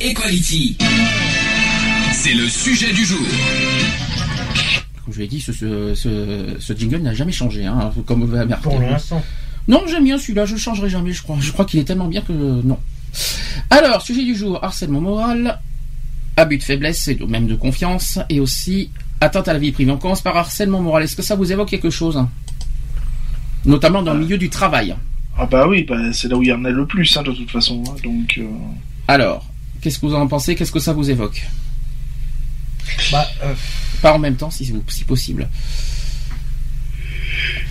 [0.00, 0.76] Equality.
[2.12, 3.18] C'est le sujet du jour.
[5.04, 8.32] Comme je l'ai dit, ce, ce, ce, ce jingle n'a jamais changé, hein, comme vous
[8.32, 8.62] avez remarqué.
[8.62, 9.22] Pour l'instant.
[9.66, 11.36] Non, j'aime bien celui-là, je ne changerai jamais, je crois.
[11.40, 12.78] Je crois qu'il est tellement bien que non.
[13.70, 15.58] Alors, sujet du jour, harcèlement moral,
[16.36, 19.90] abus de faiblesse et même de confiance, et aussi atteinte à la vie privée.
[19.90, 21.02] On commence par harcèlement moral.
[21.02, 22.24] Est-ce que ça vous évoque quelque chose
[23.64, 24.94] Notamment dans le milieu du travail.
[25.36, 27.32] Ah bah oui, bah, c'est là où il y en a le plus, hein, de
[27.32, 27.82] toute façon.
[27.88, 28.46] hein, donc, euh,
[29.06, 29.44] Alors,
[29.80, 30.54] qu'est-ce que vous en pensez?
[30.54, 31.46] Qu'est-ce que ça vous évoque?
[33.12, 33.54] Bah, euh,
[34.02, 35.48] Pas en même temps, si, si possible.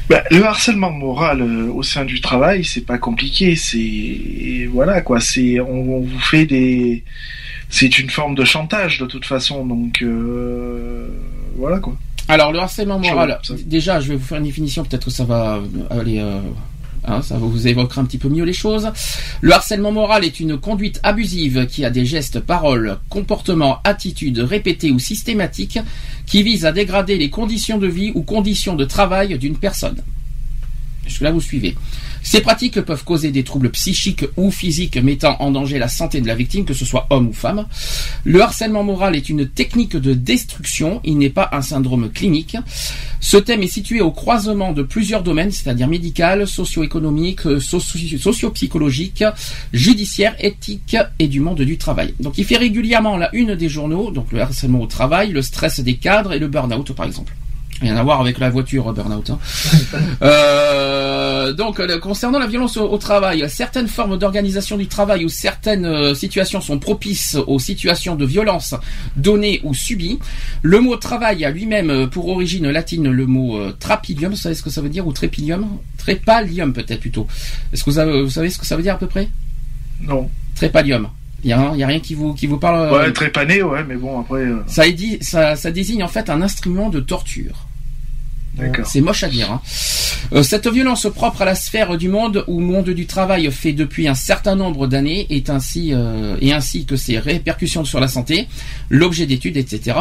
[0.09, 3.55] bah, le harcèlement moral euh, au sein du travail, c'est pas compliqué.
[3.55, 5.19] C'est voilà quoi.
[5.19, 7.03] C'est on, on vous fait des.
[7.69, 9.65] C'est une forme de chantage de toute façon.
[9.65, 11.09] Donc euh,
[11.57, 11.97] voilà quoi.
[12.29, 15.61] Alors, le harcèlement moral, déjà, je vais vous faire une définition, peut-être que ça va
[15.89, 16.21] aller.
[17.07, 18.89] Hein, ça vous évoquera un petit peu mieux les choses.
[19.41, 24.91] Le harcèlement moral est une conduite abusive qui a des gestes, paroles, comportements, attitudes répétés
[24.91, 25.79] ou systématiques
[26.25, 30.03] qui visent à dégrader les conditions de vie ou conditions de travail d'une personne.
[31.05, 31.75] Jusque-là, vous suivez?
[32.29, 36.27] Ces pratiques peuvent causer des troubles psychiques ou physiques mettant en danger la santé de
[36.27, 37.65] la victime, que ce soit homme ou femme.
[38.25, 42.57] Le harcèlement moral est une technique de destruction, il n'est pas un syndrome clinique.
[43.21, 49.23] Ce thème est situé au croisement de plusieurs domaines, c'est-à-dire médical, socio-économique, euh, socio- socio-psychologique,
[49.71, 52.13] judiciaire, éthique et du monde du travail.
[52.19, 55.79] Donc il fait régulièrement la une des journaux, donc le harcèlement au travail, le stress
[55.79, 57.33] des cadres et le burn-out par exemple.
[57.81, 59.29] Rien à voir avec la voiture burn-out.
[59.29, 59.39] hein.
[60.21, 65.29] Euh, donc, euh, concernant la violence au, au travail, certaines formes d'organisation du travail ou
[65.29, 68.75] certaines euh, situations sont propices aux situations de violence
[69.15, 70.19] données ou subies.
[70.63, 74.31] Le mot travail a lui-même pour origine latine le mot euh, trapilium.
[74.31, 75.05] Vous savez ce que ça veut dire?
[75.07, 75.67] Ou trépilium?
[75.97, 77.27] Trépalium peut-être plutôt.
[77.71, 79.29] Est-ce que vous, avez- vous savez ce que ça veut dire à peu près?
[80.01, 80.29] Non.
[80.55, 81.09] Trépalium.
[81.43, 82.91] Il y a, rien qui vous qui vous parle.
[82.91, 84.43] Ouais, trépané, ouais, mais bon après.
[84.65, 87.66] ça, est dit- ça, ça désigne en fait un instrument de torture.
[88.85, 89.51] C'est moche à dire.
[89.51, 89.61] hein.
[90.33, 94.07] Euh, cette violence propre à la sphère du monde ou monde du travail fait depuis
[94.07, 98.47] un certain nombre d'années est ainsi euh, et ainsi que ses répercussions sur la santé,
[98.89, 99.97] l'objet d'études, etc.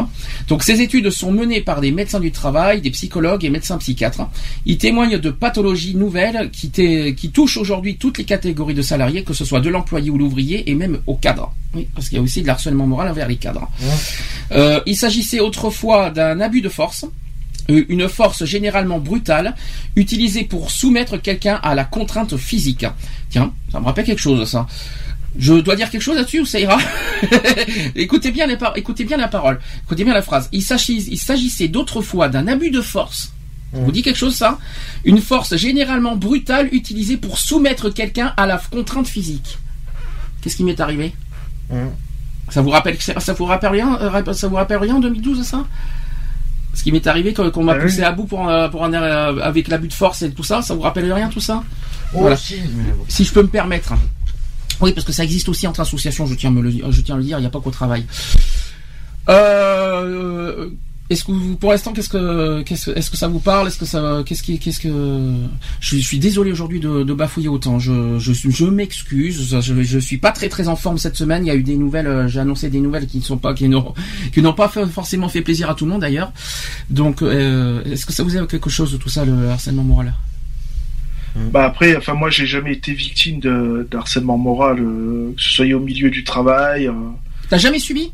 [0.49, 4.29] Donc ces études sont menées par des médecins du travail, des psychologues et médecins psychiatres.
[4.65, 9.45] Ils témoignent de pathologies nouvelles qui, touchent aujourd'hui toutes les catégories de salariés, que ce
[9.45, 11.53] soit de l'employé ou l'ouvrier et même au cadre.
[11.75, 13.69] Oui, parce qu'il y a aussi de l'harcèlement moral envers les cadres.
[14.53, 17.05] Euh, il s'agissait autrefois d'un abus de force,
[17.69, 19.55] une force généralement brutale,
[19.97, 22.87] utilisée pour soumettre quelqu'un à la contrainte physique.
[23.31, 24.67] Tiens, ça me rappelle quelque chose, ça.
[25.39, 26.79] Je dois dire quelque chose là-dessus ou ça ira
[27.95, 30.49] écoutez, bien les par- écoutez bien la parole, écoutez bien la phrase.
[30.53, 33.33] Il s'agissait, d'autrefois d'un abus de force.
[33.73, 34.59] Vous dit quelque chose ça?
[35.05, 39.59] Une force généralement brutale utilisée pour soumettre quelqu'un à la contrainte physique.
[40.41, 41.13] Qu'est-ce qui m'est arrivé?
[41.71, 41.91] Hum.
[42.49, 45.67] Ça vous rappelle ça vous rappelle rien euh, Ça vous rappelle rien en 2012 ça?
[46.77, 47.83] Ce qui m'est arrivé quand qu'on m'a Ah oui.
[47.83, 50.75] poussé à bout pour, euh, pour un, avec l'abus de force et tout ça, ça
[50.75, 51.65] vous rappelle rien tout ça?
[52.15, 52.37] Oh, Voilà.
[52.37, 53.05] si, mais bon.
[53.09, 53.95] Si je peux me permettre.
[54.81, 57.15] Oui, parce que ça existe aussi entre associations, je tiens à, me le, je tiens
[57.15, 58.05] à le dire, il n'y a pas qu'au travail.
[59.29, 60.69] Euh,
[61.09, 63.69] est-ce que vous, pour l'instant, qu'est-ce que, qu'est-ce, est-ce que ça vous parle?
[63.69, 64.89] Est-ce que ça, qu'est-ce qui, qu'est-ce que,
[65.81, 67.79] je, suis- je suis désolé aujourd'hui de, de bafouiller autant.
[67.79, 69.57] Je, je, m'excuse.
[69.61, 71.45] Je, je suis pas très très en forme cette semaine.
[71.45, 72.07] Il y a eu des nouvelles.
[72.09, 73.95] euh, J'ai annoncé des nouvelles qui ne sont pas, qui n'ont,
[74.33, 76.33] qui n'ont pas fait- forcément fait plaisir à tout le monde d'ailleurs.
[76.91, 80.13] Donc, euh, est-ce que ça vous a quelque chose de tout ça, le harcèlement moral?
[81.53, 85.51] Bah après, enfin moi j'ai jamais été victime de, de harcèlement moral, euh, que ce
[85.51, 86.87] soit au milieu du travail.
[86.89, 86.93] euh.
[87.51, 88.11] T'as jamais subi?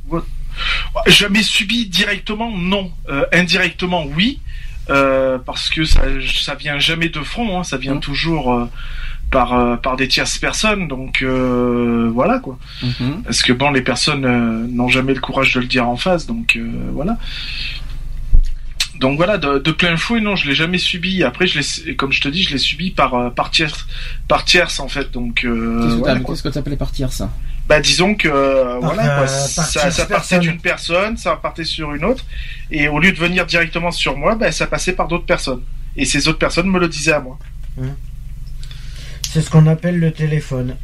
[1.07, 2.91] Jamais subi directement, non.
[3.09, 4.41] Euh, indirectement, oui.
[4.91, 6.03] Euh, parce que ça,
[6.41, 8.01] ça vient jamais de front, hein, ça vient Mhm.
[8.01, 8.65] toujours euh,
[9.31, 10.89] par, par des tierces personnes.
[10.89, 12.59] Donc voilà quoi.
[12.83, 13.23] Mhm.
[13.25, 16.59] Parce que bon, les personnes n'ont jamais le courage de le dire en face, donc
[16.93, 17.17] voilà.
[18.97, 21.25] Donc voilà, de, de plein fouet, non, je l'ai jamais subi.
[21.25, 23.87] Après, je comme je te dis, je l'ai subi par par tierce,
[24.29, 25.11] par tierce en fait.
[25.13, 26.35] Donc euh, Qu'est-ce que quoi.
[26.35, 27.31] qu'est-ce que t'appelais partir ça?
[27.73, 31.95] Bah disons que euh, Par, voilà quoi, euh, ça, partait d'une personne, ça partait sur
[31.95, 32.25] une autre,
[32.71, 35.63] et au lieu de venir directement sur moi, bah, ça passait par d'autres personnes.
[35.97, 37.39] Et ces autres personnes me le disaient à moi.
[39.33, 40.77] C'est ce qu'on appelle le téléphone.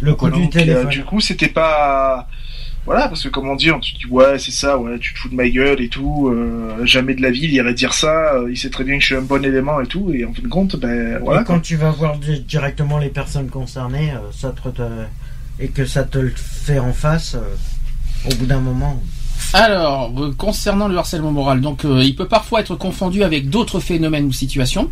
[0.00, 0.88] Le coup du Donc, euh, téléphone.
[0.88, 2.28] du coup, c'était pas.
[2.84, 5.18] Voilà, parce que comme on dit, on te dit ouais, c'est ça, ouais, tu te
[5.18, 6.28] fous de ma gueule et tout.
[6.28, 8.34] euh, jamais de la vie, il irait dire ça.
[8.50, 10.12] il sait très bien que je suis un bon élément et tout.
[10.12, 11.42] Et en fin de compte, ben voilà.
[11.42, 14.80] et quand tu vas voir di- directement les personnes concernées, ça te-
[15.62, 19.00] et que ça te le fait en face, euh, au bout d'un moment.
[19.52, 23.78] Alors, euh, concernant le harcèlement moral, donc euh, il peut parfois être confondu avec d'autres
[23.78, 24.90] phénomènes ou situations.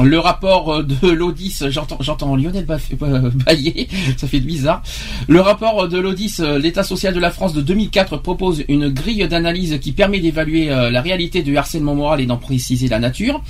[0.00, 4.82] Le rapport de l'Odis, j'entends, Lionel bailler, ça fait bizarre.
[5.26, 9.78] Le rapport de l'Odis, l'État social de la France de 2004 propose une grille d'analyse
[9.80, 13.42] qui permet d'évaluer la réalité du harcèlement moral et d'en préciser la nature.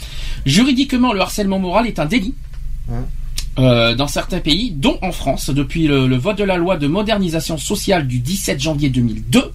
[0.47, 2.35] Juridiquement, le harcèlement moral est un délit.
[3.61, 6.87] Euh, dans certains pays, dont en France, depuis le, le vote de la loi de
[6.87, 9.53] modernisation sociale du 17 janvier 2002,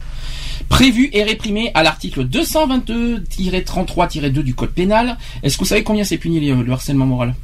[0.69, 5.17] prévu et réprimé à l'article 222-33-2 du Code pénal.
[5.43, 7.35] Est-ce que vous savez combien c'est puni le, le harcèlement moral?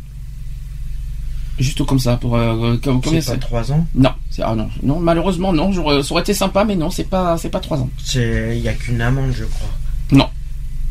[1.60, 3.86] Juste comme ça, pour euh, com- combien C'est pas c'est trois ans?
[3.94, 4.12] Non,
[4.42, 5.72] ah non, non, malheureusement non.
[6.02, 7.90] Ça aurait été sympa, mais non, c'est pas, c'est pas trois ans.
[8.04, 9.70] C'est, il y a qu'une amende, je crois.
[10.12, 10.28] Non.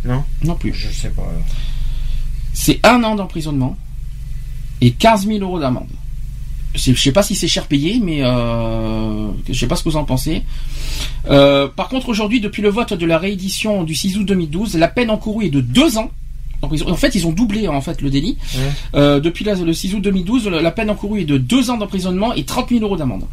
[0.05, 0.23] Non?
[0.45, 0.73] Non plus.
[0.73, 1.27] Je sais pas.
[2.53, 3.77] C'est un an d'emprisonnement
[4.81, 5.89] et 15 000 euros d'amende.
[6.75, 9.97] Je sais pas si c'est cher payé, mais euh, je sais pas ce que vous
[9.97, 10.43] en pensez.
[11.29, 14.87] Euh, par contre, aujourd'hui, depuis le vote de la réédition du 6 août 2012, la
[14.89, 16.11] peine encourue est de deux ans.
[16.63, 18.37] Donc, ils ont- en fait, ils ont doublé en fait le délit.
[18.55, 18.61] Ouais.
[18.95, 21.77] Euh, depuis la- le 6 août 2012, le- la peine encourue est de deux ans
[21.77, 23.25] d'emprisonnement et 30 000 euros d'amende.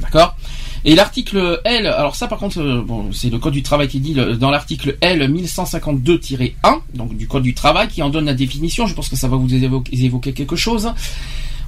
[0.00, 0.36] D'accord?
[0.86, 4.00] Et l'article L, alors ça par contre, euh, bon, c'est le code du travail qui
[4.00, 8.34] dit le- dans l'article L 1152-1, donc du code du travail, qui en donne la
[8.34, 8.86] définition.
[8.86, 10.92] Je pense que ça va vous évoquer, évoquer quelque chose.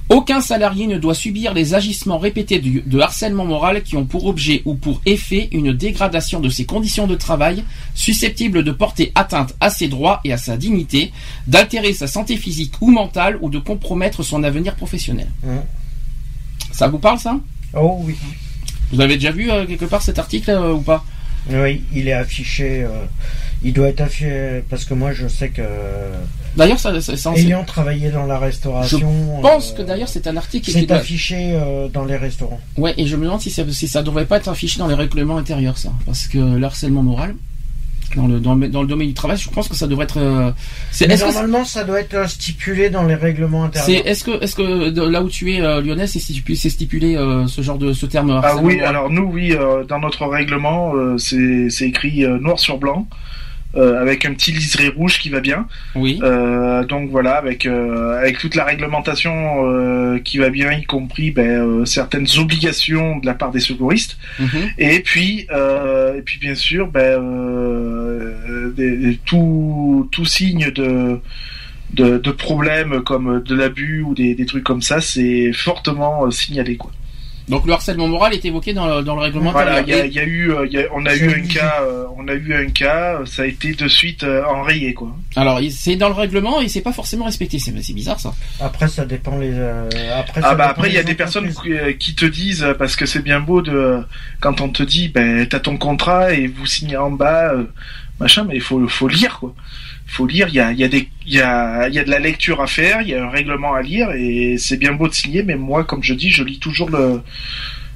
[0.09, 4.61] Aucun salarié ne doit subir les agissements répétés de harcèlement moral qui ont pour objet
[4.63, 9.69] ou pour effet une dégradation de ses conditions de travail susceptible de porter atteinte à
[9.69, 11.11] ses droits et à sa dignité,
[11.45, 15.27] d'altérer sa santé physique ou mentale ou de compromettre son avenir professionnel.
[15.45, 15.63] Hein.
[16.71, 17.37] Ça vous parle ça?
[17.75, 18.15] Oh oui.
[18.91, 21.03] Vous avez déjà vu euh, quelque part cet article euh, ou pas?
[21.49, 22.83] Oui, il est affiché.
[22.83, 22.89] euh,
[23.63, 25.61] il doit être affiché parce que moi, je sais que
[26.55, 30.37] D'ailleurs, ça, ça- ça- ayant travaillé dans la restauration, je pense que d'ailleurs c'est un
[30.37, 30.97] article qui doit...
[30.97, 31.57] affiché
[31.93, 32.59] dans les restaurants.
[32.77, 34.95] Ouais, et je me demande si ça, si ça devrait pas être affiché dans les
[34.95, 35.91] règlements intérieurs, ça.
[36.05, 37.35] Parce que le harcèlement moral,
[38.15, 40.17] dans le, dans le, dans le domaine du travail, je pense que ça devrait être.
[40.19, 40.51] euh,
[40.91, 44.05] c'est, Mais est-ce que normalement, ça doit être euh, stipulé dans les règlements intérieurs.
[44.07, 47.15] est-ce que, est-ce que de là où tu es, euh, Lionel, c'est stipulé, c'est stipulé
[47.15, 49.99] euh, ce genre de ce terme Ah harcèlement oui, moral alors nous, oui, euh, dans
[49.99, 53.07] notre règlement, euh, c'est c'est écrit euh, noir sur blanc,
[53.75, 55.67] euh, avec un petit liseré rouge qui va bien.
[55.95, 56.19] Oui.
[56.23, 61.85] Euh, donc voilà, avec euh, avec toute la réglementation qui va bien, y compris ben,
[61.85, 64.17] certaines obligations de la part des secouristes.
[64.39, 64.47] Mhm.
[64.77, 65.47] Et puis,
[66.17, 67.21] et puis bien sûr, ben,
[68.75, 71.19] des- des- tout, tout signe de,
[71.93, 76.77] de, de problèmes comme de l'abus ou des, des trucs comme ça, c'est fortement signalé.
[76.77, 76.91] Quoi.
[77.47, 80.05] Donc le harcèlement moral est évoqué dans le, dans le règlement Voilà, il y a,
[80.05, 82.27] il y a eu, euh, il y a- on a eu un cas, euh, on
[82.27, 85.15] a eu un cas, ça a été de suite euh, enrayé quoi.
[85.37, 87.57] Alors il- c'est dans le règlement et c'est pas forcément respecté.
[87.57, 88.33] C'est, c'est bizarre ça.
[88.59, 89.51] Après, ça dépend les.
[89.53, 89.87] euh,
[90.19, 92.73] après, Ah bah après il y a des personnes qui, euh, qui te disent euh,
[92.73, 93.99] parce que c'est bien beau de
[94.41, 97.63] quand on te dit ben t'as ton contrat et vous signez en bas euh,
[98.19, 99.53] machin mais il faut faut lire quoi.
[100.09, 102.19] Il faut lire, il y a y a des y a y a de la
[102.19, 105.13] lecture à faire, il y a un règlement à lire et c'est bien beau de
[105.13, 107.21] signer mais moi comme je dis je lis toujours le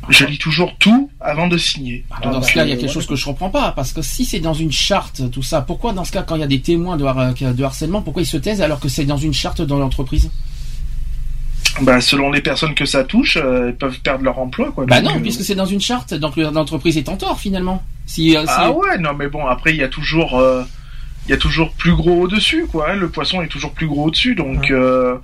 [0.09, 2.03] je lis toujours tout avant de signer.
[2.19, 2.93] Alors, dans ce cas, il y a euh, quelque ouais.
[2.93, 5.93] chose que je comprends pas, parce que si c'est dans une charte, tout ça, pourquoi
[5.93, 8.25] dans ce cas, quand il y a des témoins de, har- de harcèlement, pourquoi ils
[8.25, 10.31] se taisent alors que c'est dans une charte dans l'entreprise?
[11.83, 14.85] Bah selon les personnes que ça touche, euh, elles peuvent perdre leur emploi quoi.
[14.85, 17.81] Bah non, euh, puisque c'est dans une charte, donc le- l'entreprise est en tort finalement.
[18.07, 20.63] Si, euh, Ah ouais, non mais bon, après il y a toujours, euh,
[21.25, 22.91] il y a toujours plus gros au dessus, quoi.
[22.91, 22.95] hein.
[22.95, 24.71] Le poisson est toujours plus gros au dessus, donc Ouais.
[24.71, 25.15] euh,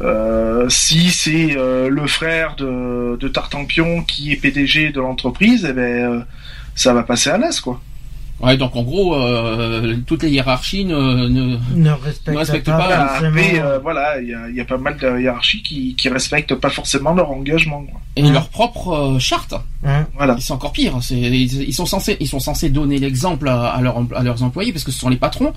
[0.00, 5.72] euh, si c'est euh, le frère de, de Tartampion qui est PDG de l'entreprise, eh
[5.72, 6.20] ben euh,
[6.74, 7.80] ça va passer à l'as, quoi.
[8.40, 12.78] Ouais, donc en gros, euh, toutes les hiérarchies ne, ne- ne respectent, Ne respectent pas,
[12.78, 15.20] pas, Bah, forcément- après, euh, voilà, il y a, il y a pas mal de
[15.20, 17.82] hiérarchies qui, qui respectent pas forcément leur engagement.
[17.82, 18.00] quoi.
[18.16, 19.54] et leur propre euh, charte.
[19.84, 20.36] Hein, Voilà.
[20.40, 20.98] C'est encore pire.
[21.02, 24.42] C'est, ils, ils sont censés, ils sont censés donner l'exemple à, à, leurs, à leurs
[24.42, 25.52] employés parce que ce sont les patrons.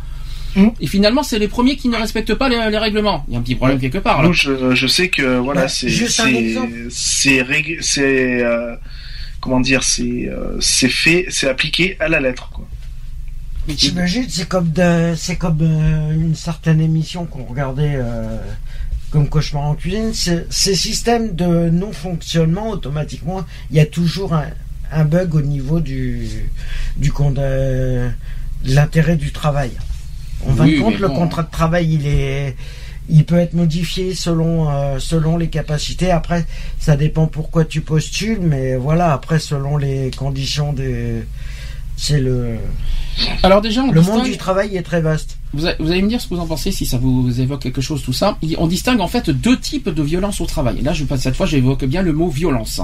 [0.56, 0.68] Mm.
[0.82, 3.24] Et finalement, c'est les premiers qui ne respectent pas les, les règlements.
[3.28, 4.22] Il y a un petit problème quelque part.
[4.22, 4.28] Là.
[4.28, 5.88] Nous, je, je sais que voilà, Bah, c'est
[6.90, 8.76] c'est c'est euh,
[9.42, 12.68] comment dire, c'est euh, c'est fait, c'est appliqué à la lettre, quoi.
[13.68, 18.38] J'imagine, c'est comme, de- c'est comme euh, une certaine émission qu'on regardait euh,
[19.12, 20.14] comme Cauchemar en cuisine.
[20.14, 24.48] c'est- Ces systèmes de non-fonctionnement, automatiquement, il y a toujours un,
[24.92, 26.28] un bug au niveau du,
[26.98, 28.10] du compte, euh,
[28.66, 29.72] de l'intérêt du travail.
[30.48, 31.16] En fin Oui, de compte, mais le bon.
[31.16, 32.56] contrat de travail, il est,
[33.12, 36.12] il peut être modifié selon selon les capacités.
[36.12, 36.46] Après,
[36.80, 39.14] ça dépend pourquoi tu postules, mais voilà.
[39.14, 41.24] Après, selon les conditions des,
[41.98, 42.58] c'est le.
[43.44, 45.38] Alors déjà, le monde du travail est très vaste.
[45.54, 48.02] Vous, allez me dire ce que vous en pensez si ça vous évoque quelque chose
[48.04, 48.38] tout ça.
[48.58, 50.82] On distingue en fait deux types de violence au travail.
[50.82, 52.82] là, je, cette fois, j'évoque bien le mot violence.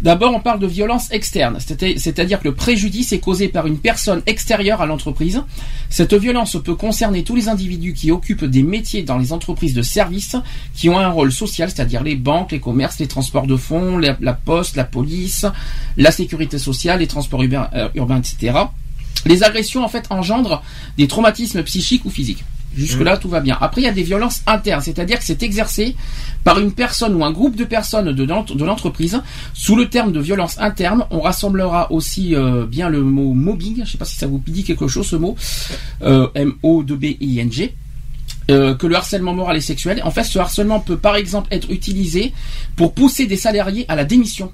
[0.00, 4.22] D'abord, on parle de violence externe, c'est-à-dire que le préjudice est causé par une personne
[4.26, 5.42] extérieure à l'entreprise.
[5.90, 9.82] Cette violence peut concerner tous les individus qui occupent des métiers dans les entreprises de
[9.82, 10.36] services
[10.74, 14.32] qui ont un rôle social, c'est-à-dire les banques, les commerces, les transports de fonds, la,
[14.32, 15.46] poste, la police,
[15.96, 18.52] la sécurité sociale, les transports urbains, euh, urbains etc.
[19.26, 20.62] Les agressions en fait engendrent
[20.98, 22.44] des traumatismes psychiques ou physiques.
[22.74, 23.20] Jusque-là, mmh.
[23.20, 23.58] tout va bien.
[23.60, 25.94] Après, il y a des violences internes, c'est-à-dire que c'est exercé
[26.42, 29.20] par une personne ou un groupe de personnes de l'entreprise.
[29.52, 33.80] Sous le terme de violence interne, on rassemblera aussi euh, bien le mot mobbing, je
[33.82, 35.36] ne sais pas si ça vous dit quelque chose ce mot,
[36.02, 37.74] euh, M-O-B-I-N-G.
[38.50, 40.02] Euh, que le harcèlement moral et sexuel.
[40.04, 42.32] En fait, ce harcèlement peut par exemple être utilisé
[42.74, 44.52] pour pousser des salariés à la démission.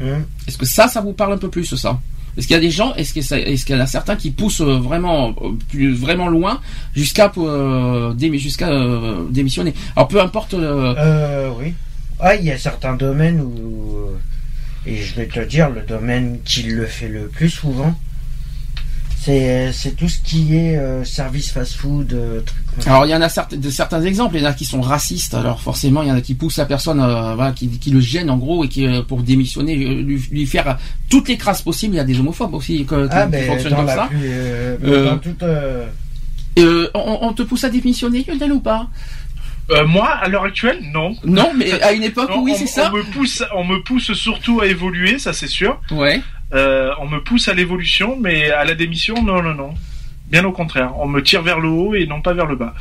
[0.00, 0.04] Mmh.
[0.48, 2.00] Est-ce que ça, ça vous parle un peu plus, ça?
[2.36, 4.78] Est-ce qu'il y a des gens, est-ce qu'il y en a certains qui poussent euh,
[4.78, 6.60] vraiment, euh, plus, vraiment loin
[6.94, 9.74] jusqu'à euh, démissionner?
[9.96, 10.54] Alors peu importe.
[10.54, 11.74] Euh, oui.
[12.18, 14.08] Ah, il y a certains domaines où,
[14.86, 17.98] et je vais te dire, le domaine qui le fait le plus souvent,
[19.22, 22.12] c'est tout ce qui est euh, service fast-food.
[22.14, 22.40] Euh,
[22.86, 25.34] alors il y en a de certains exemples, il y en a qui sont racistes.
[25.34, 28.00] Alors forcément, il y en a qui poussent la personne, euh, voilà, qui, qui, le
[28.00, 30.78] gênent en gros et qui pour démissionner, lui, lui, faire
[31.10, 31.94] toutes les crasses possibles.
[31.94, 34.08] Il y a des homophobes aussi qui, ah, qui fonctionnent comme ça.
[36.94, 38.88] on, te pousse à démissionner, Lionel, ou pas?
[39.86, 41.14] Moi, à l'heure actuelle, non.
[41.24, 42.90] Non, mais à une époque, oui, c'est ça?
[42.92, 45.78] On me pousse, on me pousse surtout à évoluer, ça c'est sûr.
[45.90, 46.22] Ouais.
[46.52, 49.74] Euh, on me pousse à l'évolution, mais à la démission, non, non, non.
[50.30, 52.74] Bien au contraire, on me tire vers le haut et non pas vers le bas.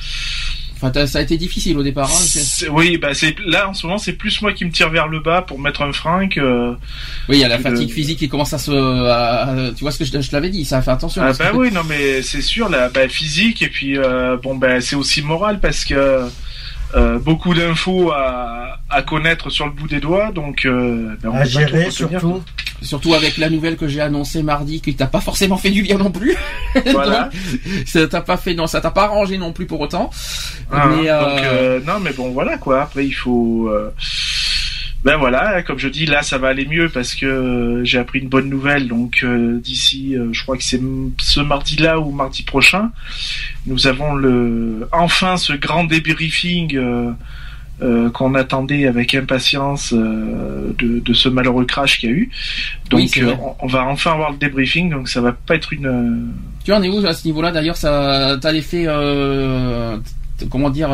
[0.82, 2.10] Enfin, ça a été difficile au départ.
[2.10, 5.08] Hein, oui, bah c'est là en ce moment, c'est plus moi qui me tire vers
[5.08, 6.74] le bas pour mettre un frein que.
[7.28, 8.72] Oui, il y a la fatigue physique qui commence à se.
[9.76, 11.22] tu vois ce que je, l'avais dit, ça fait attention.
[11.22, 14.80] Ah bah oui, non mais c'est sûr, la bah, physique et puis euh, bon bah
[14.80, 16.30] c'est aussi moral parce que
[16.96, 21.46] euh, beaucoup d'infos à, à, connaître sur le bout des doigts, donc euh, ben, à
[21.46, 22.44] gérer surtout.
[22.82, 25.98] Surtout avec la nouvelle que j'ai annoncée mardi, qui t'a pas forcément fait du bien
[25.98, 26.36] non plus.
[26.92, 27.30] Voilà.
[27.86, 30.10] ça t'a pas fait, non, ça t'a pas arrangé non plus pour autant.
[30.72, 31.20] Ah, mais, euh...
[31.20, 32.84] Donc, euh, non, mais bon, voilà quoi.
[32.84, 33.70] Après, il faut.
[35.00, 38.20] Euh, ben voilà, comme je dis, là ça va aller mieux parce que j'ai appris
[38.20, 38.88] une bonne nouvelle.
[38.88, 40.82] Donc euh, d'ici, euh, je crois que c'est
[41.20, 42.92] ce mardi-là ou mardi prochain,
[43.66, 46.78] nous avons le enfin ce grand débriefing
[47.82, 52.30] euh, qu'on attendait avec impatience de, de, ce malheureux crash qu'il y a eu.
[52.90, 53.22] Donc
[53.62, 56.34] on, va enfin avoir le débriefing, donc ça va pas être une.
[56.66, 57.52] Tu en es où à ce niveau-là?
[57.52, 58.86] D'ailleurs, ça, t'as l'effet,
[60.50, 60.90] comment dire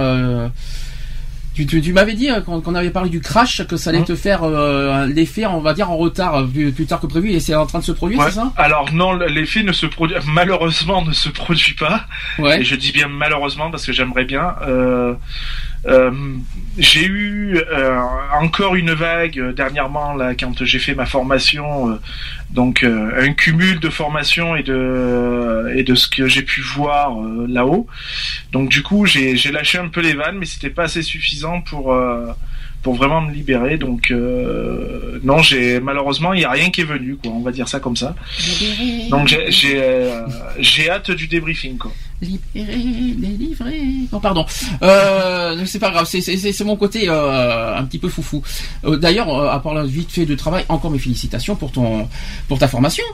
[1.55, 4.03] tu, tu, m'avais dit euh, quand, on avait parlé du crash que ça allait hein
[4.03, 7.31] te faire euh, l'effet, on va dire en retard, euh, plus, plus tard que prévu,
[7.31, 8.51] et c'est en train de se produire, c'est ça?
[8.57, 12.05] Alors non, l'effet ne se produit malheureusement ne se produit pas.
[12.39, 12.59] Ouais.
[12.59, 14.55] Et je dis bien malheureusement parce que j'aimerais bien.
[14.67, 15.13] Euh,
[16.77, 18.00] j'ai eu euh,
[18.42, 22.00] encore une vague euh, dernièrement là quand j'ai fait ma formation,
[22.50, 27.88] donc un cumul de formation et de et de ce que j'ai pu voir là-haut.
[28.51, 31.96] Donc du coup j'ai lâché un peu les vannes, mais c'était pas assez suffisant pour
[32.86, 33.77] pour vraiment me libérer.
[33.80, 37.32] Donc euh, non, j'ai malheureusement il y a rien qui est venu, quoi.
[37.32, 38.13] On va dire ça comme ça.
[39.10, 41.92] Donc j'ai j'ai euh, hâte du débriefing, quoi.
[42.22, 42.77] Libéré,
[43.18, 43.82] délivré.
[44.13, 44.46] Non, pardon.
[44.84, 46.06] Euh, c'est pas grave.
[46.06, 48.44] C'est mon côté euh, un petit peu foufou.
[48.86, 52.08] Euh, d'ailleurs, à part la vite fait de travail, encore mes félicitations pour ton
[52.48, 53.06] pour ta formation.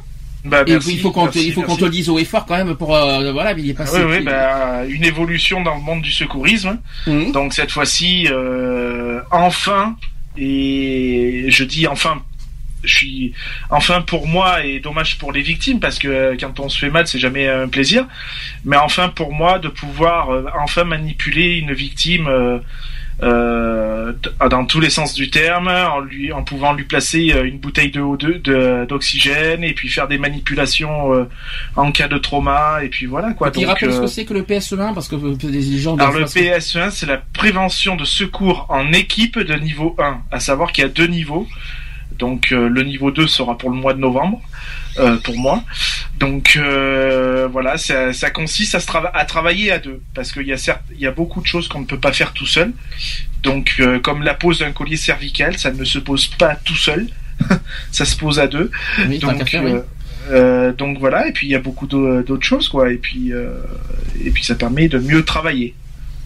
[0.43, 2.57] Bah, il faut qu'on te, il faut qu'on te le dise haut et fort quand
[2.57, 4.03] même pour euh, voilà il est passé.
[4.03, 6.79] Oui, oui bah, une évolution dans le monde du secourisme.
[7.05, 7.31] Mhm.
[7.31, 9.95] Donc cette fois-ci euh, enfin
[10.37, 12.23] et je dis enfin
[12.83, 13.33] je suis
[13.69, 16.89] enfin pour moi et dommage pour les victimes parce que euh, quand on se fait
[16.89, 18.07] mal c'est jamais un plaisir
[18.65, 20.29] mais enfin pour moi de pouvoir
[20.59, 22.57] enfin manipuler une victime euh,
[23.21, 27.91] dans tous les sens du terme, en lui, en pouvant lui placer euh, une bouteille
[27.91, 31.29] de O2 d'oxygène et puis faire des manipulations euh,
[31.75, 33.51] en cas de trauma et puis voilà quoi.
[33.55, 35.15] Et rappelle ce que c'est que le PSE1 parce que
[35.47, 35.95] les gens.
[35.97, 40.71] Alors le PSE1 c'est la prévention de secours en équipe de niveau 1, à savoir
[40.71, 41.47] qu'il y a deux niveaux.
[42.17, 44.41] Donc le niveau 2 sera pour le mois de novembre
[44.99, 45.63] euh, pour moi.
[46.19, 50.53] Donc euh, voilà, ça, ça, consiste à, se à travailler à deux, parce qu'il y
[50.53, 52.73] a certes, il y a beaucoup de choses qu'on ne peut pas faire tout seul.
[53.43, 57.07] Donc euh, comme la pose d'un collier cervical, ça ne se pose pas tout seul,
[57.91, 58.69] ça se pose à deux.
[59.19, 59.57] donc,
[60.29, 63.31] euh, donc voilà, et puis il y a beaucoup d'autres choses quoi, et puis
[64.23, 65.73] et puis ça permet de mieux travailler.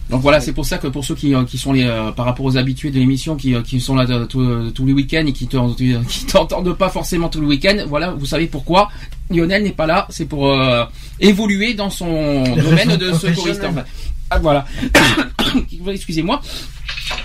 [0.08, 2.26] Donc voilà, c'est pour ça que pour ceux qui, euh, qui sont les euh, par
[2.26, 5.24] rapport aux habitués de l'émission qui, euh, qui sont là de- tous tous les week-ends
[5.26, 8.88] et qui te- qui t'entendent pas forcément tous les week-ends, voilà, vous savez pourquoi
[9.30, 10.84] Lionel n'est pas là, c'est pour euh,
[11.18, 13.62] évoluer dans son domaine de secouriste.
[13.68, 13.82] Enfin,
[14.30, 14.64] ah, voilà.
[15.88, 16.40] Excusez-moi.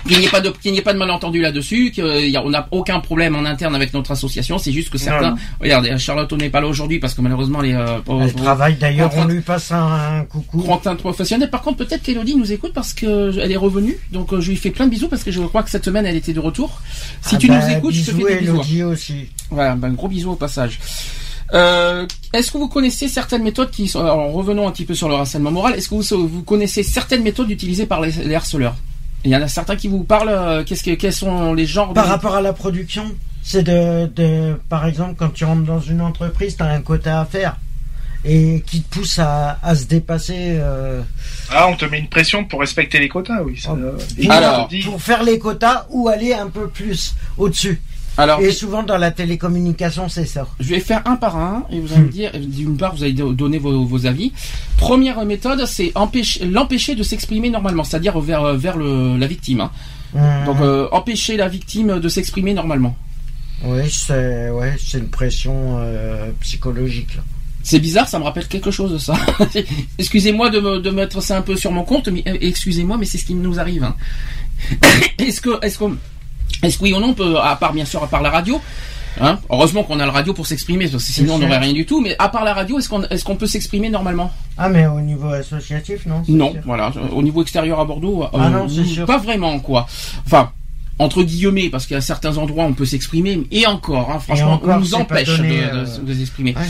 [0.06, 3.00] Qu'il n'y ait pas de qu'il n'y ait pas de malentendu là-dessus, qu'on n'a aucun
[3.00, 5.30] problème en interne avec notre association, c'est juste que certains.
[5.30, 5.36] non.
[5.60, 9.10] Regardez, Charlotte n'est pas là aujourd'hui parce que malheureusement elle est euh, Elle travaille d'ailleurs,
[9.16, 10.58] on lui passe un, un coucou.
[10.62, 11.50] contrainte professionnelle.
[11.50, 13.96] Par contre, peut-être qu'Elodie nous écoute parce que elle est revenue.
[14.12, 16.06] Donc, euh, je lui fais plein de bisous parce que je crois que cette semaine,
[16.06, 16.80] elle était de retour.
[17.22, 18.54] Si Ah tu bah, nous écoutes, je te fais des bisous.
[18.54, 19.28] Elodie aussi.
[19.50, 20.78] Voilà, ben, gros bisous au passage.
[21.54, 25.08] Euh, est-ce que vous connaissez certaines méthodes qui sont, alors revenons un petit peu sur
[25.08, 28.76] le harcèlement moral, est-ce que vous, vous connaissez certaines méthodes utilisées par les, les harceleurs?
[29.24, 31.92] Il y en a certains qui vous parlent, euh, qu'est-ce que, quels sont les genres
[31.92, 32.10] Par de...
[32.10, 33.04] rapport à la production,
[33.42, 37.20] c'est de, de, par exemple, quand tu rentres dans une entreprise, tu as un quota
[37.20, 37.56] à faire
[38.24, 41.02] et qui te pousse à, à se dépasser euh,
[41.50, 43.60] Ah, on te met une pression pour respecter les quotas, oui.
[43.60, 43.78] ça, Oh.
[43.78, 47.80] euh, et Alors, pour faire les quotas ou aller un peu plus au-dessus.
[48.18, 50.46] Alors, Et souvent dans la télécommunication, c'est ça.
[50.60, 53.14] je vais faire un par un et vous allez me dire, d'une part, vous allez
[53.14, 54.32] do- donner vos, vos avis.
[54.76, 59.60] Première méthode, c'est empêcher, l'empêcher de s'exprimer normalement, c'est-à-dire vers, vers le, la victime.
[59.62, 59.70] hein.
[60.14, 62.94] Hum, Donc, euh, empêcher la victime de s'exprimer normalement.
[63.64, 67.14] oui, c'est ouais, c'est une pression euh, psychologique.
[67.16, 67.22] Là.
[67.62, 69.14] C'est bizarre, ça me rappelle quelque chose de ça.
[69.98, 73.06] excusez-moi de, me, de mettre ça un peu sur mon compte, mais euh, excusez-moi, mais
[73.06, 73.84] c'est ce qui nous arrive.
[73.84, 73.96] hein.
[75.18, 75.96] est-ce que, est-ce qu'on,
[76.62, 78.60] est-ce que oui ou non, on peut, à part bien sûr, à part la radio,
[79.20, 81.84] hein, heureusement qu'on a la radio pour s'exprimer, parce que sinon on n'aurait rien du
[81.86, 82.00] tout.
[82.00, 82.88] Mais à part la radio, est-ce
[83.24, 84.30] qu'on, peut s'exprimer normalement?
[84.56, 86.60] Ah, mais au niveau associatif, non Non, sûr.
[86.64, 86.92] voilà.
[87.12, 89.06] Au niveau extérieur à Bordeaux, euh, Ah non, c'est sûr.
[89.06, 89.86] pas vraiment quoi.
[90.26, 90.50] Enfin.
[90.98, 94.80] Entre guillemets, parce qu'à certains endroits on peut s'exprimer, et encore, hein, franchement, encore, on
[94.80, 96.54] nous empêche donné, de, euh, de- de s'exprimer.
[96.54, 96.62] Ouais.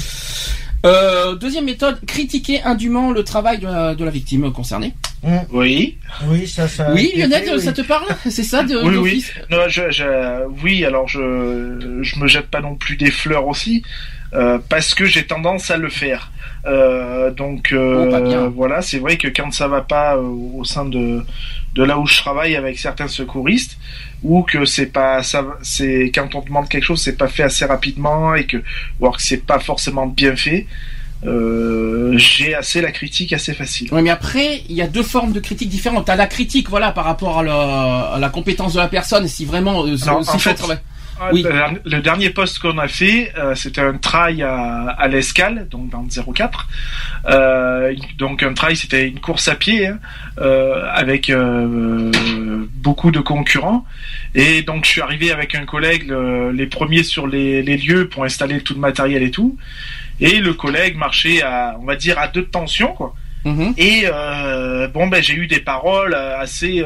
[0.84, 4.94] Euh, deuxième méthode, critiquer indûment le travail de la, de la victime concernée.
[5.24, 5.98] Hum, Oui.
[6.26, 6.92] oui, ça, ça.
[6.92, 7.60] oui, Lionel, oui.
[7.62, 8.06] ça te parle?
[8.28, 9.24] C'est ça de, Oui, oui.
[9.50, 13.84] Non, je, je- oui, alors je, je me jette pas non plus des fleurs aussi,
[14.34, 16.32] euh, parce que j'ai tendance à le faire.
[16.66, 20.84] Euh, donc euh, Oh, voilà, c'est vrai que quand ça va pas euh, au sein
[20.84, 21.22] de
[21.74, 23.78] de là où je travaille avec certains secouristes,
[24.22, 27.64] ou que c'est pas ça, c'est quand on demande quelque chose, c'est pas fait assez
[27.64, 28.58] rapidement et que
[29.00, 30.66] ou alors que c'est pas forcément bien fait.
[31.24, 33.88] Euh, j'ai assez la critique assez facile.
[33.92, 36.06] Oui, mais après, il y a deux formes de critique différentes.
[36.06, 39.44] T'as la critique, voilà, par rapport à la, à la compétence de la personne, si
[39.44, 40.60] vraiment, euh, Alors, si en fait.
[41.20, 41.42] Ah, Oui.
[41.42, 45.90] Le, le dernier poste qu'on a fait, euh, c'était un trail à, à l'escale, donc
[45.90, 46.68] dans le 04.
[47.28, 49.98] Euh, donc un trail, c'était une course à pied hein,
[50.38, 51.30] euh, avec
[52.74, 53.84] beaucoup de concurrents.
[54.34, 58.08] Et donc je suis arrivé avec un collègue, le- les premiers sur les, les lieux
[58.08, 59.56] pour installer tout le matériel et tout.
[60.20, 63.14] Et le collègue marchait à, on va dire, à deux tensions, quoi.
[63.44, 63.74] Mhm.
[63.76, 64.04] Et
[64.94, 66.84] bon, ben j'ai eu des paroles assez,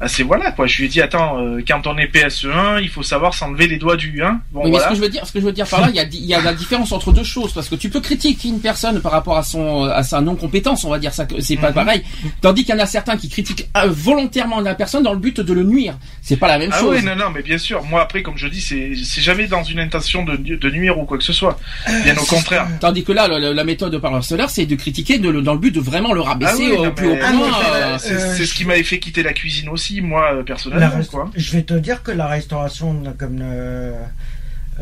[0.00, 0.66] euh, assez voilà quoi.
[0.66, 3.76] Je lui ai dit attends, euh, quand on est PSE1, il faut savoir s'enlever les
[3.76, 4.40] doigts du 1.
[4.52, 5.88] Bon Oui, mais ce que je veux dire, ce que je veux dire par là,
[5.90, 8.48] il y a, y a la différence entre deux choses, parce que tu peux critiquer
[8.48, 11.56] une personne par rapport à son, à sa non-compétence, on va dire ça, que c'est
[11.56, 11.74] pas Mhm.
[11.74, 12.02] pareil.
[12.40, 15.40] Tandis qu'il y en a certains qui critiquent euh, volontairement la personne dans le but
[15.40, 15.96] de le nuire.
[16.22, 16.96] C'est pas la même Ah chose.
[16.98, 17.82] oui, non, non, mais bien sûr.
[17.84, 21.04] Moi, après, comme je dis, c'est c'est jamais dans une intention de, de nuire ou
[21.04, 21.58] quoi que ce soit.
[22.04, 22.66] Bien au contraire.
[22.80, 25.54] Tandis que là, la, la- la méthode par harceleur, c'est de critiquer de le- dans
[25.54, 27.48] le but de vraiment le rabaisser Ah oui, au non, plus mais- haut Ah, point.
[27.74, 30.96] euh, C'est Euh, c'est ce qui m'avait fait quitter la cuisine aussi, moi, euh, personnellement,
[30.98, 31.28] rest- quoi.
[31.34, 33.92] Je vais te dire que la restauration, comme euh,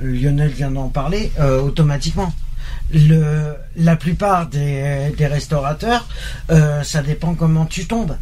[0.02, 2.32] Lionel vient d'en parler, euh, automatiquement.
[2.92, 6.06] Le, la plupart des, des restaurateurs,
[6.50, 8.16] euh, ça dépend comment tu tombes.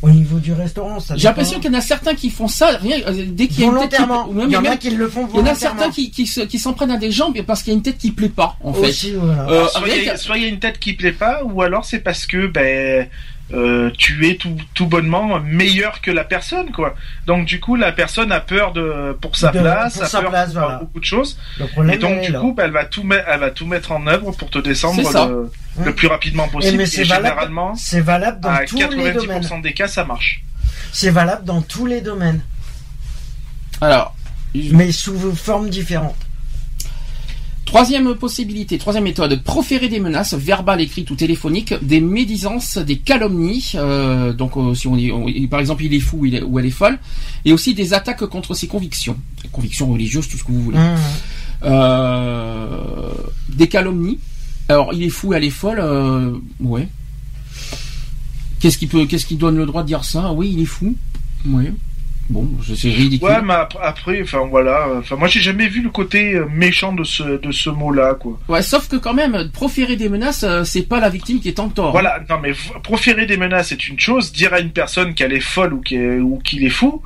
[0.00, 2.68] Au niveau du restaurant, ça J'ai l'impression qu'il y en a certains qui font ça
[2.80, 2.98] rien,
[3.30, 4.28] dès qu'il y a une tête qui- volontairement.
[4.28, 5.78] Ouais, Il y en a même- qui le font il y en a volontairement.
[5.80, 7.82] certains qui, qui, se- qui s'en prennent à des gens parce qu'il y a une
[7.82, 8.86] tête qui plaît pas, en fait.
[8.90, 9.48] Aussi, voilà.
[9.50, 11.42] Euh, soit il y a- avec- soit il y a une tête qui plaît pas,
[11.44, 13.08] ou alors c'est parce que ben
[13.54, 16.94] euh, tu es tout, tout bonnement meilleur que la personne, quoi.
[17.26, 20.20] Donc du coup, la personne a peur de pour sa De- place, pour a sa
[20.20, 20.78] peur place, pour voilà.
[20.78, 21.38] beaucoup de choses.
[21.78, 22.40] Le Et donc du là.
[22.40, 25.00] coup, ben, elle va tout mettre, elle va tout mettre en œuvre pour te descendre
[25.78, 26.76] le, le plus rapidement Et possible.
[26.76, 29.40] mais Et, c'est valable, généralement, c'est valable dans à tous les domaines.
[29.42, 30.42] 90% des cas, ça marche.
[30.92, 32.42] C'est valable dans tous les domaines,
[33.80, 34.14] Alors,
[34.54, 36.16] mais sous formes différentes.
[37.68, 43.72] Troisième possibilité, troisième méthode, proférer des menaces verbales, écrites ou téléphoniques, des médisances, des calomnies,
[43.74, 46.58] euh, donc euh, si on, dit- on- par exemple il est fou il est- ou
[46.58, 46.98] elle est folle,
[47.44, 49.18] et aussi des attaques contre ses convictions,
[49.52, 50.78] convictions religieuses, tout ce que vous voulez.
[50.78, 50.96] Hum.
[51.64, 53.12] Euh,
[53.50, 54.18] des calomnies.
[54.70, 55.82] Alors il est fou, elle est folle,
[56.60, 56.88] ouais.
[58.60, 60.32] Qu'est-ce qui peut, qu'est-ce qui donne le droit de dire ça?
[60.32, 60.96] Oui, il est fou,
[61.46, 61.70] ouais.
[62.30, 63.26] Bon, je suis ridicule.
[63.26, 66.92] Ouais, mais ap- après, enfin voilà, enfin moi j'ai jamais vu le côté euh, méchant
[66.92, 68.38] de ce de ce mot-là, quoi.
[68.48, 71.58] Ouais, sauf que quand même, proférer des menaces, euh, c'est pas la victime qui est
[71.58, 71.92] en tort.
[71.92, 75.40] Voilà, non mais proférer des menaces c'est une chose, dire à une personne qu'elle est
[75.40, 77.00] folle ou qu'elle- ou qu'il est fou,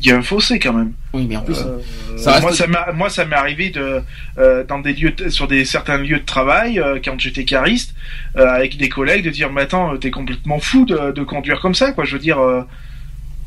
[0.00, 0.92] il y a un fossé quand même.
[1.12, 1.78] Oui, mais en plus, Euh,
[2.16, 4.00] ça reste- moi, ça m'a- moi, ça m'est arrivé de
[4.38, 7.94] euh, dans des lieux, sur des certains lieux de travail euh, quand j'étais cariste,
[8.36, 11.74] euh, avec des collègues, de dire, mais attends, t'es complètement fou de, de conduire comme
[11.76, 12.04] ça, quoi.
[12.04, 12.62] Je veux dire, euh,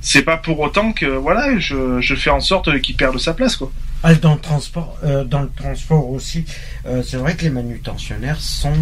[0.04, 3.56] c'est pas pour autant que voilà, je, je fais en sorte qu'il perde sa place,
[3.56, 3.72] quoi.
[4.04, 6.44] Ah, dans le transport, euh, dans le transport aussi,
[6.86, 8.76] euh, c'est vrai que les manutentionnaires sont.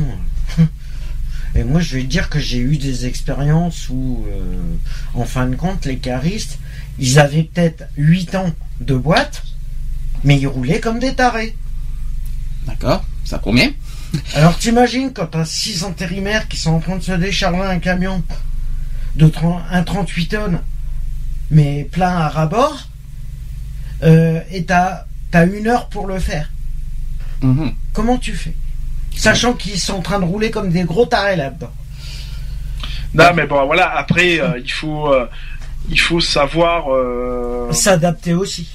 [1.55, 4.73] Et moi, je vais dire que j'ai eu des expériences où, euh,
[5.13, 6.57] en fin de compte, les caristes,
[6.97, 9.43] ils avaient peut-être 8 ans de boîte,
[10.23, 11.55] mais ils roulaient comme des tarés.
[12.65, 13.75] d'accord, ça promet.
[14.34, 18.23] Alors t'imagines quand t'as 6 intérimaires qui sont en train de se décharger un camion
[19.15, 20.62] de 30 un 38 tonnes,
[21.52, 22.88] mais plein à rabord,
[24.04, 26.50] euh, et t'as as une heure pour le faire.
[27.42, 27.74] Mhm.
[27.94, 28.54] Comment tu fais?
[29.16, 31.72] Sachant qu'ils sont en train de rouler comme des gros tarés là-dedans.
[33.14, 33.96] Non, mais bon, voilà.
[33.98, 35.28] Après, euh, il faut, euh,
[35.90, 36.86] il faut savoir.
[37.74, 38.70] S'adapter aussi.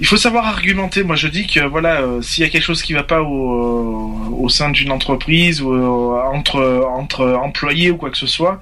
[0.00, 1.04] Il faut savoir argumenter.
[1.04, 4.48] Moi, je dis que voilà, s'il y a quelque chose qui va pas au, au
[4.48, 5.72] sein d'une entreprise ou
[6.16, 8.60] entre entre employés ou quoi que ce soit,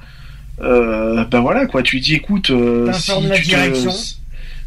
[0.63, 1.83] euh, ben voilà quoi.
[1.83, 3.93] Tu dis, écoute, euh, si la tu te- direction.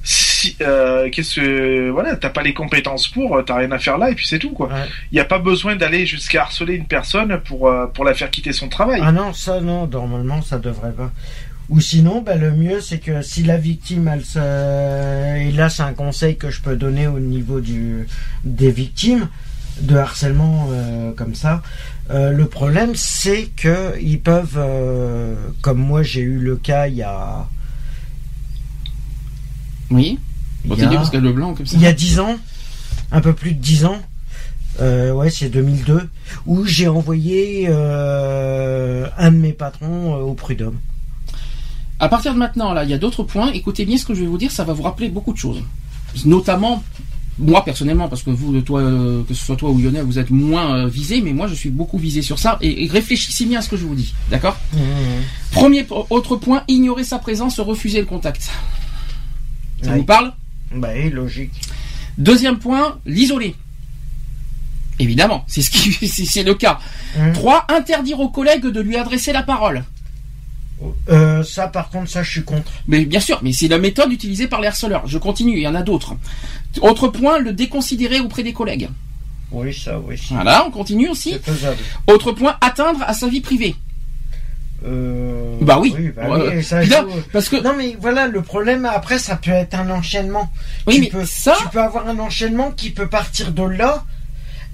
[0.04, 3.98] si euh, qu'est-ce que voilà, t'as pas les compétences pour, euh, t'as rien à faire
[3.98, 4.68] là et puis c'est tout quoi.
[4.68, 4.74] Ouais.
[5.12, 8.30] Il y a pas besoin d'aller jusqu'à harceler une personne pour euh, pour la faire
[8.30, 9.00] quitter son travail.
[9.04, 11.12] Ah non, ça non, normalement ça devrait pas.
[11.70, 14.38] Ou sinon, ben, le mieux c'est que si la victime, elle se...
[14.38, 18.06] et là c'est un conseil que je peux donner au niveau du...
[18.44, 19.30] des victimes
[19.80, 21.64] de harcèlement euh, comme ça.
[22.14, 26.96] Euh, le problème c'est que ils peuvent, euh, comme moi j'ai eu le cas il
[26.96, 27.48] y a,
[29.90, 30.20] Oui.
[30.66, 31.76] il y a, parce que le blanc comme ça.
[31.76, 32.38] il y a 10 ans,
[33.12, 33.98] un peu plus de 10 ans,
[34.80, 36.08] euh, ouais c'est 2002,
[36.46, 40.78] où j'ai envoyé euh, un de mes patrons euh, au prud'homme.
[42.00, 43.52] À partir de maintenant, là, il y a d'autres points.
[43.54, 45.64] Écoutez bien ce que je vais vous dire, ça va vous rappeler beaucoup de choses.
[46.26, 46.84] Notamment,
[47.40, 50.30] moi personnellement, parce que vous, toi, euh, que ce soit toi ou Lionel, vous êtes
[50.30, 52.58] moins euh, visé, mais moi je suis beaucoup visé sur ça.
[52.62, 54.58] Et, et réfléchissez bien à ce que je vous dis, d'accord?
[55.52, 58.50] Premier, autre point, ignorer sa présence, refuser le contact.
[59.82, 60.34] Ça vous parle?
[60.74, 61.52] Bah oui, logique.
[62.18, 63.56] Deuxième point, l'isoler.
[65.00, 66.80] Évidemment, c'est ce qui, c'est le cas.
[67.18, 67.34] Hum.
[67.34, 69.84] Trois, interdire aux collègues de lui adresser la parole.
[71.10, 72.72] Euh, ça, par contre, ça, je suis contre.
[72.88, 75.08] Mais bien sûr, mais c'est la méthode utilisée par les harceleurs.
[75.08, 76.16] Je continue, il y en a d'autres.
[76.82, 78.90] Autre point, le déconsidérer auprès des collègues.
[79.52, 80.20] Oui, ça, oui.
[80.32, 81.38] Voilà, on continue aussi.
[81.44, 81.78] Faisable.
[82.08, 83.76] Autre point, atteindre à sa vie privée.
[84.86, 85.96] Euh, Bah oui.
[86.16, 86.56] bah Ouais.
[86.58, 89.90] oui, ça, Là, parce que Non, mais voilà, le problème, après, ça peut être un
[89.92, 90.52] enchaînement.
[90.88, 94.04] oui, tu, mais peux, ça, tu peux avoir un enchaînement qui peut partir de là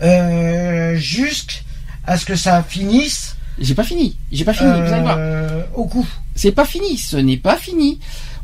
[0.01, 4.17] euh, jusqu'à ce que ça finisse j'ai pas fini.
[4.31, 4.69] J'ai pas fini.
[4.71, 5.15] Vous allez voir.
[5.19, 6.07] euh, au coup.
[6.35, 6.97] C'est pas fini.
[6.97, 7.99] Ce n'est pas fini.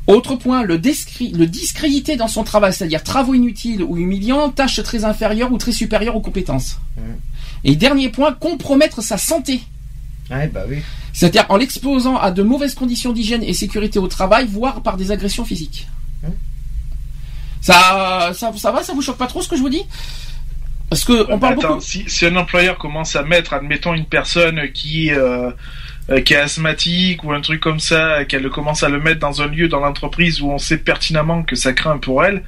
[0.08, 5.52] Autre point, le, discréditer dans son travail, c'est-à-dire travaux inutiles ou humiliants, tâches très inférieures
[5.52, 6.78] ou très supérieures aux compétences.
[6.98, 7.16] Mhm.
[7.64, 9.62] Et dernier point, compromettre sa santé.
[10.30, 10.78] Ouais, bah oui.
[11.14, 15.10] C'est-à-dire en l'exposant à de mauvaises conditions d'hygiène et sécurité au travail, voire par des
[15.12, 15.88] agressions physiques.
[16.24, 16.32] Hein
[17.62, 19.84] Ça, ça, ça va, ça vous choque pas trop ce que je vous dis?
[20.90, 21.82] Parce que on parle Attends, beaucoup.
[21.82, 25.52] si, si un employeur commence à mettre, admettons, une personne qui, euh,
[26.10, 29.42] euh, qui est asthmatique ou un truc comme ça, qu'elle commence à le mettre dans
[29.42, 32.44] un lieu dans l'entreprise où on sait pertinemment que ça craint pour elle,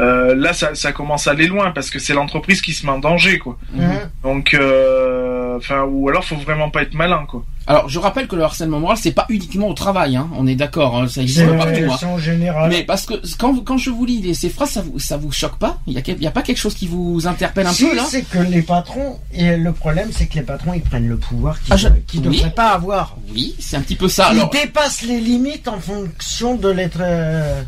[0.00, 2.92] euh, là, ça, ça commence à aller loin parce que c'est l'entreprise qui se met
[2.92, 3.58] en danger, quoi.
[3.72, 3.82] Mhm.
[3.82, 7.44] Hein Donc, euh, enfin, ou alors faut vraiment pas être malin, quoi.
[7.66, 10.28] Alors, je rappelle que le harcèlement moral, c'est pas uniquement au travail, hein.
[10.36, 11.80] on est d'accord, hein, ça existe C'est partout.
[11.92, 11.96] hein.
[12.00, 12.68] c'est en général.
[12.70, 15.30] Mais parce que quand, quand je vous lis les- ces phrases, ça vous, ça vous
[15.30, 15.78] choque pas?
[15.86, 18.04] Il y a, pas quelque chose qui vous interpelle un si, peu là?
[18.08, 21.60] c'est que les patrons, et le problème, c'est que les patrons, ils prennent le pouvoir
[21.62, 22.38] qu'ils Ah, je- qu'ils oui.
[22.38, 23.16] devraient pas avoir.
[23.32, 24.26] Oui, c'est un petit peu ça.
[24.28, 27.62] Alors, Ils dépassent les limites en fonction de l'être, euh,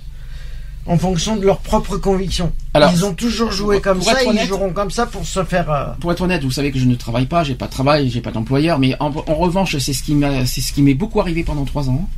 [0.87, 2.53] en fonction de leurs propres convictions.
[2.75, 5.25] Alors, ils ont toujours joué pour comme ça, et honnête- ils joueront comme ça pour
[5.25, 5.71] se faire.
[5.71, 8.11] euh, pour être honnête, vous savez que je ne travaille pas, j'ai pas de travail,
[8.11, 10.95] j'ai pas d'employeur, mais en, en revanche, c'est ce qui m'a, c'est ce qui m'est
[10.95, 12.09] beaucoup arrivé pendant trois ans.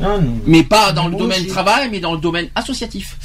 [0.00, 0.34] Ah, non.
[0.46, 1.46] Mais pas dans le domaine aussi.
[1.48, 3.16] travail, mais dans le domaine associatif.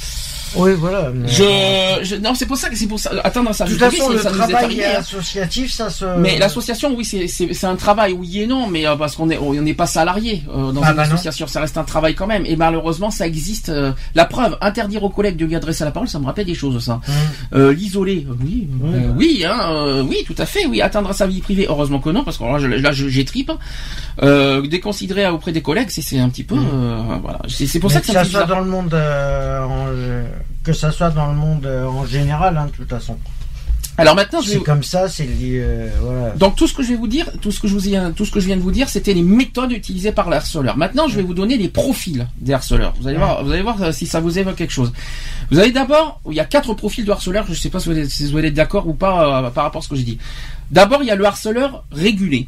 [0.56, 1.12] Oui, voilà.
[1.26, 3.10] Je, non, c'est pour ça que c'est pour ça.
[3.24, 3.64] Attends, ça.
[3.64, 4.98] De toute façon, le travail hein.
[4.98, 6.04] associatif, ça se.
[6.18, 9.52] Mais l'association, oui, c'est un travail, oui et non, mais euh, parce qu'on est on
[9.54, 12.44] n'est pas salarié euh, dans ah, une bah association, ça reste un travail quand même.
[12.46, 13.68] Et malheureusement, ça existe.
[13.68, 16.54] Euh, la preuve, interdire aux collègues de lui adresser la parole, ça me rappelle des
[16.54, 17.00] choses, ça.
[17.52, 17.70] Mmh.
[17.70, 18.68] L'isoler, oui,
[19.16, 20.80] oui, hein, oui, tout à fait, oui.
[20.80, 23.52] Atteindre sa vie privée, heureusement que non, parce que là, j'ai tripe.
[24.68, 27.20] déconsidérer auprès des collègues, c'est un petit peu, mmh.
[27.22, 27.40] voilà.
[27.48, 28.94] C'est pour ça que, ça, soit dans le monde
[30.68, 33.16] que ça soit dans le monde euh, en général, hein, de toute façon.
[33.96, 35.26] Alors maintenant, c'est comme ça, c'est.
[35.26, 36.30] Euh, voilà.
[36.36, 38.26] Donc tout ce que je vais vous dire, tout ce que je vous ai, tout
[38.26, 40.76] ce que je viens de vous dire, c'était les méthodes utilisées par l'harceleur.
[40.76, 42.92] Maintenant, je vais vous donner les profils des harceleurs.
[43.00, 44.92] Vous allez voir, vous allez voir euh, si ça vous évoque quelque chose.
[45.50, 47.46] Vous avez d'abord, il y a quatre profils de harceleurs.
[47.46, 49.88] Je ne sais pas si vous allez, être d'accord ou pas par rapport à ce
[49.88, 50.18] que j'ai dit.
[50.70, 52.46] D'abord, il y a le harceleur régulé.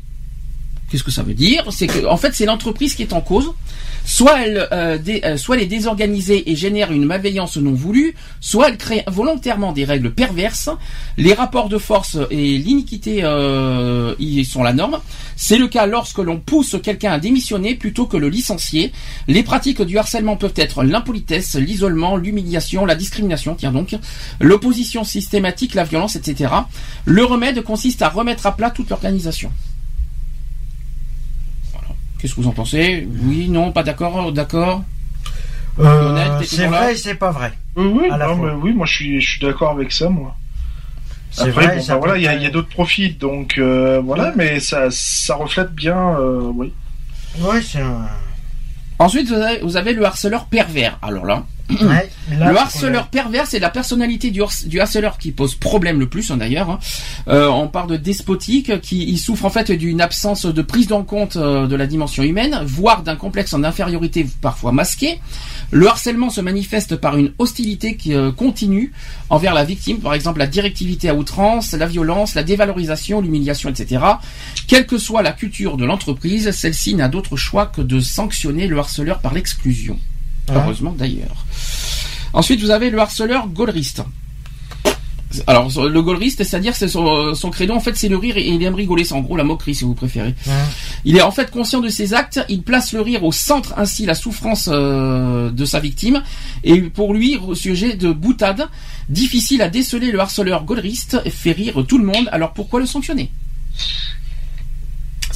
[0.90, 3.53] Qu'est-ce que ça veut dire C'est que, en fait, c'est l'entreprise qui est en cause.
[4.05, 8.70] Soit elle, euh, euh, soit elle est désorganisée et génère une malveillance non voulue, soit
[8.70, 10.68] elle crée volontairement des règles perverses.
[11.16, 14.98] Les rapports de force et l'iniquité euh, y sont la norme.
[15.37, 18.90] C'est le cas lorsque l'on pousse quelqu'un à démissionner plutôt que le licencier.
[19.29, 23.96] Les pratiques du harcèlement peuvent être l'impolitesse, l'isolement, l'humiliation, la discrimination, tiens donc,
[24.40, 26.53] l'opposition systématique, la violence, etc.
[27.05, 29.53] Le remède consiste à remettre à plat toute l'organisation.
[32.20, 34.85] Qu'est-ce que vous en pensez Oui, non, pas d'accord, d'accord
[35.78, 37.52] euh, C'est vrai et c'est pas vrai.
[37.76, 38.09] oui,
[38.62, 40.37] oui, moi je suis, je suis d'accord avec ça, moi.
[41.38, 44.88] Après, vrai, bon, bah, voilà, il y a, d'autres profils, donc euh, voilà, mais ça,
[44.90, 46.72] ça reflète bien, euh, oui.
[47.38, 48.09] Oui, c'est un.
[48.98, 50.98] Ensuite, vous avez, le harceleur pervers.
[51.00, 54.42] Alors là, le harceleur pervers, c'est la personnalité du,
[54.80, 56.70] harceleur qui pose problème le plus, hein, d'ailleurs.
[56.70, 56.78] Hein.
[57.28, 61.02] Euh, on parle de despotique, qui il souffre en fait d'une absence de prise en
[61.02, 65.20] compte euh, de la dimension humaine, voire d'un complexe en infériorité parfois masqué.
[65.70, 68.92] Le harcèlement se manifeste par une hostilité qui euh, continue
[69.28, 74.04] envers la victime, par exemple la directivité à outrance, la violence, la dévalorisation, l'humiliation, etc.
[74.66, 78.78] Quelle que soit la culture de l'entreprise, celle-ci n'a d'autre choix que de sanctionner le
[78.78, 79.98] harceleur par l'exclusion.
[80.54, 81.44] Heureusement d'ailleurs.
[82.32, 84.02] Ensuite, vous avez le harceleur gaulleriste.
[85.46, 88.60] Alors le gaulleriste, c'est-à-dire c'est son, son, credo en fait c'est le rire et il
[88.64, 90.34] aime rigoler, c'est en gros la moquerie si vous préférez.
[91.04, 93.74] Il est en fait conscient de ses actes, il place le rire au centre.
[93.76, 96.22] Ainsi la souffrance euh, de sa victime
[96.64, 98.68] et pour lui au sujet de boutade,
[99.08, 103.30] difficile à déceler le harceleur gaulleriste fait rire tout le monde, alors pourquoi le sanctionner?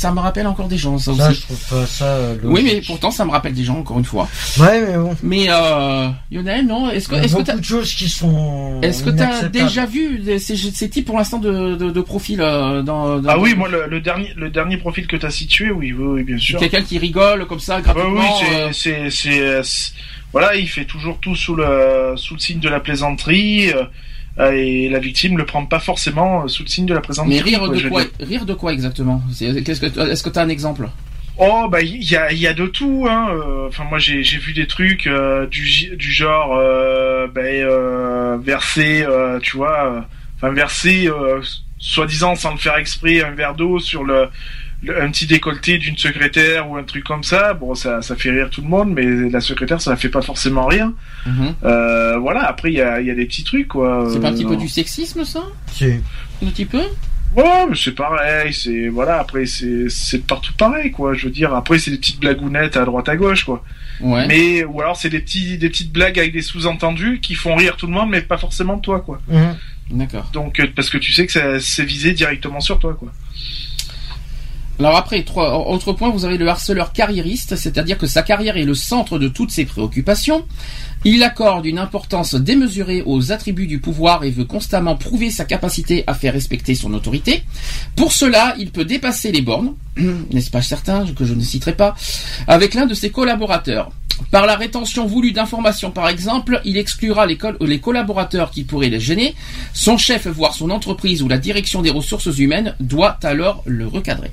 [0.04, 1.34] Ça me rappelle encore des gens, ça, aussi.
[1.34, 2.04] je trouve pas ça.
[2.04, 4.28] Euh, oui, mais pourtant, ça me rappelle des gens, encore une fois.
[4.60, 5.16] Ouais, mais bon.
[5.22, 8.82] Mais, euh, Lionel, non Est-ce que, est-ce que beaucoup de choses qui sont.
[8.82, 12.42] Est-ce que tu as déjà vu ces, ces types pour l'instant de, de, de profils
[12.42, 15.94] euh, dans, Ah oui, moi, le, dernier, le dernier profil que tu as situé, oui,
[15.94, 16.58] oui, bien sûr.
[16.58, 18.20] Quelqu'un qui rigole comme ça, gratuitement.
[18.20, 18.68] oui, euh.
[18.72, 19.62] c'est, c'est,
[20.32, 23.72] voilà, il fait toujours tout sous le, sous le signe de la plaisanterie.
[24.38, 27.26] Euh, et la victime le prend pas forcément sous le signe de la présence.
[27.28, 29.22] Mais rire de quoi Rire de quoi exactement?
[29.40, 30.88] Est-ce que tu as un exemple?
[31.36, 33.28] Oh bah il y a, y a de tout hein.
[33.32, 39.04] Euh, enfin moi j'ai j'ai vu des trucs euh, du du genre euh, ben, verser
[39.42, 41.08] tu vois enfin verser
[41.78, 44.28] soi-disant sans le faire exprès un verre d'eau sur le
[44.90, 48.50] un petit décolleté d'une secrétaire ou un truc comme ça, bon, ça, ça fait rire
[48.50, 50.94] tout le monde, mais la secrétaire, ça ne fait pas forcément rien.
[51.26, 51.54] Mhm.
[51.64, 54.08] Euh, voilà, après, il y a, y a, des petits trucs, quoi.
[54.12, 55.42] C'est pas un petit peu euh, du sexisme, ça
[55.72, 56.00] C'est.
[56.42, 56.82] Un petit peu
[57.36, 61.52] Ouais, mais c'est pareil, c'est voilà, après c'est c'est partout pareil quoi, je veux dire,
[61.52, 63.64] après c'est des petites blagounettes à droite à gauche quoi.
[64.00, 64.28] Ouais.
[64.28, 67.76] Mais ou alors c'est des petits des petites blagues avec des sous-entendus qui font rire
[67.76, 69.20] tout le monde mais pas forcément toi quoi.
[69.28, 69.56] Mhm.
[69.90, 70.30] D'accord.
[70.32, 73.12] Donc euh, parce que tu sais que c'est visé directement sur toi quoi.
[74.80, 78.64] Alors après, trois, autre point, vous avez le harceleur carriériste, c'est-à-dire que sa carrière est
[78.64, 80.44] le centre de toutes ses préoccupations.
[81.04, 86.02] Il accorde une importance démesurée aux attributs du pouvoir et veut constamment prouver sa capacité
[86.08, 87.44] à faire respecter son autorité.
[87.94, 89.74] Pour cela, il peut dépasser les bornes,
[90.32, 91.94] n'est-ce pas certain, que je ne citerai pas,
[92.48, 93.92] avec l'un de ses collaborateurs.
[94.30, 99.00] Par la rétention voulue d'informations, par exemple, il exclura les, les, collaborateurs qui pourraient les
[99.00, 99.34] gêner.
[99.72, 104.32] Son chef, voire son entreprise ou la direction des ressources humaines, doit alors le recadrer.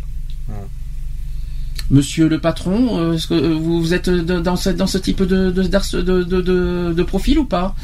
[1.89, 5.51] Monsieur le patron, euh, est-ce que euh, vous êtes dans ce, dans ce type de,
[5.51, 7.75] de, de, profil ou pas?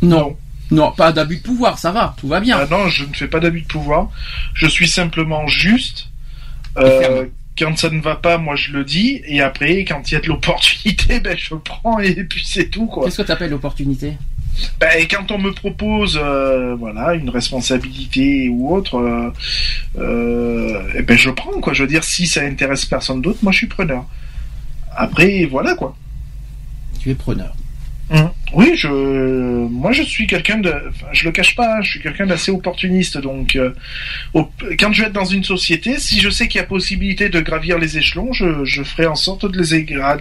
[0.00, 0.36] Non.
[0.70, 0.92] non.
[0.92, 2.58] pas d'abus de pouvoir, ça va, tout va bien.
[2.60, 4.10] Ah non, je ne fais pas d'abus de pouvoir.
[4.54, 6.08] Je suis simplement juste.
[6.76, 7.26] Euh,
[7.58, 10.20] quand ça ne va pas, moi je le dis, et après, quand il y a
[10.20, 12.88] de l'opportunité, ben je prends et puis c'est tout.
[13.02, 14.12] Qu'est-ce que tu appelles l'opportunité?
[14.80, 19.30] Ben, quand on me propose euh, voilà une responsabilité ou autre, euh,
[19.98, 21.72] euh, eh ben je prends quoi.
[21.72, 24.04] Je veux dire, si ça intéresse personne d'autre, moi je suis preneur.
[24.94, 25.96] Après voilà quoi.
[27.00, 27.54] Tu es preneur.
[28.52, 32.00] Oui, je, moi je suis quelqu'un de, enfin, je le cache pas, hein, je suis
[32.00, 33.18] quelqu'un d'assez opportuniste.
[33.18, 33.70] Donc, euh,
[34.78, 37.40] quand je vais être dans une société, si je sais qu'il y a possibilité de
[37.40, 40.18] gravir les échelons, je, je ferai en sorte de les, égra-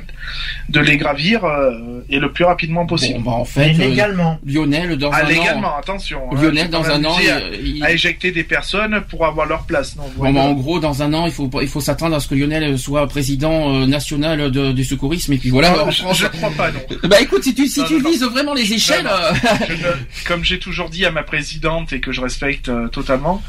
[0.70, 3.20] de les gravir euh, et le plus rapidement possible.
[3.20, 4.40] Bon, bah, en fait, Et euh, légalement.
[4.46, 5.28] Lionel dans ah, un an.
[5.30, 6.20] légalement, attention.
[6.32, 7.16] hein, Lionel dans un an,
[7.64, 9.96] il- à éjecter des personnes pour avoir leur place.
[9.96, 12.28] Non, Bon, bah, en gros, dans un an, il faut il faut s'attendre à ce
[12.28, 15.70] que Lionel soit président euh, national de- du secourisme et puis voilà.
[15.76, 16.80] Non, en je, je crois pas, non.
[17.08, 19.12] Bah écoute, si tu si Non, tu non, vises vraiment les échelles, Non,
[19.68, 23.42] Je ne- comme j'ai toujours dit à ma présidente et que je respecte euh, totalement,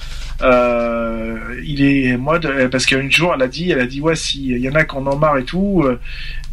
[0.43, 4.17] euh, il est moi de- parce qu'un jour elle a dit, elle a dit ouais
[4.17, 5.99] si il y en a qui en ont marre et tout, euh,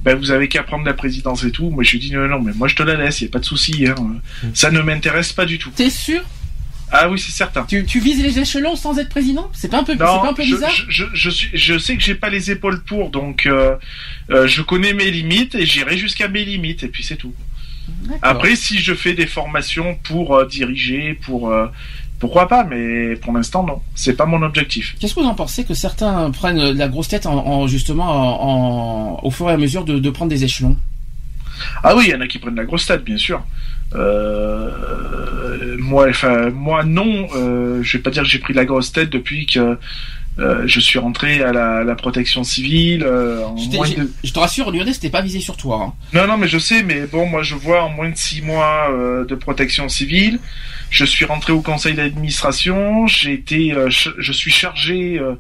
[0.04, 1.69] ben vous avez qu'à prendre la présidence et tout.
[1.69, 3.28] Moi je lui ai dit non non mais moi je te la laisse, il y
[3.28, 3.95] a pas de souci, hein.
[4.54, 5.71] ça ne m'intéresse pas du tout.
[5.76, 6.21] t'es sûr?
[6.95, 7.63] Ah oui c'est certain.
[7.67, 9.49] tu, tu vises les échelons sans être président?
[9.54, 10.69] C'est pas un peu c'est Non, pas un peu je, bizarre?
[10.71, 13.76] je, je, je suis, je sais que j'ai pas les épaules pour, donc euh,
[14.30, 17.34] euh, je connais mes limites et j'irai jusqu'à mes limites et puis c'est tout.
[18.21, 21.67] Après, si je fais des formations pour euh, diriger, pour euh,
[22.19, 24.95] pourquoi pas, mais pour l'instant non, c'est pas mon objectif.
[24.99, 29.17] Qu'est-ce que vous en pensez que certains prennent la grosse tête en, en- justement en,
[29.17, 30.77] en- au fur et à mesure de, de prendre des échelons?
[31.83, 33.43] Ah oui, il y en a qui prennent la grosse tête, bien sûr.
[33.93, 37.27] Euh, moi, enfin moi non,
[37.81, 39.77] je vais pas dire que j'ai pris la grosse tête depuis que
[40.39, 43.03] euh, je suis rentré à la, la protection civile.
[43.03, 45.57] euh, en je, t'ai- moins j'ai- de- je te rassure, Lionel, c'était pas visé sur
[45.57, 45.81] toi.
[45.87, 45.93] hein.
[46.13, 48.89] Non, non, mais je sais, mais bon, moi je vois en moins de six mois
[48.91, 50.39] euh, de protection civile.
[50.89, 53.05] Je suis rentré au conseil d'administration.
[53.07, 55.33] J'ai été, euh, je suis chargé euh,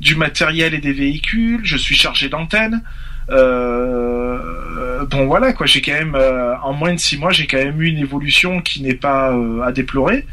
[0.00, 1.60] du matériel et des véhicules.
[1.64, 2.82] Je suis chargé d'antenne.
[3.30, 5.66] Euh, bon, voilà quoi.
[5.66, 8.60] J'ai quand même, euh, en moins de six mois, j'ai quand même eu une évolution
[8.60, 10.26] qui n'est pas euh, à déplorer.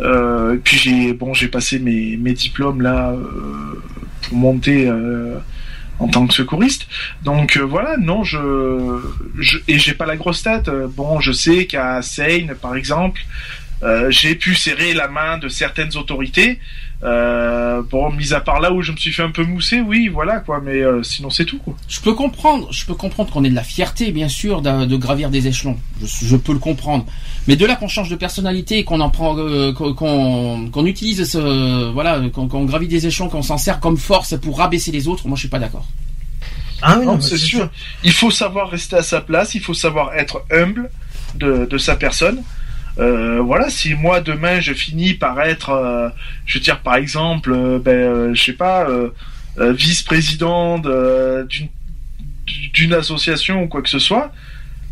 [0.00, 3.82] Euh, puis j'ai, bon, j'ai passé mes, mes diplômes là euh,
[4.22, 4.86] pour monter.
[4.88, 5.38] euh,
[5.98, 6.86] en tant que secouriste.
[7.22, 9.00] Donc euh, voilà, non, je,
[9.38, 10.68] je et j'ai pas la grosse tête.
[10.94, 13.22] Bon, je sais qu'à Seine, par exemple,
[13.82, 16.60] euh, j'ai pu serrer la main de certaines autorités.
[17.02, 20.08] Euh, bon, mis à part là où je me suis fait un peu mousser, oui,
[20.08, 20.60] voilà quoi.
[20.64, 21.58] Mais euh, sinon, c'est tout.
[21.58, 21.74] Quoi.
[21.88, 24.96] Je peux comprendre, je peux comprendre qu'on ait de la fierté, bien sûr, de, de
[24.96, 25.76] gravir des échelons.
[26.02, 27.04] Je, je peux le comprendre.
[27.48, 31.90] Mais de là qu'on change de personnalité, et qu'on en prend, euh, qu'on utilise ce,
[31.92, 35.36] voilà, qu'on gravit des échelons, qu'on s'en sert comme force pour rabaisser les autres, moi
[35.36, 35.86] je suis pas d'accord.
[36.82, 37.70] Ah oui, c'est sûr.
[38.04, 39.54] Il faut savoir rester à sa place.
[39.54, 40.90] Il faut savoir être humble
[41.34, 42.42] de, de sa personne.
[42.98, 46.08] Euh, voilà, si moi demain je finis par être, euh,
[46.46, 48.88] je veux dire par exemple, euh, ben, je sais pas,
[49.58, 51.46] vice-président de-
[52.72, 54.32] d'une association ou quoi que ce soit,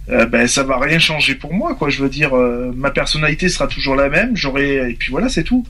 [0.09, 1.89] ben ça va rien changer pour moi, quoi.
[1.91, 2.35] Je veux dire,
[2.75, 4.37] ma personnalité sera toujours la même.
[4.37, 5.67] J'aurai et puis voilà, c'est tout.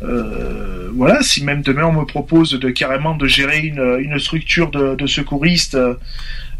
[0.00, 5.06] Voilà, si même demain on me propose de carrément de gérer une, une structure de,
[5.06, 5.76] secouristes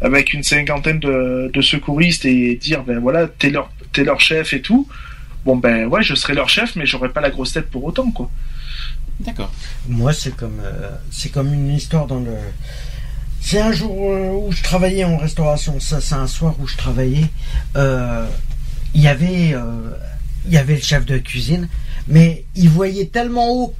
[0.01, 4.53] avec une cinquantaine de, de secouristes et dire ben voilà t'es leur t'es leur chef
[4.53, 4.87] et tout,
[5.45, 8.11] bon ben ouais je serai leur chef mais j'aurai pas la grosse tête pour autant
[8.11, 8.29] quoi.
[9.21, 9.51] D'accord.
[9.87, 12.35] Moi, c'est comme, euh, c'est comme une histoire dans le.
[13.39, 15.79] C'est un jour euh, où je travaillais en restauration.
[15.79, 17.27] Ça, c'est un soir où je travaillais.
[17.77, 18.27] Euh,
[18.93, 19.91] Il y avait, euh,
[20.47, 21.69] il y avait le chef de cuisine,
[22.07, 23.73] mais il voyait tellement haut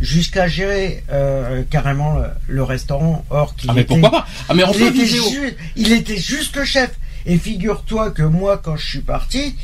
[0.00, 3.24] jusqu'à gérer euh, carrément le, le restaurant.
[3.28, 4.26] Or qu'il Ah mais était, pourquoi pas?
[4.48, 6.90] Ah mais on il peut était, il était juste le chef.
[7.26, 9.54] Et figure-toi que moi, quand je suis parti,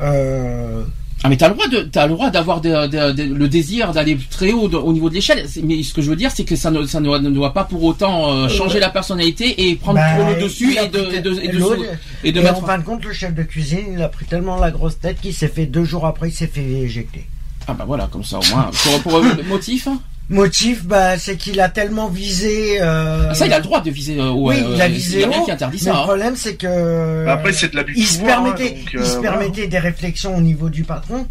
[0.00, 0.82] euh,
[1.24, 4.68] Ah mais t'as le droit de, t'as le droit d'avoir le désir d'aller très haut
[4.68, 5.46] de- au niveau de l'échelle.
[5.62, 7.52] Mais ce que je veux dire, c'est que ça ne, ça ne, doit- ne doit
[7.54, 10.84] pas pour autant euh, changer la personnalité et prendre bah, trop le dessus il a
[10.84, 11.82] et de, et de, et de, l'autre-
[12.24, 12.58] et de Et mettre.
[12.62, 15.20] en fin de compte, le chef de cuisine, il a pris tellement la grosse tête
[15.20, 17.26] qu'il s'est fait deux jours après, il s'est fait éjecter.
[17.68, 18.70] Ah bah voilà, comme ça au moins.
[18.82, 19.86] Pour, pour le motif.
[20.30, 20.34] Hein.
[20.34, 22.78] Motif, bah, c'est qu'il a tellement visé.
[22.80, 24.30] euh, Ah, ça, il a le droit de viser euh.
[24.30, 25.92] Oui, euh, il a Il visé y a rien qui interdit mais ça.
[25.92, 26.02] le hein.
[26.04, 27.24] problème, c'est que.
[27.26, 29.30] Bah, après c'est de l'abus de il se hein, permettait, donc, il euh, se voilà.
[29.30, 31.26] permettait des réflexions au niveau du patron.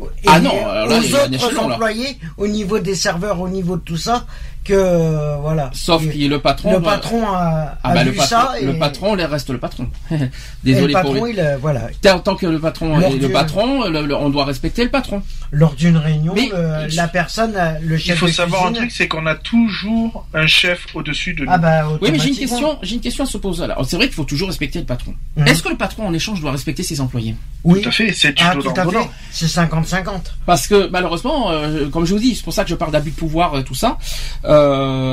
[0.00, 1.74] Et Ah non, alors là, aux il y a un autres échelon, là.
[1.74, 4.26] employés, au niveau des serveurs, au niveau de tout ça,
[4.64, 5.70] que euh, voilà.
[5.74, 6.70] Sauf que le patron.
[6.72, 9.24] le euh, patron a, Ah a bah vu le patron, ça et le patron, il
[9.24, 9.88] reste le patron.
[10.10, 10.28] et le
[10.64, 11.32] Désolé patron, pour lui.
[11.34, 11.82] il a- voilà.
[12.02, 15.22] Tant tant que le patron est le patron, le- le- on doit respecter le patron.
[15.52, 18.72] Lors d'une réunion, Mais- le- la personne, euh, le Il chef faut de savoir un
[18.72, 21.50] truc, c'est qu'on a toujours un chef au-dessus de nous.
[21.52, 23.76] Ah bah, Oui, mais j'ai une question, j'ai une question à se poser là.
[23.86, 25.14] C'est vrai qu'il faut toujours respecter le patron.
[25.36, 25.46] Mhm.
[25.46, 27.34] Est-ce que le patron en échange doit respecter ses employés?
[27.64, 27.82] Oui.
[27.82, 29.08] Tout à fait, c'est Ah, tout à fait.
[29.30, 30.32] C'est 50-50.
[30.46, 33.10] Parce que malheureusement, euh, comme je vous dis, c'est pour ça que je parle d'abus
[33.10, 33.98] de pouvoir, et tout ça,
[34.44, 34.53] euh,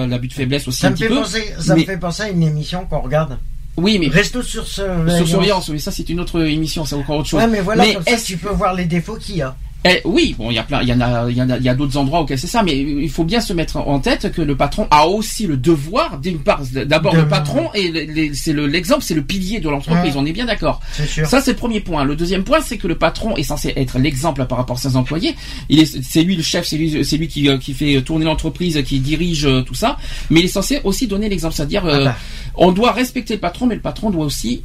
[0.08, 1.16] l'abus de faiblesse aussi Ça un me petit fait peu.
[1.16, 3.38] penser, ça mais- me fait penser à une émission qu'on regarde.
[3.78, 5.18] Oui, mais Resto sur surveillance.
[5.18, 7.40] sur surveillance, oui, ça c'est une autre émission, c'est encore autre chose.
[7.40, 9.56] Ouais, mais voilà, Mais comme ça, tu peux voir les défauts qu'il y a.
[9.84, 11.58] Eh, oui, bon, il y a plein, il y en a, il y en a,
[11.58, 14.00] il y a d'autres endroits auxquels c'est ça, mais il faut bien se mettre en
[14.00, 18.54] tête que le patron a aussi le devoir, d'une part, d'abord le patron et c'est
[18.54, 20.14] le- l'exemple, c'est le pilier de l'entreprise.
[20.18, 20.82] On est bien d'accord.
[21.26, 22.04] Ça, c'est le premier point.
[22.04, 24.96] Le deuxième point, c'est que le patron est censé être l'exemple par rapport à ses
[24.96, 25.36] employés.
[25.70, 28.26] Il est, c'est lui le chef, c'est lui, c'est lui qui, euh, qui fait tourner
[28.26, 29.98] l'entreprise, qui dirige euh, tout ça.
[30.30, 32.16] Mais il est censé aussi donner l'exemple, c'est-à-dire, euh, Ah bah.
[32.56, 34.62] on doit respecter le patron, mais le patron doit aussi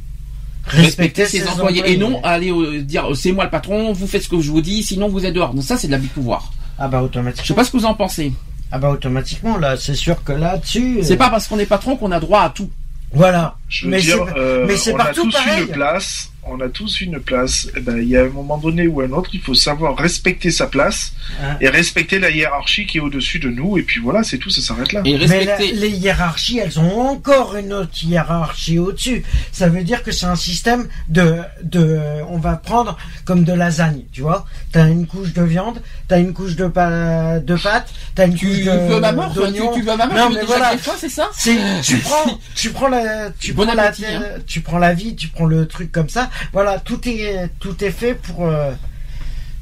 [0.67, 4.07] Respecter respecter ses, employés, et non aller euh, dire euh, c'est moi le patron, vous
[4.07, 5.53] faites ce que je vous dis, sinon vous êtes dehors.
[5.53, 6.51] Donc ça, c'est de l'abus de pouvoir.
[6.79, 7.55] Ah bah Je sais automatiquement.
[7.55, 8.33] pas ce que vous en pensez.
[8.71, 10.99] Ah bah automatiquement là, c'est sûr que là-dessus.
[11.03, 12.69] C'est euh, pas parce qu'on est patron qu'on a droit à tout.
[13.13, 13.55] Voilà.
[13.69, 15.61] Je veux Mais dire, c'est- euh, mais c'est on a partout tous pareil.
[15.63, 16.31] une place.
[16.49, 17.67] On a tous une place.
[17.75, 20.51] Eh ben, il y a un moment donné ou un autre, il faut savoir respecter
[20.51, 21.57] sa place Hein.
[21.59, 23.77] et respecter la hiérarchie qui est au-dessus de nous.
[23.77, 25.01] Et puis voilà, c'est tout, ça s'arrête là.
[25.03, 29.23] Et Mais la- les hiérarchies, elles ont encore une autre hiérarchie au-dessus.
[29.51, 34.03] Ça veut dire que c'est un système de, de, on va prendre comme de lasagne,
[34.13, 34.45] tu vois.
[34.71, 38.47] T'as une couche de viande, t'as une couche de, pa- de pâtes, t'as une Tu
[38.47, 40.45] couche de, veux ma mort, toi, tu, tu veux ma mort, Non, tu veux mais
[40.45, 40.71] voilà.
[40.97, 44.23] c'est ça C'est, tu prends, tu prends la, tu Bon prends la, appétit, hein.
[44.47, 46.29] tu prends la vie, tu prends le truc comme ça.
[46.53, 48.71] Voilà, tout est, tout est fait pour, euh,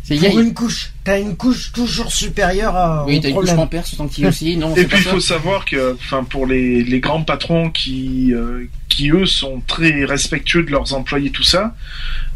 [0.04, 0.92] C'est il y a- pour une couche.
[1.04, 3.56] T'as une couche toujours supérieure à, Oui, au t'as une couche problème.
[3.58, 4.58] pampère, ce tanti aussi.
[4.58, 8.34] Non, Et c'est puis il faut savoir que, enfin, pour les, les grands patrons qui,
[8.34, 11.76] euh, qui eux sont très respectueux de leurs employés, tout ça,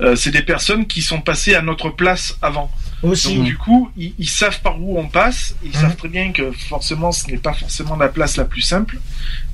[0.01, 2.71] euh, c'est des personnes qui sont passées à notre place avant.
[3.01, 3.35] Aussi.
[3.35, 5.55] Donc du coup, ils, ils savent par où on passe.
[5.63, 5.73] Ils Mhm.
[5.75, 8.97] savent très bien que forcément, ce n'est pas forcément la place la plus simple,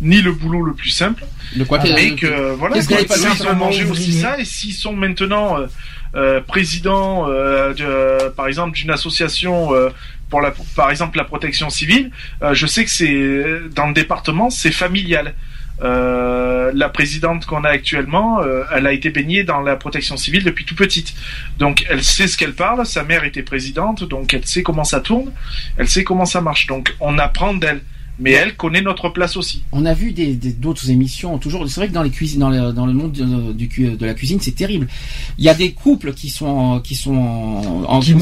[0.01, 1.25] ni le boulot le plus simple.
[1.55, 4.39] De quoi Ah, Et que voilà, a pas eux, de ils ont mangé aussi ça.
[4.39, 5.67] Et s'ils sont maintenant euh,
[6.15, 9.89] euh, présidents, euh, de- par exemple, d'une association euh,
[10.29, 12.09] pour la, par exemple, la protection civile,
[12.41, 13.43] euh, je sais que c'est
[13.75, 15.35] dans le département, c'est familial.
[15.81, 20.43] Euh, la présidente qu'on a actuellement, euh, elle a été baignée dans la protection civile
[20.43, 21.13] depuis tout petite.
[21.57, 25.01] Donc elle sait ce qu'elle parle, sa mère était présidente, donc elle sait comment ça
[25.01, 25.31] tourne,
[25.77, 26.67] elle sait comment ça marche.
[26.67, 27.81] Donc on apprend d'elle.
[28.17, 29.63] Mais elle connaît notre place aussi.
[29.73, 31.67] On a vu des des- d'autres émissions toujours.
[31.67, 34.55] C'est vrai que dans les cuisines, dans le, dans le monde de, la cuisine, c'est
[34.55, 34.87] terrible.
[35.37, 38.13] Il y a des couples qui sont en- qui sont en, Qui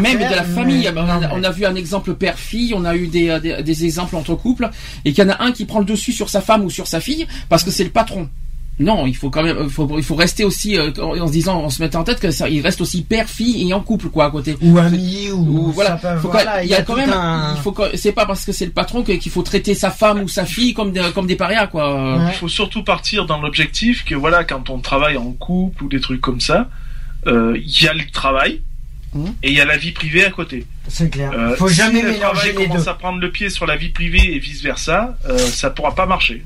[0.00, 0.88] même affaire, de la mais- famille.
[0.96, 4.34] on, a, on vu un exemple père-fille, on a eu des, des, des exemples entre
[4.34, 4.70] couples,
[5.04, 6.86] et qu'il y en a un qui prend le dessus sur sa femme ou sur
[6.86, 8.28] sa fille parce que c'est le patron.
[8.80, 11.62] Non, il faut quand même, il faut, il faut rester aussi euh, en, se disant,
[11.62, 14.08] en se mettant en tête que ça, il reste aussi père, fille et en couple
[14.08, 14.56] quoi à côté.
[14.60, 17.12] ou ami ou, Ou voilà, ça peut- faut voilà, quand- il y a quand même,
[17.12, 20.20] un- il faut c'est pas parce que c'est le patron qu'il faut traiter sa femme
[20.22, 22.16] ou sa fille comme des, comme des parias quoi.
[22.18, 22.24] Ouais.
[22.32, 26.00] Il faut surtout partir dans l'objectif que voilà, quand on travaille en couple ou des
[26.00, 26.68] trucs comme ça,
[27.28, 28.60] euh, il y a le travail
[29.14, 29.34] Mhm.
[29.44, 30.66] et il y a la vie privée à côté.
[30.88, 31.30] c'est clair.
[31.32, 32.90] Euh, faut si jamais le mélanger travail les commence deux.
[32.90, 36.06] à prendre le pied sur la vie privée et vice versa, euh, ça pourra pas
[36.06, 36.44] marcher.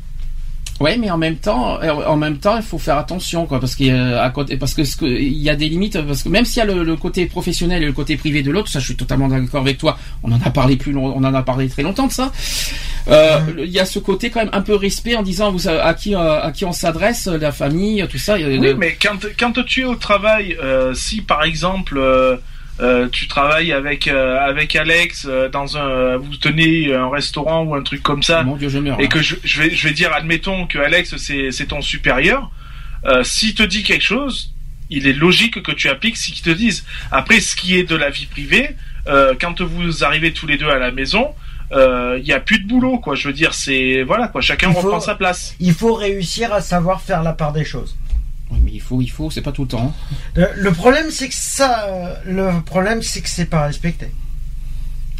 [0.80, 3.74] Ouais, mais en même temps, euh, en même temps, il faut faire attention, quoi, parce
[3.74, 6.22] qu'il y a à côté, parce que ce que- il y a des limites, parce
[6.22, 8.68] que même s'il y a le, le côté professionnel et le côté privé de l'autre,
[8.68, 9.98] ça, je suis totalement d'accord avec toi.
[10.22, 12.30] On en a parlé plus long, on en a parlé très longtemps de ça.
[13.08, 15.94] Euh, Il y a ce côté quand même un peu respect en disant vous à
[15.94, 18.34] qui euh, à qui on s'adresse, la famille, tout ça.
[18.36, 22.36] Oui, le- mais quand, quand tu es au travail, euh, si par exemple euh,
[22.80, 27.74] euh, tu travailles avec euh, avec Alex euh, dans un, vous tenez un restaurant ou
[27.74, 29.06] un truc comme ça, Mon Dieu, et là.
[29.08, 32.50] que je, je vais je vais dire admettons que Alex c'est c'est ton supérieur,
[33.04, 34.52] euh, s'il te dit quelque chose,
[34.90, 36.84] il est logique que tu appliques ce qu'il te dise.
[37.10, 38.76] Après, ce qui est de la vie privée,
[39.06, 41.34] euh, quand vous arrivez tous les deux à la maison,
[41.72, 43.14] euh, il y a plus de boulot quoi.
[43.14, 45.54] Je veux dire, c'est voilà quoi, chacun Il faut- reprend sa place.
[45.60, 47.96] Il faut réussir à savoir faire la part des choses.
[48.50, 49.94] Oui, mais il faut, il faut, c'est pas tout le temps.
[50.34, 54.10] Le, le problème, c'est que ça, euh, le problème, c'est que c'est pas respecté.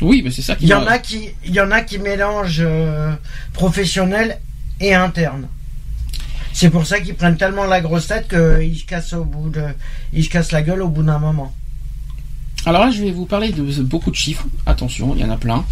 [0.01, 0.65] Oui, mais c'est ça qui.
[0.65, 3.13] Il y en a qui, il y en a qui mélangent euh,
[3.53, 4.39] professionnel
[4.81, 5.49] et interne.
[6.53, 9.63] C'est pour ça qu'ils prennent tellement la grosse tête qu'ils se cassent au bout de,
[10.13, 11.55] ils se cassent la gueule au bout d'un moment.
[12.67, 14.47] Alors là, je vais vous parler de beaucoup de chiffres.
[14.67, 15.65] Attention, il y en a plein.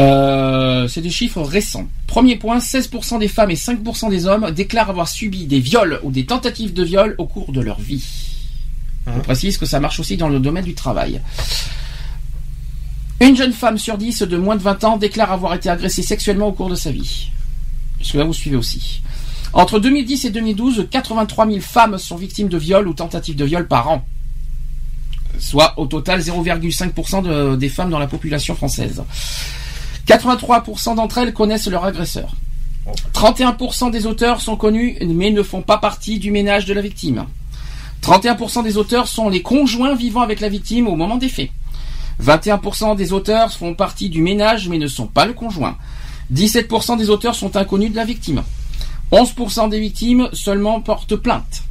[0.00, 1.86] Euh, c'est des chiffres récents.
[2.06, 6.10] Premier point, 16% des femmes et 5% des hommes déclarent avoir subi des viols ou
[6.10, 8.04] des tentatives de viol au cours de leur vie.
[9.06, 9.18] Je Hein.
[9.20, 11.20] précise que ça marche aussi dans le domaine du travail.
[13.20, 16.48] Une jeune femme sur 10 de moins de 20 ans déclare avoir été agressée sexuellement
[16.48, 17.28] au cours de sa vie.
[18.10, 19.00] Que là vous suivez aussi
[19.52, 23.66] Entre 2010 et 2012, 83 000 femmes sont victimes de viols ou tentatives de viol
[23.68, 24.04] par an
[25.38, 29.02] soit au total 0,5% de- des femmes dans la population française.
[30.06, 32.34] 83% d'entre elles connaissent leur agresseur.
[33.14, 37.26] 31% des auteurs sont connus mais ne font pas partie du ménage de la victime.
[38.02, 41.50] 31% des auteurs sont les conjoints vivant avec la victime au moment des faits.
[42.22, 45.76] 21% des auteurs font partie du ménage mais ne sont pas le conjoint.
[46.32, 48.42] 17% des auteurs sont inconnus de la victime.
[49.12, 51.62] 11% des victimes seulement portent plainte.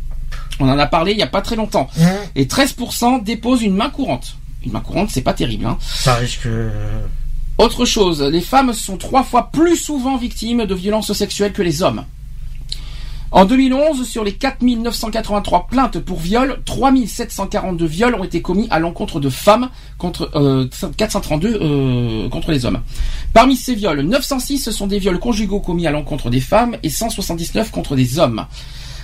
[0.59, 1.89] On en a parlé il n'y a pas très longtemps.
[1.99, 4.35] Hein Et 13% déposent une main courante.
[4.65, 5.65] une main courante, c'est pas terrible.
[5.65, 5.77] Hein.
[5.81, 6.47] Ça risque.
[7.61, 11.83] Autre chose, les femmes sont trois fois plus souvent victimes de violences sexuelles que les
[11.83, 12.05] hommes.
[13.29, 19.19] En 2011, sur les 4983 plaintes pour viol, 3742 viols ont été commis à l'encontre
[19.19, 20.31] de femmes contre
[20.97, 22.81] 432 euh, contre les hommes.
[23.31, 27.69] Parmi ces viols, 906 sont des viols conjugaux commis à l'encontre des femmes et 179
[27.69, 28.43] contre des hommes.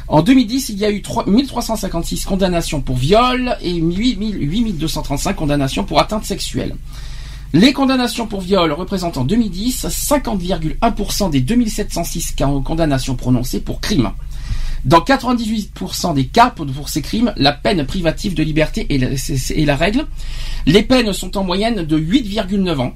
[0.07, 6.25] En 2010, il y a eu 1356 condamnations pour viol et 8235 condamnations pour atteinte
[6.25, 6.73] sexuelle.
[7.57, 14.11] Les condamnations pour viol représentent en 2010 50,1% des 2706 condamnations prononcées pour crime.
[14.85, 20.05] Dans 98% des cas pour ces crimes, la peine privative de liberté est la, règle.
[20.67, 22.93] Les peines sont en moyenne de 8,9 ans.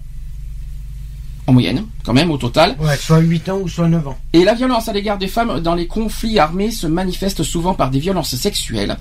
[1.47, 2.75] En moyenne, quand même, au total.
[2.79, 4.17] Ouais, soit 8 ans ou soit 9 ans.
[4.31, 7.89] Et la violence à l'égard des femmes dans les conflits armés se manifeste souvent par
[7.89, 8.95] des violences sexuelles.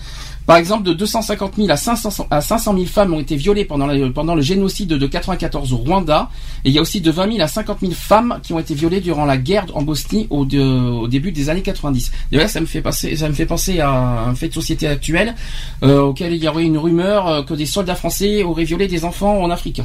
[0.47, 3.89] Par exemple, de 250 000 à 500, à 500 000 femmes ont été violées pendant,
[4.11, 6.29] pendant le génocide de 94 au Rwanda.
[6.65, 8.75] Et il y a aussi de 20 000 à 50 000 femmes qui ont été
[8.75, 12.13] violées durant la guerre en Bosnie au, au début des années 90.
[12.33, 15.35] Et ça me fait passer, ça me fait penser à un fait de société actuel
[15.83, 19.05] euh, auquel il y aurait une rumeur euh, que des soldats français auraient violé des
[19.05, 19.83] enfants en Afrique.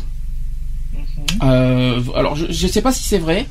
[0.94, 1.40] Mhm.
[1.44, 3.46] Euh, alors je ne sais pas si c'est vrai.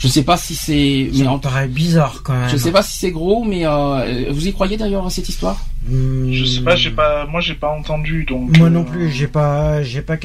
[0.00, 1.10] Je sais pas si c'est.
[1.14, 2.48] Ça me paraît bizarre quand même.
[2.48, 5.58] Je sais pas si c'est gros, mais euh, vous y croyez d'ailleurs à cette histoire?
[5.88, 6.32] Hmm.
[6.32, 8.56] Je sais pas, j'ai pas, moi j'ai pas entendu donc.
[8.58, 10.16] Moi non euh, plus, j'ai pas, j'ai pas,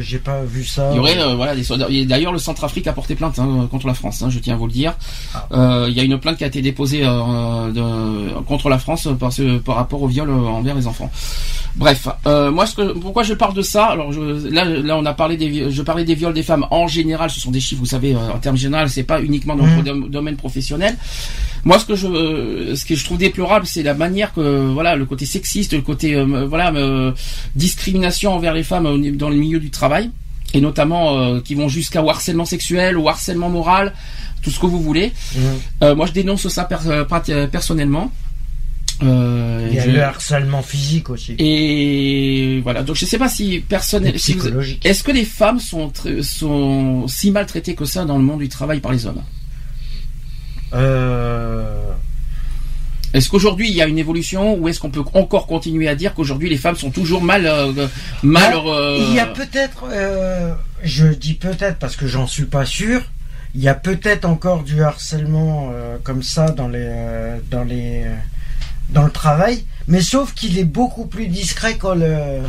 [0.00, 0.90] j'ai pas vu ça.
[0.92, 1.88] Il y aurait, euh, voilà, des soldats.
[2.04, 4.22] D'ailleurs, le Centrafrique a porté plainte hein, contre la France.
[4.22, 4.94] Hein, je tiens à vous le dire.
[5.50, 5.86] Ah.
[5.88, 9.58] Il y a une plainte qui a été déposée de, contre la France par, ce,
[9.58, 11.10] par rapport au viol envers les enfants.
[11.76, 13.86] Bref, moi, ce que, pourquoi je parle de ça?
[13.86, 16.86] Alors je, là, là, on a parlé des, je parlais des viols des femmes en
[16.86, 17.30] général.
[17.30, 20.08] Ce sont des chiffres, vous savez, en termes généraux, c'est pas uniquement dans le mmh.
[20.08, 20.96] domaine professionnel.
[21.64, 25.04] Moi, ce que je, ce que je trouve déplorable, c'est la manière que, voilà, le
[25.04, 27.12] côté sexiste, le côté, euh, voilà, euh,
[27.54, 30.10] discrimination envers les femmes dans le milieu du travail,
[30.54, 33.92] et notamment euh, qui vont jusqu'à harcèlement sexuel ou harcèlement moral,
[34.42, 35.12] tout ce que vous voulez.
[35.34, 35.92] Mmh.
[35.94, 36.68] moi, je dénonce ça
[37.50, 38.12] personnellement.
[39.02, 41.34] Euh, il y a le harcèlement physique aussi.
[41.38, 45.92] Et voilà, donc je sais pas si personnel, est-ce que les femmes sont
[46.22, 49.22] sont si maltraitées que ça dans le monde du travail par les hommes?
[50.72, 51.92] Euh...
[53.16, 56.14] Est-ce qu'aujourd'hui il y a une évolution ou est-ce qu'on peut encore continuer à dire
[56.14, 57.88] qu'aujourd'hui les femmes sont toujours mal euh,
[58.22, 59.86] mal euh, Il y a peut-être,
[60.82, 63.00] je dis peut-être parce que j'en suis pas sûr.
[63.54, 66.90] Il y a peut-être encore du harcèlement comme ça dans les
[67.50, 68.04] dans les
[68.90, 72.42] dans le travail, mais sauf qu'il est beaucoup plus discret que le.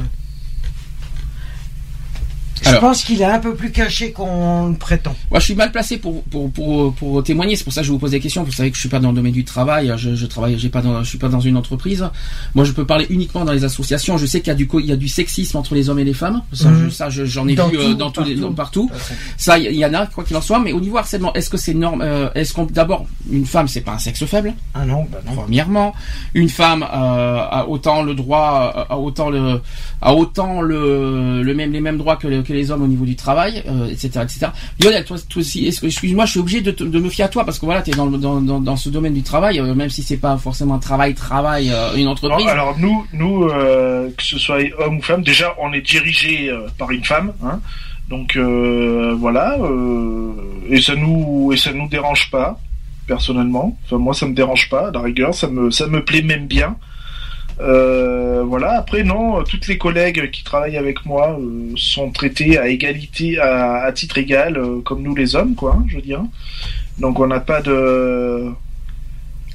[2.61, 5.15] Je pense qu'il est un peu plus caché qu'on le prétend.
[5.31, 7.55] Moi, je suis mal placé pour, pour, pour, pour témoigner.
[7.55, 8.43] C'est pour ça que je vous pose des questions.
[8.43, 9.93] Vous savez que je suis pas dans le domaine du travail.
[9.97, 12.07] Je, je travaille, j'ai pas dans, je suis pas dans une entreprise.
[12.55, 14.17] Moi, je peux parler uniquement dans les associations.
[14.17, 16.03] Je sais qu'il y a du, il y a du sexisme entre les hommes et
[16.03, 16.41] les femmes.
[16.53, 16.89] Ça, mhm.
[17.09, 18.89] j'en ai vu euh, dans tous les, partout.
[19.37, 20.59] Ça, il y, en a, quoi qu'il en soit.
[20.59, 23.81] Mais au niveau harcèlement, est-ce que c'est norme, euh, est-ce qu'on, d'abord, une femme, c'est
[23.81, 24.53] pas un sexe faible?
[24.73, 25.35] Ah non, bah non.
[25.35, 25.93] Premièrement,
[26.33, 26.87] une femme, euh,
[27.49, 29.61] a autant le droit, a autant le,
[30.01, 33.15] a autant le, le même, les mêmes droits que, que les hommes au niveau du
[33.15, 34.47] travail, etc., euh, etc.
[34.81, 37.59] Lionel, toi, toi aussi, excuse-moi, je suis obligé de, de, me fier à toi parce
[37.59, 40.03] que voilà, tu es dans, dans, dans, dans, ce domaine du travail, euh, même si
[40.03, 42.47] c'est pas forcément un travail, travail, euh, une entreprise.
[42.47, 47.03] Alors, nous, nous, que ce soit homme ou femme, déjà, on est dirigé par une
[47.03, 47.59] femme, hein,
[48.09, 49.57] donc voilà,
[50.69, 52.59] et ça nous, et ça nous dérange pas
[53.07, 53.77] personnellement.
[53.85, 54.89] Enfin, moi, ça me dérange pas.
[54.89, 56.75] À la rigueur, ça me, ça me plaît même bien.
[57.59, 58.77] Euh, voilà.
[58.77, 63.91] Après, non, toutes les collègues qui travaillent avec moi euh, sont traités à égalité, à,
[63.93, 65.75] titre égal, euh, comme nous les hommes, quoi.
[65.77, 66.21] Hein, je veux dire.
[66.99, 68.51] Donc, on n'a pas de.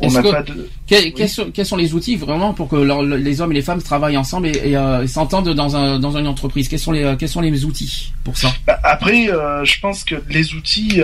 [0.01, 0.69] On n'a pas de.
[0.87, 2.75] quels, sont, les outils vraiment pour que
[3.15, 4.77] les hommes et les femmes travaillent ensemble et,
[5.07, 6.69] s'entendent dans, un, dans une entreprise?
[6.69, 8.53] Quels sont les, quels sont les outils pour ça?
[8.67, 11.01] Bah, Après, je pense que les outils,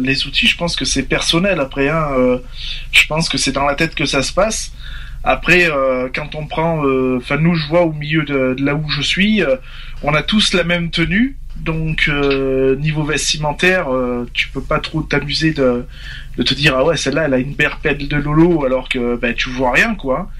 [0.00, 1.60] les outils, je pense que c'est personnel.
[1.60, 2.08] Après, hein,
[2.90, 4.72] je pense que c'est dans la tête que ça se passe.
[5.30, 8.88] Après, euh, quand on prend, euh, enfin nous, je vois au milieu de, là où
[8.88, 9.56] je suis, euh,
[10.02, 11.36] on a tous la même tenue.
[11.56, 12.08] Donc
[12.78, 13.88] niveau vestimentaire,
[14.32, 15.84] tu peux pas trop t'amuser de,
[16.36, 19.34] de te dire ah ouais celle-là elle a une berpelle de lolo alors que ben
[19.34, 20.30] tu vois rien quoi.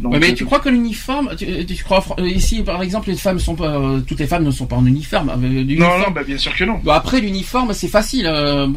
[0.00, 3.80] Donc, mais tu crois que l'uniforme, tu, crois ici par exemple les femmes sont pas,
[4.04, 5.28] toutes les femmes ne sont pas en uniforme.
[5.28, 6.80] non non bah, bien sûr que non.
[6.82, 8.28] Bah, après l'uniforme c'est facile.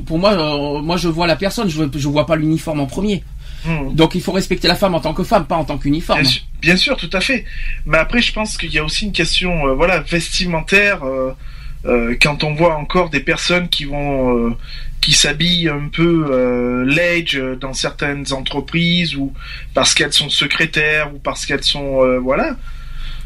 [0.06, 3.24] pour moi, moi je vois la personne, je je vois pas l'uniforme en premier.
[3.68, 3.94] Hmm.
[3.94, 6.22] Donc il faut respecter la femme en tant que femme, pas en tant qu'uniforme.
[6.62, 7.44] Bien, sûr, tout à fait.
[7.86, 11.04] Mais après, je pense qu'il y a aussi une question, euh, voilà, vestimentaire.
[11.04, 11.34] Euh,
[11.86, 14.56] euh, quand on voit encore des personnes qui vont,
[15.02, 19.34] qui s'habillent un peu l'age dans certaines entreprises ou
[19.74, 22.56] parce qu'elles sont secrétaires ou parce qu'elles sont, voilà.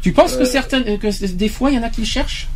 [0.02, 2.48] Tu penses que certaines, que des fois, il y en a qui cherchent?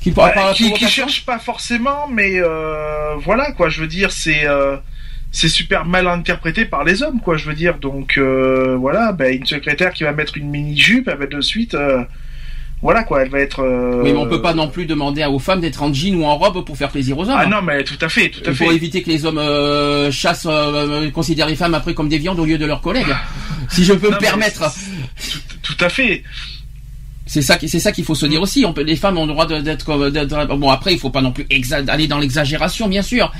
[0.00, 2.40] Qui, bah, qui, qui cherchent pas forcément, mais
[3.18, 3.68] voilà quoi.
[3.68, 4.44] Je veux dire, c'est
[5.36, 7.36] c'est super mal interprété par les hommes, quoi.
[7.36, 11.18] Je veux dire, donc voilà, ben, une secrétaire qui va mettre une mini jupe, elle
[11.18, 11.76] va de suite
[12.82, 13.60] voilà quoi, elle va être.
[13.60, 14.02] Euh...
[14.02, 16.36] Oui, mais on peut pas non plus demander aux femmes d'être en jean ou en
[16.36, 17.38] robe pour faire plaisir aux hommes.
[17.38, 18.64] Ah non, mais tout à fait, tout à fait.
[18.64, 22.38] Pour éviter que les hommes euh, chassent, euh, considèrent les femmes après comme des viandes
[22.38, 23.14] au lieu de leurs collègues.
[23.70, 24.70] si je peux me permettre.
[25.62, 26.22] Tout, à fait.
[27.24, 28.64] C'est ça, c'est ça qu'il faut se dire aussi.
[28.66, 31.46] On peut, les femmes ont le droit d'être, bon après, il faut pas non plus
[31.88, 33.32] aller dans l'exagération, bien sûr,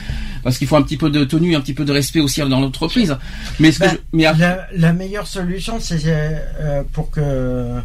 [0.47, 2.61] parce qu'il faut un petit peu de tenue, un petit peu de respect aussi dans
[2.61, 3.17] l'entreprise.
[3.59, 7.81] Mais, ce que mais la, la, meilleure solution, c'est euh, pour que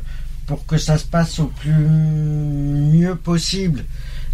[0.46, 3.84] pour que ça se passe au plus mieux possible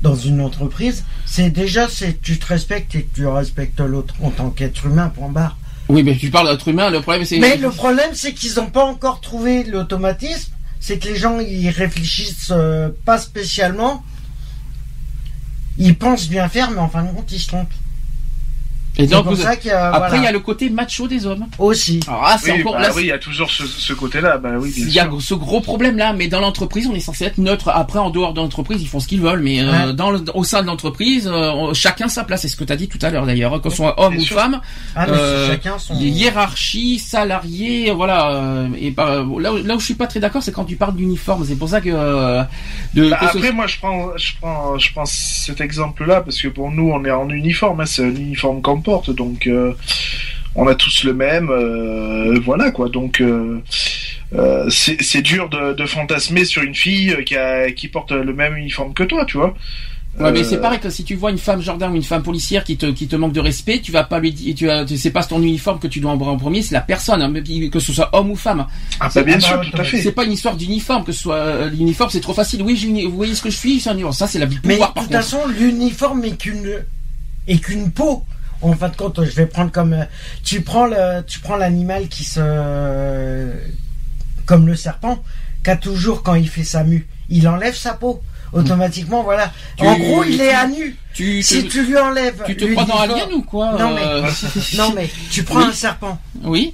[0.01, 4.31] dans une entreprise, c'est déjà c'est tu te respectes et que tu respectes l'autre en
[4.31, 5.57] tant qu'être humain, point barre.
[5.87, 7.39] Oui, mais tu parles d'être humain, le problème c'est...
[7.39, 10.51] Mais le problème c'est qu'ils n'ont pas encore trouvé l'automatisme,
[10.81, 14.03] c'est que les gens ils réfléchissent euh, pas spécialement,
[15.77, 17.71] ils pensent bien faire, mais en fin de compte ils se trompent.
[18.97, 21.45] Et donc, après, il y a le côté macho des hommes.
[21.59, 21.99] Aussi.
[22.07, 24.37] Ah, c'est encore bah, oui, il y a toujours ce, côté-là.
[24.37, 27.37] Bah, oui, il y a ce gros problème-là, mais dans l'entreprise, on est censé être
[27.37, 27.69] neutre.
[27.69, 30.61] Après, en dehors de l'entreprise, ils font ce qu'ils veulent, mais euh, dans au sein
[30.61, 32.41] de l'entreprise, euh, chacun sa place.
[32.41, 34.25] C'est ce que tu as dit tout à l'heure d'ailleurs, hein, ce soit homme ou
[34.25, 34.61] femme.
[34.95, 35.95] Ah, euh, chacun son...
[35.95, 38.31] Hiérarchie, salarié, voilà.
[38.31, 40.95] Euh, et bah, là, là où je suis pas très d'accord, c'est quand tu parles
[40.95, 41.45] d'uniforme.
[41.45, 41.89] C'est pour ça que.
[42.93, 46.71] De, bah, après, moi, je prends, je prends, je prends cet exemple-là parce que pour
[46.71, 47.81] nous, on est en uniforme.
[47.81, 48.61] Hein, c'est un uniforme
[49.09, 49.73] donc euh,
[50.55, 52.89] on a tous le même, euh, voilà quoi.
[52.89, 53.61] Donc euh,
[54.69, 57.15] c'est dur de, fantasmer sur une fille
[57.75, 59.53] qui, porte le même uniforme que toi, tu vois.
[60.19, 62.63] Ouais, mais c'est pareil que si tu vois une femme gendarme ou une femme policière
[62.63, 65.11] qui te, qui te manque de respect, tu vas pas lui dire, tu, as, c'est
[65.11, 67.31] pas ton uniforme que tu dois avoir en premier, c'est la personne, hein,
[67.71, 68.65] que ce soit homme ou femme.
[68.99, 70.01] Ah, bah, bien sûr, tout à fait.
[70.01, 72.63] C'est pas une histoire d'uniforme, que ce soit l'uniforme, c'est trop facile.
[72.63, 73.93] Oui, vous voyez ce que je suis, ça
[74.25, 76.83] c'est la vie Mais de toute façon, l'uniforme est qu'une,
[77.47, 78.23] est qu'une peau
[78.61, 80.05] en fin de compte, je vais prendre comme euh,
[80.43, 83.51] tu prends le, tu prends l'animal qui se,
[84.45, 85.23] comme le serpent,
[85.63, 88.21] qu'a toujours quand il fait sa mue, il enlève sa peau
[88.53, 89.51] automatiquement, voilà.
[89.79, 90.95] en gros, il est à nu.
[91.13, 92.43] si tu lui enlèves.
[92.45, 94.29] Tu te prends dans Alien ou quoi Non mais, euh,
[94.77, 96.19] non mais, tu prends un serpent.
[96.43, 96.73] Oui.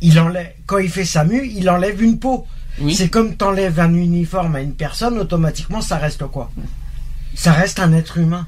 [0.00, 2.46] Il enlève, quand il fait sa mue, il enlève une peau.
[2.80, 2.94] Oui.
[2.94, 6.50] C'est comme t'enlèves un uniforme à une personne, automatiquement, ça reste quoi?
[7.34, 8.46] Ça reste un être humain.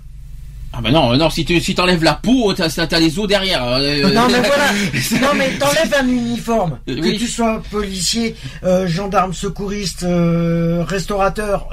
[0.74, 3.62] Ah ben non, non, si tu si t'enlèves la peau, t'as as les os derrière.
[3.62, 4.72] Euh, non mais voilà,
[5.20, 11.68] non mais t'enlèves un uniforme, que tu sois policier, euh, gendarme, secouriste, euh, restaurateur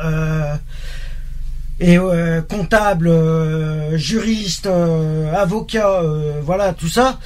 [1.79, 1.97] et
[2.49, 3.09] comptable,
[3.95, 4.67] juriste,
[5.33, 6.01] avocat,
[6.43, 7.19] voilà tout ça.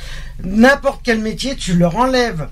[0.44, 2.50] N'importe quel métier, tu leur enlèves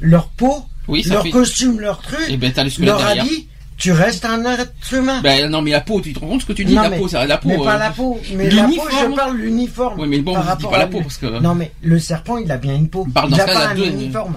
[0.00, 4.72] leur peau, leur costume, leur truc, et eh ben, leur habit tu restes un être
[4.92, 5.20] humain.
[5.22, 7.08] Ben non, mais la peau, tu te rends compte ce que tu dis La peau,
[7.08, 7.48] c'est la peau.
[7.48, 8.20] Mais pas euh, la peau.
[8.34, 10.00] Mais la peau, je parle l'uniforme.
[10.00, 11.40] Oui, mais bon, par dis pas la peau parce que.
[11.40, 13.06] Non, mais le serpent, il a bien une peau.
[13.28, 14.36] il a pas un uniforme.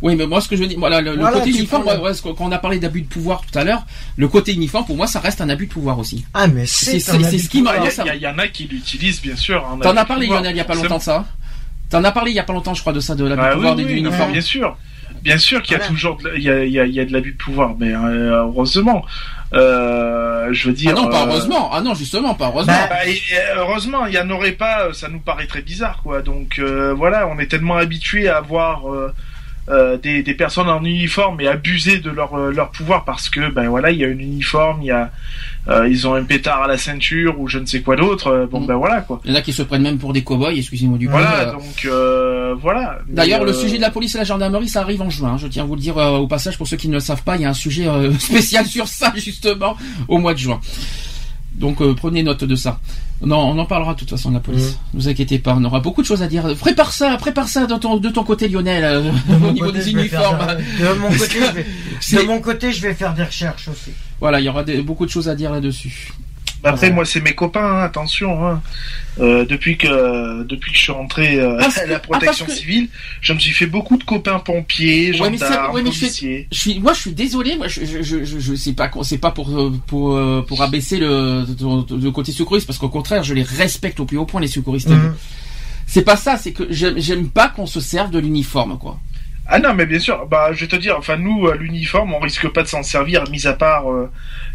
[0.00, 1.84] Oui, mais moi, ce que je veux dire, voilà, le, côté uniforme,
[2.22, 3.84] quand on a parlé d'abus de pouvoir tout à l'heure,
[4.16, 6.24] le côté uniforme, pour moi, ça reste un abus de pouvoir aussi.
[6.34, 7.72] Ah, mais c'est ce qui m'a.
[7.76, 9.64] Il y, en a qui l'utilisent, bien sûr.
[9.82, 11.26] T'en as parlé, Lionel, il y a pas longtemps de ça.
[11.90, 13.46] T'en as parlé il y a pas longtemps, je crois, de ça, de l'abus de
[13.46, 14.32] bah pouvoir des uniformes.
[14.32, 14.76] Bien sûr.
[15.22, 17.00] Bien sûr qu'il y a toujours de, il y a, il y, a, il y
[17.00, 19.04] a de l'abus de pouvoir, mais euh, heureusement.
[19.54, 20.92] Euh, je veux dire.
[20.94, 21.70] Ah non, pas euh, heureusement.
[21.72, 22.72] Ah non, justement, pas heureusement.
[22.72, 23.12] Bah, bah
[23.56, 24.92] heureusement, il y en aurait pas.
[24.92, 26.22] Ça nous paraît très bizarre, quoi.
[26.22, 29.14] Donc voilà, on est tellement habitué à voir euh,
[30.02, 33.68] des, des, personnes en uniforme et abuser de leur, euh, leur pouvoir parce que ben
[33.68, 35.10] voilà il y a un uniforme il y a
[35.68, 38.60] euh, ils ont un pétard à la ceinture ou je ne sais quoi d'autre bon
[38.60, 38.66] mm.
[38.66, 39.20] ben voilà quoi.
[39.24, 41.86] Il y en a qui se prennent même pour des cow-boys excusez-moi du voilà donc
[42.60, 42.98] voilà.
[43.08, 45.64] D'ailleurs le sujet de la police et la gendarmerie ça arrive en juin je tiens
[45.64, 47.44] à vous le dire au passage pour ceux qui ne le savent pas il y
[47.44, 47.86] a un sujet
[48.18, 49.76] spécial sur ça justement
[50.08, 50.60] au mois de juin.
[51.54, 52.80] Donc prenez note de ça
[53.20, 54.72] non, on en parlera de toute façon de la police.
[54.72, 54.96] Mm.
[54.96, 56.54] Ne vous inquiétez pas, on aura beaucoup de choses à dire.
[56.56, 59.10] Prépare ça, prépare ça de ton, de ton côté, Lionel, euh,
[59.48, 60.46] au niveau des uniformes.
[60.46, 63.90] de, mon côté, je vais, de mon côté, je vais faire des recherches aussi.
[64.20, 66.12] Voilà, il y aura beaucoup de choses à dire là-dessus.
[66.64, 68.46] Après, moi, c'est mes copains, hein, attention.
[68.46, 68.62] Hein.
[69.20, 72.88] Euh, depuis que depuis que je suis rentré euh, à la protection civile,
[73.20, 76.46] je me suis fait beaucoup de copains pompiers, gendarmes, policiers.
[76.52, 77.56] Je suis, moi, je suis désolé.
[77.56, 81.44] Moi, je je je, je sais pas, c'est pas pour pour euh, pour abaisser le
[81.90, 84.88] le côté secouriste, parce qu'au contraire, je les respecte au plus haut point les secouristes.
[84.88, 85.14] Mhm.
[85.86, 89.00] C'est pas ça, c'est que j'aime pas qu'on se serve de l'uniforme, quoi.
[89.48, 90.26] Ah non, mais bien sûr.
[90.26, 93.46] Bah, je vais te dire, enfin nous, l'uniforme, on risque pas de s'en servir, mis
[93.46, 94.10] à part euh,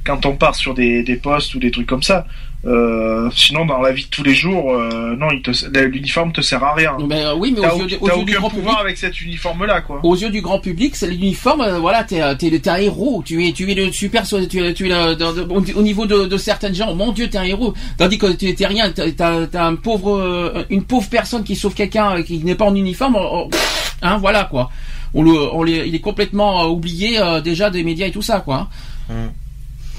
[0.05, 2.25] quand on part sur des, des postes ou des trucs comme ça.
[2.65, 5.27] Euh, sinon, dans la vie de tous les jours, euh, non,
[5.73, 6.95] l'uniforme te sert à rien.
[7.09, 9.99] Mais, euh, oui, mais aux yeux, aucun du grand pouvoir avec cet uniforme-là, quoi.
[10.03, 11.61] Aux yeux du grand public, c'est l'uniforme.
[11.61, 13.21] Euh, voilà, t'es es, un héros.
[13.25, 14.23] Tu es tu es le super.
[14.25, 15.23] Tu es, tu es
[15.75, 16.95] au niveau de, de, certaines gens.
[16.95, 17.73] Mon Dieu, t'es un héros.
[17.97, 18.91] Tandis que tu t'es rien.
[18.91, 23.17] T'as as un pauvre, une pauvre personne qui sauve quelqu'un qui n'est pas en uniforme.
[24.03, 24.69] Hein, voilà quoi.
[25.15, 28.69] On le, on les, il est complètement oublié déjà des médias et tout ça, quoi.
[29.09, 29.29] Hum.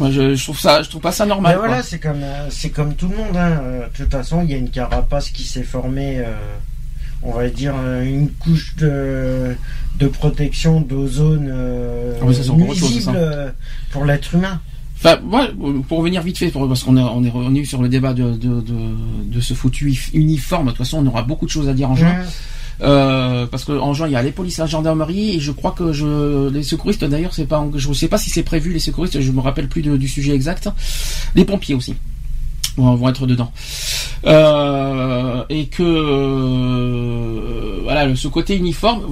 [0.00, 1.52] Moi, je, trouve ça, je trouve pas ça normal.
[1.52, 3.36] Mais voilà, c'est comme, euh, c'est comme tout le monde.
[3.36, 3.61] Hein.
[3.62, 6.18] Euh, de toute façon, il y a une carapace qui s'est formée.
[6.18, 6.34] Euh,
[7.22, 9.57] on va dire une couche de,
[9.98, 11.50] de protection d'ozone
[12.20, 13.55] ah nuisible
[13.92, 14.61] pour l'être humain.
[14.98, 15.48] Enfin, moi,
[15.88, 18.62] pour revenir vite fait, parce qu'on est, on est revenu sur le débat de, de,
[19.24, 20.66] de, ce foutu uniforme.
[20.66, 22.14] De toute façon, on aura beaucoup de choses à dire en juin.
[22.81, 25.72] Euh, parce que en juin il y a les polices, la gendarmerie et je crois
[25.72, 29.20] que je les secouristes d'ailleurs c'est pas je sais pas si c'est prévu les secouristes
[29.20, 30.68] je me rappelle plus du sujet exact.
[31.35, 31.95] Les pompiers aussi
[32.77, 33.53] vont être dedans.
[34.27, 39.03] Euh, et que euh, voilà, ce côté uniforme,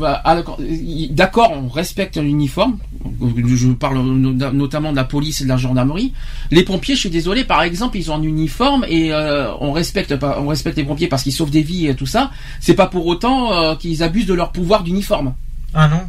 [1.11, 2.79] d'accord, on respecte l'uniforme.
[3.21, 6.13] Je parle notamment de la police et de la gendarmerie.
[6.51, 10.15] Les pompiers, je suis désolé, par exemple, ils ont un uniforme et euh, on respecte
[10.39, 12.31] on respecte les pompiers parce qu'ils sauvent des vies et tout ça.
[12.61, 15.35] C'est pas pour autant qu'ils abusent de leur pouvoir d'uniforme.
[15.75, 16.01] Ah non?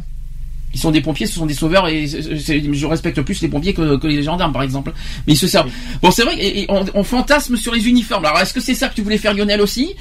[0.74, 4.06] Ils sont des pompiers, ce sont des sauveurs et je respecte plus les pompiers que,
[4.06, 4.92] les gendarmes par exemple.
[5.26, 5.70] Mais ils se servent.
[6.02, 8.24] Bon, c'est vrai, et, on, fantasme sur les uniformes.
[8.24, 9.94] Alors, est-ce que c'est ça que tu voulais faire Lionel aussi?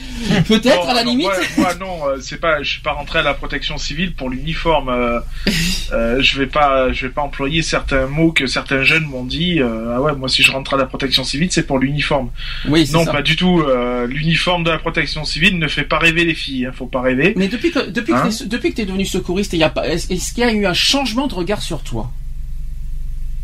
[0.47, 1.30] Peut-être à la limite.
[1.57, 2.63] Moi, non, euh, c'est pas.
[2.63, 4.89] Je suis pas rentré à la protection civile pour l'uniforme.
[4.89, 5.19] Euh,
[5.91, 9.59] euh, je vais pas, je vais pas employer certains mots que certains jeunes m'ont dit.
[9.61, 12.30] ah ouais, moi si je rentre à la protection civile, c'est pour l'uniforme.
[12.67, 13.63] Oui, non, pas du tout.
[14.07, 16.65] l'uniforme de la protection civile ne fait pas rêver les filles.
[16.65, 17.34] Hein, faut pas rêver.
[17.36, 19.88] Mais depuis que depuis hein que depuis que t'es devenu secouriste, il y a pas.
[19.88, 22.11] Est-ce qu'il y a eu un changement de regard sur toi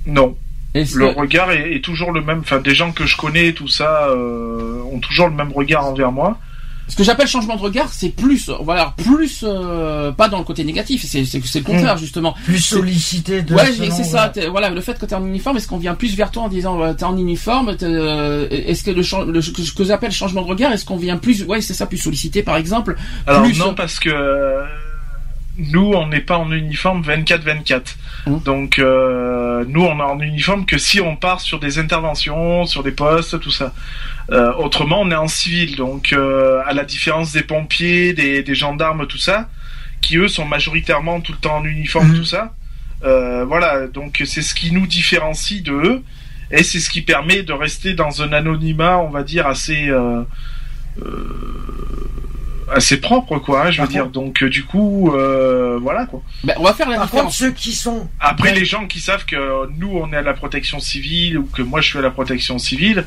[0.05, 0.35] Non.
[0.73, 2.39] Le regard est, toujours le même.
[2.39, 6.11] Enfin, des gens que je connais, tout ça, euh, ont toujours le même regard envers
[6.11, 6.37] moi.
[6.87, 10.63] Ce que j'appelle changement de regard, c'est plus, voilà, plus euh, pas dans le côté
[10.63, 11.99] négatif, c'est le contraire hmm.
[11.99, 12.35] justement.
[12.45, 13.43] Plus sollicité.
[13.43, 14.31] De ouais, c'est ça.
[14.49, 16.47] Voilà, le fait que tu es en uniforme, est-ce qu'on vient plus vers toi en
[16.47, 19.03] disant tu es en uniforme Est-ce que le,
[19.41, 22.41] ce que j'appelle changement de regard, est-ce qu'on vient plus, ouais, c'est ça, plus sollicité
[22.41, 22.95] par exemple
[23.27, 24.09] Alors non, parce que
[25.59, 27.95] nous, on n'est pas en uniforme 24-24.
[28.25, 28.39] Mmh.
[28.39, 32.83] Donc, euh, nous, on est en uniforme que si on part sur des interventions, sur
[32.83, 33.73] des postes, tout ça.
[34.31, 35.75] Euh, autrement, on est en civil.
[35.75, 39.49] Donc, euh, à la différence des pompiers, des, gendarmes, tout ça,
[40.01, 42.17] qui eux sont majoritairement tout le temps en uniforme, mmh.
[42.17, 42.53] tout ça.
[43.01, 46.03] voilà, donc c'est ce qui nous différencie de eux.
[46.51, 49.91] Et c'est ce qui permet de rester dans un anonymat, on va dire, assez
[52.73, 54.07] assez propre quoi hein, je veux dire.
[54.07, 56.21] donc euh, du coup euh, voilà quoi.
[56.43, 57.37] Ben, on va faire la Par différence.
[57.37, 60.79] ceux qui sont après les gens qui savent que nous on est à la protection
[60.79, 63.05] civile ou que moi je suis à la protection civile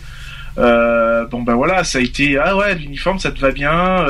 [0.59, 4.05] euh, bon ben voilà ça a été ah ouais l'uniforme ça te va bien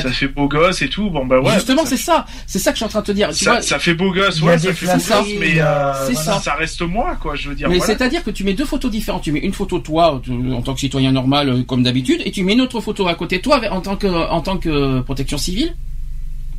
[0.00, 1.10] ça fait beau gosse et tout.
[1.10, 1.52] Bon bah ouais.
[1.54, 2.26] Justement, c'est ça.
[2.46, 3.32] C'est ça que je suis en train de te dire.
[3.32, 6.40] Ça, ça fait beau gosse, ouais, ça fait beau gosse, mais euh, ça.
[6.40, 6.54] ça.
[6.54, 7.34] reste moi, quoi.
[7.34, 7.68] Je veux dire.
[7.68, 9.22] Mais c'est-à-dire que tu mets deux photos différentes.
[9.22, 10.20] Tu mets une photo toi
[10.52, 13.14] en tant que citoyen normal, euh, comme d'habitude, et tu mets une autre photo à
[13.14, 15.74] côté de toi en tant que en tant que protection civile.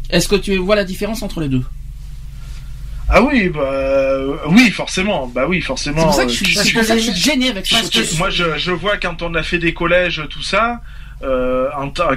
[0.09, 1.63] Est-ce que tu vois la différence entre les deux?
[3.09, 4.17] Ah oui, bah
[4.47, 5.27] oui, forcément.
[5.27, 5.97] Bah oui, forcément.
[5.97, 7.77] C'est pour ça que je suis, euh, gêné avec ça.
[8.17, 10.81] Moi, je, je vois quand on a fait des collèges, tout ça
[11.23, 11.69] euh,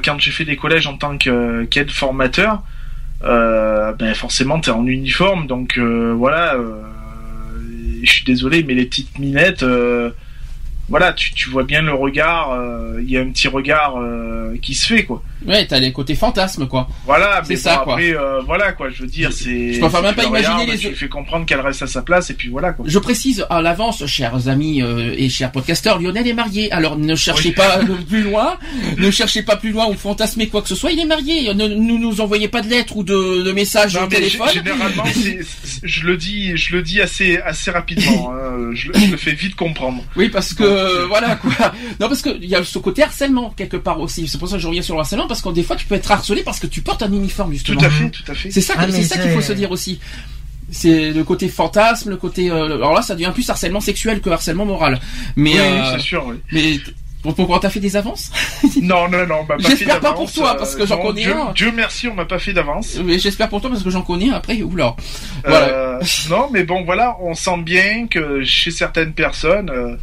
[0.05, 2.63] quand j'ai fait des collèges en tant qu'aide formateur,
[3.25, 6.57] euh, ben forcément t'es en uniforme, donc euh, voilà.
[8.03, 9.65] je suis désolé, mais les petites minettes,
[10.89, 12.57] voilà, tu, tu, vois bien le regard,
[13.01, 13.99] il y a un petit regard
[14.63, 15.23] qui se fait quoi.
[15.47, 16.89] Ouais, t'as les côtés fantasmes quoi.
[17.05, 17.95] Voilà, c'est ça quoi.
[17.95, 19.75] Après, euh, voilà quoi, je veux dire, c'est.
[19.75, 20.79] Je peux même pas imaginer les.
[20.79, 22.85] Tu fais comprendre qu'elle reste à sa place et puis voilà quoi.
[22.89, 26.71] Je précise à l'avance, chers amis et chers podcasteurs, Lionel est marié.
[26.73, 28.57] Alors ne cherchez pas plus loin,
[28.97, 30.93] ne cherchez pas plus loin ou fantasmer quoi que ce soit.
[30.93, 31.53] Il est marié.
[31.55, 34.49] Ne nous, nous envoyez pas de lettres ou de, de messages au téléphone.
[34.53, 35.05] Généralement,
[35.83, 38.33] je le dis, je le dis assez assez rapidement.
[38.33, 38.71] Hein.
[38.73, 40.03] je, je le fais vite comprendre.
[40.17, 41.73] Oui, parce que euh, voilà quoi.
[42.01, 44.29] Non parce qu'il y a ce côté harcèlement quelque part aussi.
[44.29, 45.95] C'est pour ça que je reviens sur le harcèlement parce que des fois tu peux
[45.95, 47.81] être harcelé parce que tu portes un uniforme justement.
[47.81, 48.51] Tout à fait, tout à fait.
[48.51, 50.01] C'est ça, ah, c'est ça qu'il faut se dire aussi.
[50.71, 52.51] C'est le côté fantasme, le côté.
[52.51, 55.01] Euh, alors là, ça devient plus harcèlement sexuel que harcèlement moral.
[55.37, 56.27] Mais oui, euh, c'est sûr.
[56.27, 56.41] Oui.
[56.51, 58.31] Mais pourquoi t'as fait des avances?
[58.83, 61.53] Non, non, non, pas J'espère pas pour toi parce que j'en connais Dieu, un.
[61.53, 62.99] Dieu merci, on m'a pas fait d'avance.
[63.05, 64.61] Mais j'espère pour toi parce que j'en connais un après.
[64.63, 64.97] Oula.
[65.45, 66.01] Voilà.
[66.31, 69.99] non, mais bon, voilà, on sent bien que chez certaines personnes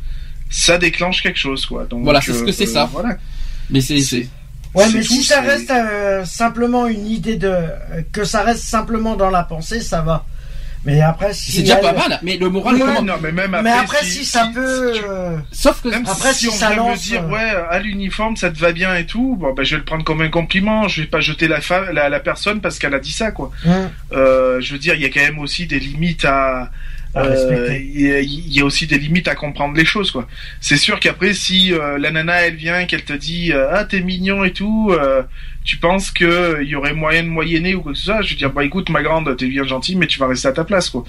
[0.54, 1.86] ça déclenche quelque chose, quoi.
[1.86, 2.90] Donc, voilà, c'est ce que c'est euh, ça.
[2.92, 3.18] Voilà.
[3.72, 4.28] Mais c'est
[4.74, 7.54] Ouais, mais si ça reste euh, simplement une idée de
[8.12, 10.26] que ça reste simplement dans la pensée, ça va.
[10.86, 12.20] Mais après, si c'est déjà pas mal.
[12.24, 14.94] Mais le moral, comment non, mais même après, mais après si, ça peut.
[15.08, 18.52] Euh, Sauf que même après, si, on ça vient me dire, ouais, à l'uniforme, ça
[18.52, 20.90] te va bien et tout, bon, ben, je vais le prendre comme un compliment.
[20.90, 21.60] Je vais pas jeter la,
[21.94, 23.52] la, la personne parce qu'elle a dit ça, quoi.
[23.66, 23.90] Hum.
[24.12, 26.70] Euh, je veux dire, il y a quand même aussi des limites à
[27.16, 30.28] euh, il y, a aussi des limites à comprendre les choses quoi.
[30.62, 34.02] C'est sûr qu'après si euh, la nana elle vient qu'elle te dit euh, ah t'es
[34.02, 34.92] mignon et tout,
[35.64, 38.32] tu penses que il y aurait moyen de moyenner ou quoi que ce soit, je
[38.32, 40.64] veux dire bah écoute ma grande t'es bien gentille mais tu vas rester à ta
[40.64, 41.04] place quoi.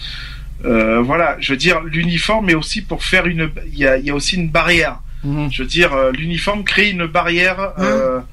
[0.62, 4.14] voilà, je veux dire l'uniforme est aussi pour faire une il y a, y a
[4.14, 5.00] aussi une barrière.
[5.24, 5.50] Mhm.
[5.50, 7.72] Je veux dire l'uniforme crée une barrière.
[7.78, 8.24] Mhm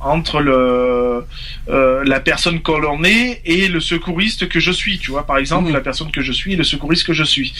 [0.00, 1.24] entre le
[1.68, 5.38] euh, la personne que l'on est et le secouriste que je suis tu vois par
[5.38, 7.54] exemple la personne que je suis et le secouriste que je suis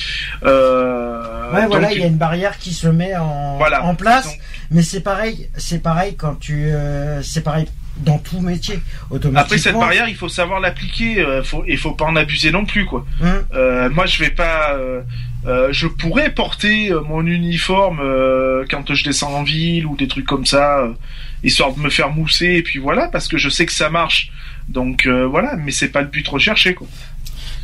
[0.44, 4.36] euh, ouais voilà il y a une barrière qui se met en, en place
[4.70, 7.66] mais c'est pareil c'est pareil quand tu euh, c'est pareil
[8.00, 8.80] dans tout métier
[9.10, 9.40] automatiquement.
[9.40, 11.20] Après cette barrière, il faut savoir l'appliquer.
[11.20, 13.04] Euh, faut, il faut pas en abuser non plus, quoi.
[13.20, 13.44] Hum.
[13.54, 14.74] Euh, moi, je vais pas.
[14.74, 15.02] Euh,
[15.46, 18.00] euh je pourrais porter mon uniforme
[18.70, 20.88] quand je descends en ville ou des trucs comme ça
[21.42, 24.30] histoire de me faire mousser et puis voilà parce que je sais que ça marche.
[24.68, 26.86] Donc euh, voilà, mais c'est pas le but recherché quoi.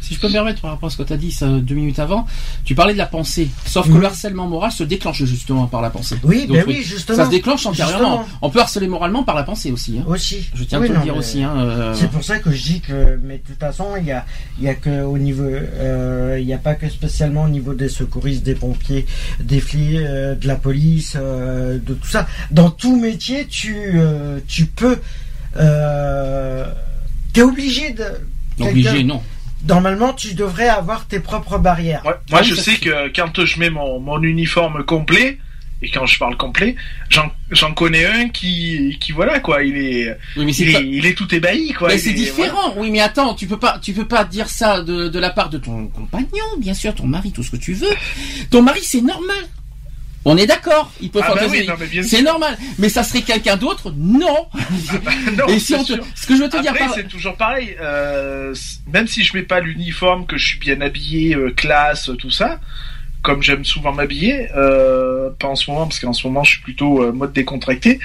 [0.05, 1.75] Si je peux me permettre par rapport à ce que tu as dit ça, deux
[1.75, 2.27] minutes avant,
[2.67, 3.49] tu parlais de la pensée.
[3.65, 6.17] Sauf que le harcèlement moral se déclenche justement par la pensée.
[6.25, 7.17] Oui, ben oui, justement.
[7.17, 8.27] Ça se déclenche antérieurement.
[8.43, 9.99] On peut harceler moralement par la pensée aussi.
[9.99, 10.05] Hein.
[10.07, 10.51] Aussi.
[10.53, 11.43] Je tiens à te le dire aussi.
[11.43, 11.95] Hein, euh.
[11.95, 14.27] C'est pour ça que je dis que, mais de toute façon, il y a,
[14.61, 17.89] y a que au niveau, euh, il n'y a pas que spécialement au niveau des
[17.89, 19.07] secouristes, des pompiers,
[19.41, 22.27] des flics, euh, de la police, de tout ça.
[22.51, 23.99] Dans tout métier, tu,
[24.47, 24.99] tu peux,
[27.33, 28.05] t'es obligé de.
[28.61, 29.23] Obligé, non
[29.69, 32.03] normalement, tu devrais avoir tes propres barrières.
[32.31, 35.39] Moi, je sais que quand je mets mon, mon uniforme complet,
[35.83, 36.77] et quand je parle complet,
[37.11, 41.89] j'en connais un qui, qui voilà quoi, il est, il, est tout ébahi quoi.
[41.89, 42.75] Mais c'est différent.
[42.77, 45.51] Oui, mais attends, tu peux pas, tu peux pas dire ça de, de la part
[45.51, 47.95] de ton compagnon, bien sûr, ton mari, tout ce que tu veux.
[48.51, 49.45] Ton mari, c'est normal.
[50.27, 51.43] On est d'accord, il peut ah bah
[52.03, 52.57] c'est normal.
[52.79, 54.49] Mais ça serait quelqu'un d'autre Non.
[54.91, 55.93] Ah bah non Et si on te...
[56.15, 57.77] ce que je veux te dire, c'est toujours pareil.
[57.81, 58.55] Euh,
[58.93, 62.61] même si je mets pas l'uniforme, que je suis bien habillé, euh, classe, tout ça,
[63.23, 66.63] comme j'aime souvent m'habiller, euh, pas en ce moment parce qu'en ce moment je suis
[66.63, 67.99] plutôt mode décontracté.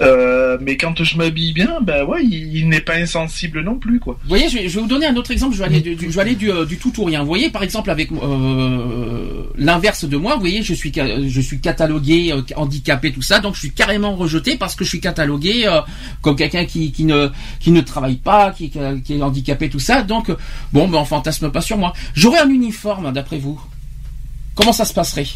[0.00, 4.18] Euh, mais quand je m'habille bien, ben ouais, il, n'est pas insensible non plus, quoi.
[4.26, 5.54] Voyez, je vais, vous donner un autre exemple.
[5.54, 7.24] Je vais aller du, euh, tout ou rien.
[7.24, 10.92] Voyez, par exemple, avec euh, l'inverse de moi, vous voyez, je suis,
[11.60, 15.68] catalogué handicapé, tout ça, donc je suis carrément rejeté parce que je suis catalogué
[16.22, 17.28] comme quelqu'un qui, ne,
[17.60, 20.02] qui ne travaille pas, qui, qui est handicapé, tout ça.
[20.02, 20.30] Donc,
[20.72, 21.92] bon, ben on fantasme pas sur moi.
[22.14, 23.60] J'aurais un uniforme, d'après vous.
[24.54, 25.26] Comment ça se passerait?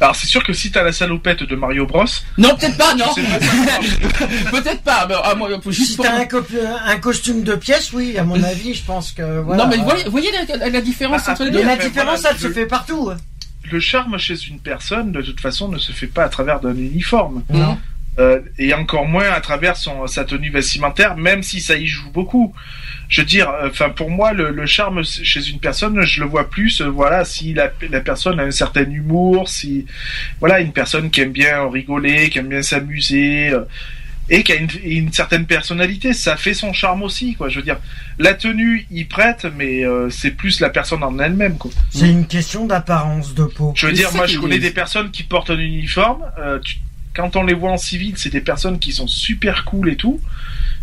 [0.00, 2.04] Alors c'est sûr que si t'as la salopette de Mario Bros.
[2.36, 3.06] Non, peut-être pas, non.
[4.50, 5.06] peut-être pas.
[5.08, 8.84] Mais, ah, moi, juste si t'as un, costume de pièce, oui, à mon avis, je
[8.84, 9.40] pense que.
[9.40, 11.64] Voilà, non, mais voyez, voyez la, différence bah, entre les deux.
[11.64, 13.10] La différence, ça se fait partout.
[13.70, 16.74] Le charme chez une personne, de toute façon, ne se fait pas à travers d'un
[16.74, 17.42] uniforme.
[17.50, 17.78] Non.
[18.18, 22.10] Euh, et encore moins à travers son, sa tenue vestimentaire, même si ça y joue
[22.10, 22.52] beaucoup.
[23.08, 26.26] Je veux dire, euh, enfin pour moi, le, le, charme chez une personne, je le
[26.26, 26.82] vois plus.
[26.82, 29.86] Euh, voilà, si la, la, personne a un certain humour, si
[30.40, 33.50] voilà une personne qui aime bien rigoler, qui aime bien s'amuser.
[34.30, 37.48] et qui a une, une, certaine personnalité, ça fait son charme aussi, quoi.
[37.48, 37.78] Je veux dire,
[38.18, 41.70] la tenue y prête, mais c'est plus la personne en elle-même, quoi.
[41.88, 43.72] C'est une question d'apparence de peau.
[43.74, 46.24] Je veux dire, moi, je connais des personnes qui portent un uniforme.
[46.62, 46.76] tu,
[47.18, 50.20] quand on les voit en civil, c'est des personnes qui sont super cool et tout.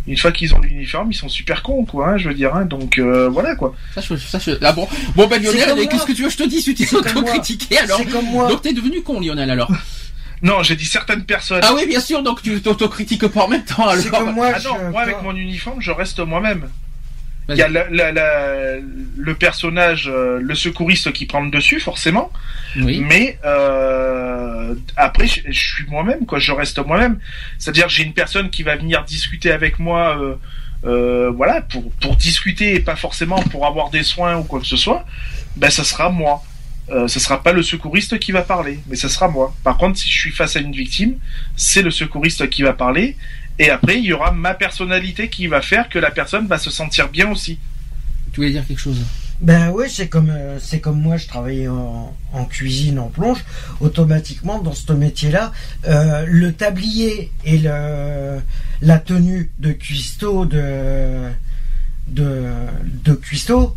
[0.08, 2.10] Une fois qu'ils ont l'uniforme, ils sont super cons, quoi.
[2.10, 2.56] Hein, je veux dire.
[2.56, 3.74] Hein, donc euh, voilà, quoi.
[3.96, 4.52] Ça, je, ça, je...
[4.62, 7.80] Ah bon, bon ben Lionel, qu'est-ce que tu veux je te dis Si tu t'auto-critiquer,
[7.80, 8.02] alors.
[8.12, 8.48] Comme moi.
[8.48, 9.72] Donc t'es devenu con, Lionel, alors.
[10.42, 11.62] Non, j'ai dit certaines personnes.
[11.64, 14.10] Ah oui, bien sûr, donc tu t'auto-critiques pas en même temps, alors.
[14.12, 16.70] Comme moi, ah non, moi avec mon uniforme, je reste moi-même.
[17.50, 22.32] Il y a le personnage, euh, le secouriste qui prend le dessus, forcément.
[22.76, 26.40] Mais euh, après, je, suis moi-même, quoi.
[26.40, 27.20] Je reste moi-même.
[27.60, 30.20] C'est-à-dire, j'ai une personne qui va venir discuter avec moi,
[30.86, 34.68] euh, voilà, pour pour discuter et pas forcément pour avoir des soins ou quoi que
[34.68, 35.06] ce soit.
[35.56, 36.44] Ben, ça sera moi.
[36.90, 39.56] Euh, ce sera pas le secouriste qui va parler, mais ce sera moi.
[39.64, 41.18] Par contre, si je suis face à une victime,
[41.56, 43.18] c'est le secouriste qui va parler
[43.60, 46.70] et après, il y aura ma personnalité qui va faire que la personne va se
[46.70, 47.60] sentir bien aussi.
[48.32, 49.02] Tu voulais dire quelque chose
[49.42, 53.44] ben oui, c'est comme euh, c'est comme moi, je travaillais en, cuisine, en plonge.
[53.82, 55.52] Automatiquement, dans ce métier-là,
[55.88, 58.40] euh, le tablier et le
[58.82, 61.30] la tenue de cuistot de
[62.08, 62.44] de
[63.04, 63.76] de cuistot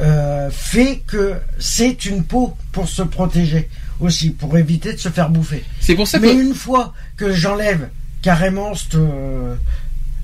[0.00, 3.68] euh, fait que c'est une peau pour se protéger
[4.00, 5.64] aussi, pour éviter de se faire bouffer.
[5.80, 7.88] C'est pour ça Mais une fois que j'enlève
[8.22, 8.96] carrément cette,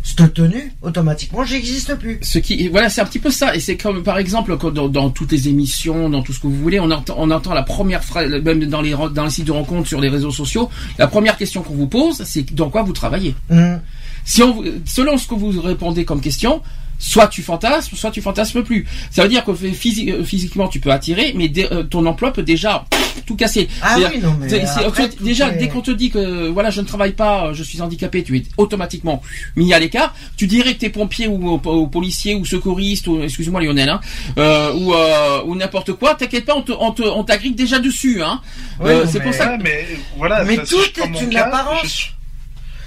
[0.02, 2.18] cette tenue, automatiquement, j'existe plus.
[2.22, 3.54] Ce qui, voilà, c'est un petit peu ça.
[3.54, 6.46] Et c'est comme, par exemple, quand dans, dans toutes les émissions, dans tout ce que
[6.46, 9.46] vous voulez, on entend, on entend la première phrase, même dans les, dans les sites
[9.46, 12.82] de rencontres, sur les réseaux sociaux, la première question qu'on vous pose, c'est dans quoi
[12.82, 13.34] vous travaillez?
[13.50, 13.76] Hmm.
[14.24, 16.62] Si on, selon ce que vous répondez comme question,
[16.98, 18.86] soit tu fantasmes, soit tu fantasmes plus.
[19.10, 22.42] Ça veut dire que physi- euh, physiquement tu peux attirer, mais euh, ton emploi peut
[22.42, 23.68] déjà pff, tout casser.
[23.82, 24.48] Ah oui, non, mais
[24.84, 28.22] après, déjà, dès qu'on te dit que voilà, je ne travaille pas, je suis handicapé,
[28.24, 29.22] tu es automatiquement
[29.56, 30.14] mis à l'écart.
[30.36, 34.00] Tu dirais que t'es pompier ou, ou, ou policier ou secouriste ou excuse-moi Lionel, hein,
[34.38, 36.14] euh, ou, euh, ou n'importe quoi.
[36.16, 38.40] T'inquiète pas, on te, on te, on t'agrippe déjà dessus, hein.
[38.80, 39.50] Oui, Euh, c'est mais- pour ça.
[39.52, 39.86] Ouais, mais
[40.16, 40.42] voilà.
[40.44, 41.82] Mais ça, tout est une apparence.
[41.84, 42.10] Je, suis-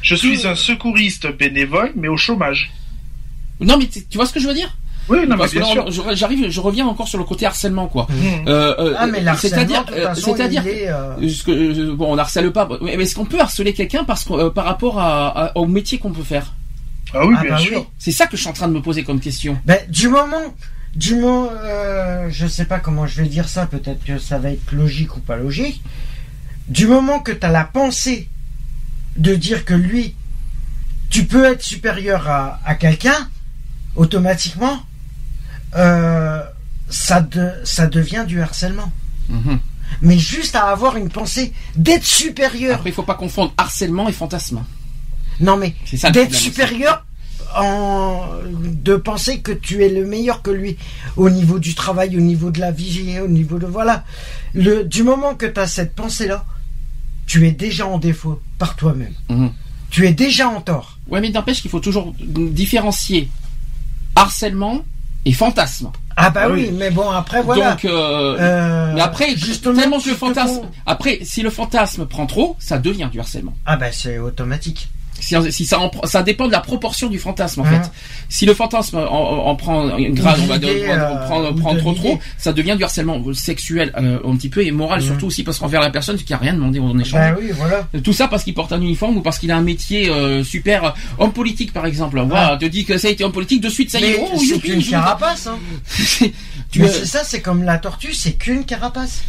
[0.02, 2.72] je suis Tout- un secouriste bénévole, mais au chômage.
[3.62, 4.76] Non, mais tu vois ce que je veux dire?
[5.10, 6.16] Oui, non, mais Parce que bien là, sûr.
[6.16, 8.08] j'arrive, je reviens encore sur le côté harcèlement, quoi.
[8.10, 8.48] Mmh.
[8.48, 12.18] Euh, euh, Ah, mais c'est-à-dire, euh, c'est-à-dire, il est, euh, ce que, euh, bon, on
[12.18, 15.28] harcèle pas, mais mais est-ce qu'on peut harceler quelqu'un parce que, euh, par rapport à,
[15.48, 16.54] à- au métier qu'on peut faire?
[17.14, 17.78] Ah oui, Ah bien bah sûr.
[17.80, 17.86] oui.
[17.98, 19.58] C'est ça que je suis en train de me poser comme question.
[19.66, 20.54] Ben, du moment,
[20.96, 24.52] du moment, euh, je sais pas comment je vais dire ça, peut-être que ça va
[24.52, 25.82] être logique ou pas logique.
[26.70, 28.30] Du moment que tu as la pensée
[29.18, 30.16] de dire que lui,
[31.10, 33.28] tu peux être supérieur à, à quelqu'un,
[33.96, 34.80] automatiquement,
[35.76, 36.42] euh,
[36.90, 38.92] ça, de- ça devient du harcèlement.
[39.30, 39.60] Mhm.
[40.02, 42.76] Mais juste à avoir une pensée d'être supérieur.
[42.76, 44.64] Après, il faut pas confondre harcèlement et fantasme.
[45.40, 45.76] Non mais
[46.12, 47.06] d'être supérieur
[47.58, 48.28] en
[48.64, 50.78] de penser que tu es le meilleur que lui
[51.18, 54.06] au niveau du travail, au niveau de la vie, au niveau de voilà.
[54.54, 56.46] Le du moment que tu as cette pensée là,
[57.28, 59.14] tu es déjà en défaut par toi-même.
[59.30, 59.52] Mhm.
[59.90, 61.00] Tu es déjà en tort.
[61.08, 63.30] Ouais, mais n'empêche qu'il faut toujours différencier
[64.16, 64.82] harcèlement
[65.26, 65.92] et fantasme.
[66.18, 66.76] Ah bah Ah oui, oui.
[66.78, 67.72] mais bon après voilà.
[67.72, 72.26] Donc, euh, Euh, mais après, justement, tellement que le fantasme, après, si le fantasme prend
[72.26, 73.54] trop, ça devient du harcèlement.
[73.66, 74.90] Ah bah c'est automatique.
[75.22, 77.70] Si, si ça, en prend- ça dépend de la proportion du fantasme en Mhm.
[77.84, 77.92] fait.
[78.28, 81.74] Si le fantasme en, en- en prend une grade, on va euh, prend, ou prend
[81.76, 85.06] de trop trop, ça devient du harcèlement sexuel euh, un petit peu et moral Mhm.
[85.08, 87.36] surtout aussi parce qu'envers la personne qui a rien demandé en échange.
[87.40, 87.88] Oui voilà.
[88.04, 90.94] Tout ça parce qu'il porte un uniforme ou parce qu'il a un métier euh, super
[91.20, 92.20] homme politique par exemple.
[92.22, 94.20] Voilà, te dit que ça a été homme politique de suite ça y est.
[94.22, 95.48] Oh, c'est qu'une carapace.
[95.48, 95.58] Hein.
[96.72, 99.22] tu Mais ça, c'est comme la tortue, c'est qu'une carapace.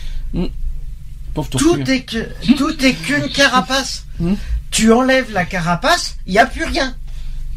[1.35, 1.65] pauvre tortue.
[1.65, 4.05] Tout est que tout est qu'une carapace.
[4.21, 4.35] Hmm.
[4.73, 6.95] Tu enlèves la carapace, il y a plus rien.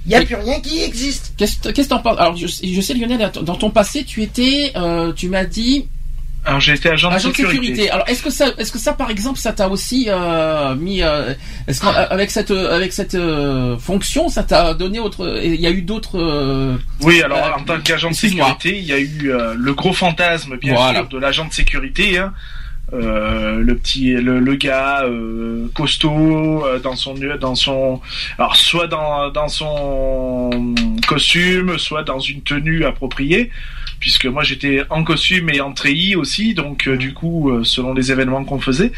[0.06, 0.26] Il y a Oui.
[0.26, 1.34] plus rien qui existe.
[1.38, 2.20] Qu'est-ce que t'en penses?
[2.20, 5.88] Alors je, je sais Lionel, dans ton passé tu étais, euh, tu m'as dit
[6.46, 7.56] Alors j'ai été agent de agent de sécurité.
[7.66, 7.90] sécurité.
[7.90, 11.34] Alors est-ce que ça, est-ce que ça par exemple, ça t'a aussi euh, mis, euh,
[11.68, 15.82] est-ce qu'avec cette avec cette euh, fonction, ça t'a donné autre, il y a eu
[15.82, 16.20] d'autres.
[16.20, 19.74] euh, Oui, alors Euh, en tant qu'agent de sécurité, il y a eu euh, le
[19.74, 21.00] gros fantasme, bien Voilà.
[21.00, 22.20] sûr, de l'agent de sécurité.
[22.20, 22.32] hein.
[22.94, 28.00] Euh, le petit, le, le gars euh, costaud euh, dans son dans son,
[28.38, 30.76] alors soit dans dans son
[31.08, 33.50] costume, soit dans une tenue appropriée.
[34.00, 37.94] Puisque moi j'étais en costume et en treillis aussi, donc euh, du coup euh, selon
[37.94, 38.92] les événements qu'on faisait,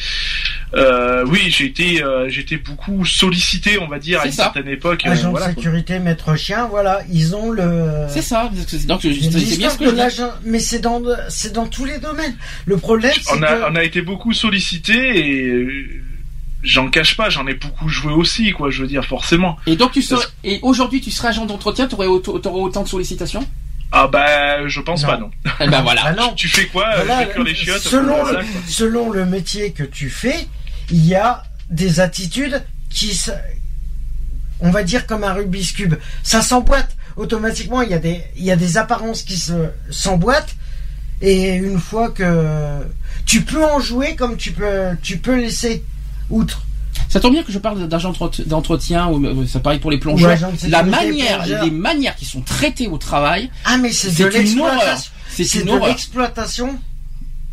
[0.74, 4.44] euh, oui j'ai été euh, j'ai été beaucoup sollicité on va dire à une ça.
[4.44, 5.06] certaine époque.
[5.06, 5.64] euh, Agent voilà, de quoi.
[5.64, 8.06] sécurité, maître chien, voilà, ils ont le.
[8.10, 8.50] C'est ça.
[8.88, 12.36] Donc c'est bien ce que je mais c'est dans c'est dans tous les domaines.
[12.66, 16.02] Le problème, c'est on a, que on a été beaucoup sollicité et
[16.64, 19.58] j'en cache pas, j'en ai beaucoup joué aussi, quoi, je veux dire, forcément.
[19.68, 23.46] Et donc tu serais, et aujourd'hui tu serais agent d'entretien, t'aurais autant de sollicitations?
[23.92, 25.08] Ah bah, je pense Non.
[25.08, 25.32] pas, non.
[25.62, 26.02] Eh ben voilà.
[26.08, 26.34] Ah non.
[26.36, 28.62] Tu fais quoi euh, Voilà, les chiottes selon, voilà, le, quoi.
[28.68, 30.48] selon le métier que tu fais,
[30.90, 33.20] il y a des attitudes qui,
[34.60, 37.82] on va dire comme un Rubik's cube, ça s'emboîte automatiquement.
[37.82, 40.56] Il y a des, il y a des apparences qui se s'emboîtent
[41.22, 42.80] et une fois que
[43.26, 45.84] tu peux en jouer comme tu peux, tu peux laisser
[46.30, 46.64] outre.
[47.10, 49.98] Ça tombe bien que je parle d'agent d'entre- d'entretien, ou euh, ça pareil pour les
[49.98, 50.30] plongeurs.
[50.70, 55.12] La manière, les manières qui sont traitées au travail, Ah mais c'est de l'exploitation.
[55.30, 56.80] C'est une de l'exploitation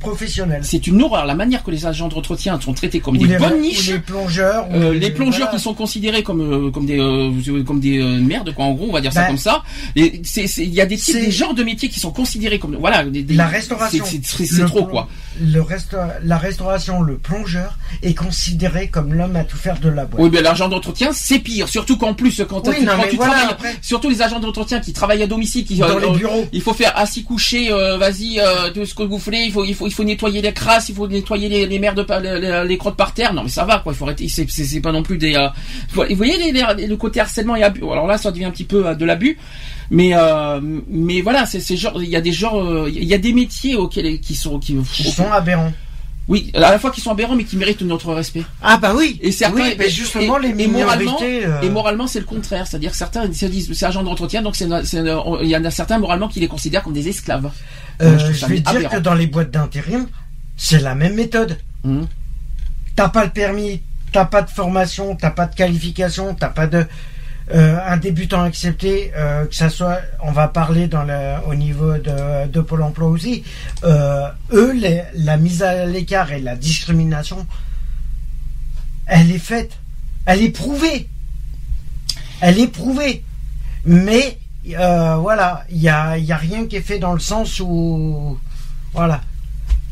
[0.04, 0.60] professionnelle.
[0.62, 1.26] C'est une horreur.
[1.26, 3.88] La manière que les agents d'entretien sont traités comme Ou des bonnes niches.
[3.90, 4.66] les plongeurs.
[4.72, 5.56] Euh, les- les plongeurs voilà.
[5.56, 8.86] qui sont considérés comme euh, comme des euh, comme des euh, merdes quoi en gros
[8.88, 9.62] on va dire ça Bah, comme ça
[9.96, 13.22] il y a des types des genres de métiers qui sont considérés comme voilà des,
[13.22, 14.04] des- La restauration.
[14.04, 15.08] c'est- trop quoi
[15.40, 20.04] Le resta- la restauration, le plongeur est considéré comme l'homme à tout faire de la
[20.06, 20.22] boîte.
[20.22, 23.32] oui mais l'agent d'entretien c'est pire surtout qu'en plus quand, Oui, non, quand tu voilà,
[23.32, 26.12] travailles après- surtout les agents d'entretien qui travaillent à domicile qui Dans euh, les euh,
[26.12, 26.44] bureaux.
[26.52, 29.64] il faut faire assis couché euh, vas-y euh, tout ce que vous voulez il faut
[29.64, 32.04] il faut il faut nettoyer les crasses il faut nettoyer les, les merdes
[32.66, 33.32] les, crottes par terre.
[33.32, 35.48] Non mais ça va quoi il faut arrêter c'est pas non plus des euh,
[35.92, 37.82] vous voyez les- le côté harcèlement et abus.
[37.84, 39.38] Alors là ça devient un petit peu euh, de l'abus.
[39.90, 43.32] Mais euh, mais voilà c'est genre il y a des genres il y a des
[43.32, 45.72] métiers auxquels qui sont qui Qui sont aberrants.
[46.26, 48.44] Oui, à la fois qui sont aberrants mais qui méritent notre respect.
[48.62, 49.18] Ah bah oui.
[49.22, 52.92] Et certains, oui, mais justement les et moralement, euh, et moralement c'est le contraire, c'est-à-dire
[52.92, 56.28] que certains se disent c'est agent d'entretien, donc c'est, il y en a certains moralement
[56.28, 57.50] qui les considèrent comme des esclaves.
[58.00, 58.96] euh, je vais dire aberrant.
[58.96, 60.06] que dans les boîtes d'intérim,
[60.56, 61.58] c'est la même méthode.
[61.84, 62.06] Mhm.
[62.96, 66.86] T'as pas le permis, t'as pas de formation, t'as pas de qualification, t'as pas de
[67.52, 71.92] euh, un débutant accepté, euh, que ça soit, on va parler dans le, au niveau
[71.98, 73.44] de, de Pôle Emploi aussi.
[73.84, 74.74] Euh, eux,
[75.14, 77.46] la mise à l'écart et la discrimination,
[79.06, 79.78] elle est faite,
[80.26, 81.08] elle est prouvée,
[82.40, 83.24] elle est prouvée.
[83.84, 88.38] Mais voilà, il y a, y a rien qui est fait dans le sens où,
[88.94, 89.20] voilà.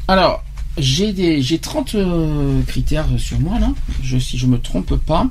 [0.09, 0.43] Alors,
[0.79, 3.71] j'ai des j'ai 30 euh, critères sur moi là,
[4.03, 5.27] je, si je me trompe pas.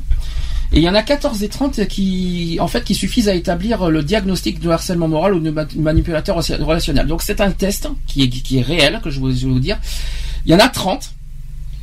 [0.74, 3.89] Et il y en a 14 et 30 qui, en fait, qui suffisent à établir
[3.89, 7.07] le diagnostic de harcèlement moral ou de ma- manipulateur relationnel.
[7.07, 9.78] Donc c'est un test qui est, qui est réel, que je vais vous dire.
[10.45, 11.11] Il y en a 30,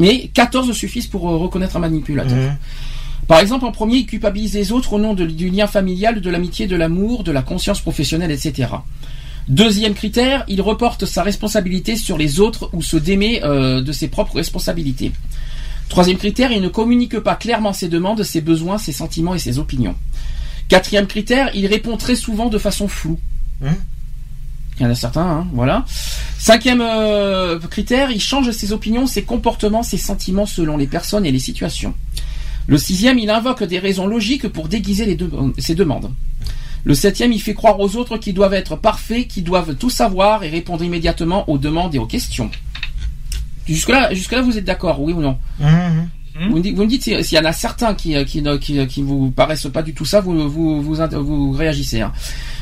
[0.01, 2.39] mais 14 suffisent pour euh, reconnaître un manipulateur.
[3.27, 6.31] Par exemple, en premier, il culpabilise les autres au nom de- du lien familial, de
[6.31, 8.71] l'amitié, de l'amour, de la conscience professionnelle, etc.
[9.49, 14.09] Deuxième critère, il reporte sa responsabilité sur les autres ou se démet euh, de ses
[14.09, 15.13] propres responsabilités.
[15.89, 19.59] Troisième critère, il ne communique pas clairement ses demandes, ses besoins, ses sentiments et ses
[19.59, 19.95] opinions.
[20.69, 23.19] Quatrième critère, il répond très souvent de façon floue.
[23.65, 23.75] Hein
[24.79, 25.85] il y en a certains, hein, voilà.
[26.39, 31.33] Cinquième euh, critère, il change ses opinions, ses comportements, ses sentiments selon les personnes et
[31.33, 31.95] les situations.
[32.69, 36.13] Le sixième, il invoque des raisons logiques pour déguiser les de- ses demandes.
[36.85, 40.45] Le septième, il fait croire aux autres qu'ils doivent être parfaits, qu'ils doivent tout savoir
[40.45, 42.51] et répondre immédiatement aux demandes et aux questions.
[43.69, 46.51] Jusque-là, jusque-là, vous êtes d'accord, oui ou non Mhm.
[46.51, 48.43] vous, me dites, vous me dites si- s'il y en a certains qui, euh, qui,
[48.43, 52.01] ne- qui, qui vous paraissent pas du tout ça, vous, vous, vous, réagissez.
[52.01, 52.13] hein.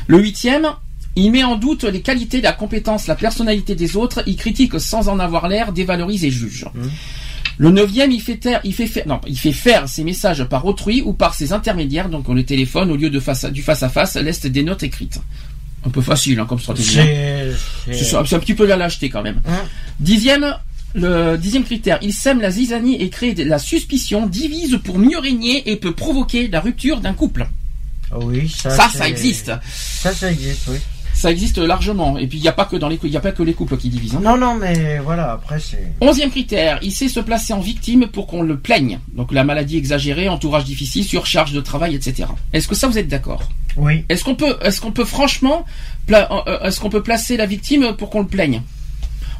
[0.07, 0.67] Le huitième,
[1.15, 5.09] il met en doute les qualités, la compétence, la personnalité des autres, il critique sans
[5.09, 6.65] en avoir l'air, dévalorise et juge.
[7.59, 10.65] Le neuvième, il fait taire, il fait faire, non, il fait faire ses messages par
[10.65, 13.89] autrui ou par ses intermédiaires, donc le téléphone, au lieu de face du face à
[13.89, 15.19] face, laisse des notes écrites.
[15.85, 16.99] Un peu facile, hein, comme stratégie.
[16.99, 17.03] hein.
[17.91, 18.15] C'est.
[18.35, 19.41] Un petit peu la lâcheté quand même.
[19.47, 19.61] Hein
[19.99, 20.55] Dixième,
[20.95, 25.19] le dixième critère, il sème la zizanie et crée de la suspicion, divise pour mieux
[25.19, 27.47] régner et peut provoquer la rupture d'un couple.
[28.11, 28.69] Ah Oui, ça.
[28.71, 29.51] Ça, existe.
[29.67, 30.77] Ça, ça existe, oui.
[31.13, 32.17] Ça existe largement.
[32.19, 33.75] Et puis il n'y a pas que dans les, y a pas que les couples
[33.77, 34.15] qui divisent.
[34.15, 34.21] hein.
[34.23, 35.91] Non, non, mais voilà, après, c'est.
[35.99, 38.99] Onzième critère, il sait se placer en victime pour qu'on le plaigne.
[39.15, 42.29] Donc la maladie exagérée, entourage difficile, surcharge de travail, etc.
[42.53, 43.49] Est-ce que ça vous êtes d'accord?
[43.77, 44.05] Oui.
[44.09, 45.65] Est-ce qu'on peut, est-ce qu'on peut franchement,
[46.05, 48.61] pla- euh, euh, est-ce qu'on peut placer la victime pour qu'on le plaigne?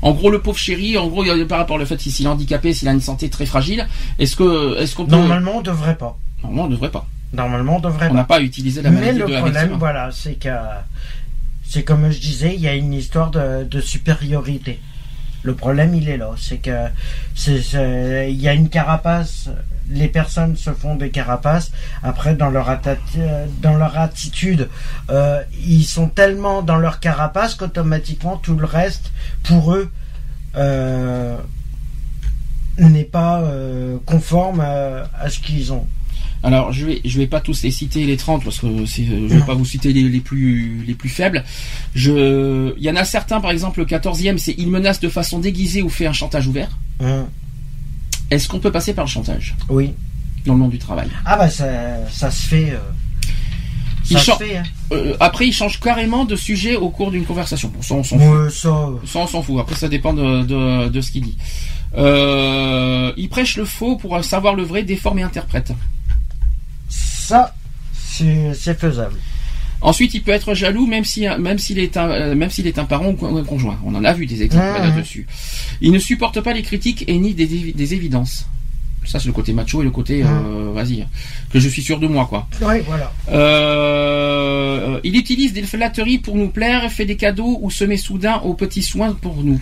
[0.02, 2.26] En gros, le pauvre chéri, en gros, il y a- par rapport au fait s'il
[2.26, 3.88] est handicapé, s'il a une santé très fragile,
[4.20, 6.18] est-ce que, est-ce qu'on peut Normalement, on devrait pas.
[6.44, 7.06] Normalement, on ne devrait pas.
[7.34, 8.36] Normalement, on devrait On n'a pas.
[8.38, 10.50] pas utilisé la Mais maladie le de la problème, voilà, c'est que.
[11.70, 14.80] C'est comme je disais, il y a une histoire de, de supériorité.
[15.44, 16.32] Le problème, il est là.
[16.38, 16.88] C'est que.
[17.48, 19.50] Il y a une carapace.
[19.90, 21.72] Les personnes se font des carapaces.
[22.04, 24.70] Après, dans leur, attati- dans leur attitude,
[25.10, 29.12] euh, ils sont tellement dans leur carapace qu'automatiquement, tout le reste,
[29.44, 29.90] pour eux,
[30.56, 31.38] euh,
[32.78, 35.88] n'est pas euh, conforme à, à ce qu'ils ont.
[36.44, 39.42] Alors, je vais, je vais pas tous les citer les 30 parce que je vais
[39.42, 41.44] pas vous citer les, les plus, les plus faibles.
[41.96, 45.40] Je, il y en a certains, par exemple, le 14e, c'est il menace de façon
[45.40, 46.78] déguisée ou fait un chantage ouvert.
[47.00, 47.26] Hum,
[48.32, 49.94] Est-ce qu'on peut passer par le chantage Oui.
[50.46, 51.66] dans le monde du travail Ah bah ça,
[52.12, 52.72] ça se fait.
[52.72, 52.80] euh,
[54.10, 54.58] Il ça se chan- fait.
[54.58, 54.64] Hein.
[54.92, 57.70] Euh, Après, il change carrément de sujet au cours d'une conversation.
[57.74, 58.50] Bon, ça, on s'en fout.
[58.52, 59.60] Ça, euh, Ça, on s'en fout.
[59.60, 61.38] Après, ça dépend de, de, de ce qu'il dit.
[61.98, 65.72] Euh, il prêche le faux pour savoir le vrai, déforme et interprète.
[66.90, 67.54] ça,
[67.96, 69.18] c'est faisable.
[69.82, 72.80] Ensuite, il peut être jaloux même si même s'il est un euh, même s'il est
[72.80, 73.78] un parent ou un conjoint.
[73.86, 75.28] On en a vu des exemples là-dessus.
[75.82, 78.48] Il ne supporte pas les critiques et ni des, des évidences.
[79.06, 81.06] Ça, c'est le côté macho et le côté euh, vas-y
[81.52, 82.48] que je suis sûr de moi quoi.
[82.62, 83.14] Oui, voilà.
[83.78, 88.38] Euh, il utilise des flatteries pour nous plaire, fait des cadeaux ou se met soudain
[88.44, 89.62] aux petits soins pour nous.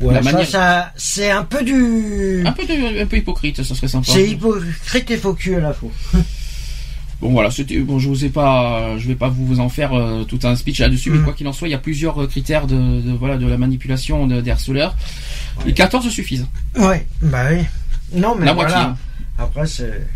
[0.00, 2.42] Ouais, ça, ça, c'est un peu du.
[2.44, 4.06] Un peu de- un peu hypocrite, ça serait sympa.
[4.12, 5.90] C'est hypocrite et faux cul à la fois.
[7.20, 7.98] Bon voilà, c'était bon.
[7.98, 10.80] Je vous ai pas, je vais pas vous, vous en faire euh, tout un speech
[10.80, 11.24] là-dessus, mais Mm.
[11.24, 13.56] quoi qu'il en soit, il y a plusieurs euh, critères de, de- voilà de la
[13.56, 14.94] manipulation de- des harceleurs.
[15.64, 16.46] Les 14 suffisent.
[16.76, 17.58] Ouais, bah oui.
[18.12, 18.70] Non, mais La voilà.
[18.70, 18.90] moitié.
[18.90, 18.96] hein.
[19.38, 20.06] Après, c'est.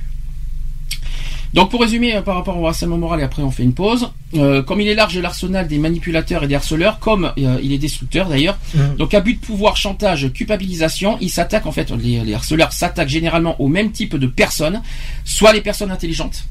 [1.54, 4.10] Donc pour résumer euh, par rapport au harcèlement moral et après on fait une pause.
[4.34, 7.78] Euh, comme il est large l'arsenal des manipulateurs et des harceleurs, comme euh, il est
[7.78, 8.58] destructeur d'ailleurs.
[8.76, 8.96] Hum.
[8.96, 13.58] Donc abus de pouvoir, chantage, culpabilisation, il s'attaque en fait, les, les harceleurs s'attaquent généralement
[13.62, 14.82] au même type de personnes,
[15.24, 16.44] soit les personnes intelligentes,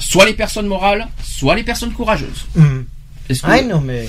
[0.00, 2.46] soit les personnes morales, soit les personnes courageuses.
[3.28, 4.08] Que, Ah non, mais.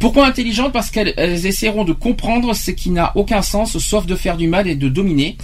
[0.00, 4.16] Pourquoi intelligentes Parce qu'elles elles essaieront de comprendre ce qui n'a aucun sens, sauf de
[4.16, 5.36] faire du mal et de dominer.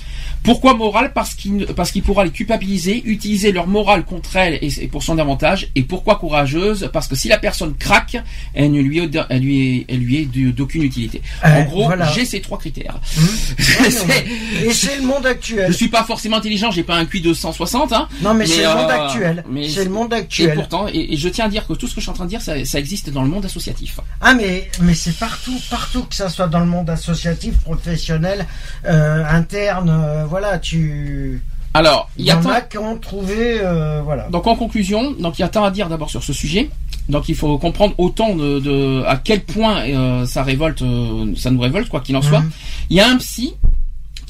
[0.43, 4.85] Pourquoi morale Parce qu'il parce qu'il pourra les culpabiliser, utiliser leur morale contre elles et,
[4.85, 5.69] et pour son avantage.
[5.75, 8.17] Et pourquoi courageuse Parce que si la personne craque,
[8.55, 11.21] elle ne lui est, elle lui est, elle lui est d'aucune utilité.
[11.45, 12.11] Euh, en gros, voilà.
[12.13, 12.99] j'ai ces trois critères.
[14.09, 14.25] Mais-
[14.67, 15.67] Et c'est le monde actuel.
[15.69, 18.09] Je suis pas forcément intelligent, j'ai pas un QI de 160, hein.
[18.23, 19.45] Non, mais, c'est le monde euh, actuel.
[19.51, 20.55] mais C'est le monde Et actuel.
[20.55, 22.25] pourtant, et, et je tiens à dire que tout ce que je suis en train
[22.25, 23.99] de dire, ça, ça existe dans le monde associatif.
[24.21, 24.46] Ah mais
[24.81, 28.47] mais c'est partout partout que ça soit dans le monde associatif, professionnel,
[28.87, 31.41] euh, interne, euh, voilà, tu
[31.75, 34.29] Alors, il y y a en tant- a qui ont trouvé euh, voilà.
[34.31, 36.71] donc en conclusion, donc il y a tant à dire d'abord sur ce sujet.
[37.09, 39.85] Donc il faut comprendre autant de, de- à quel point
[40.27, 40.83] ça révolte,
[41.37, 42.41] ça nous révolte quoi qu'il en soit.
[42.41, 42.51] Mhm.
[42.91, 43.55] Il y a un psy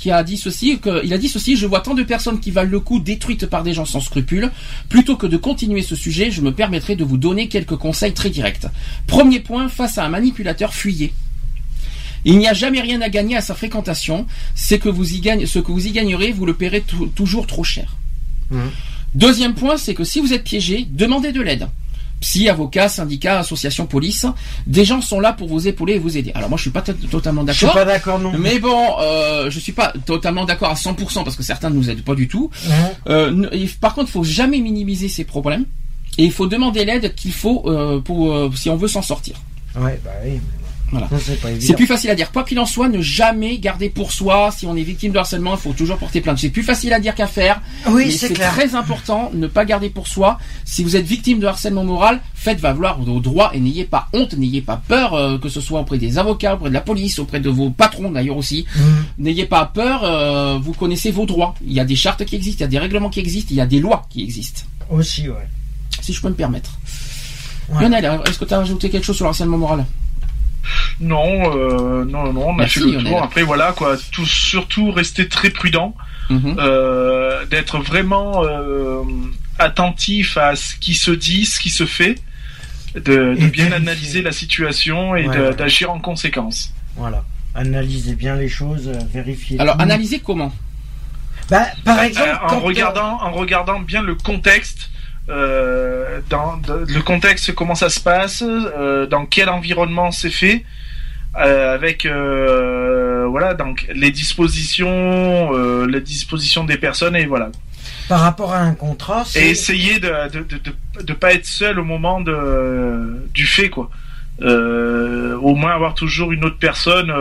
[0.06, 2.52] qui a dit ceci, que, il a dit ceci, je vois tant de personnes qui
[2.52, 4.52] valent le coup détruites par des gens sans scrupules.
[4.88, 8.30] Plutôt que de continuer ce sujet, je me permettrai de vous donner quelques conseils très
[8.30, 8.66] directs.
[9.08, 11.12] Premier point, face à un manipulateur, fuyez.
[12.24, 14.26] Il n'y a jamais rien à gagner à sa fréquentation.
[14.54, 17.48] C'est que vous y gagnez, ce que vous y gagnerez, vous le paierez tou- toujours
[17.48, 17.96] trop cher.
[18.52, 18.70] Mhm.
[19.16, 21.66] Deuxième point, c'est que si vous êtes piégé, demandez de l'aide.
[22.20, 24.26] Psy, avocat, syndicat, association, police,
[24.66, 26.32] des gens sont là pour vous épauler et vous aider.
[26.34, 27.74] Alors moi, je suis pas totalement Je suis d'accord.
[27.74, 28.32] pas d'accord non.
[28.38, 31.90] Mais bon, euh, je suis pas totalement d'accord à 100% parce que certains ne nous
[31.90, 32.50] aident pas du tout.
[33.08, 35.66] Euh, et par contre, il faut jamais minimiser ces problèmes
[36.18, 39.36] et il faut demander l'aide qu'il faut euh, pour euh, si on veut s'en sortir.
[39.78, 40.32] Ouais, bah oui.
[40.32, 41.08] mais Voilà.
[41.60, 42.30] C'est plus facile à dire.
[42.30, 44.50] Quoi qu'il en soit, ne jamais garder pour soi.
[44.56, 46.38] Si on est victime de harcèlement, il faut toujours porter plainte.
[46.38, 47.60] C'est plus facile à dire qu'à faire.
[47.88, 50.38] Oui, c'est très important, ne pas garder pour soi.
[50.64, 54.34] Si vous êtes victime de harcèlement moral, faites valoir vos droits et n'ayez pas honte,
[54.36, 57.40] n'ayez pas peur, euh, que ce soit auprès des avocats, auprès de la police, auprès
[57.40, 58.66] de vos patrons d'ailleurs aussi.
[58.76, 58.84] Mhm.
[59.18, 61.54] N'ayez pas peur, euh, vous connaissez vos droits.
[61.66, 63.56] Il y a des chartes qui existent, il y a des règlements qui existent, il
[63.56, 64.62] y a des lois qui existent.
[64.90, 65.48] Aussi, ouais.
[66.00, 66.78] Si je peux me permettre.
[67.68, 67.82] Ouais.
[67.82, 69.84] Lionel, est-ce que tu as rajouté quelque chose sur le harcèlement moral?
[71.00, 73.22] Non, euh, non, non, on a Merci, fait le tour.
[73.22, 73.96] Après, voilà, quoi.
[74.12, 75.94] Tout, surtout, rester très prudent,
[76.30, 76.56] Mhm.
[76.58, 79.02] euh, d'être vraiment euh,
[79.58, 82.16] attentif à ce qui se dit, ce qui se fait,
[82.94, 85.54] de, bien analyser la situation et Ouais, de- ouais.
[85.54, 86.72] d'agir en conséquence.
[86.96, 87.24] Voilà.
[87.54, 89.58] Analysez bien les choses, vérifiez.
[89.60, 89.82] Alors, tout.
[89.82, 90.52] analysez comment?
[91.50, 94.90] Bah, par exemple, Euh, en regardant, en regardant bien le contexte.
[95.28, 100.64] Euh, dans, le contexte, comment ça se passe, euh, dans quel environnement c'est fait,
[101.36, 102.06] euh, avec
[103.28, 107.50] voilà donc les dispositions, les dispositions des personnes et voilà.
[108.08, 111.80] par rapport à un contrat, Et essayer de de, de, de, de pas être seul
[111.80, 113.90] au moment de du fait quoi.
[114.40, 117.12] Au moins avoir toujours une autre personne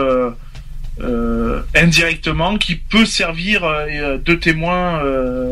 [1.74, 3.62] indirectement qui peut servir
[4.24, 5.02] de témoin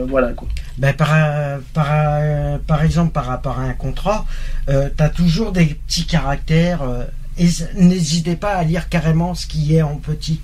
[0.09, 0.49] voilà quoi.
[0.77, 4.27] Ben, par, euh, par, euh, par exemple, par rapport à un contrat,
[4.69, 6.83] euh, tu as toujours des petits caractères.
[6.83, 7.05] euh,
[7.39, 10.41] et n'hésitez pas à lire carrément ce qui est en petit.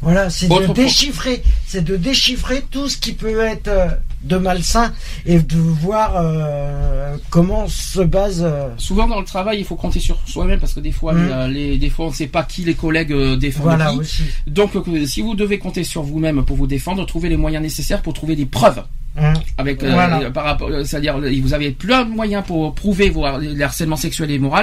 [0.00, 3.88] Voilà, c'est de déchiffrer, c'est de déchiffrer tout ce qui peut être euh,
[4.24, 4.92] de malsain
[5.26, 8.42] et de voir euh, comment se base.
[8.44, 11.48] euh, Souvent dans le travail, il faut compter sur soi-même parce que des fois, a
[11.48, 13.98] les, des fois, on ne sait pas qui les collègues euh, défendent voilà qui.
[13.98, 14.22] aussi.
[14.46, 18.02] Donc, euh, si vous devez compter sur vous-même pour vous défendre, trouvez les moyens nécessaires
[18.02, 18.82] pour trouver des preuves.
[19.18, 19.34] Hein.
[19.58, 20.30] Avec, euh, Voilà.
[20.30, 24.30] par rapport, c'est-à-dire, vous avez plein de moyens pour prouver vos har- les harcèlements sexuels
[24.30, 24.56] et moraux.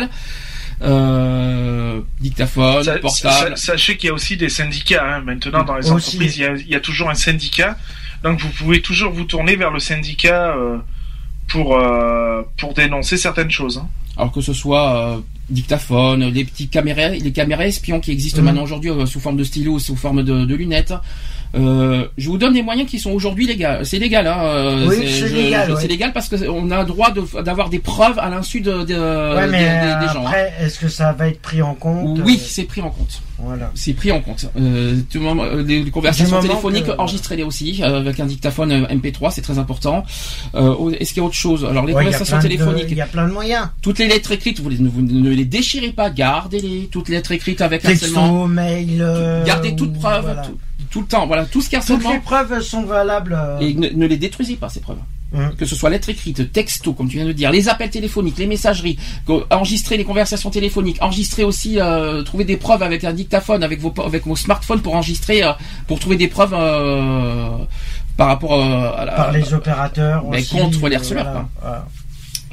[0.82, 3.58] Euh, dictaphone, portable.
[3.58, 5.04] sa- Sachez qu'il y a aussi des syndicats.
[5.18, 5.22] hein.
[5.22, 6.08] Maintenant, dans les Aussi.
[6.16, 7.78] entreprises, il y, a, il y a toujours un syndicat.
[8.24, 10.78] Donc, vous pouvez toujours vous tourner vers le syndicat euh,
[11.48, 13.78] pour euh, pour dénoncer certaines choses.
[13.80, 13.90] hein.
[14.18, 15.20] Alors que ce soit euh,
[15.50, 18.46] dictaphone, les petites caméras, les caméras espions qui existent Mhm.
[18.46, 20.94] maintenant aujourd'hui euh, sous forme de stylo, sous forme de, de lunettes.
[21.56, 23.84] Euh, je vous donne des moyens qui sont aujourd'hui légaux.
[23.84, 24.38] C'est légal, hein.
[24.44, 25.78] euh, Oui, c'est légal, ouais.
[25.82, 28.84] C'est légal parce que on a le droit de- d'avoir des preuves à l'insu de,
[28.84, 30.20] de- ouais, des- des, des gens.
[30.22, 30.28] hein.
[30.28, 33.22] après, est-ce que ça va être pris en compte Oui, euh, c'est pris en compte.
[33.40, 33.72] Voilà.
[33.74, 34.46] C'est pris en compte.
[34.60, 39.32] Euh, moment- les, les conversations téléphoniques, que- enregistrez-les aussi euh, avec un dictaphone euh, MP3,
[39.32, 40.04] c'est très important.
[40.56, 41.66] Euh, Est-ce qu'il y a autre chose?
[41.66, 43.70] Alors les Ouais, conversations téléphoniques, Il y a plein de moyens.
[43.82, 46.90] toutes les lettres écrites, vous, les- vous ne les déchirez pas, gardez-les.
[46.92, 47.82] Toutes les lettres écrites avec.
[47.82, 48.98] Texto, mail.
[49.02, 50.42] euh, Gardez toute ou- preuve, voilà.
[50.44, 50.58] tout,
[50.90, 51.28] tout le temps.
[51.28, 52.14] Voilà, tout ce qui est Toutes harcèlement.
[52.14, 53.34] les preuves sont valables.
[53.38, 54.98] euh, Et ne, ne les détruisez pas, ces preuves.
[55.32, 55.56] Hum.
[55.56, 58.48] Que ce soit lettres écrites, texto, comme tu viens de dire, les appels téléphoniques, les
[58.48, 58.98] messageries,
[59.52, 63.94] enregistrer les conversations téléphoniques, enregistrer aussi, euh, trouver des preuves avec un dictaphone, avec vos,
[64.04, 65.52] avec vos smartphones pour enregistrer, euh,
[65.88, 67.50] pour trouver des preuves euh,
[68.18, 69.12] par rapport euh, à la.
[69.12, 71.86] par les opérateurs mais aussi, contre les harceleurs, voilà.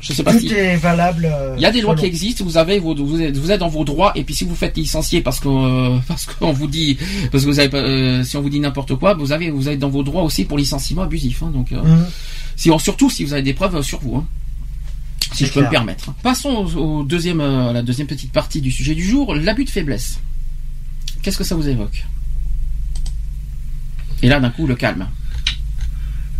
[0.01, 0.53] Je sais pas Tout si.
[0.53, 1.25] est valable.
[1.31, 3.61] euh, Il y a des lois qui existent, vous avez vos, vous êtes, vous êtes
[3.61, 6.67] dans vos droits et puis si vous faites licencier parce que euh, parce qu'on vous
[6.67, 6.99] dit
[7.33, 9.69] parce que vous avez pas, euh, si on vous dit n'importe quoi, vous avez vous
[9.71, 11.43] êtes dans vos droits aussi pour licenciement abusif.
[11.43, 11.81] hein, donc euh,
[12.57, 14.17] si on, surtout si vous avez des preuves sur vous.
[14.17, 14.27] Hein.
[15.33, 16.13] Si je peux me permettre.
[16.23, 20.21] Passons au, deuxième, à la deuxième petite partie du sujet du jour, l'abus de faiblesse.
[21.23, 22.05] Qu'est-ce que ça vous évoque?
[24.23, 25.09] Et là, d'un coup, le calme.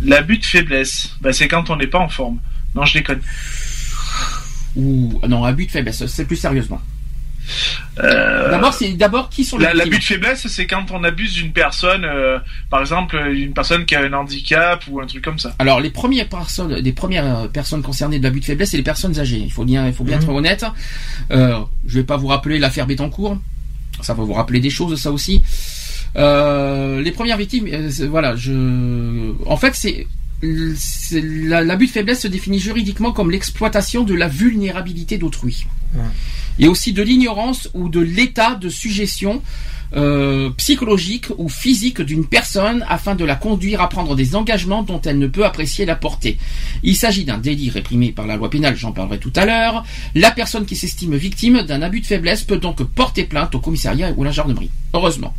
[0.01, 2.39] L'abus de faiblesse, bah, c'est quand on n'est pas en forme.
[2.77, 3.21] Non, je déconne.
[4.75, 6.79] Ou non, abus de faiblesse, c'est plus sérieusement.
[7.99, 11.51] Euh, d'abord, c'est d'abord qui sont les L'abus de faiblesse, c'est quand on abuse d'une
[11.51, 12.37] personne, euh,
[12.69, 15.55] par exemple, une personne qui a un handicap ou un truc comme ça.
[15.57, 19.17] Alors, les premières personnes, les premières personnes concernées de l'abus de faiblesse, c'est les personnes
[19.19, 19.41] âgées.
[19.43, 20.35] Il faut bien, il faut bien être mhm.
[20.35, 20.65] honnête.
[21.31, 23.37] Euh, je vais pas vous rappeler l'affaire Bettencourt.
[24.01, 25.41] Ça va vous rappeler des choses, ça aussi.
[26.15, 27.67] Euh, les premières victimes,
[28.09, 30.07] voilà, je, en fait, c'est
[30.41, 35.65] l'abus de faiblesse se définit juridiquement comme l'exploitation de la vulnérabilité d'autrui.
[36.59, 39.41] Et aussi de l'ignorance ou de l'état de suggestion
[39.95, 44.99] euh, psychologique ou physique d'une personne afin de la conduire à prendre des engagements dont
[45.01, 46.37] elle ne peut apprécier la portée.
[46.83, 49.85] Il s'agit d'un délit réprimé par la loi pénale, j'en parlerai tout à l'heure.
[50.13, 54.11] La personne qui s'estime victime d'un abus de faiblesse peut donc porter plainte au commissariat
[54.17, 54.71] ou à la gendarmerie.
[54.93, 55.33] Heureusement.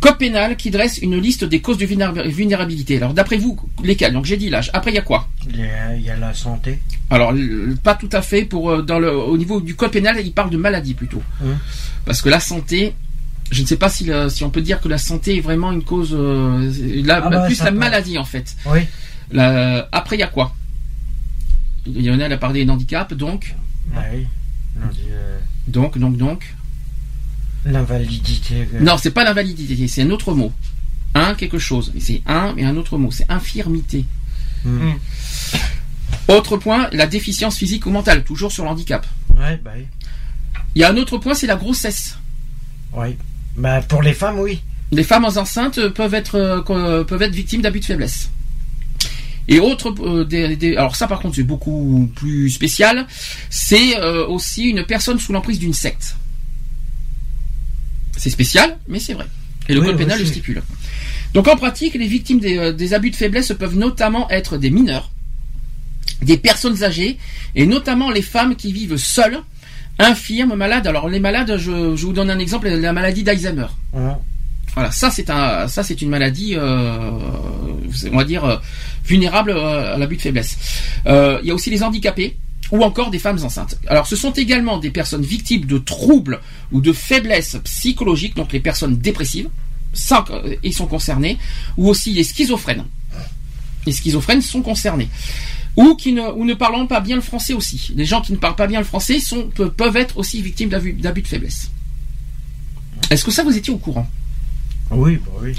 [0.00, 2.96] Code pénal qui dresse une liste des causes de vulnérabilité.
[2.98, 4.12] Alors d'après vous, lesquelles?
[4.12, 4.70] Donc j'ai dit l'âge.
[4.74, 5.28] Après il y a quoi?
[5.48, 5.60] Il
[6.02, 6.78] y a, la santé.
[7.10, 7.32] Alors
[7.82, 8.44] pas tout à fait.
[8.44, 11.22] Pour euh, dans le au niveau du code pénal, il parle de maladie plutôt.
[11.42, 11.56] Hum.
[12.04, 12.94] Parce que la santé,
[13.50, 15.82] je ne sais pas si, si on peut dire que la santé est vraiment une
[15.82, 16.10] cause.
[16.12, 16.70] Euh,
[17.02, 18.56] la, ah bah, plus la maladie en fait.
[18.66, 18.80] Oui.
[19.92, 20.54] après il y a quoi?
[21.86, 23.54] Il y en a, a parlé des handicaps, donc?
[23.94, 24.26] Bah oui.
[25.10, 25.38] Euh,
[25.68, 26.54] donc donc donc.
[27.64, 28.68] L'invalidité.
[28.80, 30.52] Non, c'est pas l'invalidité, c'est un autre mot.
[31.14, 31.92] Un quelque chose.
[31.98, 33.10] C'est un et un autre mot.
[33.10, 34.04] C'est infirmité.
[34.64, 34.90] Hmm.
[34.90, 34.94] Hmm.
[36.28, 39.06] Autre point, la déficience physique ou mentale, toujours sur l'handicap.
[39.36, 39.86] Ouais, bah oui.
[40.74, 42.18] Il y a un autre point, c'est la grossesse.
[42.92, 43.16] Oui.
[43.56, 44.60] Bah pour les femmes, oui.
[44.90, 48.30] Les femmes enceintes peuvent être euh, peuvent être victimes d'abus de faiblesse.
[49.46, 53.06] Et autre, euh, alors ça par contre c'est beaucoup plus spécial,
[53.50, 56.16] c'est euh, aussi une personne sous l'emprise d'une secte.
[58.16, 59.26] C'est spécial, mais c'est vrai.
[59.68, 60.62] Et le code pénal le stipule.
[61.32, 65.10] Donc en pratique, les victimes euh, des, abus de faiblesse peuvent notamment être des mineurs,
[66.22, 67.18] des personnes âgées,
[67.54, 69.40] et notamment les femmes qui vivent seules,
[69.98, 70.86] infirmes, malades.
[70.86, 73.66] Alors les malades, je, vous donne un exemple, la maladie d'Alzheimer.
[74.74, 77.10] Voilà, ça c'est un, ça c'est une maladie, euh,
[78.12, 78.56] on va dire euh,
[79.04, 80.58] vulnérable à l'abus de faiblesse.
[81.06, 82.36] Il y a aussi les handicapés
[82.70, 83.78] ou encore des femmes enceintes.
[83.86, 86.40] Alors ce sont également des personnes victimes de troubles
[86.72, 89.48] ou de faiblesses psychologiques, donc les personnes dépressives,
[89.92, 91.38] ça, euh, ils sont concernés,
[91.76, 92.84] ou aussi les schizophrènes.
[93.86, 95.08] Les schizophrènes sont concernés.
[95.76, 97.92] Ou qui ne, ou ne parlant pas bien le français aussi.
[97.96, 101.22] Les gens qui ne parlent pas bien le français sont, peuvent être aussi victimes d'abus
[101.22, 101.70] de faiblesse.
[103.10, 104.08] Est-ce que ça vous étiez au courant?
[104.90, 105.54] Oui, bah oui.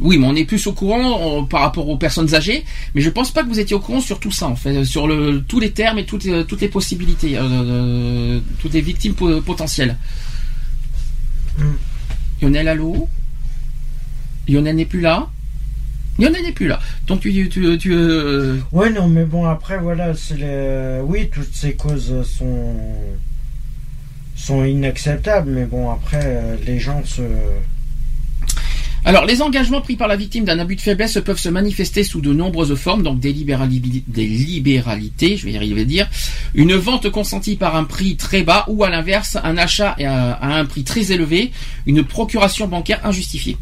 [0.00, 2.64] Oui, mais on est plus au courant par rapport aux personnes âgées.
[2.94, 5.06] Mais je pense pas que vous étiez au courant sur tout ça, en fait, sur
[5.06, 9.96] le, tous les termes et toutes, euh, toutes les possibilités, euh, toutes les victimes potentielles.
[11.58, 11.62] Mm.
[12.42, 13.08] Lionel, allô?
[14.48, 15.28] Lionel n'est plus là?
[16.18, 16.80] Lionel n'est plus là.
[17.06, 21.74] Donc tu, tu, tu euh, Ouais, non, mais bon après voilà, c'est oui, toutes ces
[21.74, 22.76] causes sont
[24.34, 27.22] sont inacceptables, mais bon après les gens se
[29.04, 32.20] alors, les engagements pris par la victime d'un abus de faiblesse peuvent se manifester sous
[32.20, 36.08] de nombreuses formes, donc des, libéralités, je vais y arriver à dire,
[36.54, 40.66] une vente consentie par un prix très bas ou à l'inverse, un achat à un
[40.66, 41.50] prix très élevé,
[41.86, 43.56] une procuration bancaire injustifiée.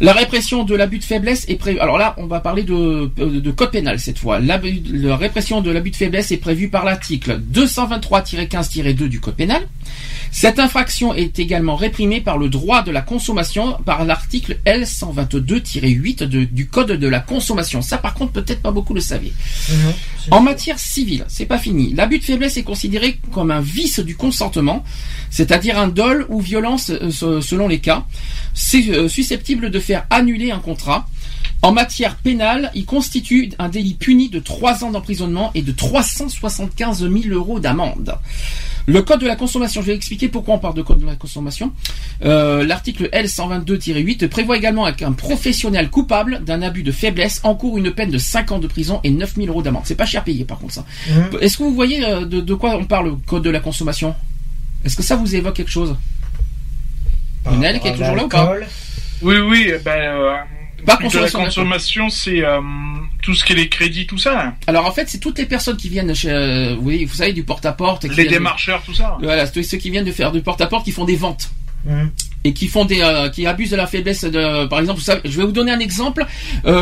[0.00, 1.78] La répression de l'abus de faiblesse est prévue.
[1.78, 4.40] Alors là, on va parler de, de code pénal cette fois.
[4.40, 4.60] La,
[4.92, 9.62] la répression de l'abus de faiblesse est prévue par l'article 223-15-2 du code pénal.
[10.34, 16.66] Cette infraction est également réprimée par le droit de la consommation par l'article L122-8 du
[16.66, 17.82] code de la consommation.
[17.82, 19.32] Ça, par contre, peut-être pas beaucoup le savaient.
[19.70, 19.92] Mhm,
[20.32, 21.94] en matière civile, c'est pas fini.
[21.94, 24.82] L'abus de faiblesse est considéré comme un vice du consentement,
[25.30, 28.04] c'est-à-dire un dol ou violence euh, selon les cas.
[28.54, 31.06] C'est euh, susceptible de faire annuler un contrat.
[31.62, 37.00] En matière pénale, il constitue un délit puni de 3 ans d'emprisonnement et de 375
[37.00, 38.16] 000 euros d'amende.
[38.86, 41.16] Le code de la consommation, je vais expliquer pourquoi on parle de code de la
[41.16, 41.72] consommation.
[42.22, 48.10] Euh, l'article L122-8 prévoit également qu'un professionnel coupable d'un abus de faiblesse encourt une peine
[48.10, 49.84] de 5 ans de prison et 9 000 euros d'amende.
[49.86, 50.84] C'est pas cher payé par contre ça.
[51.08, 51.38] Mmh.
[51.40, 54.14] Est-ce que vous voyez euh, de, de, quoi on parle, le code de la consommation?
[54.84, 55.96] Est-ce que ça vous évoque quelque chose?
[57.44, 58.54] Lionel, qui est toujours là ou pas
[59.22, 59.92] Oui, oui, ben...
[59.92, 60.34] Euh,
[60.84, 61.38] pas consommation.
[61.38, 62.60] La consommation, c'est euh,
[63.22, 64.54] tout ce qui est les crédits, tout ça.
[64.66, 67.42] Alors en fait, c'est toutes les personnes qui viennent chez, euh, oui, vous savez, du
[67.42, 68.04] porte-à-porte.
[68.04, 69.16] les démarcheurs, tout ça.
[69.22, 71.50] Voilà, ceux qui viennent de faire du porte-à-porte, qui font des ventes.
[71.84, 72.06] Mmh.
[72.44, 75.20] Et qui font des, euh, qui abusent de la faiblesse de, par exemple, vous savez,
[75.24, 76.26] je vais vous donner un exemple.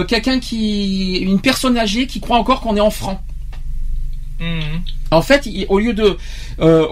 [0.09, 3.21] quelqu'un qui, une personne âgée qui croit encore qu'on est en francs.
[4.41, 4.83] Mhm.
[5.11, 6.17] En fait, ils- au lieu de,
[6.61, 6.87] euh,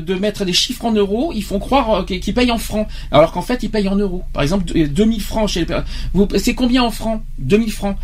[0.00, 3.32] de, mettre des chiffres en euros, ils font croire euh, qu'ils payent en francs, alors
[3.32, 4.24] qu'en fait, ils payent en euros.
[4.32, 5.76] Par exemple, deux- 2000 francs chez les,
[6.14, 7.22] vous, c'est combien en francs?
[7.38, 7.96] 2000 francs.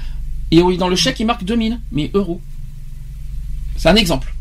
[0.53, 2.41] Et dans le chèque, il marque 2000, mais euros.
[3.77, 4.33] C'est un exemple.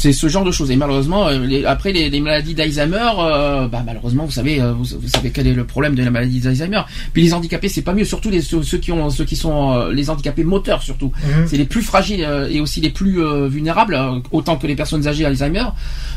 [0.00, 0.70] C'est ce genre de choses.
[0.70, 4.72] Et malheureusement, euh, les- après les, les maladies d'Alzheimer, euh, bah, malheureusement, vous savez, euh,
[4.72, 6.82] vous, vous savez quel est le problème de la maladie d'Alzheimer.
[7.12, 8.04] Puis les handicapés, c'est pas mieux.
[8.04, 11.10] Surtout les, ceux, ceux qui ont, ceux qui sont euh, les handicapés moteurs, surtout.
[11.26, 11.48] Mhm.
[11.48, 13.18] C'est les plus fragiles euh, et aussi les plus
[13.48, 13.98] vulnérables,
[14.30, 15.64] autant que les personnes âgées Alzheimer.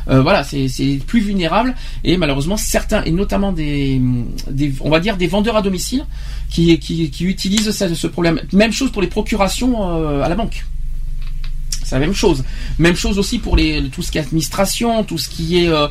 [0.08, 1.74] Voilà, c'est les plus vulnérables.
[2.04, 4.00] Et malheureusement, certains, et notamment des,
[4.50, 6.06] des on va dire des vendeurs à domicile,
[6.52, 8.42] qui, qui, qui utilisent ça- ce problème.
[8.54, 10.66] Même chose pour les procurations à la banque.
[11.92, 12.46] C'est la même chose.
[12.80, 15.88] Même chose aussi pour les tout ce qui est administration, tout ce qui est euh,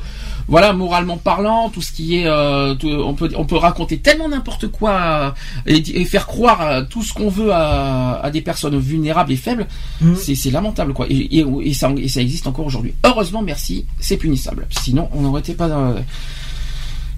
[0.49, 4.27] voilà moralement parlant, tout ce qui est euh, tout- on peut on peut raconter tellement
[4.31, 5.31] n'importe quoi euh,
[5.67, 9.67] et, et faire croire tout ce qu'on veut à, à des personnes vulnérables et faibles.
[10.01, 10.17] Mhm.
[10.17, 11.05] C'est lamentable quoi.
[11.11, 12.95] Et, et, et ça et ça existe encore aujourd'hui.
[13.05, 14.67] Heureusement merci, c'est punissable.
[14.83, 15.97] Sinon on n'aurait été pas dans-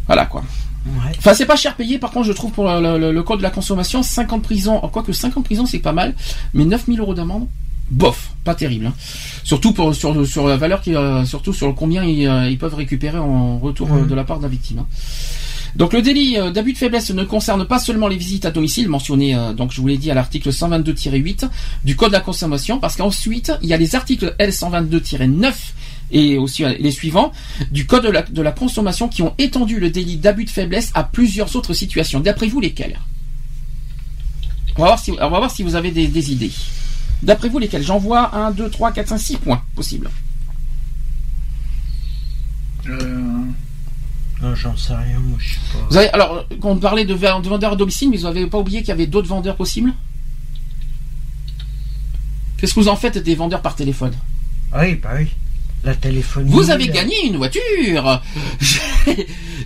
[0.08, 0.42] voilà quoi.
[0.84, 1.12] Ouais.
[1.16, 3.44] Enfin, c'est pas cher payé, par contre, je trouve, pour le, le- le code de
[3.44, 6.12] la consommation, 50 prisons, quoique 50 prisons, c'est pas mal,
[6.54, 7.46] mais 9000 euros d'amende,
[7.92, 8.86] bof, pas terrible.
[8.86, 8.94] hein.
[9.44, 12.74] Surtout pour, sur, sur la valeur, qui, euh, surtout sur combien ils, euh, ils peuvent
[12.74, 14.02] récupérer en retour Mhm.
[14.02, 14.78] euh, de la part de la victime.
[14.80, 14.86] hein.
[15.76, 19.34] Donc le délit d'abus de faiblesse ne concerne pas seulement les visites à domicile mentionnées,
[19.34, 21.48] euh, donc je vous l'ai dit à l'article 122-8
[21.84, 25.52] du code de la consommation, parce qu'ensuite il y a les articles L122-9
[26.10, 27.32] et aussi les suivants
[27.70, 30.90] du code de la, de la consommation qui ont étendu le délit d'abus de faiblesse
[30.92, 32.20] à plusieurs autres situations.
[32.20, 32.98] D'après vous, lesquelles?
[34.76, 36.50] On va, voir si, on va voir si vous avez des, des idées.
[37.22, 40.10] D'après vous, lesquelles J'en vois 1, 2, 3, 4, 5, 6 points possibles.
[42.88, 43.08] Euh,
[44.42, 45.86] Non, J'en sais rien, moi je sais pas.
[45.88, 48.46] Vous avez, alors, quand on parlait de, ve- de vendeurs à domicile, mais vous n'avez
[48.48, 49.92] pas oublié qu'il y avait d'autres vendeurs possibles?
[52.56, 54.12] Qu'est-ce que vous en faites des vendeurs par téléphone?
[54.72, 55.28] Ah oui, bah oui.
[55.84, 56.50] La téléphonie.
[56.50, 58.22] Vous avez gagné une voiture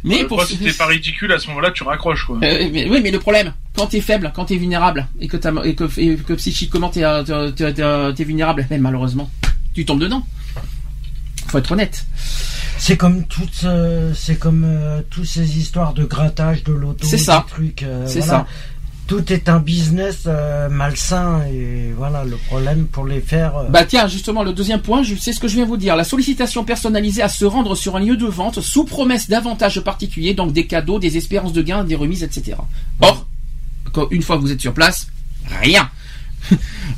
[0.05, 2.37] Mais euh, pour si t'es pas ridicule, à ce moment-là, tu raccroches, quoi.
[2.43, 5.53] Euh, mais, oui, mais le problème, quand t'es faible, quand t'es vulnérable, et que, t'as,
[5.65, 9.31] et que, et que psychiquement t'es, euh, t'es- t'es vulnérable, mais malheureusement,
[9.75, 10.25] tu tombes dedans.
[11.49, 12.05] Faut être honnête.
[12.79, 17.19] C'est comme toutes, euh, c'est comme euh, toutes ces histoires de grattage de l'auto, C'est
[17.19, 17.45] ça.
[17.47, 17.83] des trucs.
[17.85, 18.41] euh, C'est voilà.
[18.41, 18.47] ça.
[19.07, 23.57] Tout est un business euh, malsain et voilà le problème pour les faire.
[23.57, 25.95] euh, Bah tiens, justement, le deuxième point, je sais ce que je viens vous dire.
[25.95, 30.35] La sollicitation personnalisée à se rendre sur un lieu de vente sous promesse d'avantages particuliers,
[30.35, 32.57] donc des cadeaux, des espérances de gains, des remises, etc.
[33.01, 33.27] Or,
[34.11, 35.07] une fois que vous êtes sur place,
[35.61, 35.89] rien.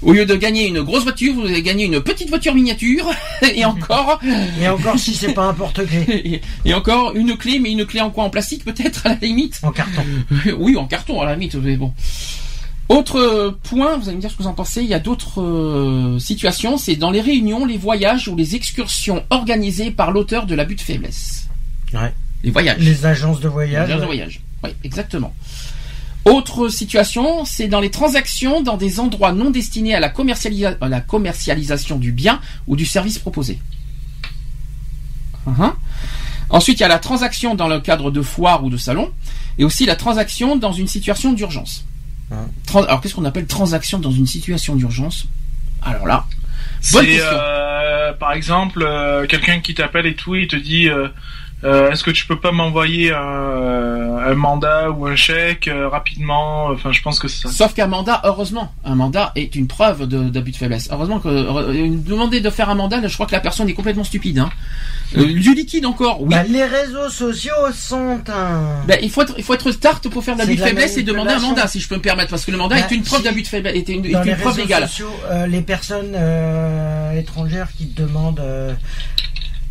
[0.03, 3.11] Au lieu de gagner une grosse voiture, vous allez gagner une petite voiture miniature,
[3.55, 4.21] et encore,
[4.61, 8.01] Et encore si c'est pas un porte-clés et, et encore une clé, mais une clé
[8.01, 10.03] en quoi En plastique peut-être à la limite en carton.
[10.59, 11.93] Oui, en carton à la limite, mais bon.
[12.89, 14.99] Autre euh, point, vous allez me dire ce que vous en pensez, il y a
[14.99, 20.47] d'autres euh, situations, c'est dans les réunions, les voyages ou les excursions organisées par l'auteur
[20.47, 21.49] de l'abus de faiblesse.
[21.93, 22.13] Ouais.
[22.43, 22.79] Les voyages.
[22.79, 23.87] Les agences de Les voyage.
[23.87, 24.41] voyages de voyage.
[24.65, 25.35] Oui, exactement.
[26.29, 30.89] Autre situation, c'est dans les transactions dans des endroits non destinés à la, commercialisa- à
[30.89, 33.59] la commercialisation du bien ou du service proposé.
[35.47, 35.73] Uhum.
[36.51, 39.13] Ensuite, il y a la transaction dans le cadre de foire ou de salon,
[39.59, 41.85] et aussi la transaction dans une situation d'urgence.
[42.67, 45.27] Tran- Alors, qu'est-ce qu'on appelle transaction dans une situation d'urgence?
[45.83, 46.27] Alors là,
[46.93, 47.25] bonne question.
[47.33, 51.09] euh, par exemple, euh, quelqu'un qui t'appelle et tout, il te dit, euh,
[51.65, 56.67] euh, est-ce que tu peux pas m'envoyer un, un mandat ou un chèque euh, rapidement?
[56.67, 57.53] Enfin, je pense que c'est ça.
[57.53, 60.89] Sauf qu'un mandat, heureusement, un mandat est une preuve de- d'abus de, faiblesse.
[60.93, 63.75] Heureusement que euh, demander de faire un mandat, là, je crois que la personne est
[63.75, 64.39] complètement stupide.
[64.39, 64.51] Hein.
[65.17, 66.29] Euh, du liquide encore, oui.
[66.31, 68.85] Bah, les réseaux sociaux sont un.
[68.87, 71.03] Ben, il faut être, il faut être start pour faire de l'abus de faiblesse et
[71.03, 73.03] demander un mandat, si je peux me permettre, parce que le mandat Bah, est une
[73.03, 74.83] preuve si- d'abus de faiblesse, est une, est Dans une les preuve réseaux légale.
[74.89, 78.75] sociaux, euh, les personnes euh, étrangères qui demandent, euh,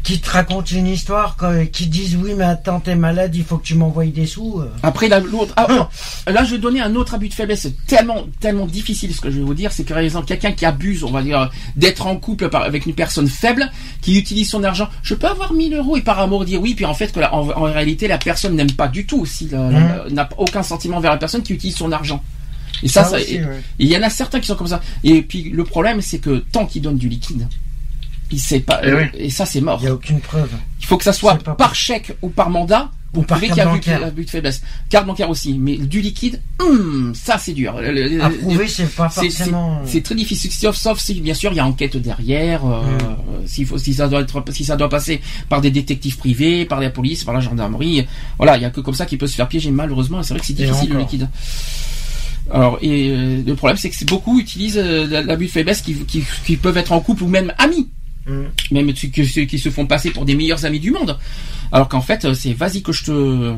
[0.07, 1.35] qui te racontent une histoire,
[1.73, 4.61] qui disent oui mais attends t'es malade, il faut que tu m'envoies des sous.
[4.61, 4.71] euh.
[4.81, 5.87] Après la- l'autre, ah, non.
[6.31, 7.63] là je vais donner un autre abus de faiblesse.
[7.63, 10.53] C'est tellement, tellement difficile ce que je vais vous dire, c'est que par exemple quelqu'un
[10.53, 13.69] qui abuse, on va dire, d'être en couple avec une personne faible,
[14.01, 14.87] qui utilise son argent.
[15.03, 17.33] Je peux avoir 1000 euros et par amour dire oui, puis en fait que la-
[17.33, 20.13] en, en réalité la personne n'aime pas du tout, si la- la- Mhm.
[20.13, 22.23] n'a aucun sentiment vers la personne qui utilise son argent.
[22.81, 23.61] Et ça, ça, aussi, et- ouais.
[23.79, 24.79] il y en a certains qui sont comme ça.
[25.03, 27.45] Et puis le problème, c'est que tant qu'il donne du liquide,
[28.31, 28.81] il sait pas.
[28.83, 29.03] Eh oui.
[29.17, 29.79] Et ça, c'est mort.
[29.81, 30.49] Il n'y a aucune preuve.
[30.79, 33.79] Il faut que ça soit C'est par chèque ou par mandat Ou par prouver carte
[33.79, 34.61] qu'il y a abus de faiblesse.
[34.89, 37.75] Carte bancaire aussi, mais du liquide, hum, ça c'est dur.
[38.21, 39.81] À prouver, c'est pas c'est- forcément.
[39.85, 43.47] c'est très difficile, sauf, sauf si bien sûr il y a enquête derrière, euh, Mm.
[43.47, 46.79] s'il faut, si ça doit être, si ça doit passer par des détectives privés, par
[46.79, 48.05] la police, par la gendarmerie,
[48.37, 49.71] voilà, il y a que comme ça qui peut se faire piéger.
[49.71, 51.27] Malheureusement, c'est vrai que c'est difficile le liquide.
[52.53, 55.95] Alors, et euh, le problème, c'est que c'est- beaucoup utilisent euh, l'abus de faiblesse qui,
[56.05, 57.89] qui, qui peuvent être en couple ou même amis.
[58.27, 58.43] Mm.
[58.71, 61.17] Même ceux qui, se font passer pour des meilleurs amis du monde.
[61.71, 63.53] Alors qu'en fait, c'est vas-y que je te.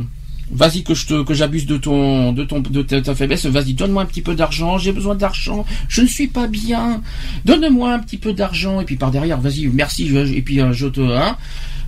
[0.52, 3.46] Vas-y que je te que j'abuse de ton de ton de ta, faiblesse.
[3.46, 4.80] Vas-y, donne-moi un petit peu d'argent.
[4.80, 5.64] J'ai besoin d'argent.
[5.88, 7.04] Je ne suis pas bien.
[7.46, 8.82] Donne-moi un petit peu d'argent.
[8.82, 10.08] Et puis par derrière, vas-y, merci.
[10.08, 11.38] et puis euh, je te hein.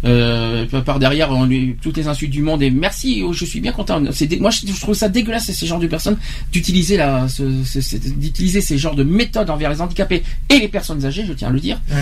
[0.04, 3.60] Euh, par derrière, on lui, toutes les insultes du monde et merci, oh, je suis
[3.62, 4.02] bien content.
[4.12, 6.18] C'est moi, je, trouve ça dégueulasse ces genres de personnes
[6.52, 10.68] d'utiliser la, ce- ce- ce- d'utiliser ces genres de méthodes envers les handicapés et les
[10.68, 11.24] personnes âgées.
[11.28, 11.80] Je tiens à le dire.
[11.92, 11.98] Ouais.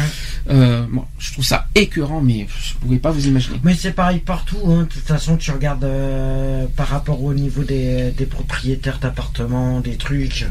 [0.52, 0.86] Euh,
[1.18, 3.58] je trouve ça écœurant, mais je pouvais pas vous imaginer.
[3.64, 4.58] Mais c'est pareil partout.
[4.66, 4.84] Hein.
[4.84, 9.98] De toute façon, tu regardes euh, par rapport au niveau des, des propriétaires d'appartements, des
[9.98, 10.48] trucs.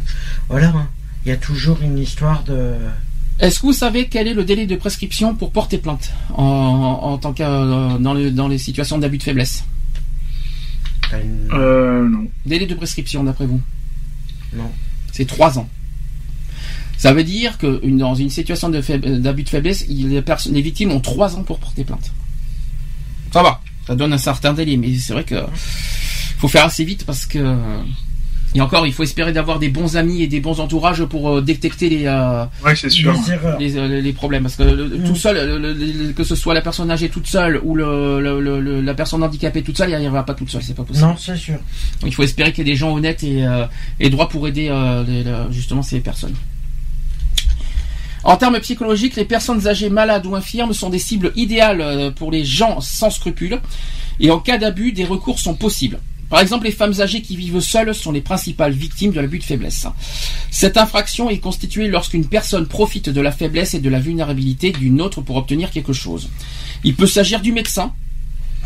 [0.51, 0.69] Voilà.
[0.69, 0.89] hein.
[1.25, 2.75] Il y a toujours une histoire de.
[3.41, 7.19] Est-ce que vous savez quel est le délai de prescription pour porter plainte en, en
[7.19, 9.65] tant que euh, dans, le- dans les situations d'abus de faiblesse?
[11.13, 12.27] Une- Euh, non.
[12.47, 13.61] Délai de prescription d'après vous?
[14.55, 14.71] Non.
[15.13, 15.69] C'est trois ans.
[16.97, 20.63] Ça veut dire que une- dans une situation d'abus de faiblesse, il- les, personnes, les
[20.63, 22.11] victimes ont trois ans pour porter plainte.
[23.33, 25.37] Ça va, ça donne un certain délai, mais c'est vrai que
[26.39, 27.39] faut faire assez vite parce que
[28.55, 31.41] et encore, il faut espérer d'avoir des bons amis et des bons entourages pour euh,
[31.43, 33.13] détecter les, euh, Ouais, c'est sûr.
[33.59, 35.05] Les, euh, les problèmes parce que le- Mm.
[35.05, 38.21] tout seul le- le- le- que ce soit la personne âgée toute seule ou le,
[38.21, 40.75] le- le- le- la personne handicapée toute seule il n'y arrivera pas toute seule c'est
[40.75, 41.55] pas possible Non, c'est sûr.
[42.01, 43.67] Donc, il faut espérer qu'il y ait des gens honnêtes et, euh,
[44.01, 46.35] et droits pour aider euh, les- justement ces personnes
[48.25, 52.45] en termes psychologiques, les personnes âgées malades ou infirmes sont des cibles idéales pour les
[52.45, 53.59] gens sans scrupules.
[54.21, 55.99] Et en cas d'abus, des recours sont possibles.
[56.31, 59.45] Par exemple, les femmes âgées qui vivent seules sont les principales victimes de l'abus de
[59.45, 59.87] faiblesse.
[60.51, 65.01] Cette infraction est constituée lorsqu'une personne profite de la faiblesse et de la vulnérabilité d'une
[65.01, 66.29] autre pour obtenir quelque chose.
[66.85, 67.93] Il peut s'agir du médecin.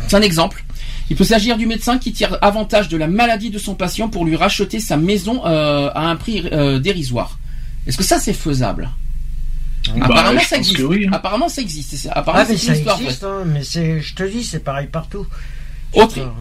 [0.07, 0.65] C'est un exemple.
[1.09, 4.25] Il peut s'agir du médecin qui tire avantage de la maladie de son patient pour
[4.25, 7.39] lui racheter sa maison euh, à un prix euh, dérisoire.
[7.87, 8.89] Est-ce que ça c'est faisable?
[9.87, 10.79] Bah, Apparemment je ça existe.
[10.79, 11.11] oui, hein.
[11.13, 11.95] Apparemment ça existe.
[11.95, 13.01] C'est- Ah, Apparemment mais c'est ça une histoire.
[13.01, 15.25] existe, hein, mais c'est, je te dis, c'est pareil partout.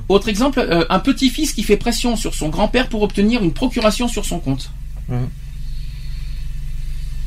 [0.08, 4.08] Autre, exemple, euh, un petit-fils qui fait pression sur son grand-père pour obtenir une procuration
[4.08, 4.70] sur son compte.
[5.08, 5.28] Mhm.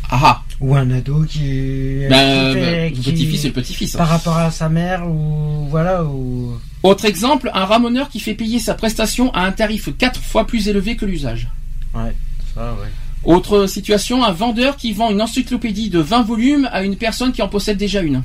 [0.10, 0.44] Ah ah.
[0.62, 2.02] Ou un ado qui.
[2.10, 3.92] Ben, qui fait- ben, le petit-fils c'est le petit-fils.
[3.94, 5.68] Par rapport à sa mère, ou.
[5.70, 6.58] Voilà, ou.
[6.84, 10.68] Autre exemple, un ramoneur qui fait payer sa prestation à un tarif quatre fois plus
[10.68, 11.48] élevé que l'usage.
[11.94, 12.16] Ouais,
[12.54, 12.88] ça, ouais.
[13.24, 17.42] Autre situation, un vendeur qui vend une encyclopédie de 20 volumes à une personne qui
[17.42, 18.22] en possède déjà une.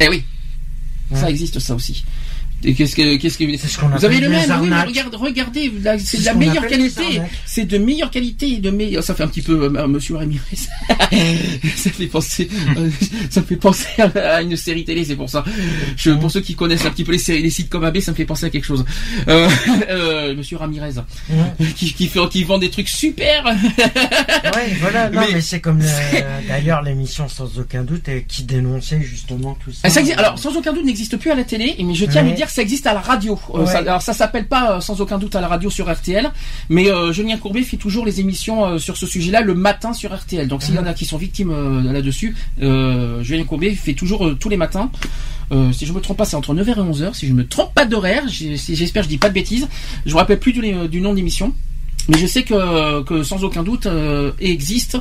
[0.00, 0.22] Eh oui,
[1.14, 2.04] ça existe ça aussi.
[2.64, 5.70] Et qu'est-ce que, qu'est-ce que C'est ce qu'on vous avez le même oui, regarde, regardez,
[5.98, 7.20] c'est de la meilleure qualité.
[7.44, 9.02] C'est de meilleure qualité et de meilleure.
[9.04, 10.40] Ça fait un petit peu euh, Monsieur Ramirez.
[11.76, 12.88] ça fait penser, euh,
[13.30, 15.44] ça me fait penser à, une série télé, c'est pour ça.
[15.96, 18.10] Je, pour ceux qui connaissent un petit peu les, séries- les sites comme AB, ça
[18.12, 18.84] me fait penser à quelque chose.
[19.28, 19.48] Euh,
[19.90, 20.94] euh, Monsieur Ramirez,
[21.30, 23.44] Ouais, qui, qui, fait, qui vend des trucs super.
[23.44, 28.42] Ouais, voilà, non, Mais- mais, c'est comme le- d'ailleurs l'émission sans aucun doute euh, qui
[28.44, 29.80] dénonçait justement tout ça.
[29.84, 32.22] Ah, ça existe- alors, sans aucun doute, n'existe plus à la télé, mais je tiens
[32.22, 32.30] à Ouais.
[32.30, 33.38] vous dire que ça existe à la radio.
[33.54, 33.66] Euh, Ouais.
[33.66, 36.30] ça- alors, ça s'appelle pas euh, sans aucun doute à la radio sur RTL,
[36.68, 40.14] mais euh, Julien Courbet fait toujours les émissions euh, sur ce sujet-là le matin sur
[40.16, 40.46] RTL.
[40.48, 44.26] Donc, s'il y en a qui sont victimes euh, là-dessus, euh, Julien Courbet fait toujours
[44.26, 44.90] euh, tous les matins.
[45.52, 47.14] Euh, si je me trompe pas, c'est entre 9h et 11h.
[47.14, 49.68] Si je me trompe pas d'horaire, j'espère que je dis pas de bêtises.
[50.04, 51.52] Je me rappelle plus du, du nom d'émission.
[52.08, 54.96] Mais je sais que, que sans aucun doute euh, existe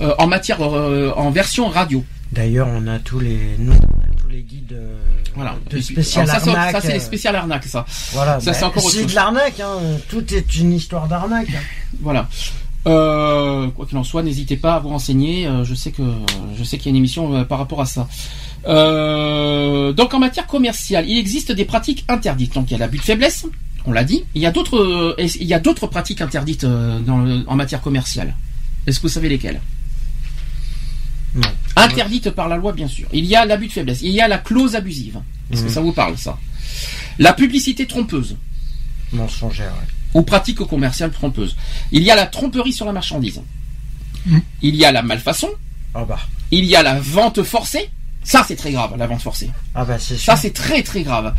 [0.00, 2.02] euh, en matière euh, en version radio.
[2.32, 4.05] D'ailleurs, on a tous les tous
[4.36, 4.96] les guides euh,
[5.34, 5.56] Voilà.
[5.70, 6.72] de puis- spécial ça, arnaque.
[6.72, 7.86] ça, c'est euh, spéciales arnaques, ça.
[8.12, 9.06] Voilà, ça, bah, c'est chose.
[9.06, 9.60] de l'arnaque.
[9.60, 9.78] Hein.
[10.10, 11.48] Tout est une histoire d'arnaque.
[11.48, 11.60] hein.
[12.00, 12.28] Voilà.
[12.86, 15.48] Euh, quoi qu'il en soit, n'hésitez pas à vous renseigner.
[15.64, 16.02] je sais que
[16.56, 18.06] je sais qu'il y a une émission par rapport à ça.
[18.66, 22.54] Euh, donc en matière commerciale, il existe des pratiques interdites.
[22.54, 23.46] Donc il y a l'abus de faiblesse,
[23.86, 24.24] on l'a dit.
[24.34, 28.36] Il y a d'autres il y a d'autres pratiques interdites dans en matière commerciale.
[28.86, 29.60] Est-ce que vous savez lesquelles?
[31.34, 31.48] Non.
[31.76, 33.06] Interdites par la loi, bien sûr.
[33.12, 34.00] Il y a l'abus de faiblesse.
[34.02, 35.20] Il y a la clause abusive.
[35.52, 36.38] Est-ce que ça vous parle ça?
[37.18, 38.36] La publicité trompeuse
[39.12, 39.72] Mensongère.
[39.72, 40.20] ouais.
[40.20, 41.56] ou pratique commerciale trompeuse.
[41.92, 43.40] Il y a la tromperie sur la marchandise.
[44.62, 45.48] Il y a la malfaçon.
[45.94, 46.18] Ah bah.
[46.50, 47.90] Il y a la vente forcée.
[48.24, 49.50] Ça, c'est très grave, la vente forcée.
[49.74, 50.24] Ah bah c'est sûr.
[50.32, 51.34] Ça, c'est très très grave.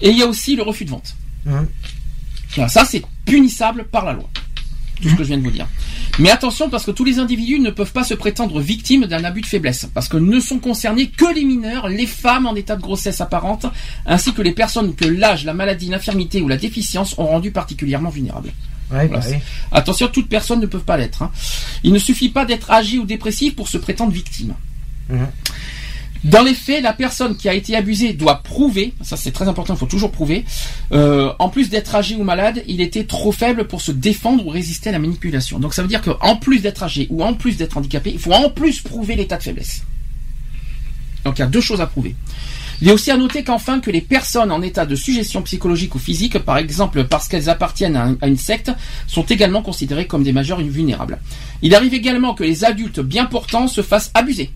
[0.00, 1.14] Et il y a aussi le refus de vente.
[1.44, 4.28] Voilà, ça, c'est punissable par la loi.
[5.02, 5.66] Tout ce que je viens de vous dire.
[6.18, 9.42] Mais attention, parce que tous les individus ne peuvent pas se prétendre victimes d'un abus
[9.42, 9.86] de faiblesse.
[9.92, 13.66] Parce que ne sont concernés que les mineurs, les femmes en état de grossesse apparente,
[14.06, 18.08] ainsi que les personnes que l'âge, la maladie, l'infirmité ou la déficience ont rendu particulièrement
[18.10, 18.52] vulnérables.
[18.90, 19.36] Ouais, bah Voilà.
[19.36, 19.42] oui.
[19.72, 21.22] Attention, toutes personnes ne peuvent pas l'être.
[21.22, 21.30] hein.
[21.82, 24.54] Il ne suffit pas d'être âgé ou dépressif pour se prétendre victime.
[25.10, 25.26] Mhm.
[26.24, 29.74] Dans les faits, la personne qui a été abusée doit prouver, ça c'est très important,
[29.74, 30.44] il faut toujours prouver,
[30.92, 34.50] euh, en plus d'être âgé ou malade, il était trop faible pour se défendre ou
[34.50, 35.58] résister à la manipulation.
[35.58, 38.32] Donc ça veut dire qu'en plus d'être âgé ou en plus d'être handicapé, il faut
[38.32, 39.82] en plus prouver l'état de faiblesse.
[41.24, 42.14] Donc il y a deux choses à prouver.
[42.82, 45.98] Il est aussi à noter qu'enfin que les personnes en état de suggestion psychologique ou
[45.98, 48.70] physique, par exemple parce qu'elles appartiennent à, un- à une secte,
[49.06, 51.18] sont également considérées comme des majeurs vulnérables.
[51.62, 54.50] Il arrive également que les adultes bien portants se fassent abuser.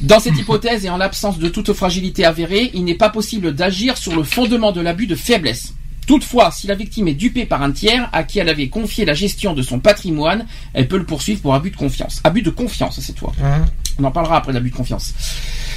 [0.00, 3.98] Dans cette hypothèse et en l'absence de toute fragilité avérée, il n'est pas possible d'agir
[3.98, 5.74] sur le fondement de l'abus de faiblesse.
[6.06, 9.14] Toutefois, si la victime est dupée par un tiers à qui elle avait confié la
[9.14, 12.20] gestion de son patrimoine, elle peut le poursuivre pour abus de confiance.
[12.24, 13.32] Abus de confiance cette fois.
[13.44, 13.64] Hein
[13.98, 15.12] On en parlera après l'abus de confiance.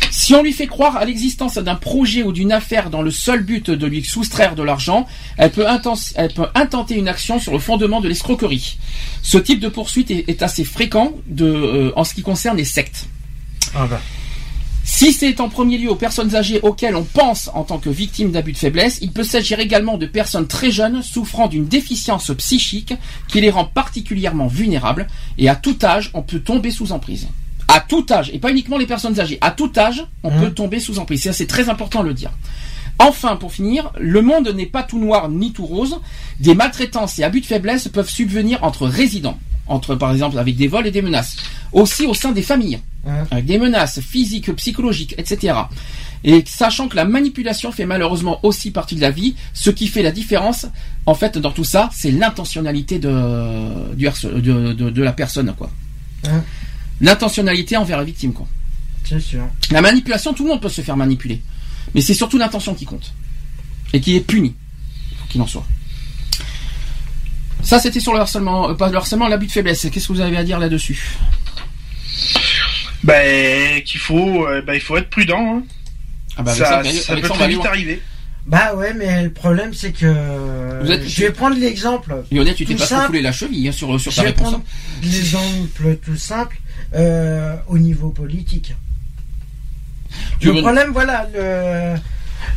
[0.10, 3.44] Si on lui fait croire à l'existence d'un projet ou d'une affaire dans le seul
[3.44, 5.06] but de lui soustraire de l'argent,
[5.38, 8.78] elle peut, inten- elle peut intenter une action sur le fondement de l'escroquerie.
[9.22, 12.66] Ce type de poursuite est, est assez fréquent de, euh, en ce qui concerne les
[12.66, 13.08] sectes.
[13.76, 14.00] Ah bah.
[14.86, 18.32] Si c'est en premier lieu aux personnes âgées auxquelles on pense en tant que victimes
[18.32, 22.94] d'abus de faiblesse, il peut s'agir également de personnes très jeunes souffrant d'une déficience psychique
[23.30, 27.28] qui les rend particulièrement vulnérables et à tout âge on peut tomber sous emprise.
[27.70, 30.42] À tout âge, et pas uniquement les personnes âgées, à tout âge on Mmh.
[30.42, 31.32] peut tomber sous emprise.
[31.32, 32.32] C'est très important de le dire.
[33.00, 36.00] Enfin, pour finir, le monde n'est pas tout noir ni tout rose.
[36.40, 40.68] Des maltraitances et abus de faiblesse peuvent subvenir entre résidents, entre par exemple avec des
[40.68, 41.38] vols et des menaces,
[41.72, 43.26] aussi au sein des familles Hein.
[43.32, 45.56] avec des menaces physiques, psychologiques, etc.
[46.24, 50.02] Et sachant que la manipulation fait malheureusement aussi partie de la vie, ce qui fait
[50.02, 50.68] la différence,
[51.06, 55.70] en fait, dans tout ça, c'est l'intentionnalité de, du de, de, de la personne, quoi.
[56.30, 56.44] Hein.
[57.02, 58.48] L'intentionnalité envers la victime, quoi.
[59.04, 59.44] C'est sûr.
[59.70, 61.42] La manipulation, tout le monde peut se faire manipuler.
[61.94, 63.14] Mais c'est surtout l'intention qui compte.
[63.92, 64.56] Et qui est punie.
[65.18, 65.66] Faut qu'il en soit.
[67.64, 69.88] Ça, c'était sur le harcèlement, euh, pas le harcèlement, l'abus de faiblesse.
[69.92, 71.18] Qu'est-ce que vous avez à dire là-dessus?
[73.04, 75.58] Ben, qu'il faut, euh, ben, il faut être prudent.
[75.58, 75.64] hein.
[76.38, 77.66] Ah bah, avec ça, mais ça peut très vite loin.
[77.68, 78.02] arriver.
[78.46, 80.82] Bah ouais, mais le problème c'est que.
[80.84, 82.24] Vous êtes- Je vais prendre l'exemple.
[82.32, 83.08] Lionel, tu t'es Tout pas simple.
[83.08, 84.50] foulé la cheville hein, sur, sur Je ta vais réponse.
[84.50, 84.64] prendre
[85.02, 86.58] l'exemple tout simple
[86.96, 88.74] euh, au niveau politique.
[90.40, 91.96] Tu Le veux- problème, voilà, le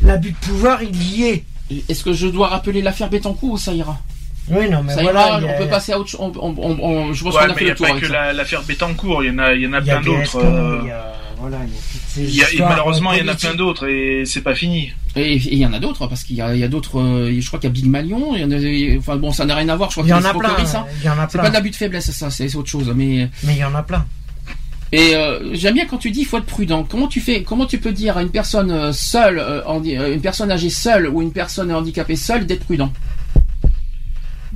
[0.03, 1.45] l'abus de pouvoir, il y est.
[1.89, 4.01] Est-ce que je dois rappeler l'affaire Bettencourt ou ça ira?
[4.48, 5.27] Oui, non, mais Ça voilà.
[5.27, 6.20] ira, a- on peut passer à autre chose.
[6.20, 7.86] On, on- on- on- je pense Ouais, qu'on a fait il n'y le a tour
[7.86, 9.86] pas avec que la- l'affaire Bettencourt, il y en a, il y en a il
[9.86, 10.18] y a plein d'autres.
[10.20, 11.59] Gaston, euh, il y a- voilà,
[12.16, 14.93] il y a et malheureusement, il y en a plein d'autres et c'est pas fini.
[15.16, 17.01] Et il y en a d'autres, parce qu'il y a, il y a d'autres.
[17.01, 18.35] euh, je crois qu'il y a Big Malion.
[18.36, 19.90] Il y en a, enfin bon, ça n'a rien à voir.
[19.90, 20.55] Je crois Il y en a plein.
[21.01, 21.43] Il y en a C'est plein.
[21.43, 22.93] pas de l'abus de faiblesse, ça, c'est c'est autre chose.
[22.94, 24.05] Mais Mais il y en a plein.
[24.93, 26.85] et euh, j'aime bien quand tu dis il faut être prudent.
[26.85, 30.20] Comment tu fais Comment tu peux dire à une personne euh, seule, euh, euh, une
[30.20, 32.93] personne âgée seule ou une personne handicapée seule d'être prudent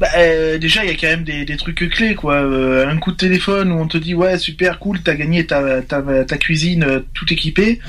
[0.01, 2.37] Bah, euh, déjà, il y a quand même des, des trucs clés, quoi.
[2.37, 5.83] Euh, un coup de téléphone où on te dit, ouais, super, cool, t'as gagné ta,
[5.83, 7.81] ta, ta cuisine euh, tout équipée.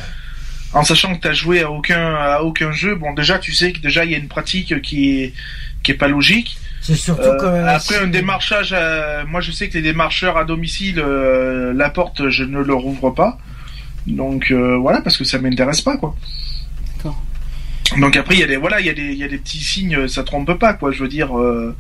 [0.74, 3.80] En sachant que t'as joué à aucun, à aucun jeu, bon, déjà, tu sais que
[3.80, 5.34] déjà, il y a une pratique qui est,
[5.84, 6.58] qui est pas logique.
[6.82, 7.68] C'est surtout Euh, que.
[7.68, 8.76] après un démarchage,
[9.28, 13.38] moi je sais que les démarcheurs à domicile, la porte je ne leur ouvre pas.
[14.08, 16.16] Donc voilà parce que ça m'intéresse pas quoi.
[16.96, 17.22] D'accord.
[18.00, 19.38] Donc après il y a des voilà il y a des il y a des
[19.38, 21.76] petits signes ça trompe pas quoi je veux dire euh,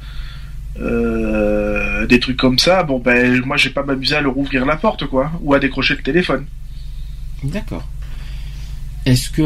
[0.79, 4.75] euh, des trucs comme ça bon ben moi j'ai pas m'amuser à leur ouvrir la
[4.77, 6.45] porte quoi ou à décrocher le téléphone.
[7.43, 7.87] D'accord.
[9.03, 9.41] Est-ce que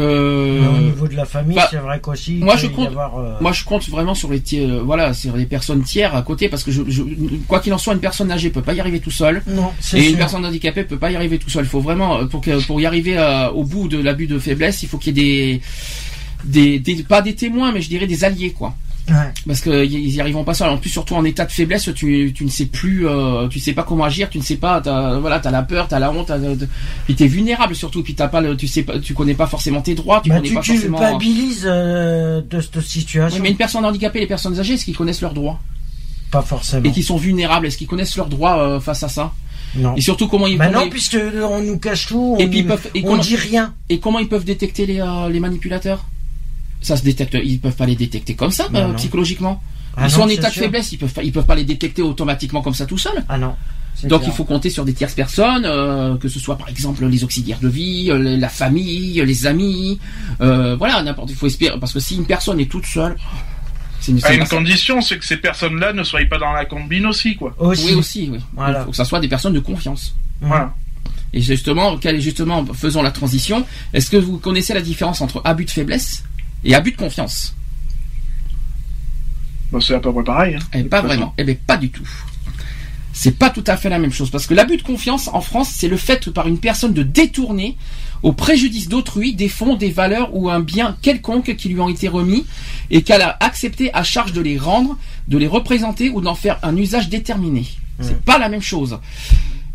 [0.60, 2.36] Mais au niveau de la famille, bah, c'est vrai qu'aussi.
[2.36, 4.82] il moi, je y compte- avoir, euh, Moi, je compte vraiment sur les tiers, euh,
[4.84, 7.02] voilà, sur les personnes tiers à côté, parce que je, je-
[7.48, 9.98] quoi qu'il en soit, une personne âgée peut pas y arriver tout seul, Non, c'est
[9.98, 11.64] et une personne handicapée peut pas y arriver tout seul.
[11.64, 14.82] Il faut vraiment, pour que, pour y arriver euh, au bout de l'abus de faiblesse,
[14.82, 15.60] il faut qu'il y ait
[16.44, 18.74] des, des, des, pas des témoins, mais je dirais des alliés, quoi.
[19.08, 19.14] Ouais.
[19.46, 19.84] Parce qu'ils
[20.14, 20.68] y arriveront pas seuls.
[20.68, 23.72] En plus, surtout en état de faiblesse, tu, tu ne sais plus, euh, tu sais
[23.72, 26.26] pas comment agir, tu ne sais pas, t'as, voilà, t'as la peur, t'as la honte,
[26.26, 26.38] t'as-
[27.04, 29.80] puis t'es vulnérable surtout, puis t'as pas le, tu sais pas, tu connais pas forcément
[29.80, 30.98] tes droits, tu Bah, connais tu pas forcément.
[30.98, 33.36] culpabilises euh, de cette situation.
[33.36, 35.60] Oui, mais une personne handicapée, les personnes âgées, est-ce qu'ils connaissent leurs droits?
[36.32, 36.84] Pas forcément.
[36.84, 39.32] et qui sont vulnérables Est-ce qu'ils connaissent leurs droits euh, face à ça?
[39.76, 39.94] Non.
[39.94, 41.16] Et surtout comment ils, Bah comment non, ils- puisque
[41.48, 43.74] on nous cache tout, on, Et puis ils peuvent- et on comment- dit rien.
[43.88, 46.04] et comment ils peuvent détecter les, euh, les manipulateurs?
[46.80, 49.62] Ça se détecte, ils peuvent pas les détecter comme ça Bah euh, psychologiquement.
[49.96, 50.64] Ah ils sont en état de sûr.
[50.64, 53.24] faiblesse, ils peuvent pas, ils peuvent pas les détecter automatiquement comme ça tout seul.
[53.28, 53.54] Ah non.
[54.04, 54.32] Donc clair.
[54.32, 57.60] il faut compter sur des tierces personnes, euh, que ce soit par exemple les auxiliaires
[57.60, 59.98] de vie, euh, la famille, les amis,
[60.42, 61.30] euh, voilà n'importe.
[61.30, 63.16] Il faut espérer parce que si une personne est toute seule,
[64.00, 67.54] c'est une, condition c'est que ces personnes-là ne soient pas dans la combine aussi quoi.
[67.58, 67.86] Aussi.
[67.86, 68.38] Oui aussi, oui.
[68.54, 68.80] Voilà.
[68.80, 70.14] Il faut que ça soit des personnes de confiance.
[70.42, 70.74] Voilà.
[71.32, 73.64] Et justement, justement, faisons la transition.
[73.94, 76.22] Est-ce que vous connaissez la différence entre abus de faiblesse
[76.64, 77.54] et abus de confiance
[79.72, 80.54] Bon, c'est à peu près pareil.
[80.54, 80.60] hein.
[80.74, 81.08] Eh, Pas façon.
[81.08, 81.34] vraiment.
[81.38, 82.06] Eh bien, pas du tout.
[83.12, 85.70] C'est pas tout à fait la même chose parce que l'abus de confiance en France,
[85.74, 87.76] c'est le fait par une personne de détourner
[88.22, 92.08] au préjudice d'autrui des fonds, des valeurs ou un bien quelconque qui lui ont été
[92.08, 92.44] remis
[92.90, 96.58] et qu'elle a accepté à charge de les rendre, de les représenter ou d'en faire
[96.62, 97.66] un usage déterminé.
[98.00, 98.98] C'est pas la même chose.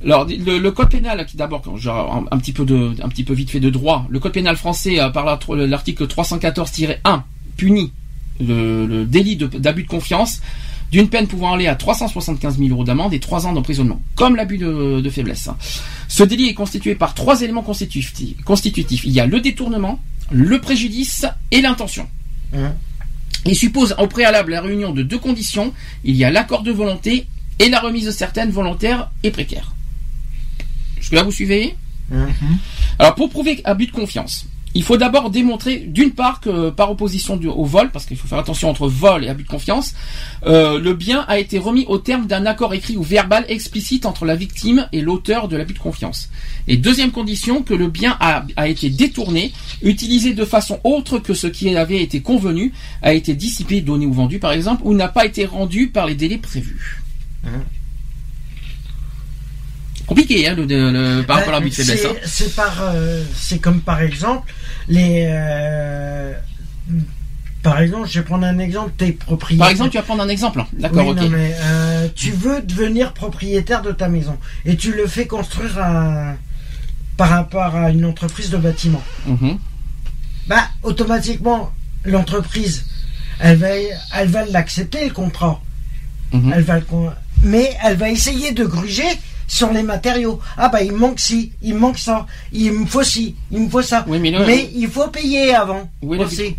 [0.03, 3.51] Alors le, code pénal, qui d'abord, un, un petit peu de, un petit peu vite
[3.51, 7.21] fait de droit, le code pénal français euh, par l'article 314-1
[7.55, 7.91] punit
[8.39, 10.41] le, délit d'abus de, confiance
[10.91, 14.57] d'une peine pouvant aller à 375 000 euros d'amende et 3 ans d'emprisonnement, comme l'abus
[14.57, 15.49] de, faiblesse.
[16.07, 19.03] Ce délit est constitué par trois éléments constitutifs.
[19.05, 19.99] Il y a le détournement,
[20.31, 22.07] le préjudice et l'intention.
[22.53, 22.73] Hein.
[23.45, 25.73] Il suppose au préalable la réunion de deux conditions.
[26.03, 27.25] Il y a l'accord de volonté
[27.59, 29.73] et la remise de certaines volontaires et précaires.
[31.01, 31.75] Jusque-là, vous suivez
[32.13, 32.29] hein.
[32.99, 37.39] Alors, pour prouver abus de confiance, il faut d'abord démontrer, d'une part, que par opposition
[37.45, 39.93] au vol, parce qu'il faut faire attention entre vol et abus de confiance,
[40.45, 44.23] euh, le bien a été remis au terme d'un accord écrit ou verbal explicite entre
[44.23, 46.29] la victime et l'auteur de l'abus de confiance.
[46.67, 49.51] Et deuxième condition, que le bien a, été détourné,
[49.81, 52.71] utilisé de façon autre que ce qui avait été convenu,
[53.01, 56.15] a été dissipé, donné ou vendu par exemple, ou n'a pas été rendu par les
[56.15, 57.01] délais prévus.
[57.43, 57.49] Mmh
[60.11, 62.05] compliqué hein, le, par rapport à la de faiblesse.
[62.05, 62.15] Hein.
[62.25, 64.51] C'est par, euh, c'est comme par exemple
[64.87, 65.25] les.
[65.29, 66.33] Euh,
[67.63, 69.65] par exemple, je vais prendre un exemple, t'es propriétaire.
[69.65, 70.65] Par exemple, tu vas prendre un exemple.
[70.73, 71.19] D'accord, ok.
[71.29, 74.35] mais euh, tu veux devenir propriétaire de ta maison
[74.65, 75.79] et tu le fais construire
[77.17, 79.03] par rapport à une entreprise de bâtiment.
[79.27, 79.59] Mhm.
[80.47, 81.71] Bah, automatiquement,
[82.03, 82.85] l'entreprise,
[83.39, 83.67] elle va,
[84.15, 85.61] elle va l'accepter le contrat.
[86.33, 86.53] Mhm.
[86.55, 86.79] Elle va,
[87.43, 89.07] mais elle va essayer de gruger
[89.51, 90.39] sur les matériaux.
[90.57, 93.81] Ah bah il manque ci, il manque ça, il me faut ci, il me faut
[93.81, 94.05] ça.
[94.07, 96.55] mais, il faut payer avant oui, aussi.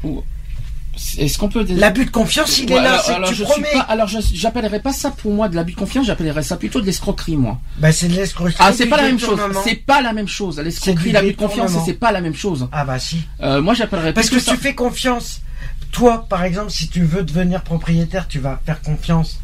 [1.16, 3.72] Est-ce qu'on peut l'abus de confiance il est là alors, tu je promets.
[3.72, 6.86] Pas, alors j'appellerais pas ça pour moi de l'abus de confiance j'appellerais ça plutôt de
[6.86, 7.58] l'escroquerie moi.
[7.78, 9.40] Bah c'est de l'escroquerie ah c'est pas la même chose.
[9.64, 10.60] c'est pas la même chose.
[10.60, 12.68] L'escroquerie l'abus de confiance c'est pas la même chose.
[12.72, 13.22] Ah bah si.
[13.40, 15.40] Euh, moi j'appellerais parce que tu fais confiance
[15.92, 19.38] toi par exemple si tu veux devenir propriétaire tu vas faire confiance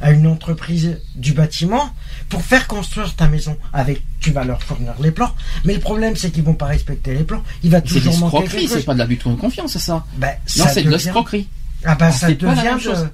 [0.00, 1.90] à une entreprise du bâtiment
[2.28, 3.56] pour faire construire ta maison.
[3.72, 5.34] Avec, tu vas leur fournir les plans,
[5.64, 7.42] mais le problème c'est qu'ils vont pas respecter les plans.
[7.62, 10.04] Il va toujours manquer quelque C'est pas de l'abus de confiance, ça?
[10.16, 11.48] Ben, non, c'est de l'escroquerie.
[11.84, 13.08] Ah bah ça devient de...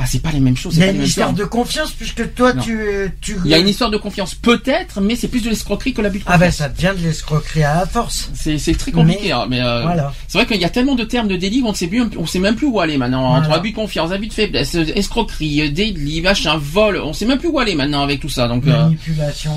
[0.00, 0.76] Ah, c'est pas les mêmes choses.
[0.76, 2.78] Il y a une histoire de confiance puisque toi tu,
[3.20, 3.36] tu.
[3.44, 6.20] Il y a une histoire de confiance peut-être, mais c'est plus de l'escroquerie que l'abus
[6.20, 6.40] de confiance.
[6.40, 8.30] Ah ben ça devient de l'escroquerie à la force.
[8.32, 10.12] C'est très compliqué, mais, hein, mais euh, voilà.
[10.28, 12.26] c'est vrai qu'il y a tellement de termes de délit qu'on ne sait plus, on
[12.26, 16.20] sait même plus où aller maintenant entre abus de confiance, abus de faiblesse, escroquerie, délit,
[16.20, 18.46] machin, vol, on sait même plus où aller maintenant avec tout ça.
[18.46, 19.56] Donc euh, manipulation.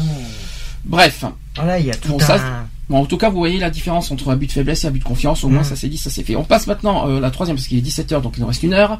[0.84, 1.23] Bref.
[1.55, 2.65] Voilà, il y a tout un...
[2.91, 5.05] Bon, en tout cas, vous voyez la différence entre abus de faiblesse et abus de
[5.05, 5.45] confiance.
[5.45, 5.63] Au moins, mm.
[5.63, 6.35] ça s'est dit, ça s'est fait.
[6.35, 8.63] On passe maintenant euh, la troisième parce qu'il est 17 h donc il nous reste
[8.63, 8.99] une heure.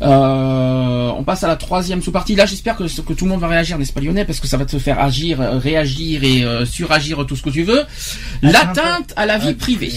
[0.00, 2.34] Euh, on passe à la troisième sous-partie.
[2.34, 4.56] Là, j'espère que, que tout le monde va réagir, n'est-ce pas Lyonnais Parce que ça
[4.56, 7.84] va te faire agir, euh, réagir et euh, suragir tout ce que tu veux.
[8.40, 9.92] L'atteinte à la vie privée.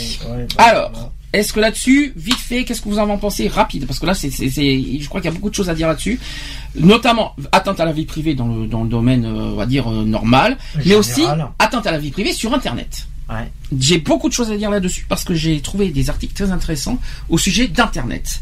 [0.58, 3.48] Alors, est-ce que là-dessus, vite fait, qu'est-ce que vous en pensez?
[3.48, 5.88] Rapide Parce que là, c'est, je crois qu'il y a beaucoup de choses à dire
[5.88, 6.20] là-dessus,
[6.76, 10.58] notamment atteinte à la vie privée dans le, dans le domaine, on va dire normal,
[10.86, 11.24] mais aussi
[11.58, 13.08] atteinte à la vie privée sur Internet.
[13.78, 17.00] J'ai beaucoup de choses à dire là-dessus parce que j'ai trouvé des articles très intéressants
[17.30, 18.42] au sujet d'Internet.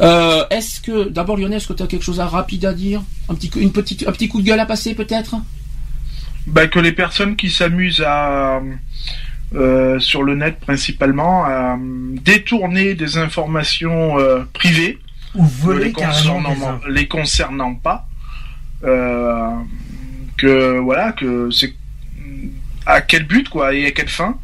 [0.00, 3.02] Euh, est-ce que, d'abord Lionel, est-ce que tu as quelque chose à rapide à dire?
[3.28, 5.36] Un petit, une petite, un petit coup de gueule à passer peut-être?
[6.46, 8.60] Bah, Que les personnes qui s'amusent à...
[9.54, 14.98] Euh, sur le net principalement à détourner des informations euh, privées.
[15.36, 18.08] Ou voler les concernant, les concernant pas.
[20.36, 21.74] Que voilà que c'est
[22.86, 24.36] à quel but quoi et à quelle fin,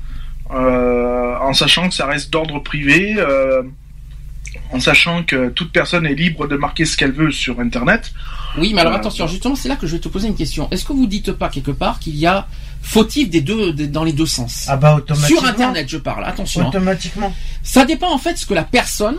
[0.51, 3.62] euh, en sachant que ça reste d'ordre privé, euh,
[4.73, 8.12] en sachant que toute personne est libre de marquer ce qu'elle veut sur Internet.
[8.59, 10.69] Oui, mais alors euh, attention, justement, c'est là que je vais te poser une question.
[10.71, 12.49] Est-ce que vous dites pas quelque part qu'il y a
[12.83, 14.67] fautif des deux dans les deux sens?
[14.69, 15.41] Ah bah automatiquement.
[15.41, 16.25] Sur Internet, je parle.
[16.25, 16.62] Attention.
[16.62, 16.69] Hein.
[16.69, 17.33] Automatiquement.
[17.62, 19.19] Ça dépend en fait de ce que la personne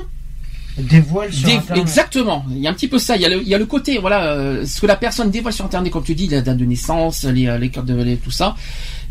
[0.78, 1.82] dévoile sur Internet.
[1.82, 2.46] Exactement.
[2.50, 3.16] Il y a un petit peu ça.
[3.16, 5.54] Il y a le, il y a le côté, voilà, ce que la personne dévoile
[5.54, 8.56] sur Internet, comme tu dis, la date de naissance, les, les cartes de tout ça.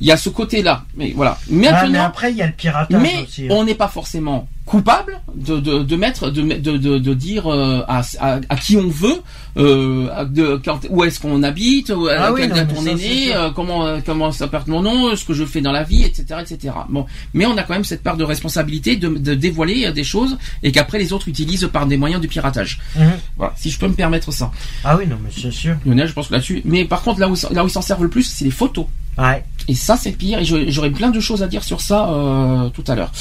[0.00, 0.84] Il y a ce côté-là.
[0.96, 1.38] Mais voilà.
[1.50, 3.44] Maintenant, mais après, il y a le piratage mais aussi.
[3.44, 3.48] Hein.
[3.50, 8.02] on n'est pas forcément coupable de, de, de mettre de, de, de, dire euh, à,
[8.20, 9.20] à, qui on veut
[9.56, 13.84] euh, de, quand, où est-ce qu'on habite où, ah oui, on est né euh, comment
[13.84, 16.72] euh, comment ça perd mon nom ce que je fais dans la vie etc etc
[16.88, 17.04] bon
[17.34, 20.70] mais on a quand même cette part de responsabilité de, de dévoiler des choses et
[20.70, 23.10] qu'après les autres utilisent par des moyens de piratage mhm.
[23.36, 24.52] voilà si je peux me permettre ça
[24.84, 27.28] ah oui non mais c'est sûr Lionel je pense que là-dessus mais par contre là
[27.28, 28.86] où là où ils s'en servent le plus c'est les photos
[29.18, 29.44] ouais.
[29.68, 32.84] et ça c'est pire et j'aurais plein de choses à dire sur ça euh, tout
[32.86, 33.12] à l'heure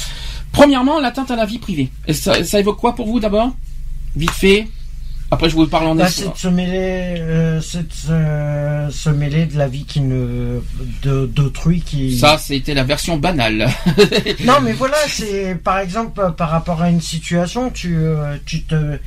[0.52, 1.90] Premièrement, l'atteinte à la vie privée.
[2.06, 3.50] Et ça, évoque quoi pour vous d'abord?
[4.16, 4.68] Vite fait.
[5.32, 9.56] Après, je vous parle en bah, c'est de se mêler, euh, c'est se, mêler de
[9.56, 10.60] la vie qui ne,
[11.02, 12.18] d'autrui qui.
[12.18, 13.68] Ça, c'était la version banale.
[14.44, 18.98] non, mais voilà, c'est par exemple par rapport à une situation, tu, euh, tu te,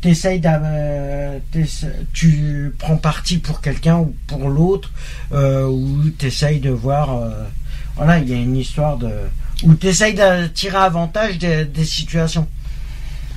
[0.00, 1.38] t'essayes euh,
[2.12, 4.90] tu prends parti pour quelqu'un ou pour l'autre,
[5.32, 7.30] euh, ou t'essayes de voir, euh,
[7.96, 9.10] voilà, il y a une histoire de,
[9.62, 12.48] ou t'essayes de tirer avantage des, des situations.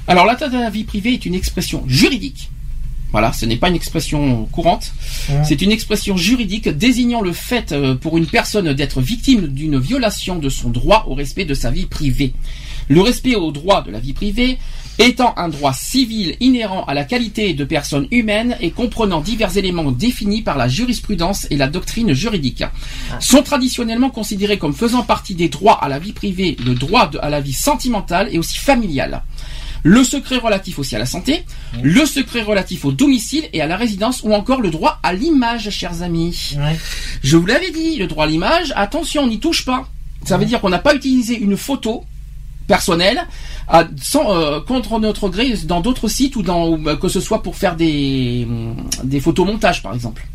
[0.08, 2.50] Alors l'atteinte à la vie privée est une expression juridique.
[3.14, 4.92] Voilà, ce n'est pas une expression courante.
[5.44, 10.40] C'est une expression juridique désignant le fait euh, pour une personne d'être victime d'une violation
[10.40, 12.34] de son droit au respect de sa vie privée.
[12.90, 14.58] Le respect au droit de la vie privée
[14.98, 19.92] étant un droit civil inhérent à la qualité de personne humaine et comprenant divers éléments
[19.92, 23.20] définis par la jurisprudence et la doctrine juridique, ah.
[23.20, 27.30] sont traditionnellement considérés comme faisant partie des droits à la vie privée, le droit à
[27.30, 29.24] la vie sentimentale et aussi familiale
[29.84, 31.44] le secret relatif aussi à la santé,
[31.82, 35.70] le secret relatif au domicile et à la résidence, ou encore le droit à l'image,
[35.70, 36.56] chers amis.
[37.22, 39.88] Je vous l'avais dit, le droit à l'image, attention, on n'y touche pas.
[40.26, 42.06] Ça veut dire qu'on n'a pas utilisé une photo
[42.66, 43.28] personnelle
[44.02, 47.76] sans, euh, contre notre gré dans d'autres sites ou dans, que ce soit pour faire
[47.76, 48.48] des,
[49.04, 50.26] des photomontages par exemple.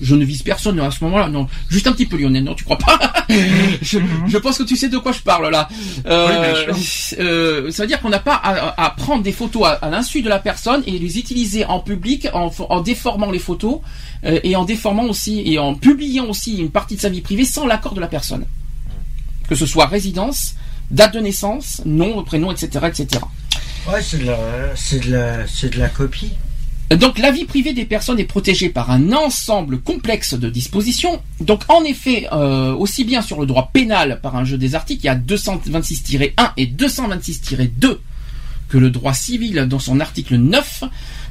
[0.00, 1.28] Je ne vise personne à ce moment-là.
[1.28, 2.44] Non, juste un petit peu Lionel.
[2.44, 2.98] Non, tu crois pas
[3.82, 5.68] je, pense que tu sais de quoi je parle là.
[6.06, 6.72] Euh,
[7.18, 10.38] euh, ça veut dire qu'on n'a pas à, prendre des photos à, l'insu de la
[10.38, 13.80] personne et les utiliser en public en, déformant les photos
[14.24, 17.44] euh, et en déformant aussi et en publiant aussi une partie de sa vie privée
[17.44, 18.46] sans l'accord de la personne.
[19.48, 20.54] Que ce soit résidence,
[20.90, 23.22] date de naissance, nom, prénom, etc., etc.
[23.86, 26.32] Ouais, c'est de la, c'est de la copie.
[26.96, 31.22] Donc la vie privée des personnes est protégée par un ensemble complexe de dispositions.
[31.40, 35.02] Donc en effet, euh, aussi bien sur le droit pénal par un jeu des articles,
[35.04, 37.98] il y a 226-1 et 226-2
[38.68, 40.84] que le droit civil dans son article 9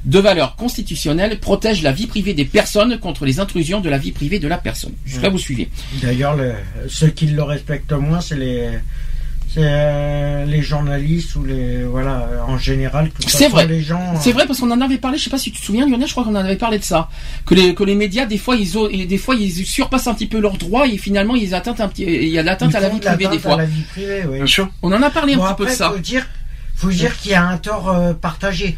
[0.05, 4.11] de valeur constitutionnelle protège la vie privée des personnes contre les intrusions de la vie
[4.11, 4.93] privée de la personne.
[5.05, 5.69] Jusqu'à là vous suivez.
[6.01, 6.37] D'ailleurs,
[6.87, 8.69] ceux qui le respectent moins, c'est les
[9.57, 13.65] euh, les journalistes ou les voilà en général c'est vrai.
[13.65, 15.59] les gens c'est euh, vrai parce qu'on en avait parlé je sais pas si tu
[15.59, 17.09] te souviens Lionel je crois qu'on en avait parlé de ça.
[17.47, 20.27] Que les que les médias des fois ils ont, des fois ils surpassent un petit
[20.27, 22.89] peu leurs droits et finalement ils atteintent un petit il y a l'atteinte à la
[22.89, 23.57] vie privée des fois.
[23.57, 24.37] la vie privée, oui.
[24.37, 24.69] bien sûr.
[24.83, 25.89] On en a parlé un petit peu de ça.
[25.89, 26.27] faut dire
[26.75, 28.77] faut dire qu'il y a un tort euh, partagé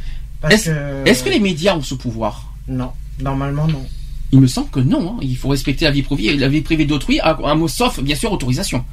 [0.50, 2.54] est-ce que, est que les médias ont ce pouvoir?
[2.68, 3.86] Non normalement non.
[4.32, 5.20] Il me semble que non hein.
[5.22, 8.32] il faut respecter la vie privée la vie privée d'autrui un mot sauf bien sûr
[8.32, 8.86] autorisation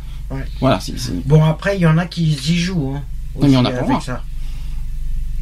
[0.61, 0.79] voilà,
[1.25, 2.97] Bon, après, il y en a qui y jouent.
[2.97, 3.03] Hein,
[3.43, 4.23] il y en a pas ça.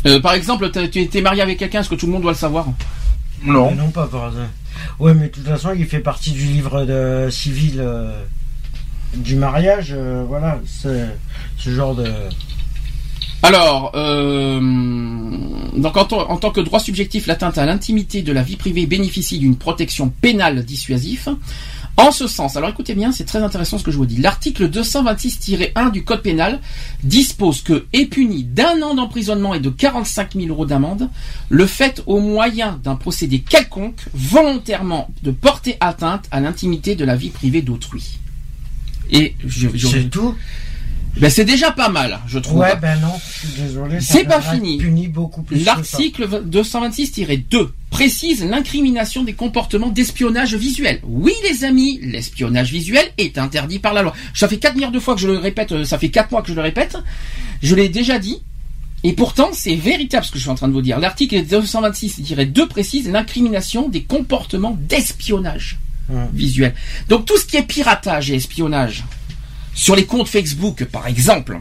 [0.06, 2.36] Euh, par exemple, tu es marié avec quelqu'un, est-ce que tout le monde doit le
[2.36, 2.66] savoir?
[3.42, 3.74] Non.
[3.74, 4.46] non, pas par hasard.
[4.98, 8.22] Ouais, mais de toute façon, il fait partie du livre de civil euh,
[9.14, 9.88] du mariage.
[9.90, 11.10] Euh, voilà, ce
[11.70, 12.06] genre de.
[13.42, 13.92] Alors,
[15.76, 19.38] donc en, en, tant que droit subjectif, l'atteinte à l'intimité de la vie privée bénéficie
[19.38, 21.36] d'une protection pénale dissuasive.
[21.97, 24.18] En ce sens, alors écoutez bien, c'est très intéressant ce que je vous dis.
[24.18, 26.60] L'article 226-1 du Code pénal
[27.02, 31.09] dispose que est puni d'un an d'emprisonnement et de 45 000 euros d'amende
[31.48, 37.16] le fait au moyen d'un procédé quelconque volontairement de porter atteinte à l'intimité de la
[37.16, 38.18] vie privée d'autrui.
[39.10, 39.68] Et je,
[40.09, 40.35] tout?
[41.16, 42.59] Ben c'est déjà pas mal, je trouve.
[42.59, 44.01] Ouais, ben non, je suis désolé.
[44.01, 44.76] C'est pas fini.
[44.76, 45.64] Puni beaucoup plus.
[45.64, 51.01] L'article 226-2 précise l'incrimination des comportements d'espionnage visuel.
[51.05, 54.14] Oui, les amis, l'espionnage visuel est interdit par la loi.
[54.34, 56.43] Ça fait quatre milliards de fois que je le répète, euh, ça fait quatre mois
[56.43, 56.98] que je le répète.
[57.62, 58.43] Je l'ai déjà dit.
[59.02, 60.98] Et pourtant, c'est véritable ce que je suis en train de vous dire.
[60.98, 65.78] L'article 226-2 précise l'incrimination des comportements d'espionnage
[66.32, 66.74] visuel.
[67.09, 69.05] Donc tout ce qui est piratage et espionnage,
[69.76, 71.60] sur les comptes Facebook, par exemple,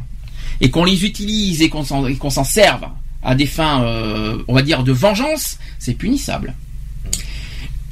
[0.62, 2.86] et qu'on les utilise et qu'on s'en serve
[3.22, 6.56] à des fins, euh, on va dire, de vengeance, c'est punissable.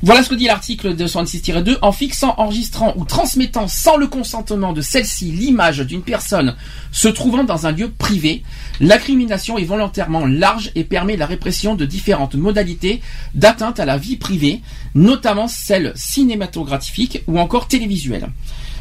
[0.02, 1.78] Voilà ce que dit l'article 226-2.
[1.82, 6.56] En fixant, enregistrant ou transmettant sans le consentement de celle-ci l'image d'une personne
[6.92, 8.44] se trouvant dans un lieu privé,
[8.82, 13.02] l'incrimination est volontairement large et permet la répression de différentes modalités
[13.34, 14.62] d'atteinte à la vie privée,
[14.94, 18.30] notamment celles cinématographiques ou encore télévisuelles.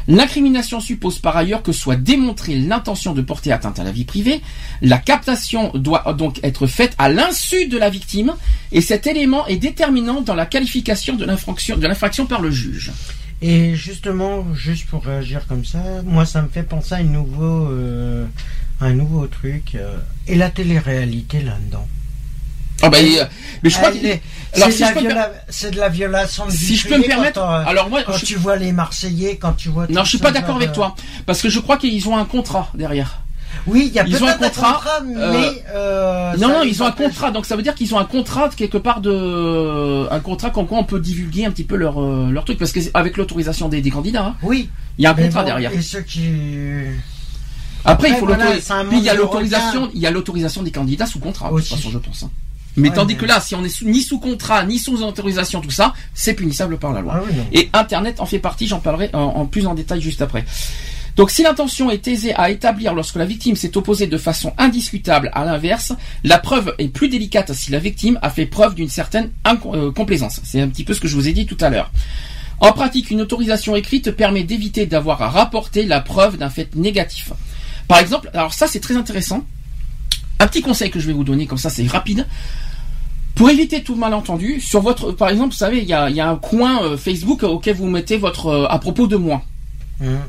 [0.07, 4.41] L'incrimination suppose par ailleurs que soit démontrée l'intention de porter atteinte à la vie privée.
[4.81, 8.33] La captation doit donc être faite à l'insu de la victime
[8.71, 12.91] et cet élément est déterminant dans la qualification de l'infraction par le juge.
[13.41, 17.67] Et justement, juste pour réagir comme ça, moi ça me fait penser à, un nouveau,
[17.71, 18.25] euh,
[18.79, 19.75] un nouveau truc.
[19.75, 19.97] Euh,
[20.27, 21.87] et la télé-réalité là-dedans
[22.83, 22.97] ah bah,
[23.63, 23.97] mais je crois que
[25.49, 28.35] c'est de la violation de Si je peux me permettre, euh, alors moi, quand tu
[28.35, 29.87] vois les Marseillais, quand tu vois.
[29.89, 30.95] Non, je suis pas d'accord avec toi,
[31.25, 33.23] parce que je crois qu'ils ont un contrat derrière.
[33.67, 36.85] Oui, il y a Ils ont un contrat, mais euh, euh, non, non, ils ont
[36.85, 40.19] un contrat, donc ça veut dire qu'ils ont un contrat de quelque part de, un
[40.19, 42.79] contrat comme quoi on peut divulguer un petit peu leur euh, leur truc, parce que
[42.93, 44.35] avec l'autorisation des, des candidats, hein.
[44.41, 44.69] Oui.
[44.97, 45.71] il y a un contrat bon, derrière.
[45.71, 46.29] Et ceux qui.
[47.85, 48.45] Après, il faut voilà,
[48.89, 51.67] Puis il y a l'autorisation, il y a l'autorisation des candidats sous contrat, de toute
[51.67, 52.25] façon, je pense.
[52.75, 55.03] Mais Ouais, tandis mais- que là, si on est sous- ni sous contrat, ni sous
[55.03, 57.13] autorisation, tout ça, c'est punissable par la loi.
[57.17, 57.35] Ah oui.
[57.51, 60.43] Et Internet en fait partie, j'en parlerai en, en plus en détail juste après.
[61.15, 65.29] Donc si l'intention est aisée à établir lorsque la victime s'est opposée de façon indiscutable
[65.33, 65.93] à l'inverse,
[66.23, 70.41] la preuve est plus délicate si la victime a fait preuve d'une certaine euh, complaisance.
[70.43, 71.91] C'est un petit peu ce que je vous ai dit tout à l'heure.
[72.59, 77.31] En pratique, une autorisation écrite permet d'éviter d'avoir à rapporter la preuve d'un fait négatif.
[77.87, 79.45] Par exemple, alors ça c'est très intéressant.
[80.39, 82.25] Un petit conseil que je vais vous donner, comme ça c'est rapide.
[83.35, 86.21] Pour éviter tout malentendu, sur votre, par exemple, vous savez, il y a, il y
[86.21, 89.41] a un coin euh, Facebook auquel vous mettez votre euh, à propos de moi.
[90.01, 90.19] Hum.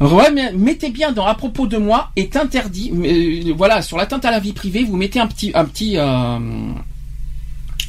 [0.00, 2.92] Ouais, mais mettez bien dans à propos de moi est interdit.
[2.92, 6.38] euh, voilà, sur l'atteinte à la vie privée, vous mettez un petit, un petit, euh,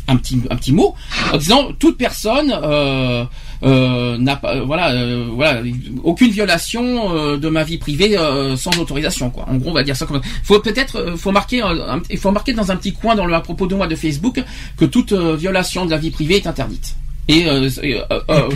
[0.08, 0.96] un petit, un petit mot
[1.32, 3.26] en disant toute personne euh, euh,
[3.64, 5.62] n'a pas, euh, voilà, euh, voilà,
[6.04, 9.46] aucune violation euh, de ma vie privée euh, sans autorisation, quoi.
[9.50, 10.22] En gros, on va dire ça comme.
[10.44, 13.34] Faut peut-être, euh, faut marquer, euh, il faut marquer dans un petit coin dans le
[13.34, 14.44] à propos de moi de Facebook
[14.78, 16.96] que toute euh, violation de la vie privée est interdite.
[17.30, 18.50] Et, euh, et, euh, euh,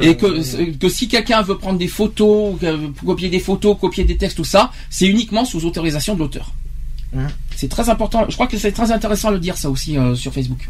[0.00, 2.56] Et que, euh, que si quelqu'un veut prendre des photos,
[3.06, 6.52] copier des photos, copier des textes, tout ça, c'est uniquement sous autorisation de l'auteur.
[7.16, 7.28] Hein.
[7.54, 8.26] C'est très important.
[8.28, 10.68] Je crois que c'est très intéressant de le dire ça aussi euh, sur Facebook.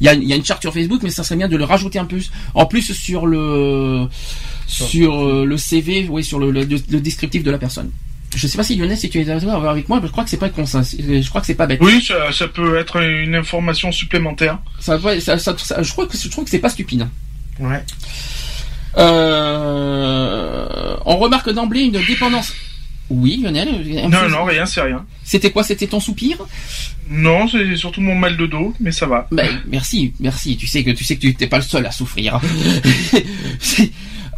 [0.00, 1.56] Il y, a, il y a une charte sur Facebook, mais ça serait bien de
[1.56, 2.18] le rajouter un peu
[2.54, 4.06] en plus sur le
[4.66, 7.90] sur euh, le CV, oui, sur le, le, le descriptif de la personne.
[8.36, 10.28] Je sais pas si Lionel, si tu es d'accord avec moi, mais je crois que
[10.30, 10.82] c'est pas con ça.
[10.82, 11.78] Je crois que c'est pas bête.
[11.82, 14.58] Oui, ça, ça peut être une information supplémentaire.
[14.78, 17.08] Ça, va- ça- ça- ça- je crois que je trouve que c'est pas stupide.
[17.58, 17.82] Ouais.
[18.98, 22.52] Euh, on remarque d'emblée une dépendance.
[23.10, 23.68] Oui, Lionel.
[24.10, 25.04] Non, non, rien, c'est rien.
[25.24, 25.64] C'était quoi?
[25.64, 26.36] C'était ton soupir?
[27.10, 29.26] Non, c'est surtout mon mal de dos, mais ça va.
[29.30, 30.56] Ben, merci, merci.
[30.56, 32.40] Tu sais que tu sais que tu n'es pas le seul à souffrir.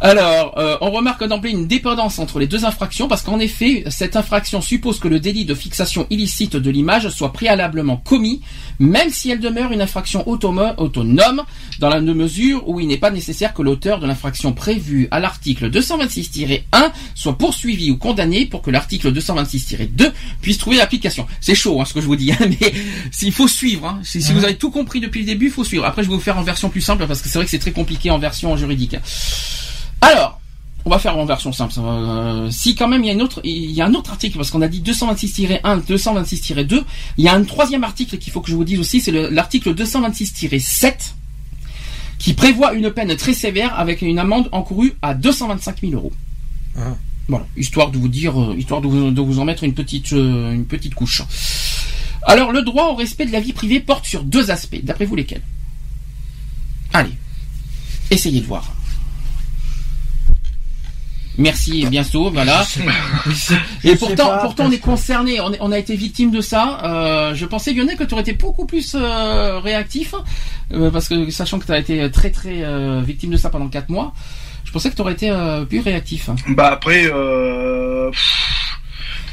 [0.03, 4.15] Alors, euh, on remarque d'emblée une dépendance entre les deux infractions parce qu'en effet, cette
[4.15, 8.41] infraction suppose que le délit de fixation illicite de l'image soit préalablement commis,
[8.79, 11.43] même si elle demeure une infraction autonome,
[11.77, 15.69] dans la mesure où il n'est pas nécessaire que l'auteur de l'infraction prévue à l'article
[15.69, 16.63] 226-1
[17.13, 20.11] soit poursuivi ou condamné pour que l'article 226-2
[20.41, 21.27] puisse trouver application.
[21.41, 22.73] C'est chaud, hein, ce que je vous dis, hein, mais
[23.11, 23.85] s'il faut suivre.
[23.85, 23.99] Hein.
[24.01, 25.85] Si, si vous avez tout compris depuis le début, il faut suivre.
[25.85, 27.59] Après, je vais vous faire en version plus simple parce que c'est vrai que c'est
[27.59, 28.95] très compliqué en version juridique.
[30.01, 30.39] Alors,
[30.85, 31.73] on va faire en version simple.
[31.77, 34.37] Euh, si quand même il y a une autre, il y a un autre article
[34.37, 36.83] parce qu'on a dit 226-1, 226-2.
[37.17, 39.29] Il y a un troisième article qu'il faut que je vous dise aussi, c'est le-
[39.29, 41.13] l'article 226-7
[42.17, 46.13] qui prévoit une peine très sévère avec une amende encourue à 225 000 euros.
[46.77, 46.95] Ah.
[47.27, 50.11] Voilà, histoire de vous dire, euh, histoire de vous, de vous en mettre une petite,
[50.13, 51.21] euh, une petite couche.
[52.23, 54.79] Alors, le droit au respect de la vie privée porte sur deux aspects.
[54.83, 55.41] D'après vous, lesquels?
[56.93, 57.11] Allez,
[58.11, 58.73] essayez de voir.
[61.37, 62.63] Merci, et bientôt, voilà.
[63.83, 66.79] Et pourtant, pas, pourtant, on est concerné, on, est- on a été victime de ça.
[66.83, 70.13] Euh, je pensais, Lionel, que tu aurais été beaucoup plus euh, réactif,
[70.73, 73.67] euh, parce que sachant que tu as été très très euh, victime de ça pendant
[73.69, 74.13] 4 mois,
[74.65, 76.29] je pensais que tu aurais été euh, plus réactif.
[76.49, 78.09] Bah après, euh...
[78.11, 78.50] pff,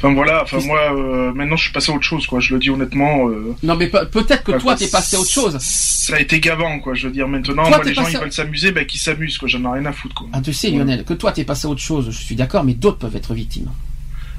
[0.01, 2.39] Enfin voilà, enfin moi, euh, maintenant je suis passé à autre chose, quoi.
[2.39, 3.27] Je le dis honnêtement.
[3.27, 3.53] Euh...
[3.63, 5.57] Non, mais pe- peut-être que toi, t'es passé à autre chose.
[5.59, 6.93] Ça a été gavant, quoi.
[6.93, 9.49] Je veux dire, maintenant, Toi, moi, les gens, ils veulent s'amuser, bah, qu'ils s'amusent, quoi.
[9.49, 10.27] J'en ai rien à foutre, quoi.
[10.31, 10.77] Ah, tu sais, Ouais.
[10.77, 13.33] Lionel, que toi, t'es passé à autre chose, je suis d'accord, mais d'autres peuvent être
[13.33, 13.69] victimes.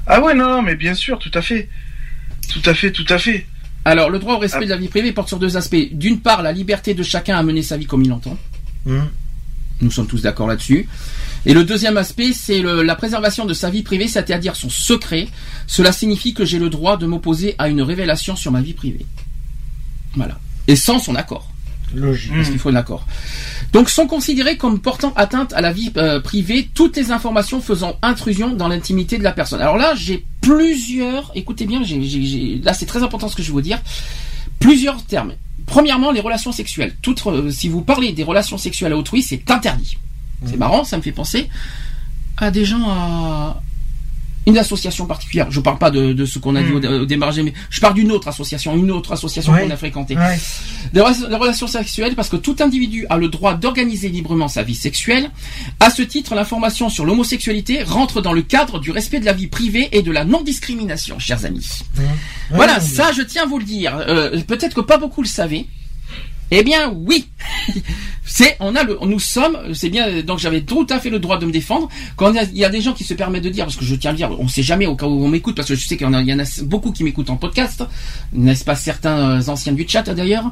[0.07, 1.69] Ah ouais, non, non, mais bien sûr, tout à fait.
[2.51, 3.45] Tout à fait, tout à fait.
[3.85, 4.65] Alors, le droit au respect Ah.
[4.65, 5.75] de la vie privée porte sur deux aspects.
[5.91, 8.35] D'une part, la liberté de chacun à mener sa vie comme il l'entend.
[8.87, 9.07] Hum.
[9.81, 10.87] Nous sommes tous d'accord là-dessus.
[11.45, 15.27] Et le deuxième aspect, c'est la préservation de sa vie privée, c'est-à-dire son secret.
[15.67, 19.05] Cela signifie que j'ai le droit de m'opposer à une révélation sur ma vie privée.
[20.15, 20.39] Voilà.
[20.67, 21.51] Et sans son accord.
[21.93, 22.31] Logique.
[22.33, 23.05] Parce qu'il faut un accord.
[23.73, 27.97] Donc sont considérées comme portant atteinte à la vie euh, privée toutes les informations faisant
[28.01, 29.61] intrusion dans l'intimité de la personne.
[29.61, 31.31] Alors là, j'ai plusieurs.
[31.35, 31.81] Écoutez bien,
[32.63, 33.79] là c'est très important ce que je vais vous dire.
[34.59, 35.33] Plusieurs termes.
[35.65, 36.95] Premièrement, les relations sexuelles.
[37.27, 39.97] Euh, si vous parlez des relations sexuelles à autrui, c'est interdit.
[40.45, 41.49] C'est marrant, ça me fait penser
[42.37, 43.61] à des gens à
[44.47, 45.47] une association particulière.
[45.51, 47.93] Je parle pas de, de ce qu'on a dit au, au démarrage, mais je parle
[47.93, 49.63] d'une autre association, une autre association Ouais.
[49.63, 50.15] qu'on a fréquentée.
[50.17, 50.39] Ouais.
[50.93, 55.29] Des relations sexuelles parce que tout individu a le droit d'organiser librement sa vie sexuelle.
[55.79, 59.47] À ce titre, l'information sur l'homosexualité rentre dans le cadre du respect de la vie
[59.47, 61.67] privée et de la non-discrimination, chers amis.
[62.49, 63.95] Voilà, Ouais, ça je tiens à vous le dire.
[64.07, 65.65] Euh, Peut-être que pas beaucoup le savaient.
[66.51, 67.27] Eh bien oui
[68.25, 71.37] c'est, on a le, nous sommes, c'est bien, donc j'avais tout à fait le droit
[71.37, 71.89] de me défendre.
[72.15, 74.11] Quand il y, a, des gens qui se permettent de dire, parce que je tiens
[74.11, 75.97] à le dire, on sait jamais au cas où on m'écoute, parce que je sais
[75.97, 77.83] qu'il y en a, beaucoup qui m'écoutent en podcast,
[78.31, 80.49] n'est-ce pas certains euh, anciens du chat d'ailleurs?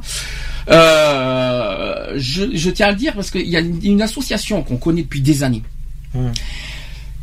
[0.70, 5.04] Euh, je, tiens à le dire parce qu'il y a une, une association qu'on connaît
[5.04, 5.64] depuis des années.
[6.16, 6.32] Hum.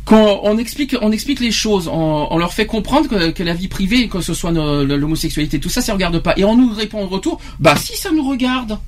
[0.07, 3.53] Quand on explique, on explique les choses, on, on leur fait comprendre que, que la
[3.53, 6.33] vie privée, que ce soit l'homosexualité, tout ça, ça ne regarde pas.
[6.37, 8.79] Et on nous répond en retour, bah si ça nous regarde.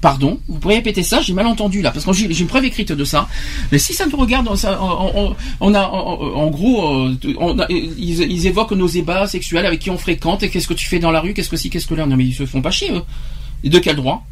[0.00, 2.92] Pardon, vous pourriez répéter ça, j'ai mal entendu là, parce que j'ai une preuve écrite
[2.92, 3.28] de ça.
[3.72, 7.66] Mais si ça nous regarde, ça, on, on- on a, en, gros, euh, on a-
[7.68, 11.00] ils, ils évoquent nos ébats sexuels avec qui on fréquente, et qu'est-ce que tu fais
[11.00, 12.06] dans la rue, qu'est-ce que si, qu'est-ce que là.
[12.06, 13.02] Non mais ils se font pas chier eux.
[13.64, 14.24] Et de quel droit?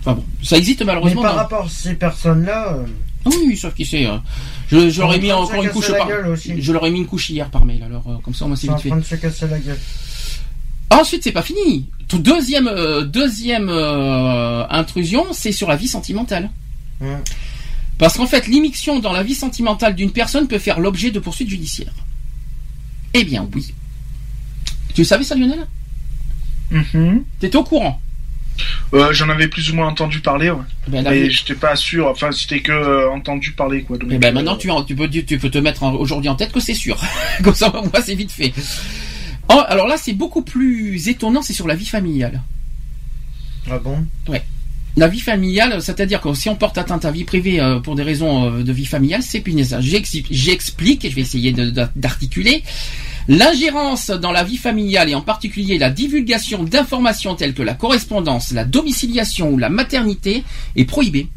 [0.00, 1.22] Enfin bon, ça existe Mais malheureusement.
[1.22, 2.84] par dans- rapport à ces personnes-là, euh,
[3.26, 4.06] Oui, sauf qui c'est.
[4.06, 4.16] euh,
[4.70, 6.08] Je, je leur ai mis en encore une couche par.
[6.08, 7.82] Je leur ai mis une couche hier par mail.
[7.82, 8.88] Alors euh, comme ça, on m'a c'est en vite fait.
[8.90, 9.78] train de se casser la gueule.
[10.90, 11.88] Ensuite, c'est pas fini.
[12.08, 16.50] Tout deuxième euh, deuxième euh, intrusion, c'est sur la vie sentimentale.
[17.00, 17.18] Hum.
[17.96, 21.48] Parce qu'en fait, l'immixtion dans la vie sentimentale d'une personne peut faire l'objet de poursuites
[21.48, 21.94] judiciaires.
[23.14, 23.72] Eh bien, oui.
[24.94, 25.66] Tu savais ça, Lionel?
[26.70, 27.24] Mhm.
[27.40, 28.00] T'étais au courant?
[28.94, 30.62] Euh, J'en avais plus ou moins entendu parler, ouais.
[30.88, 32.06] ben, la mais j'étais pas sûr.
[32.06, 33.98] Enfin, c'était que euh, entendu parler, quoi.
[33.98, 36.52] Donc, Eh ben euh, maintenant tu, tu peux tu peux te mettre aujourd'hui en tête
[36.52, 37.00] que c'est sûr.
[37.42, 38.52] Comme ça moi c'est vite fait.
[39.50, 42.40] Oh, alors là c'est beaucoup plus étonnant, c'est sur la vie familiale.
[43.70, 44.06] Ah bon?
[44.96, 48.04] La vie familiale, c'est-à-dire que si on porte atteinte à vie privée euh, pour des
[48.04, 49.42] raisons euh, de vie familiale, c'est.
[49.80, 51.52] J'exi- J'explique, je vais essayer
[51.96, 52.62] d'articuler.
[53.26, 58.52] L'ingérence dans la vie familiale et en particulier la divulgation d'informations telles que la correspondance,
[58.52, 60.44] la domiciliation ou la maternité
[60.76, 61.28] est prohibée.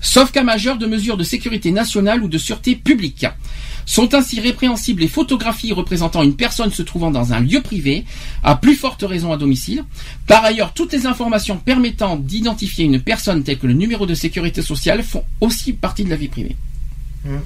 [0.00, 3.26] Sauf cas majeur de mesures de sécurité nationale ou de sûreté publique.
[3.86, 8.04] Sont ainsi répréhensibles les photographies représentant une personne se trouvant dans un lieu privé,
[8.42, 9.84] à plus forte raison à domicile.
[10.26, 14.60] Par ailleurs, toutes les informations permettant d'identifier une personne telles que le numéro de sécurité
[14.60, 16.56] sociale font aussi partie de la vie privée.
[17.24, 17.36] Mm.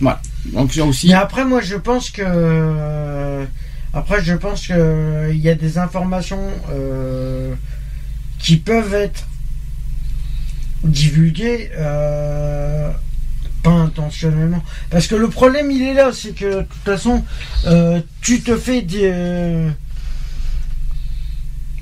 [0.00, 0.20] Voilà.
[0.52, 1.06] Donc ça aussi.
[1.08, 2.22] Mais après, moi, je pense que.
[2.24, 3.46] euh,
[3.94, 7.54] Après, je pense que euh, il y a des informations euh,
[8.38, 9.26] qui peuvent être
[10.84, 12.90] divulguées euh,
[13.66, 14.62] pas intentionnellement.
[14.90, 17.24] Parce que le problème, il est là, c'est que de toute façon,
[17.66, 19.10] euh, tu te fais des.
[19.12, 19.70] euh,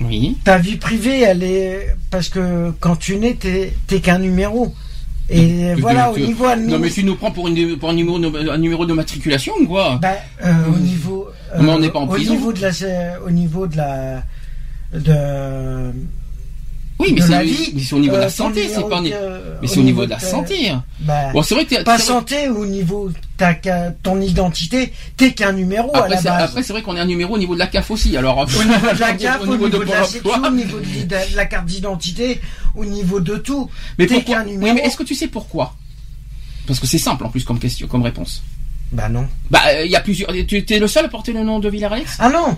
[0.01, 0.37] Oui.
[0.43, 1.95] ta vie privée, elle est.
[2.09, 4.73] Parce que quand tu nais, t'es t'es qu'un numéro.
[5.29, 8.49] Et voilà, au niveau Non mais tu nous prends pour, une, pour un, numéro de,
[8.49, 9.97] un numéro de matriculation ou quoi?
[9.99, 10.09] Bah,
[10.43, 11.27] euh, au niveau.
[11.57, 12.33] Non, mais on n'est pas en au prison.
[12.33, 14.23] Niveau de la, au niveau de la.
[14.93, 15.91] De.
[16.97, 18.69] Oui, mais de la c'est vie, mais c'est au niveau de euh, la ton santé,
[18.73, 19.01] c'est pas.
[19.01, 19.11] de-
[19.61, 20.69] Mais c'est au niveau de la santé.
[20.69, 20.83] hein.
[21.01, 23.11] Bah, Bon, c'est vrai que pas santé, au niveau
[24.01, 26.43] ton identité, t'es qu'un numéro à Après, la c'est- base.
[26.43, 28.15] après, c'est vrai qu'on est un numéro au niveau de la CAF aussi.
[28.15, 30.41] Alors, au niveau de la CAF, au niveau de, la emploi.
[30.47, 32.39] au niveau de, la carte d'identité,
[32.75, 33.69] au niveau de tout.
[33.97, 34.75] Mais t'es qu'un Oui, numéro.
[34.75, 35.75] mais est-ce que tu sais pourquoi?
[36.65, 38.41] Parce que c'est simple en plus comme question, comme réponse.
[38.93, 39.27] Bah non.
[39.51, 40.31] Bah, il y a plusieurs.
[40.47, 42.57] Tu es le seul à porter le nom de Villaralex Ah non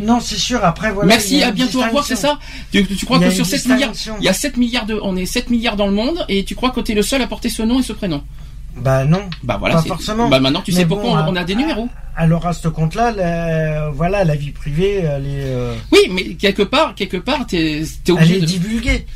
[0.00, 1.06] Non, c'est sûr, après voilà.
[1.08, 2.38] il Merci, à bientôt, au revoir, c'est ça
[2.72, 5.16] tu, tu crois que sur une 7 milliards, il y a 7 milliards de, on
[5.16, 7.26] est 7 milliards dans le monde, et tu crois que tu es le seul à
[7.26, 8.22] porter ce nom et ce prénom?
[8.76, 9.22] Bah non.
[9.42, 10.28] Bah voilà, Pas forcément.
[10.28, 11.88] Bah maintenant tu Mais sais bon, pourquoi on- a des numéros.
[12.16, 16.62] Alors à ce compte-là, la- voilà, la vie privée, elle est, euh, Oui, mais quelque
[16.62, 18.46] part, quelque part, t'es es elle obligé est de.
[18.46, 19.06] divulguée,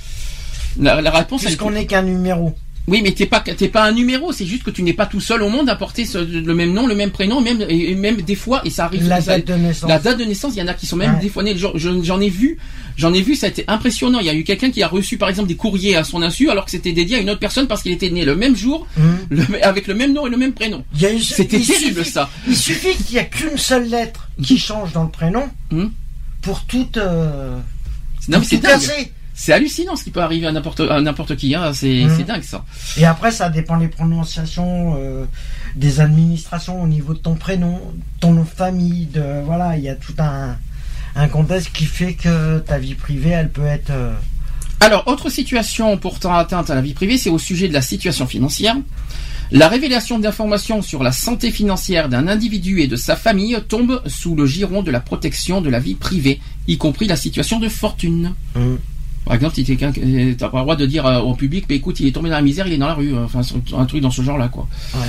[0.81, 2.55] La, la réponse, elle puisqu'on n'est qu'un numéro.
[2.89, 4.33] Oui, mais t'es pas, t'es pas un numéro.
[4.33, 6.73] C'est juste que tu n'es pas tout seul au monde à porter ce- le même
[6.73, 9.07] nom, le même prénom, même et, même des fois, et ça arrive.
[9.07, 9.89] La ça- date de naissance.
[9.89, 11.21] La date de naissance, il y en a qui sont même Ouais.
[11.21, 11.55] des fois nés.
[11.57, 12.59] J'en ai vu,
[12.97, 14.19] j'en ai vu, ça a été impressionnant.
[14.19, 16.51] Il y a eu quelqu'un qui a reçu par exemple des courriers à son insu,
[16.51, 18.85] alors que c'était dédié à une autre personne parce qu'il était né le même jour,
[19.31, 20.85] le- avec le même nom et le même prénom.
[20.99, 22.31] Y C'était terrible suffit- ça.
[22.49, 25.93] Il suffit qu'il n'y a qu'une seule lettre qui change dans le prénom Hum.
[26.41, 27.57] pour tout, euh,
[28.29, 28.61] Non, mais c'est.
[29.35, 31.55] C'est hallucinant ce qui peut arriver à n'importe à n'importe qui.
[31.55, 31.73] Hein.
[31.73, 32.15] C'est Mhm.
[32.17, 32.65] c'est dingue ça.
[32.99, 35.25] Et après, ça dépend des prononciations euh,
[35.75, 37.81] des administrations au niveau de ton prénom,
[38.21, 40.57] ton nom de famille, de voilà, il y a tout un
[41.15, 43.91] un contexte qui fait que ta vie privée, elle peut être.
[43.91, 44.13] euh,
[44.81, 48.27] Alors, autre situation portant atteinte à la vie privée, c'est au sujet de la situation
[48.27, 48.77] financière.
[49.51, 54.35] La révélation d'informations sur la santé financière d'un individu et de sa famille tombe sous
[54.35, 58.33] le giron de la protection de la vie privée, y compris la situation de fortune.
[58.57, 58.79] hum.
[59.25, 61.77] Par exemple, si quelqu'un, euh, t'as pas le droit de dire euh, au public, mais
[61.77, 63.41] écoute, il est tombé dans la misère, il est dans la rue, enfin,
[63.77, 64.67] un truc dans ce genre-là, quoi.
[64.95, 65.01] Ouais.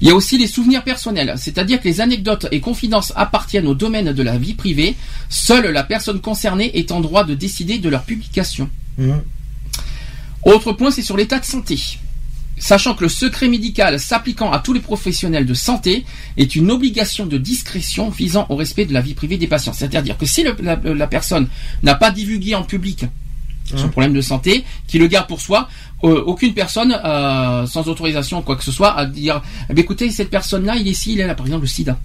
[0.00, 3.74] Il y a aussi les souvenirs personnels, c'est-à-dire que les anecdotes et confidences appartiennent au
[3.74, 4.96] domaine de la vie privée.
[5.28, 8.70] Seule la personne concernée est en droit de décider de leur publication.
[8.98, 9.22] hum.
[10.44, 11.78] Autre point, c'est sur l'état de santé.
[12.60, 16.04] Sachant que le secret médical s'appliquant à tous les professionnels de santé
[16.36, 19.72] est une obligation de discrétion visant au respect de la vie privée des patients.
[19.72, 21.48] C'est-à-dire que si le- la, la personne
[21.82, 23.06] n'a pas divulgué en public
[23.64, 23.90] son Hum.
[23.90, 25.68] problème de santé, qui le garde pour soi,
[26.02, 30.10] euh, aucune personne, euh, sans autorisation quoi que ce soit, à dire, eh bien, écoutez,
[30.10, 31.96] cette personne-là, il est ici, il est là, par exemple, le sida.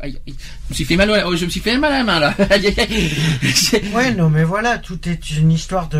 [0.00, 0.34] Aïe, aïe.
[0.36, 2.34] Je me suis fait mal, au- je me suis fait mal à la main là.
[3.94, 5.98] Ouais, non, mais voilà, tout est une histoire de.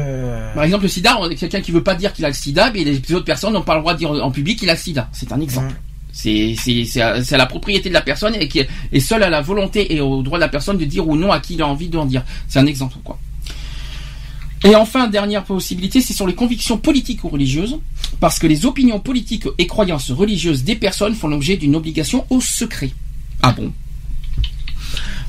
[0.55, 2.97] Par exemple, le sida, quelqu'un qui veut pas dire qu'il a le sida, mais les
[3.15, 5.09] autres personnes n'ont pas le droit de dire en public qu'il a le sida.
[5.13, 5.69] C'est un exemple.
[5.69, 5.77] Hum.
[6.13, 9.23] C'est c'est c'est à, à la propriété de la personne et qui est, et seule
[9.23, 11.55] à la volonté et au droit de la personne de dire ou non à qui
[11.55, 12.25] il a envie d'en dire.
[12.49, 13.19] C'est un exemple quoi.
[14.65, 17.79] Et enfin, dernière possibilité, c'est sur les convictions politiques ou religieuses,
[18.19, 22.41] parce que les opinions politiques et croyances religieuses des personnes font l'objet d'une obligation au
[22.41, 22.91] secret.
[23.41, 23.73] Ah bon?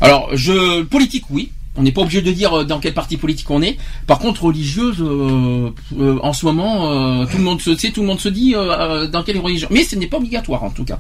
[0.02, 1.52] Alors, je politique, oui.
[1.76, 3.78] On n'est pas obligé de dire euh, dans quel parti politique on est.
[4.06, 8.02] Par contre, religieuse, euh, euh, en ce moment, euh, tout le monde se sait, tout
[8.02, 9.68] le monde se dit dans quelle religion.
[9.72, 11.00] Mais ce n'est pas obligatoire en tout cas.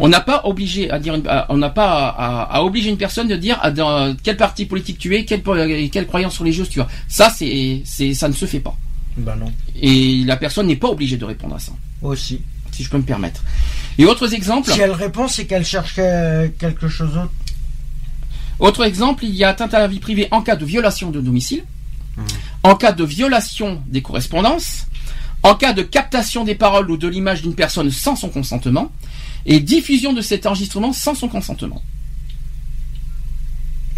[0.00, 2.98] On n'a pas obligé à dire, une- à- on n'a pas à, à obliger une
[2.98, 5.42] personne de dire ah, dans quel parti politique tu es, quelle,
[5.90, 6.88] quelle croyance religieuse tu as.
[7.08, 8.76] Ça, c'est, c'est, ça ne se fait pas.
[9.16, 9.50] Bah non.
[9.80, 11.72] Et la personne n'est pas obligée de répondre à ça,
[12.02, 12.40] Aussi.
[12.72, 13.42] si je peux me permettre.
[13.98, 14.70] Et autres exemples.
[14.72, 17.30] Si elle répond, c'est qu'elle cherche quelque chose d'autre.
[18.58, 21.20] Autre exemple, il y a atteinte à la vie privée en cas de violation de
[21.20, 21.64] domicile,
[22.62, 24.86] en cas de violation des correspondances,
[25.42, 28.90] en cas de captation des paroles ou de l'image d'une personne sans son consentement,
[29.46, 31.82] et diffusion de cet enregistrement sans son consentement.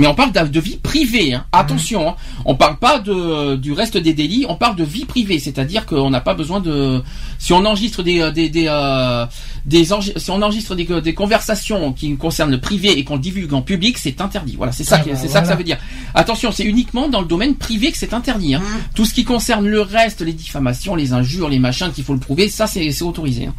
[0.01, 1.45] Mais on parle de vie privée, hein.
[1.53, 2.15] attention, hein.
[2.47, 6.09] on parle pas de, du reste des délits, on parle de vie privée, c'est-à-dire qu'on
[6.09, 7.03] n'a pas besoin de...
[7.39, 9.27] Si on enregistre des, des, des, euh,
[9.67, 13.53] des si on enregistre des, des conversations qui concernent le privé et qu'on le divulgue
[13.53, 14.55] en public, c'est interdit.
[14.57, 15.77] Voilà, c'est ça, Ah bah c'est ça que ça veut dire.
[16.15, 18.55] Attention, c'est uniquement dans le domaine privé que c'est interdit.
[18.55, 18.61] Hein.
[18.61, 18.95] Mmh.
[18.95, 22.21] Tout ce qui concerne le reste, les diffamations, les injures, les machins qu'il faut le
[22.21, 23.49] prouver, ça c'est c'est autorisé.
[23.49, 23.55] hein.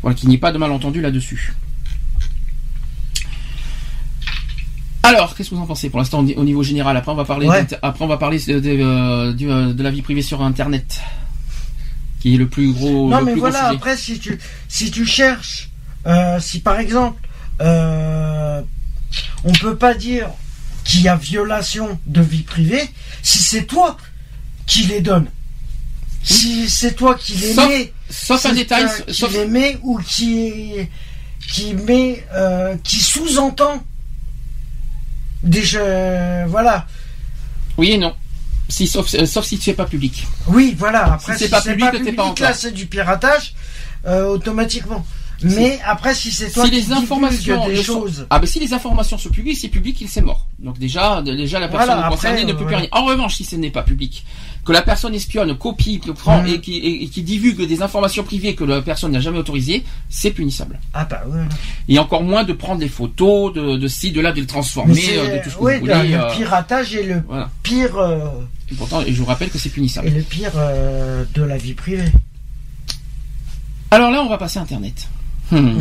[0.00, 1.54] Voilà, qu'il n'y ait pas de malentendu là-dessus.
[5.04, 6.96] Alors, qu'est-ce que vous en pensez pour l'instant au ni- au niveau général?
[6.96, 7.58] Après, on va parler, Ouais.
[7.60, 11.00] d'inter- après, on va parler de, de, du, de la vie privée sur Internet,
[12.20, 13.08] qui est le plus gros.
[13.08, 14.38] non, mais voilà, après, si tu,
[14.68, 15.70] si tu cherches,
[16.06, 17.20] euh, si par exemple,
[17.60, 18.62] euh,
[19.44, 20.28] on peut pas dire
[20.84, 22.82] qu'il y a violation de vie privée
[23.22, 23.96] si c'est toi
[24.66, 25.26] qui les donnes.
[26.24, 29.98] Si c'est toi qui les Sauf- mets, Sauf un détail, qui sauf, les met ou
[29.98, 30.74] qui
[31.52, 33.82] qui met euh, qui sous-entend
[35.42, 36.86] déjà voilà
[37.78, 38.14] oui et non.
[38.68, 40.26] Si, sauf, euh, sauf si tu fais pas public.
[40.48, 42.46] oui voilà après c'est pas public, pas encore.
[42.46, 43.54] là c'est du piratage
[44.06, 45.04] euh, automatiquement
[45.44, 48.60] mais après si c'est toi Si qui les informations des sont- choses Ah ben si
[48.60, 50.46] les informations sont publiques, c'est public, il c'est mort.
[50.60, 52.86] Donc déjà, déjà la personne Voilà, concernée après, ne peut euh, plus rien.
[52.92, 54.24] En revanche, si ce n'est pas public,
[54.64, 56.46] que la personne espionne, copie, prend Mhm.
[56.48, 59.82] et, qui, et- et qui divulgue des informations privées que la personne n'a jamais autorisées,
[60.08, 60.78] c'est punissable.
[60.94, 61.40] ah bah ouais
[61.88, 65.00] Et encore moins de prendre des photos, de, de ci, de là, de les transformer,
[65.18, 66.08] euh, de tout ce que ouais, vous le, voulez.
[66.10, 67.50] le euh, piratage est le voilà.
[67.64, 68.18] pire euh,
[68.70, 70.08] Et pourtant, et je vous rappelle que c'est est punissable.
[70.10, 72.04] le pire euh, de la vie privée
[73.90, 75.08] Alors là, on va passer à Internet.
[75.52, 75.78] Hmm.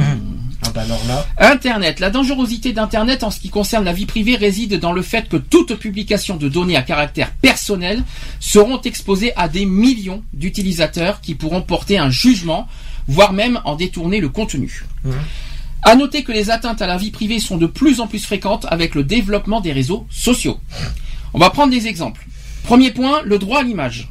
[0.66, 2.02] ah bah alors là Internet.
[2.02, 5.38] La dangerosité d'Internet en ce qui concerne la vie privée réside dans le fait que
[5.38, 8.04] toute publication de données à caractère personnel
[8.42, 12.68] seront exposées à des millions d'utilisateurs qui pourront porter un jugement,
[13.08, 14.84] voire même en détourner le contenu.
[15.06, 15.14] Mhm.
[15.84, 18.68] À noter que les atteintes à la vie privée sont de plus en plus fréquentes
[18.70, 20.60] avec le développement des réseaux sociaux.
[21.34, 22.28] On va prendre des exemples.
[22.64, 24.10] Premier point, le droit à l'image.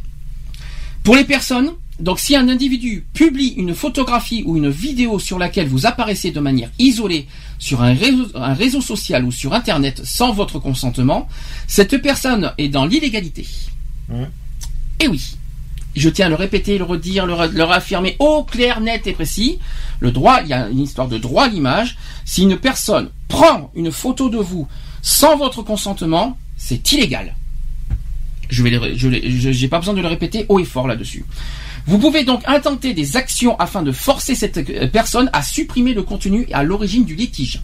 [1.04, 1.70] Pour les personnes,
[2.00, 6.40] donc si un individu publie une photographie ou une vidéo sur laquelle vous apparaissez de
[6.40, 7.26] manière isolée
[7.58, 11.28] sur un réseau, un réseau social ou sur Internet sans votre consentement,
[11.66, 13.46] cette personne est dans l'illégalité.
[14.98, 15.36] Et oui,
[15.94, 19.58] je tiens à le répéter, le redire, le, le réaffirmer au clair, net et précis.
[20.00, 21.96] Le droit, il y a une histoire de droit à l'image.
[22.24, 24.66] Si une personne prend une photo de vous
[25.02, 27.34] sans votre consentement, c'est illégal.
[28.48, 31.24] Je vais, les- je j'ai pas besoin de le répéter haut et fort là-dessus.
[31.86, 36.02] Vous pouvez donc intenter des actions afin de forcer cette euh, personne à supprimer le
[36.02, 37.60] contenu à l'origine du litige.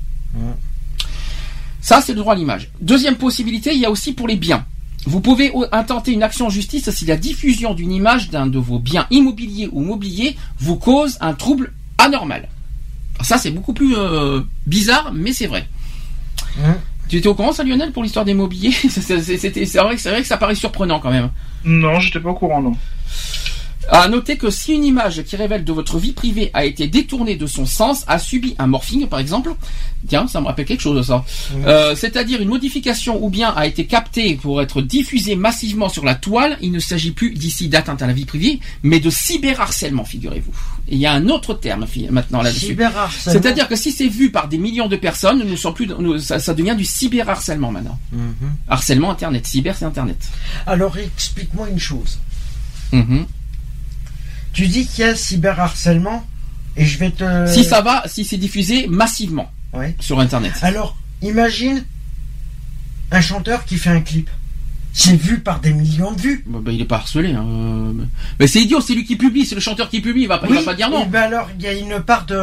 [1.80, 2.70] Ça, c'est le droit à l'image.
[2.80, 4.64] Deuxième possibilité, il y a aussi pour les biens.
[5.06, 8.80] Vous pouvez intenter une action en justice si la diffusion d'une image d'un de vos
[8.80, 12.48] biens immobiliers ou mobiliers vous cause un trouble anormal.
[13.22, 15.68] Ça, c'est beaucoup plus euh, bizarre, mais c'est vrai.
[16.64, 16.76] Hein?
[17.08, 18.72] Tu étais au courant, ça, Lionel, pour l'histoire des mobiliers?
[18.88, 19.14] C'est
[19.78, 21.30] vrai, vrai que ça paraît surprenant quand même.
[21.64, 22.76] Non, j'étais pas au courant, non.
[23.88, 27.36] À noter que si une image qui révèle de votre vie privée a été détournée
[27.36, 29.54] de son sens, a subi un morphing par exemple,
[30.08, 31.24] tiens, ça me rappelle quelque chose ça,
[31.66, 36.14] euh, c'est-à-dire une modification ou bien a été captée pour être diffusée massivement sur la
[36.16, 40.52] toile, il ne s'agit plus d'ici d'atteinte à la vie privée, mais de cyberharcèlement, figurez-vous.
[40.88, 42.66] Il y a un autre terme maintenant là-dessus.
[43.32, 46.18] C'est-à-dire que si c'est vu par des millions de personnes, nous ne sommes plus, nous-
[46.18, 47.98] ça, ça devient du cyberharcèlement maintenant.
[48.12, 48.34] Mhm.
[48.68, 50.18] Harcèlement Internet, cyber c'est Internet.
[50.66, 52.18] Alors explique-moi une chose.
[52.92, 53.26] Mhm.
[54.56, 56.26] Tu dis qu'il y a cyberharcèlement
[56.78, 57.46] et je vais te.
[57.46, 59.94] Si ça va, si c'est diffusé massivement Ouais.
[60.00, 60.54] sur Internet.
[60.62, 61.84] Alors, imagine
[63.10, 64.30] un chanteur qui fait un clip.
[64.94, 66.42] C'est vu par des millions de vues.
[66.46, 67.32] Bah, bah, il est pas harcelé.
[67.34, 67.44] Hein.
[68.40, 70.54] Mais c'est idiot, c'est lui qui publie, c'est le chanteur qui publie, il va il
[70.54, 71.04] va pas dire non.
[71.04, 72.40] Ben alors, il y a une part de.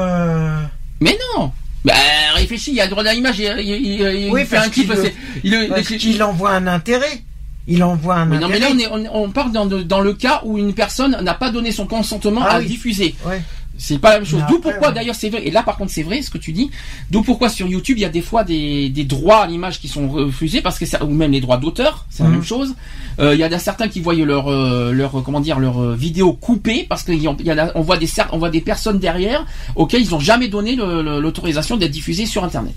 [1.02, 1.52] Mais non
[1.84, 1.94] bah,
[2.35, 4.88] réfléchis, il a le droit à l'image, il, il- il- il Oui, fait un clip,
[4.94, 5.11] le-
[5.44, 7.23] il, Parce il- qu'il envoie un intérêt.
[7.68, 10.41] Il envoie un Mais non, mais là, on, est, on, on parle dans, le cas
[10.44, 12.65] où une personne n'a pas donné son consentement Ah à oui.
[12.68, 13.15] diffuser.
[13.26, 13.41] Ouais.
[13.76, 14.44] C'est pas la même chose.
[14.48, 14.94] D'où pourquoi ouais.
[14.94, 15.48] d'ailleurs c'est vrai.
[15.48, 16.69] Et là par contre c'est vrai ce que tu dis.
[17.10, 19.88] D'où pourquoi sur YouTube il y a des fois des, des droits à l'image qui
[19.88, 22.35] sont refusés parce que ça, ou même les droits d'auteur, c'est la Mhm.
[22.35, 22.76] même chose.
[23.19, 26.34] Euh, Il y a certains qui voient leur euh, leur comment dire leur euh, vidéo
[26.34, 28.61] coupée parce qu'il y en il y en a, on voit des on voit des
[28.61, 29.44] personnes derrière
[29.76, 32.76] auxquelles ils n'ont jamais donné l'autorisation d'être diffusées sur Internet.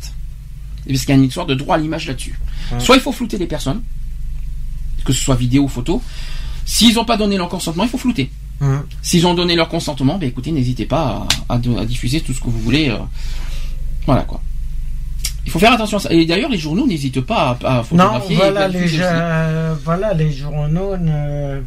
[0.87, 2.39] Et Parce qu'il y a une histoire de droit à l'image là-dessus.
[2.79, 3.83] Soit il faut flouter les personnes,
[5.07, 6.03] que ce soit vidéo ou photo.
[6.66, 8.31] S'ils n'ont pas donné leur consentement, il faut flouter.
[8.61, 8.83] Hum.
[9.03, 12.41] S'ils ont donné leur consentement, ben écoutez, n'hésitez pas à, à- à diffuser tout ce
[12.41, 12.89] que vous voulez.
[12.91, 12.97] euh,
[14.07, 14.41] voilà quoi.
[15.45, 16.12] Il faut faire attention à ça.
[16.12, 18.35] Et d'ailleurs, les journaux n'hésitent pas à, à Non, photographier.
[18.35, 20.97] et voilà les, euh, voilà les journaux.
[20.97, 21.62] ne-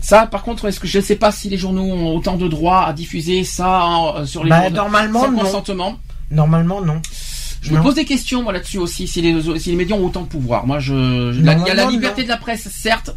[0.00, 2.48] Ça, par contre, est-ce que je ne sais pas si les journaux ont autant de
[2.48, 3.84] droits à diffuser ça
[4.16, 5.38] euh, sur les Bah, journaux normalement, sans non.
[5.40, 5.98] consentement?
[6.30, 7.00] Normalement, non.
[7.64, 9.08] Je me pose des questions moi là-dessus aussi.
[9.08, 10.66] Si les, si les médias ont autant de pouvoir.
[10.66, 13.10] Moi, je, je- la- il y a la liberté de la presse, certes.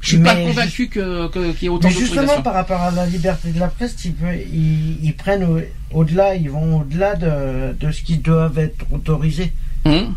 [0.00, 2.90] Je suis pas convaincu que que- qu'il y ait autant Mais justement, par rapport à
[2.92, 7.16] la liberté de la presse, ils, pe- ils, ils prennent au- au-delà, ils vont au-delà
[7.16, 9.52] de, de ce qui doivent être autorisés.
[9.86, 10.14] Hum.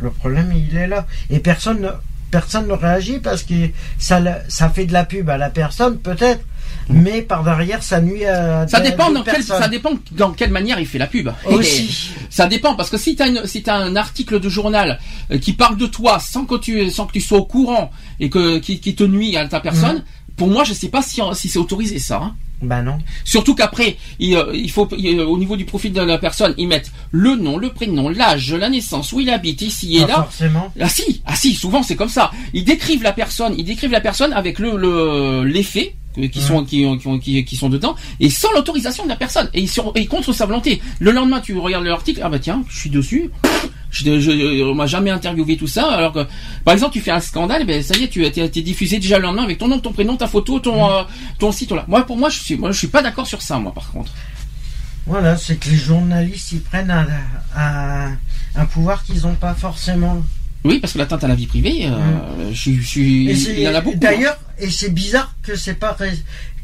[0.00, 1.06] Le problème, il est là.
[1.30, 1.88] Et personne ne,
[2.30, 3.54] personne ne réagit parce que
[3.98, 6.44] ça fait de la pub à la personne, peut-être,
[6.88, 8.66] mais par derrière, ça nuit à.
[8.68, 9.60] Ça dépend dans personnes.
[9.60, 11.28] ça dépend dans quelle manière il fait la pub.
[11.46, 12.10] Aussi.
[12.30, 14.98] Ça dépend parce que si t'as une, si un article de journal
[15.30, 17.90] euh, qui parle de toi sans que tu, sans que tu sois au courant
[18.20, 20.04] et que qui, qui te nuit à ta personne, Mhm.
[20.36, 22.20] pour moi je sais pas si, si c'est autorisé ça.
[22.22, 22.34] hein.
[22.60, 22.98] Bah non.
[23.24, 26.54] Surtout qu'après, il, euh, il faut, il, euh, au niveau du profil de la personne,
[26.58, 30.06] ils mettent le nom, le prénom, l'âge, la naissance, où il habite, ici et Pas
[30.08, 30.14] là.
[30.24, 30.72] forcément.
[30.80, 32.32] Ah si, ah si, souvent c'est comme ça.
[32.54, 36.40] Ils décrivent la personne, ils décrivent la personne avec le le les faits euh, qui
[36.40, 36.84] sont qui,
[37.22, 40.44] qui, qui sont dedans et sans l'autorisation de la personne et, sur, et contre sa
[40.46, 40.82] volonté.
[40.98, 43.30] Le lendemain, tu regardes l'article, ah bah tiens, je suis dessus.
[43.90, 45.86] Je, je, on m'a jamais interviewé tout ça.
[45.90, 46.26] Alors que,
[46.64, 49.16] par exemple, tu fais un scandale, ben ça y est, tu as été diffusé déjà
[49.18, 51.02] le lendemain avec ton nom, ton prénom, ta photo, ton euh,
[51.38, 51.84] ton site là.
[51.88, 54.12] Moi, pour moi, je suis moi je suis pas d'accord sur ça, moi par contre.
[55.06, 57.06] Voilà, c'est que les journalistes, ils prennent un,
[57.56, 58.12] un,
[58.54, 60.22] un pouvoir qu'ils n'ont pas forcément.
[60.64, 63.60] Oui, parce que l'atteinte à la vie privée, euh, je, suis- je suis, Et il
[63.60, 63.96] y en a beaucoup.
[63.96, 64.00] hein.
[64.02, 65.94] D'ailleurs, et c'est bizarre que c'est pas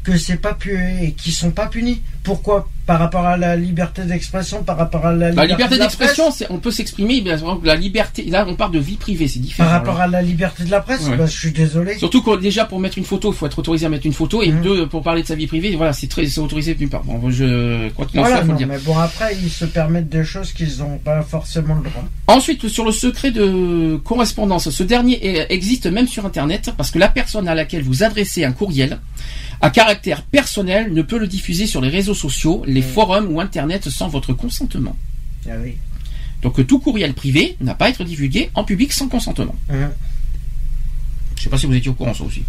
[0.05, 2.01] que c'est pas pu et qu'ils sont pas punis.
[2.23, 2.67] Pourquoi?
[2.85, 6.59] Par rapport à la liberté d'expression, par rapport à la liberté, La liberté d'expression, on
[6.59, 7.23] peut s'exprimer,
[7.63, 8.25] la liberté.
[8.25, 9.67] Là, on parle de vie privée, c'est différent.
[9.67, 10.03] Par rapport là.
[10.03, 11.17] à la liberté de la presse, Ouais.
[11.17, 11.97] bah, je suis désolé.
[11.97, 14.43] Surtout que déjà pour mettre une photo, il faut être autorisé à mettre une photo,
[14.43, 14.61] et Mhm.
[14.61, 17.03] deux pour parler de sa vie privée, voilà, c'est très, c'est autorisé d'une part.
[17.03, 18.67] Bon, je quoi qu'il en Voilà, soit, faut non, le dire.
[18.67, 22.03] mais bon après ils se permettent des choses qu'ils n'ont pas forcément le droit.
[22.27, 27.07] Ensuite, sur le secret de correspondance, ce dernier existe même sur Internet parce que la
[27.09, 28.99] personne à laquelle vous adressez un courriel
[29.61, 32.87] à caractère personnel ne peut le diffuser sur les réseaux sociaux, les Mhm.
[32.87, 34.95] forums ou Internet sans votre consentement.
[35.47, 35.75] Ah oui.
[36.41, 39.55] Donc euh, tout courriel privé n'a pas à être divulgué en public sans consentement.
[39.69, 39.91] Hein,
[41.37, 42.43] Je sais pas si vous étiez au courant ça aussi.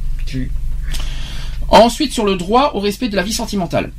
[1.68, 3.90] Ensuite, sur le droit au respect de la vie sentimentale,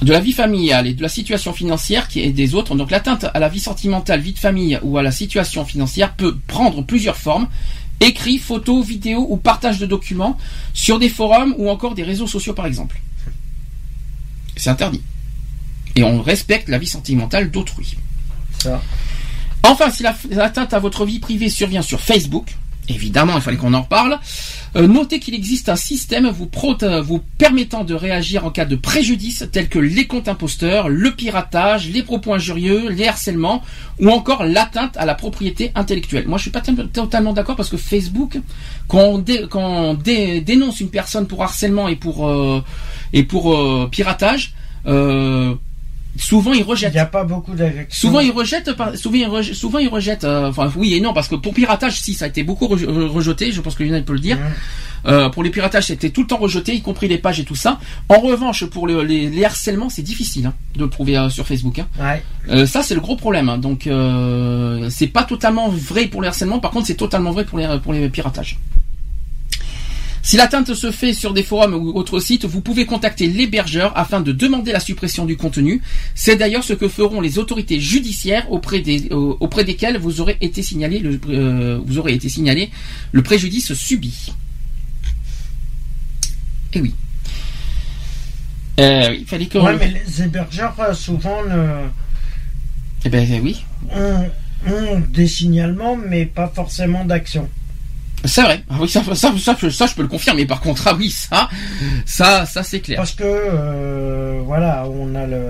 [0.00, 2.74] de la vie familiale et de la situation financière qui est des autres.
[2.74, 6.36] Donc, l'atteinte à la vie sentimentale, vie de famille ou à la situation financière peut
[6.46, 7.48] prendre plusieurs formes.
[8.02, 10.36] Écrit, photo, vidéo ou partage de documents
[10.74, 13.00] sur des forums ou encore des réseaux sociaux par exemple.
[14.56, 15.00] C'est interdit.
[15.96, 17.96] Et on respecte la vie sentimentale d'autrui.
[19.62, 22.56] Enfin, si la- l'atteinte à votre vie privée survient sur Facebook,
[22.88, 24.18] évidemment, il fallait qu'on en reparle,
[24.76, 28.76] euh, notez qu'il existe un système vous, prote- vous permettant de réagir en cas de
[28.76, 33.62] préjudice tels que les comptes imposteurs, le piratage, les propos injurieux, les harcèlements
[34.00, 36.26] ou encore l'atteinte à la propriété intellectuelle.
[36.26, 38.40] Moi, je suis pas totalement d'accord parce que Facebook,
[38.88, 42.62] quand on, dé- quand on dé- dénonce une personne pour harcèlement et pour, euh,
[43.12, 44.54] et pour euh, piratage,
[44.86, 45.54] euh,
[46.16, 46.92] souvent ils Il rejettent.
[46.94, 47.86] n'y a pas beaucoup d'agressions.
[48.08, 50.24] Souvent ils rejettent, souvent ils rejettent, souvent ils rejettent.
[50.24, 52.86] euh, enfin oui et non parce que pour piratage si ça a été beaucoup reje-
[52.86, 54.38] rejeté, je pense que Lionel peut le dire.
[55.04, 57.56] Euh, pour les piratages, c'était tout le temps rejeté, y compris les pages et tout
[57.56, 57.80] ça.
[58.08, 61.44] En revanche, pour le- les, les harcèlements, c'est difficile hein, de le trouver euh, sur
[61.44, 61.80] Facebook.
[61.80, 61.88] hein.
[62.00, 62.22] Ouais.
[62.50, 63.48] Euh, ça, c'est le gros problème.
[63.48, 63.58] hein.
[63.58, 66.60] Donc, euh, c'est pas totalement vrai pour les harcèlements.
[66.60, 68.58] Par contre, c'est totalement vrai pour les, pour les piratages.
[70.24, 74.20] Si l'atteinte se fait sur des forums ou autres sites, vous pouvez contacter l'hébergeur afin
[74.20, 75.82] de demander la suppression du contenu.
[76.14, 80.36] C'est d'ailleurs ce que feront les autorités judiciaires auprès, des, euh, auprès desquelles vous aurez
[80.40, 82.70] été signalé le, euh, vous aurez été signalé
[83.10, 84.32] le préjudice subi.
[86.74, 86.94] Eh oui.
[88.80, 89.58] Euh, il fallait que.
[89.58, 91.42] Ouais, mais les hébergeurs, euh, souvent,
[93.04, 93.64] Eh ben oui.
[93.92, 94.30] ont,
[94.72, 97.50] ont des signalements, mais pas forcément d'action.
[98.24, 98.64] C'est vrai.
[98.70, 100.46] Ah oui, ça, ça, ça, je peux le confirmer.
[100.46, 101.48] Par contre, ah oui, ça,
[102.06, 102.96] ça, ça, c'est clair.
[102.98, 105.44] Parce que, euh, voilà, on a le.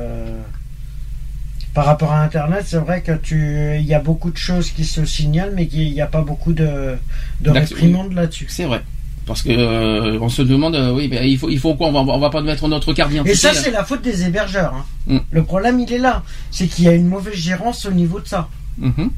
[1.74, 4.84] Par rapport à Internet, c'est vrai que tu, il y a beaucoup de choses qui
[4.84, 6.96] se signalent, mais qu'il n'y a pas beaucoup de,
[7.40, 8.46] de réprimandes là-dessus.
[8.50, 8.82] C'est vrai.
[9.24, 11.86] Parce que euh, on se demande, euh, oui, ben, il faut, il faut quoi?
[11.88, 13.12] On va, on va pas mettre notre carte.
[13.24, 13.54] Et ça, là.
[13.58, 14.74] c'est la faute des hébergeurs.
[14.74, 14.84] hein.
[15.06, 15.18] Mm.
[15.30, 16.22] Le problème, il est là.
[16.50, 18.48] C'est qu'il y a une mauvaise gérance au niveau de ça.
[18.78, 19.10] Mhm.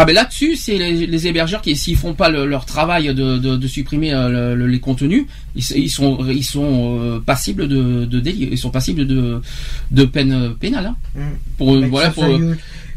[0.00, 3.36] Ah ben là-dessus, c'est les, les hébergeurs qui, s'ils font pas le- leur travail de,
[3.36, 8.06] de, de supprimer euh, le- le- les contenus, ils, sont, ils sont euh, passibles de,
[8.06, 9.42] de délit, ils sont passibles de,
[9.90, 10.86] de peine euh, pénale.
[10.86, 10.96] hein.
[11.14, 11.20] Mm.
[11.58, 12.24] Pour Mais voilà, pour,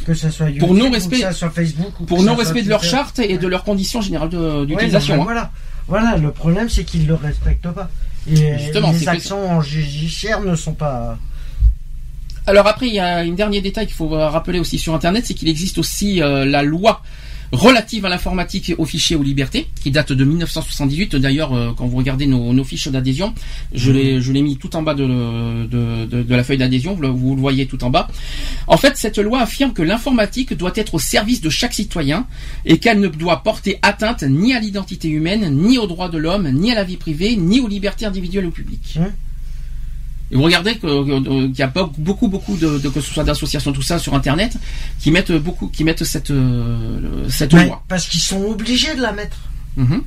[0.05, 2.83] que ça soit pour YouTube, que ça soit Facebook, ou pour non respect de leur
[2.85, 5.15] charte et de leurs conditions générales Ouais, d'utilisation.
[5.17, 5.25] non, hein.
[5.25, 5.51] Voilà.
[5.89, 7.89] Voilà, le problème, c'est qu'ils le respectent pas.
[8.31, 11.17] Et Justement, les que- actions en judiciaire ne sont pas.
[12.47, 15.33] Alors après, il y a un dernier détail qu'il faut rappeler aussi sur Internet, c'est
[15.33, 17.01] qu'il existe aussi euh, la loi
[17.53, 21.15] relative à l'informatique et aux fichiers aux libertés, qui date de 1978.
[21.17, 23.33] D'ailleurs, euh, quand vous regardez nos, nos fiches d'adhésion,
[23.73, 26.95] je l'ai, je l'ai mis tout en bas de, de, de- de la feuille d'adhésion,
[26.95, 28.07] vous le, vous le voyez tout en bas.
[28.65, 32.25] En fait, cette loi affirme que l'informatique doit être au service de chaque citoyen
[32.65, 36.49] et qu'elle ne doit porter atteinte ni à l'identité humaine, ni aux droits de l'homme,
[36.51, 38.95] ni à la vie privée, ni aux libertés individuelles ou publiques.
[38.97, 39.11] Hum.
[40.33, 43.83] Et vous regardez qu'il y a beaucoup, beaucoup de, de- que ce soit d'associations, tout
[43.83, 44.57] ça sur Internet,
[44.99, 47.83] qui mettent beaucoup, qui mettent cette, euh, cette loi.
[47.87, 49.37] parce qu'ils sont obligés de la mettre.
[49.77, 50.01] Mhm.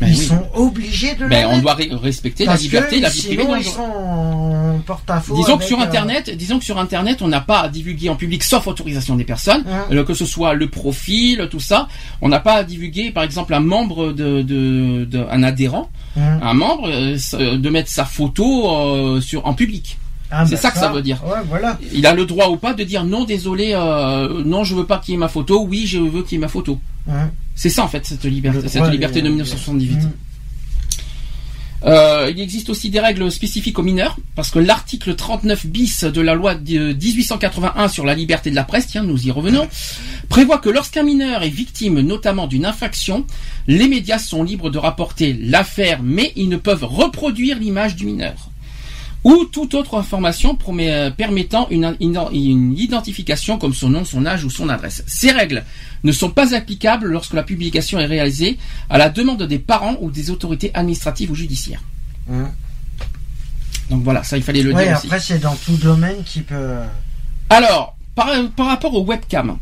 [0.00, 0.24] Ben ils oui.
[0.24, 1.62] sont obligés de Ben, la on mettre.
[1.90, 3.44] doit respecter Parce la liberté, la vie privée.
[3.50, 5.36] ils le- sont en porte-à-faux.
[5.36, 8.16] Disons que sur euh, Internet, disons que sur Internet, on n'a pas à divulguer en
[8.16, 9.84] public sauf autorisation des personnes, Hein.
[9.92, 11.86] euh, que ce soit le profil, tout ça.
[12.22, 16.38] On n'a pas à divulguer, par exemple, un membre de, de, de- un adhérent, hein.
[16.42, 19.98] un membre, euh, euh, de mettre sa photo euh, sur en public.
[20.30, 21.22] Ah, c'est bah, ça que ça veut dire.
[21.24, 21.78] Ouais, voilà.
[21.92, 24.98] Il a le droit ou pas de dire non, désolé, euh, non, je veux pas
[24.98, 25.66] qu'il y ait ma photo.
[25.68, 26.78] Oui, je veux qu'il y ait ma photo.
[27.10, 27.30] Hein.
[27.54, 29.94] C'est ça en fait cette liberté, cette liberté de 1978.
[29.94, 30.10] Hum.
[31.84, 36.20] Euh, il existe aussi des règles spécifiques aux mineurs, parce que l'article 39 bis de
[36.20, 39.66] la loi de 1881 sur la liberté de la presse, tiens, nous y revenons,
[40.28, 43.26] prévoit que lorsqu'un mineur est victime notamment d'une infraction,
[43.66, 48.49] les médias sont libres de rapporter l'affaire, mais ils ne peuvent reproduire l'image du mineur
[49.24, 51.94] ou toute autre information euh, permettant une,
[52.76, 55.04] identification comme son nom, son âge ou son adresse.
[55.06, 55.64] Ces règles
[56.04, 60.10] ne sont pas applicables lorsque la publication est réalisée à la demande des parents ou
[60.10, 61.82] des autorités administratives ou judiciaires.
[62.30, 62.48] Hum.
[63.90, 66.76] Donc voilà, ça il fallait le Ouais, dire après, c'est dans tout domaine qui peut.
[67.50, 69.58] Alors, par, par rapport aux webcams,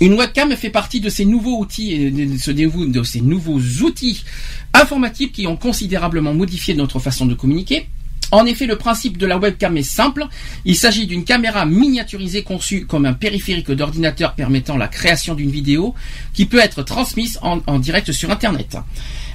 [0.00, 4.24] une webcam fait partie de ces nouveaux outils, ce- de ces nouveaux outils
[4.72, 7.88] informatiques qui ont considérablement modifié notre façon de communiquer.
[8.30, 10.26] En effet, le principe de la webcam est simple.
[10.66, 15.94] Il s'agit d'une caméra miniaturisée conçue comme un périphérique d'ordinateur permettant la création d'une vidéo
[16.34, 18.76] qui peut être transmise en, en direct sur Internet.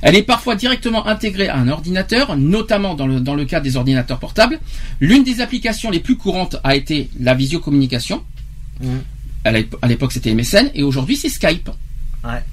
[0.04, 3.78] Elle est parfois directement intégrée à un ordinateur, notamment dans le, dans le cas des
[3.78, 4.60] ordinateurs portables.
[5.00, 8.22] L'une des applications les plus courantes a été la visio-communication.
[9.46, 11.70] À l'ép- à l'époque, c'était MSN et aujourd'hui, c'est Skype.
[12.24, 12.44] Ouais.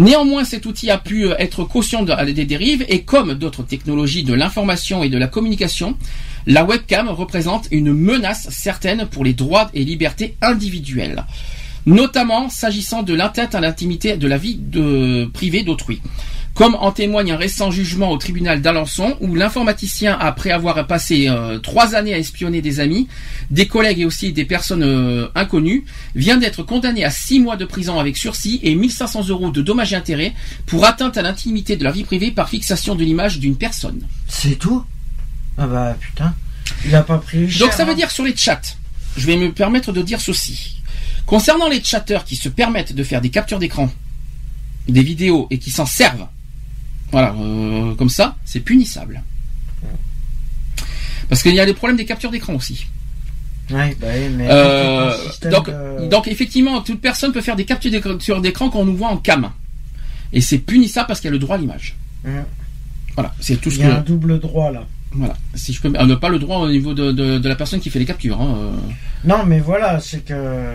[0.00, 1.62] Néanmoins, cet outil a pu euh, être
[2.02, 5.94] de- des dérives et comme d'autres technologies de l'information et de la communication,
[6.46, 11.26] la webcam représente une menace certaine pour les droits et libertés individuelles,
[11.84, 14.58] notamment s'agissant de l'atteinte à l'intimité de la vie
[15.34, 16.00] privée d'autrui.
[16.60, 21.58] Comme en témoigne un récent jugement au tribunal d'Alençon où l'informaticien, après avoir passé euh,
[21.58, 23.08] trois années à espionner des amis,
[23.50, 27.64] des collègues et aussi des personnes euh, inconnues, vient d'être condamné à six mois de
[27.64, 30.34] prison avec sursis et 1500 euros de dommages et intérêts
[30.66, 34.06] pour atteinte à l'intimité de la vie privée par fixation de l'image d'une personne.
[34.28, 34.84] C'est tout?
[35.56, 36.34] Ah bah putain.
[36.84, 37.66] Il a pas pris cher.
[37.66, 37.94] Donc ça veut hein.
[37.94, 38.60] dire sur les chats,
[39.16, 40.82] je vais me permettre de dire ceci.
[41.24, 43.90] Concernant les chatteurs qui se permettent de faire des captures d'écran,
[44.88, 46.26] des vidéos et qui s'en servent,
[47.12, 49.22] voilà, euh, comme ça, c'est punissable.
[51.28, 52.86] Parce qu'il y a les problèmes des captures d'écran aussi.
[53.70, 54.48] Ouais, bah oui, mais.
[54.50, 55.14] Euh,
[55.50, 58.96] donc, de- donc effectivement, toute personne peut faire des captures d'écran d'écran quand on nous
[58.96, 59.50] voit en cam.
[60.32, 61.96] Et c'est punissable parce qu'il y a le droit à l'image.
[63.14, 64.86] Voilà, c'est tout ce Il y a un double droit là.
[65.12, 65.92] Voilà, si je peux.
[65.98, 68.04] On n'a pas le droit au niveau de, de- de la personne qui fait les
[68.06, 68.40] captures.
[68.40, 68.76] hein, euh.
[69.24, 70.74] Non, mais voilà, c'est que.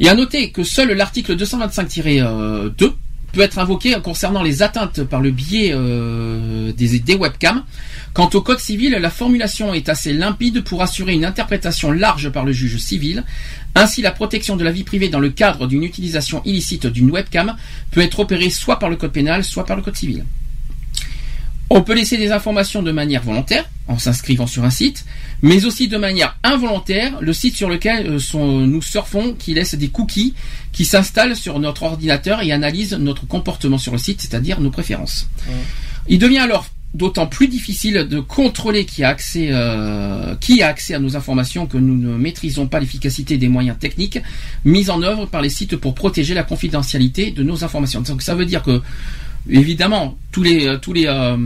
[0.00, 2.92] Et à noter que seul l'article 225-2
[3.34, 7.62] peut être invoqué concernant les atteintes par le biais euh, des, des webcams.
[8.14, 12.44] Quant au code civil, la formulation est assez limpide pour assurer une interprétation large par
[12.44, 13.24] le juge civil.
[13.74, 17.56] Ainsi, la protection de la vie privée dans le cadre d'une utilisation illicite d'une webcam
[17.90, 20.24] peut être opérée soit par le code pénal, soit par le code civil.
[21.70, 25.04] On peut laisser des informations de manière volontaire, en s'inscrivant sur un site,
[25.42, 29.74] mais aussi de manière involontaire, le site sur lequel euh, sont- nous surfons, qui laisse
[29.74, 30.34] des cookies
[30.72, 35.28] qui s'installent sur notre ordinateur et analysent notre comportement sur le site, c'est-à-dire nos préférences.
[36.08, 40.94] Il devient alors d'autant plus difficile de contrôler qui a accès, euh, qui a accès
[40.94, 44.20] à nos informations que nous ne maîtrisons pas l'efficacité des moyens techniques
[44.64, 48.02] mis en œuvre par les sites pour protéger la confidentialité de nos informations.
[48.02, 48.80] Donc ça veut dire que
[49.48, 51.36] évidemment tous les euh, tous les euh,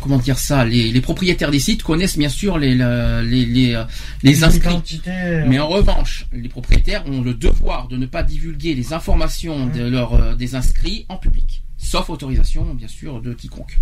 [0.00, 3.74] comment dire ça les, les propriétaires des sites connaissent bien sûr les la- les les,
[3.74, 3.84] euh,
[4.22, 4.68] les inscrits.
[5.48, 9.82] mais en revanche, les propriétaires ont le devoir de ne pas divulguer les informations de
[9.88, 13.78] leur, des inscrits en public, sauf autorisation, bien sûr, de quiconque.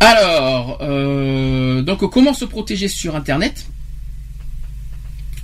[0.00, 3.66] Alors, euh, donc comment se protéger sur Internet?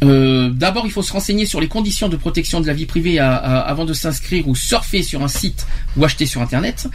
[0.02, 3.18] Euh, D'abord, il faut se renseigner sur les conditions de protection de la vie privée
[3.18, 5.66] avant de s'inscrire ou surfer sur un site
[5.96, 6.88] ou acheter sur Internet.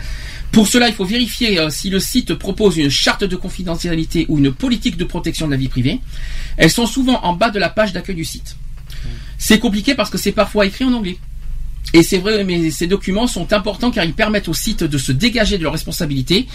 [0.52, 4.38] Pour cela, il faut vérifier euh, si le site propose une charte de confidentialité ou
[4.38, 6.00] une politique de protection de la vie privée.
[6.58, 8.56] Elles sont souvent en bas de la page d'accueil du site.
[9.38, 11.18] C'est compliqué parce que c'est parfois écrit en anglais.
[11.94, 15.14] Et c'est vrai, mais ces documents sont importants car ils permettent au site de se
[15.14, 16.46] dégager de leurs responsabilités.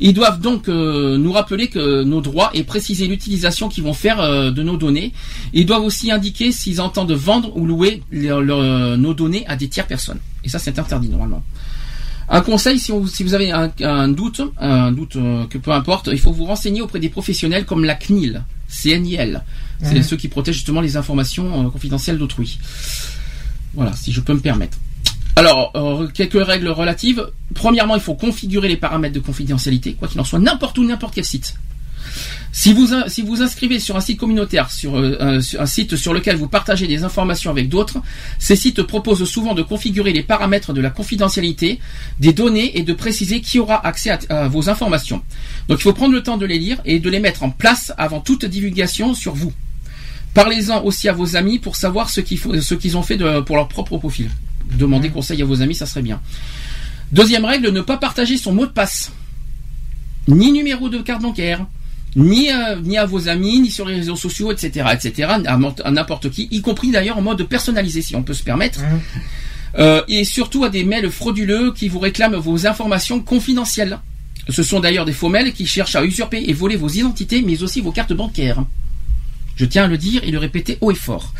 [0.00, 4.18] Ils doivent donc euh, nous rappeler que nos droits et préciser l'utilisation qu'ils vont faire
[4.20, 5.12] euh, de nos données.
[5.52, 9.68] Ils doivent aussi indiquer s'ils entendent vendre ou louer leur- leur- nos données à des
[9.68, 10.18] tiers personnes.
[10.42, 11.44] Et ça, c'est interdit normalement.
[12.30, 15.70] Un conseil, si, on- si vous avez un, un doute, un doute euh, que peu
[15.70, 19.42] importe, il faut vous renseigner auprès des professionnels comme la CNIL, CNIL.
[19.80, 22.58] C'est ceux qui protègent justement les informations euh, confidentielles d'autrui.
[23.74, 24.78] Voilà, si je peux me permettre.
[25.36, 27.30] Alors, euh, quelques règles relatives.
[27.54, 31.14] Premièrement, il faut configurer les paramètres de confidentialité, quoi qu'il en soit, n'importe où, n'importe
[31.14, 31.54] quel site.
[32.50, 36.36] Si vous inscrivez sur un site communautaire, sur, euh, un, sur un site sur lequel
[36.36, 37.98] vous partagez des informations avec d'autres,
[38.40, 41.78] ces sites proposent souvent de configurer les paramètres de la confidentialité
[42.18, 45.22] des données et de préciser qui aura accès à vos informations.
[45.68, 47.92] Donc il faut prendre le temps de les lire et de les mettre en place
[47.96, 49.52] avant toute divulgation sur vous.
[50.34, 53.40] Parlez-en aussi à vos amis pour savoir ce qu'ils font- ce qu'ils ont fait de-
[53.40, 54.30] pour leur propre profil.
[54.72, 56.20] Demandez conseil à vos amis, ça serait bien.
[57.12, 59.10] Deuxième règle, ne pas partager son mot de passe,
[60.28, 61.64] ni numéro de carte bancaire,
[62.16, 66.30] ni, euh, ni à vos amis, ni sur les réseaux sociaux, etc., etc., à, n'importe
[66.30, 68.80] qui, y compris d'ailleurs en mode personnalisé, si on peut se permettre.
[68.80, 69.00] Mhm.
[69.78, 73.98] Euh, et surtout à des mails frauduleux qui vous réclament vos informations confidentielles.
[74.48, 77.62] Ce sont d'ailleurs des faux mails qui cherchent à usurper et voler vos identités, mais
[77.62, 78.64] aussi vos cartes bancaires.
[79.58, 81.34] Je tiens à le dire et le répéter haut et fort.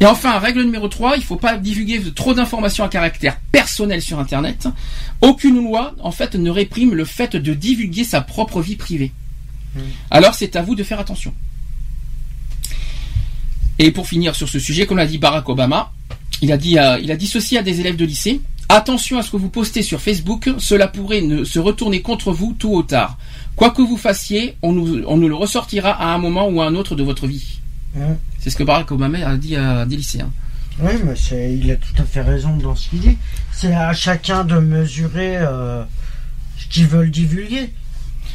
[0.00, 4.00] Et enfin, règle numéro 3, il ne faut pas divulguer trop d'informations à caractère personnel
[4.00, 4.68] sur Internet.
[5.22, 9.12] Aucune loi, en fait, ne réprime le fait de divulguer sa propre vie privée.
[10.10, 11.34] Alors c'est à vous de faire attention.
[13.78, 15.92] Et pour finir sur ce sujet, comme l'a dit Barack Obama,
[16.42, 18.40] il a dit, à- il a dit ceci à des élèves de lycée.
[18.68, 22.54] Attention à ce que vous postez sur Facebook, cela pourrait ne- se retourner contre vous
[22.58, 23.16] tôt ou tard.
[23.56, 26.66] Quoi que vous fassiez, on nous, on nous le ressortira à un moment ou à
[26.66, 27.58] un autre de votre vie.
[27.94, 28.16] Mhm.
[28.38, 30.30] C'est ce que Barack Obama a dit à des lycéens.
[30.78, 33.16] Oui, mais il a tout à fait raison dans ce qu'il dit.
[33.50, 35.82] C'est à chacun de mesurer euh,
[36.58, 37.70] ce qu'ils veulent divulguer.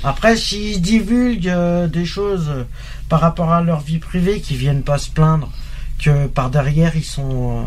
[0.03, 2.63] Après, s'ils divulguent euh, des choses euh,
[3.09, 5.51] par rapport à leur vie privée, qu'ils viennent pas se plaindre
[6.03, 7.63] que par derrière ils sont.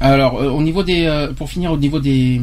[0.00, 2.40] Alors, au niveau des, pour finir, au niveau des,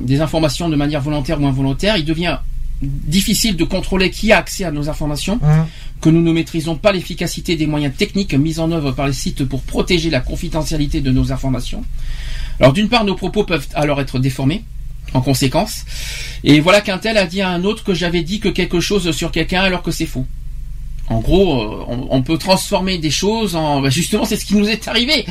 [0.00, 2.38] des informations de manière volontaire ou involontaire, il devient
[2.82, 5.66] difficile de contrôler qui a accès à nos informations, hein,
[6.00, 9.44] que nous ne maîtrisons pas l'efficacité des moyens techniques mis en œuvre par les sites
[9.44, 11.84] pour protéger la confidentialité de nos informations.
[12.60, 14.64] Alors, d'une part, nos propos peuvent alors être déformés.
[15.14, 15.84] En conséquence,
[16.42, 19.12] et voilà qu'un tel a dit à un autre que j'avais dit que quelque chose
[19.12, 20.26] sur quelqu'un alors que c'est faux.
[21.08, 23.80] En gros, euh, on, on peut transformer des choses en.
[23.80, 25.24] bah, justement, c'est ce qui nous est arrivé.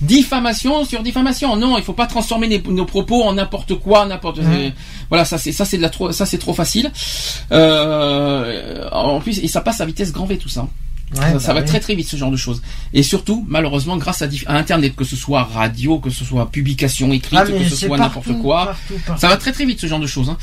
[0.00, 1.54] Diffamation sur diffamation.
[1.56, 4.40] Non, il faut pas transformer les- nos propos en n'importe quoi, n'importe.
[4.40, 4.70] euh,
[5.08, 6.90] voilà, ça c'est ça c'est de la trop, ça c'est trop facile.
[7.52, 10.62] Euh, en plus, et ça passe à vitesse grand V tout ça.
[10.62, 11.66] ouais, ça, bah ça va oui.
[11.66, 12.60] très très vite ce genre de choses.
[12.92, 17.12] Et surtout, malheureusement, grâce à, à Internet, que ce soit radio, que ce soit publication
[17.12, 19.20] écrite, Ah, que ce soit n'importe quoi, partout, partout.
[19.20, 20.30] ça va très très vite ce genre de choses.
[20.30, 20.36] hein.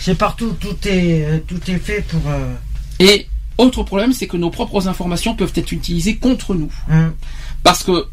[0.00, 2.20] C'est partout, tout est, euh, tout est fait pour.
[2.28, 2.54] euh,
[2.98, 3.26] Et
[3.58, 6.70] autre problème, c'est que nos propres informations peuvent être utilisées contre nous.
[6.90, 7.12] hein.
[7.62, 8.06] Parce que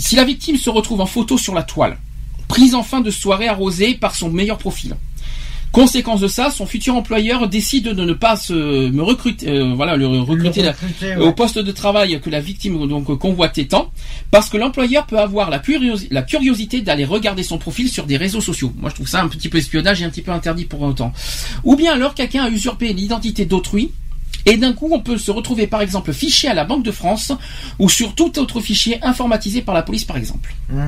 [0.00, 1.98] Si la victime se retrouve en photo sur la toile,
[2.46, 4.94] prise en fin de soirée arrosée par son meilleur profil.
[5.72, 9.96] Conséquence de ça, son futur employeur décide de ne pas se me recruter, euh, voilà,
[9.96, 13.92] le recruter, Le la- recruter, au poste de travail que la victime donc convoitait tant,
[14.30, 18.16] parce que l'employeur peut avoir la, curiosi- la curiosité d'aller regarder son profil sur des
[18.16, 18.72] réseaux sociaux.
[18.78, 21.12] Moi, je trouve ça un petit peu espionnage et un petit peu interdit pour autant.
[21.64, 23.90] Ou bien alors quelqu'un a usurpé l'identité d'autrui.
[24.48, 27.32] Et d'un coup, on peut se retrouver par exemple fiché à la Banque de France
[27.78, 30.54] ou sur tout autre fichier informatisé par la police par exemple.
[30.70, 30.86] Mm.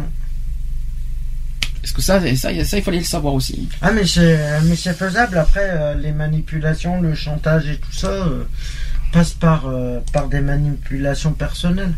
[1.85, 3.69] Est-ce que ça, ça, ça, il fallait le savoir aussi.
[3.83, 8.09] Ah mais c'est mais c'est faisable après euh, les manipulations, le chantage et tout ça
[8.09, 8.45] euh,
[9.13, 11.95] passe par euh, par des manipulations personnelles.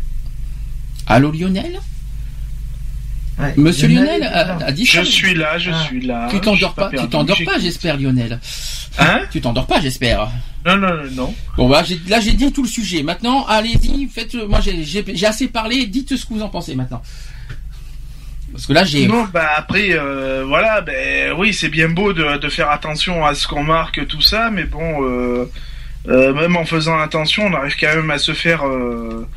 [1.07, 1.79] Allô Lionel?
[3.39, 3.53] Ouais.
[3.57, 5.83] Monsieur Lionel a, dit Je suis là, je Ah.
[5.85, 6.27] suis là.
[6.29, 8.39] Tu t'endors pas, tu t'endors pas, j'espère Lionel.
[8.99, 10.29] Hein Tu t'endors pas, j'espère.
[10.65, 11.35] Non, non, non, non.
[11.57, 13.03] Bon bah là j'ai dit tout le sujet.
[13.03, 14.35] Maintenant allez-y, faites.
[14.35, 15.85] Moi j'ai- assez parlé.
[15.87, 17.01] Dites ce que vous en pensez maintenant.
[18.51, 19.07] Parce que là j'ai.
[19.07, 23.33] Non, bah après, euh, voilà, ben oui, c'est bien beau de, de faire attention à
[23.33, 25.49] ce qu'on marque, tout ça, mais bon, euh,
[26.07, 29.27] euh, même en faisant attention, on arrive quand même à se faire, euh,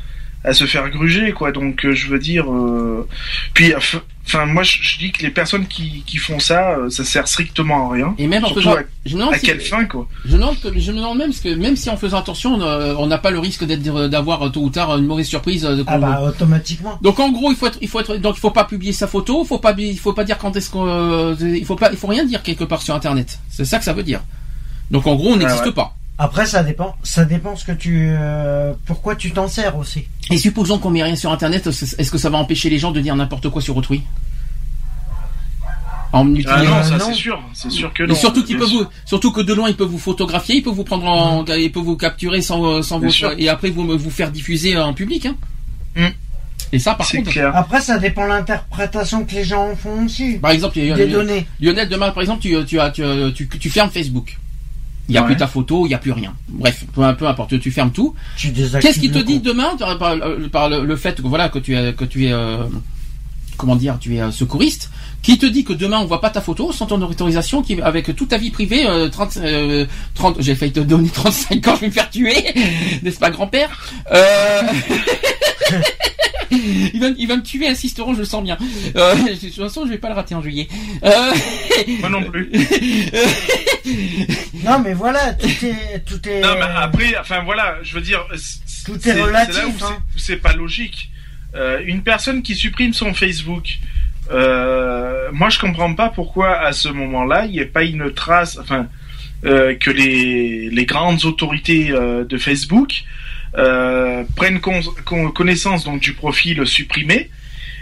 [0.47, 1.51] à se faire gruger, quoi.
[1.51, 3.07] Donc, euh, je veux dire, euh,
[3.53, 6.89] puis, enfin, enfin, moi, je, je dis que les personnes qui, qui font ça, euh,
[6.89, 8.15] ça sert strictement à rien.
[8.17, 8.75] Et même en faisant.
[8.75, 10.07] à, Je me demande à si- quelle fin, quoi.
[10.25, 13.07] Je me demande, je me demande même parce que même si en faisant attention, on
[13.07, 15.63] n'a pas le risque d'être d'avoir tôt ou tard une mauvaise surprise.
[15.63, 16.97] de- Ah bah automatiquement.
[17.01, 19.07] Donc en gros, il faut être, il faut être, donc il faut pas publier sa
[19.07, 22.07] photo, faut pas, il faut pas dire quand est-ce qu'on, il faut pas, il faut
[22.07, 23.39] rien dire quelque part sur Internet.
[23.49, 24.21] C'est ça que ça veut dire.
[24.91, 25.71] Donc en gros, on n'existe ouais.
[25.73, 25.93] pas.
[26.19, 30.05] Après ça dépend ça dépend ce que tu euh, pourquoi tu t'en sers aussi.
[30.31, 32.99] Et supposons qu'on met rien sur Internet, est-ce que ça va empêcher les gens de
[33.01, 34.01] dire n'importe quoi sur autrui?
[36.13, 37.05] En Ah non, euh, ça non.
[37.07, 39.75] c'est sûr, c'est sûr que Et surtout qu'ils peuvent vous, surtout que de loin ils
[39.75, 42.99] peuvent vous photographier, ils peuvent vous prendre en, ils peuvent vous capturer sans, euh, sans
[42.99, 43.33] vous, sûr.
[43.37, 45.25] et après vous vous faire diffuser en public.
[45.25, 45.35] Hein.
[45.95, 46.07] Mm.
[46.73, 47.51] Et ça, par C'est contre, clair.
[47.55, 50.37] Après ça dépend de l'interprétation que les gens en font aussi.
[50.37, 51.45] par exemple, il y a- Des données.
[51.61, 53.03] Lionel, demain, par exemple, tu, tu, as, tu,
[53.35, 54.37] tu, tu fermes Facebook.
[55.09, 55.27] Il n'y a Ouais.
[55.27, 56.33] plus ta photo, il n'y a plus rien.
[56.49, 58.13] Bref, peu, peu importe, tu fermes tout.
[58.37, 60.15] Qu'est-ce qui te dit demain par, par-
[60.51, 62.57] par le, le fait que voilà que tu es que tu es euh,
[63.57, 64.89] comment dire, tu es euh, secouriste,
[65.21, 68.15] qui te dit que demain on voit pas ta photo sans ton autorisation, qui avec
[68.15, 69.85] toute ta vie privée, euh, 30, euh,
[70.15, 72.53] 30 j'ai failli te donner 35 ans, je vais me faire tuer,
[73.03, 73.69] n'est-ce pas grand-père?
[74.11, 74.61] Euh...
[76.51, 78.57] il, va, il va me tuer à 6 euros, je le sens bien.
[78.95, 80.67] Euh, de toute façon, je vais pas le rater en juillet.
[81.03, 81.33] Euh...
[81.99, 82.51] Moi non plus.
[84.65, 88.25] Non mais voilà, tout est tout est Non, mais après, enfin voilà, je veux dire,
[88.85, 89.73] Tout est c'est relatif, là où hein.
[89.79, 91.09] c'est- où c'est pas logique.
[91.57, 93.79] Euh, une personne qui supprime son Facebook,
[94.31, 98.57] euh, moi je comprends pas pourquoi à ce moment-là il n'y ait pas une trace,
[98.61, 98.87] enfin
[99.45, 101.85] euh, que les, les grandes autorités
[102.33, 103.03] de Facebook
[104.35, 107.29] prennent con- con- connaissance donc du profil supprimé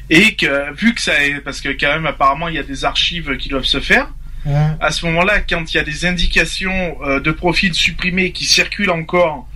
[0.09, 2.85] et que vu que ça est parce que quand même apparemment il y a des
[2.85, 4.07] archives qui doivent se faire
[4.79, 9.49] à ce moment-là, quand il y a des indications de profils supprimés qui circulent encore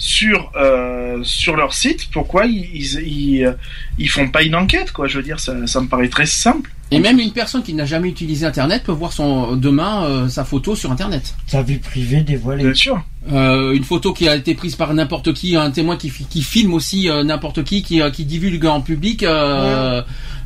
[0.00, 3.52] sur euh, sur leur site, pourquoi ils, ils ils euh,
[3.98, 6.70] ils font pas une enquête quoi Je veux dire, ça, ça me paraît très simple.
[6.90, 10.44] Et même une personne qui n'a jamais utilisé Internet peut voir son demain euh, sa
[10.44, 11.34] photo sur Internet.
[11.48, 12.64] ta vie privée dévoilée.
[12.64, 13.04] Bien sûr.
[13.30, 16.72] Euh, une photo qui a été prise par n'importe qui, un témoin qui, qui filme
[16.72, 19.22] aussi euh, n'importe qui, qui, qui divulgue en public.
[19.22, 20.02] euh,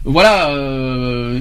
[0.06, 1.40] Voilà, euh,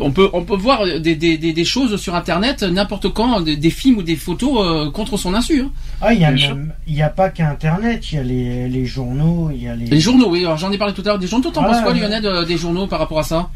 [0.00, 3.56] on peut on peut voir des, des, des, des choses sur Internet n'importe quand, des,
[3.56, 5.60] des films ou des photos euh, contre son insu.
[5.62, 5.70] hein.
[6.00, 6.56] Ah, il y a Bien sûr.
[6.56, 9.76] même, il y a pas qu'Internet, il y a les, les journaux, il y a
[9.76, 9.86] les.
[9.86, 10.40] Les journaux, oui.
[10.40, 11.18] Alors j'en ai parlé tout à l'heure.
[11.20, 11.94] Des journaux, t'en Voilà, penses quoi.
[11.94, 13.50] Lionel, de- des journaux par rapport à ça?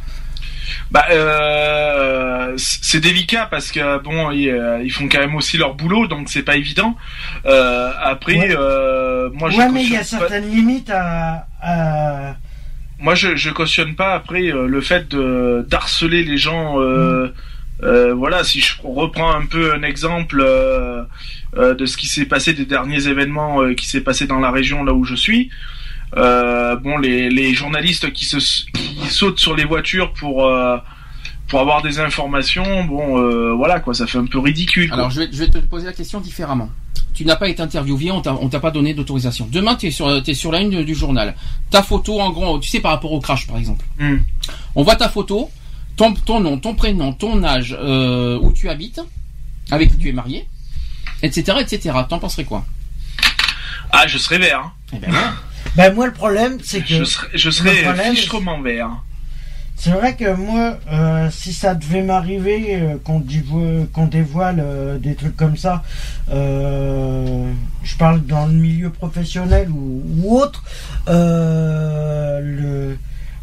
[0.93, 5.75] Bah, euh, c'est délicat parce que bon, ils, euh, ils font quand même aussi leur
[5.75, 6.95] boulot, donc c'est pas évident.
[7.47, 8.55] Euh, après, Ouais.
[8.57, 11.47] euh, moi je ouais, mais il y a certaines limites à.
[11.61, 12.37] à...
[12.99, 17.33] moi je, je cautionne pas après euh, le fait de d'harceler les gens euh,
[17.83, 21.05] euh, voilà si je reprends un peu un exemple euh,
[21.55, 24.93] de ce qui s'est passé des derniers événements qui s'est passé dans la région là
[24.93, 25.51] où je suis
[26.15, 28.37] bon les, les journalistes qui se
[28.73, 30.51] qui sautent sur les voitures pour
[31.49, 34.99] pour avoir des informations bon euh, voilà quoi ça fait un peu ridicule quoi.
[34.99, 36.71] Alors je vais, je vais te poser la question différemment.
[37.15, 39.49] Tu n'as pas été interviewé, on t'a on t'a pas donné d'autorisation.
[39.51, 41.35] Demain, tu es sur, t'es sur la une du journal.
[41.71, 43.87] Ta photo, en gros, tu sais, par rapport au crash, par exemple.
[43.99, 44.19] Hmm.
[44.75, 45.51] On voit ta photo,
[45.97, 49.01] ton, ton nom, ton prénom, ton âge, euh, où tu habites,
[49.71, 50.47] avec qui tu es marié,
[51.23, 51.97] etc., etc.
[52.07, 52.67] T'en penserais quoi?
[53.93, 54.73] Ah je serais vert hein.
[54.93, 55.09] Eh ben.
[55.75, 56.87] Ben, moi, le problème, c'est que.
[56.87, 58.91] je serais je serais fichtrement vert
[59.79, 65.37] C'est vrai que moi, euh, si ça devait m'arriver, euh, qu'on dévoile, euh, des trucs
[65.37, 65.83] comme ça,
[66.29, 70.03] je parle dans le milieu professionnel ou,
[70.35, 70.65] autre,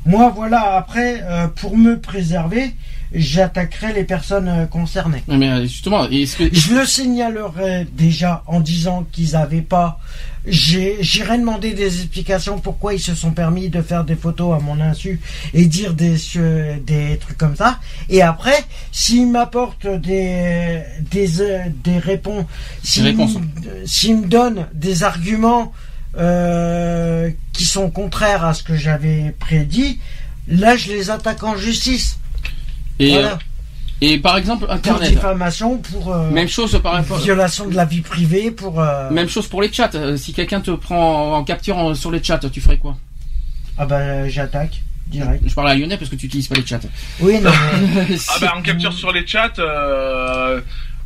[0.05, 1.23] moi, voilà, après,
[1.55, 2.75] pour me préserver,
[3.13, 5.23] j'attaquerai les personnes euh, concernées.
[5.27, 9.99] Mais euh, justement, est-ce que Je le signalerai déjà en disant qu'ils avaient pas.
[10.45, 14.81] J'irai demander des explications pourquoi ils se sont permis de faire des photos à mon
[14.81, 15.21] insu
[15.53, 17.79] et dire des, euh, des trucs comme ça.
[18.09, 21.27] Et après, s'ils m'apportent des, des,
[21.83, 22.45] des réponses,
[22.83, 25.71] s'ils me- s'ils me donnent des arguments
[26.17, 29.99] euh, qui sont contraires à ce que j'avais prédit,
[30.47, 32.17] là je les attaque en justice.
[32.99, 33.33] Et, voilà.
[33.33, 33.35] euh,
[34.01, 37.17] et par exemple Pour Internet, diffamation, pour euh, même chose par rapport.
[37.19, 38.79] violation de la vie privée, pour.
[38.81, 39.89] euh, Même chose pour les chats.
[40.17, 42.97] Si quelqu'un te prend en capture en- sur les chats, tu ferais quoi?
[43.77, 45.43] Ah bah j'attaque direct.
[45.45, 46.79] Je parle à Lyonnais parce que tu utilises pas les chats.
[47.19, 47.51] Oui, non,
[48.09, 50.61] mais- Ah bah en capture sur les chats, euh,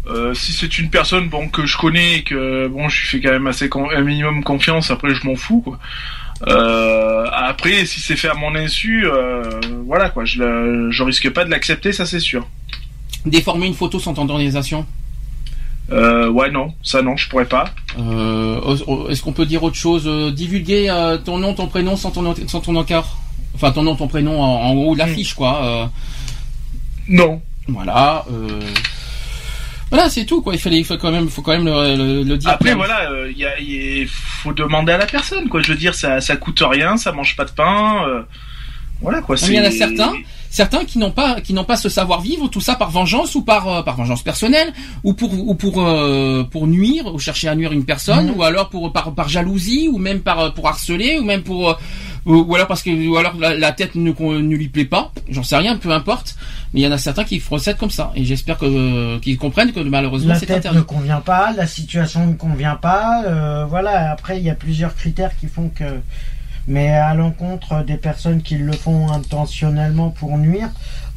[0.08, 3.20] euh, si c'est une personne bon que je connais et que bon je lui fais
[3.22, 5.80] quand même assez con- un minimum confiance, après je m'en fous quoi.
[6.46, 11.30] Euh, après si c'est fait à mon insu, euh, voilà quoi, je, le- je risque
[11.32, 12.48] pas de l'accepter, ça c'est sûr.
[13.26, 14.86] Déformer une photo sans autorisation.
[15.92, 17.72] Euh, ouais non, ça non, je pourrais pas.
[17.98, 20.04] Euh, Est-ce qu'on peut dire autre chose?
[20.06, 23.18] Euh, Divulguer euh, ton nom, ton prénom sans ton, sans ton encart?
[23.56, 25.64] Enfin, ton nom, ton prénom en, en haut de l'affiche, quoi.
[25.66, 25.86] euh,
[27.08, 27.42] Non.
[27.70, 28.26] voilà.
[29.88, 30.54] Euh, Voilà, c'est tout, quoi.
[30.54, 32.50] Il fallait, il faut quand même, faut quand même le, le- le dire.
[32.50, 35.62] Après voilà, euh, il y a- il faut demander à la personne quoi.
[35.62, 38.06] Je veux dire ça ça coûte rien, ça mange pas de pain.
[38.08, 38.22] euh,
[39.02, 39.36] voilà quoi.
[39.44, 40.12] Il y en a certains,
[40.50, 43.68] certains qui n'ont pas, qui n'ont pas ce savoir-vivre, tout ça par vengeance ou par,
[43.68, 47.72] euh, par vengeance personnelle, ou pour, ou pour, euh, pour nuire, ou chercher à nuire
[47.74, 48.36] une personne, Mhm.
[48.38, 51.70] ou alors pour, par, par jalousie, ou même par, euh, pour harceler, ou même pour,
[51.70, 51.74] euh,
[52.28, 55.44] ou, ou alors parce que, ou alors la, la tête ne, lui plaît pas, j'en
[55.44, 56.36] sais rien, peu importe.
[56.74, 59.38] Mais il y en a certains qui procèdent comme ça, et j'espère que, euh, qu'ils
[59.38, 60.78] comprennent que malheureusement la c'est tête interdit.
[60.80, 63.24] ne convient pas, la situation ne convient pas.
[63.26, 65.86] euh, voilà, après il y a plusieurs critères qui font que.
[66.70, 70.70] Mais à l'encontre des personnes qui le font intentionnellement pour nuire,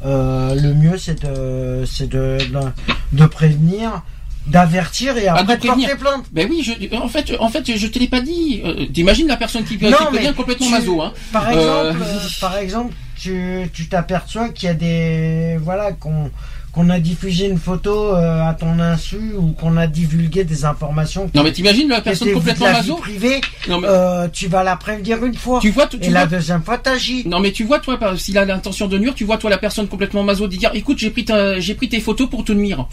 [0.05, 4.01] euh, le mieux c'est de, c'est de, de, de prévenir,
[4.47, 5.87] d'avertir et Ah, de après de prévenir.
[5.89, 6.25] porter plainte.
[6.31, 8.61] Ben oui, je, en fait, en fait, je te l'ai pas dit.
[8.65, 11.13] Euh, T'imagines la personne qui, qui Non, devient mais complètement tu- maso, hein.
[11.31, 11.51] Par Euh,
[11.91, 16.31] exemple, euh, par exemple, tu tu t'aperçois qu'il y a des voilà qu'on
[16.71, 21.27] qu'on a diffusé une photo euh, à ton insu ou qu'on a divulgué des informations
[21.27, 22.95] qui Non mais t'imagines la qui personne complètement de la maso.
[22.95, 25.59] privée, Non mais euh, tu vas la prévenir une fois.
[25.61, 27.27] tu vois, tu, tu et la vois, deuxième fois, t'agis.
[27.27, 29.87] Non mais tu vois toi s'il a l'intention de nuire, tu vois toi la personne
[29.89, 32.87] complètement maso de dire écoute j'ai pris ta- j'ai pris tes photos pour te nuire.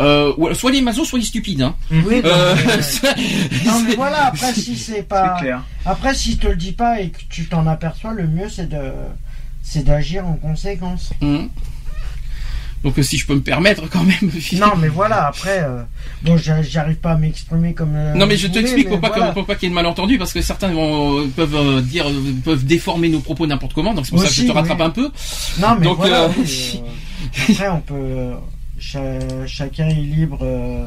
[0.00, 1.74] Euh, soit les masos soit les stupides hein.
[1.90, 5.62] Oui, non, Euh, mais, non, mais voilà, après si c'est pas C'est clair.
[5.84, 8.92] après si te le dis pas et que tu t'en aperçois, le mieux c'est de
[9.62, 11.10] c'est d'agir en conséquence.
[11.20, 11.48] Hum.
[12.84, 14.30] Donc si je peux me permettre quand même.
[14.52, 15.82] Non, mais voilà, après euh,
[16.22, 19.08] bon, j'a- j'arrive pas à m'exprimer comme euh, Non mais je t'explique mais pour pas
[19.16, 19.32] voilà.
[19.32, 22.06] pour pas qu'il y ait de malentendus parce que certains vont, peuvent euh, dire
[22.44, 24.84] peuvent déformer nos propos n'importe comment donc c'est pour ça que je te rattrape oui.
[24.84, 25.10] un peu.
[25.58, 28.30] Non, mais Donc, voilà, euh, euh, après on peut
[28.78, 30.86] cha- chacun est libre euh,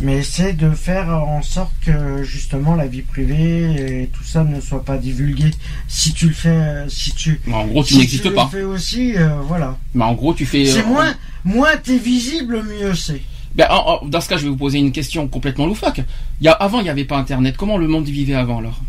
[0.00, 4.60] mais c'est de faire en sorte que justement la vie privée et tout ça ne
[4.60, 5.50] soit pas divulgué.
[5.88, 8.44] Si tu le fais, euh, si tu, En gros tu si n'existes tu pas.
[8.44, 9.76] le fais aussi, euh, voilà.
[9.94, 10.66] Mais en gros tu fais.
[10.66, 11.12] C'est moins,
[11.44, 13.20] moins t'es visible, mieux c'est.
[13.56, 16.00] Ben, en- en- dans ce cas je vais vous poser une question complètement loufoque.
[16.40, 17.56] Il y a avant il n'y avait pas internet.
[17.56, 18.80] Comment le monde vivait avant alors?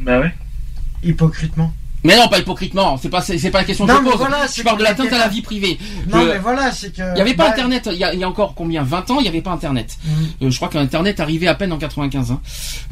[0.00, 0.32] Bah ouais.
[1.02, 1.72] Hypocritement.
[2.04, 2.96] Mais non pas hypocritement.
[3.00, 4.16] C'est pas c'est pas la question que Non, je pose.
[4.18, 5.78] voilà, je parle de l'atteinte à la vie privée.
[6.10, 7.00] Non, mais voilà, c'est que.
[7.10, 9.10] Il n'y avait pas bah, Internet, il y, a, il y a encore combien 20
[9.12, 9.96] ans, il n'y avait pas Internet.
[10.04, 10.12] Mhm.
[10.42, 12.32] Euh, je crois qu'Internet arrivait à peine en 95.
[12.32, 12.40] Hein.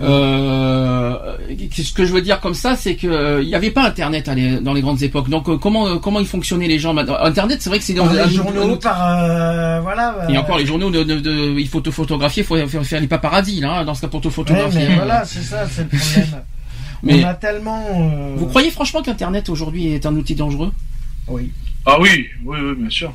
[0.00, 1.36] Euh,
[1.76, 4.28] ce que je veux dire comme ça, c'est que euh, il n'y avait pas Internet
[4.28, 5.28] à les- dans les grandes époques.
[5.28, 7.16] Donc euh, comment comment ils fonctionnaient les gens maintenant?
[7.20, 10.14] Internet, c'est vrai que c'est dans les journaux, par voilà.
[10.28, 13.00] Et encore les journaux, de, de- de- il faut te photographier, il faut faire, faire
[13.00, 14.86] les paparazzis là, hein, dans ce cas pour te Ouais, photographier.
[14.88, 16.42] mais voilà, c'est ça, c'est le problème.
[17.02, 17.84] Mais On a tellement.
[17.94, 20.72] euh, vous croyez franchement qu'Internet aujourd'hui est un outil dangereux?
[21.28, 21.50] Oui.
[21.86, 23.12] Ah oui, oui, oui, bien sûr.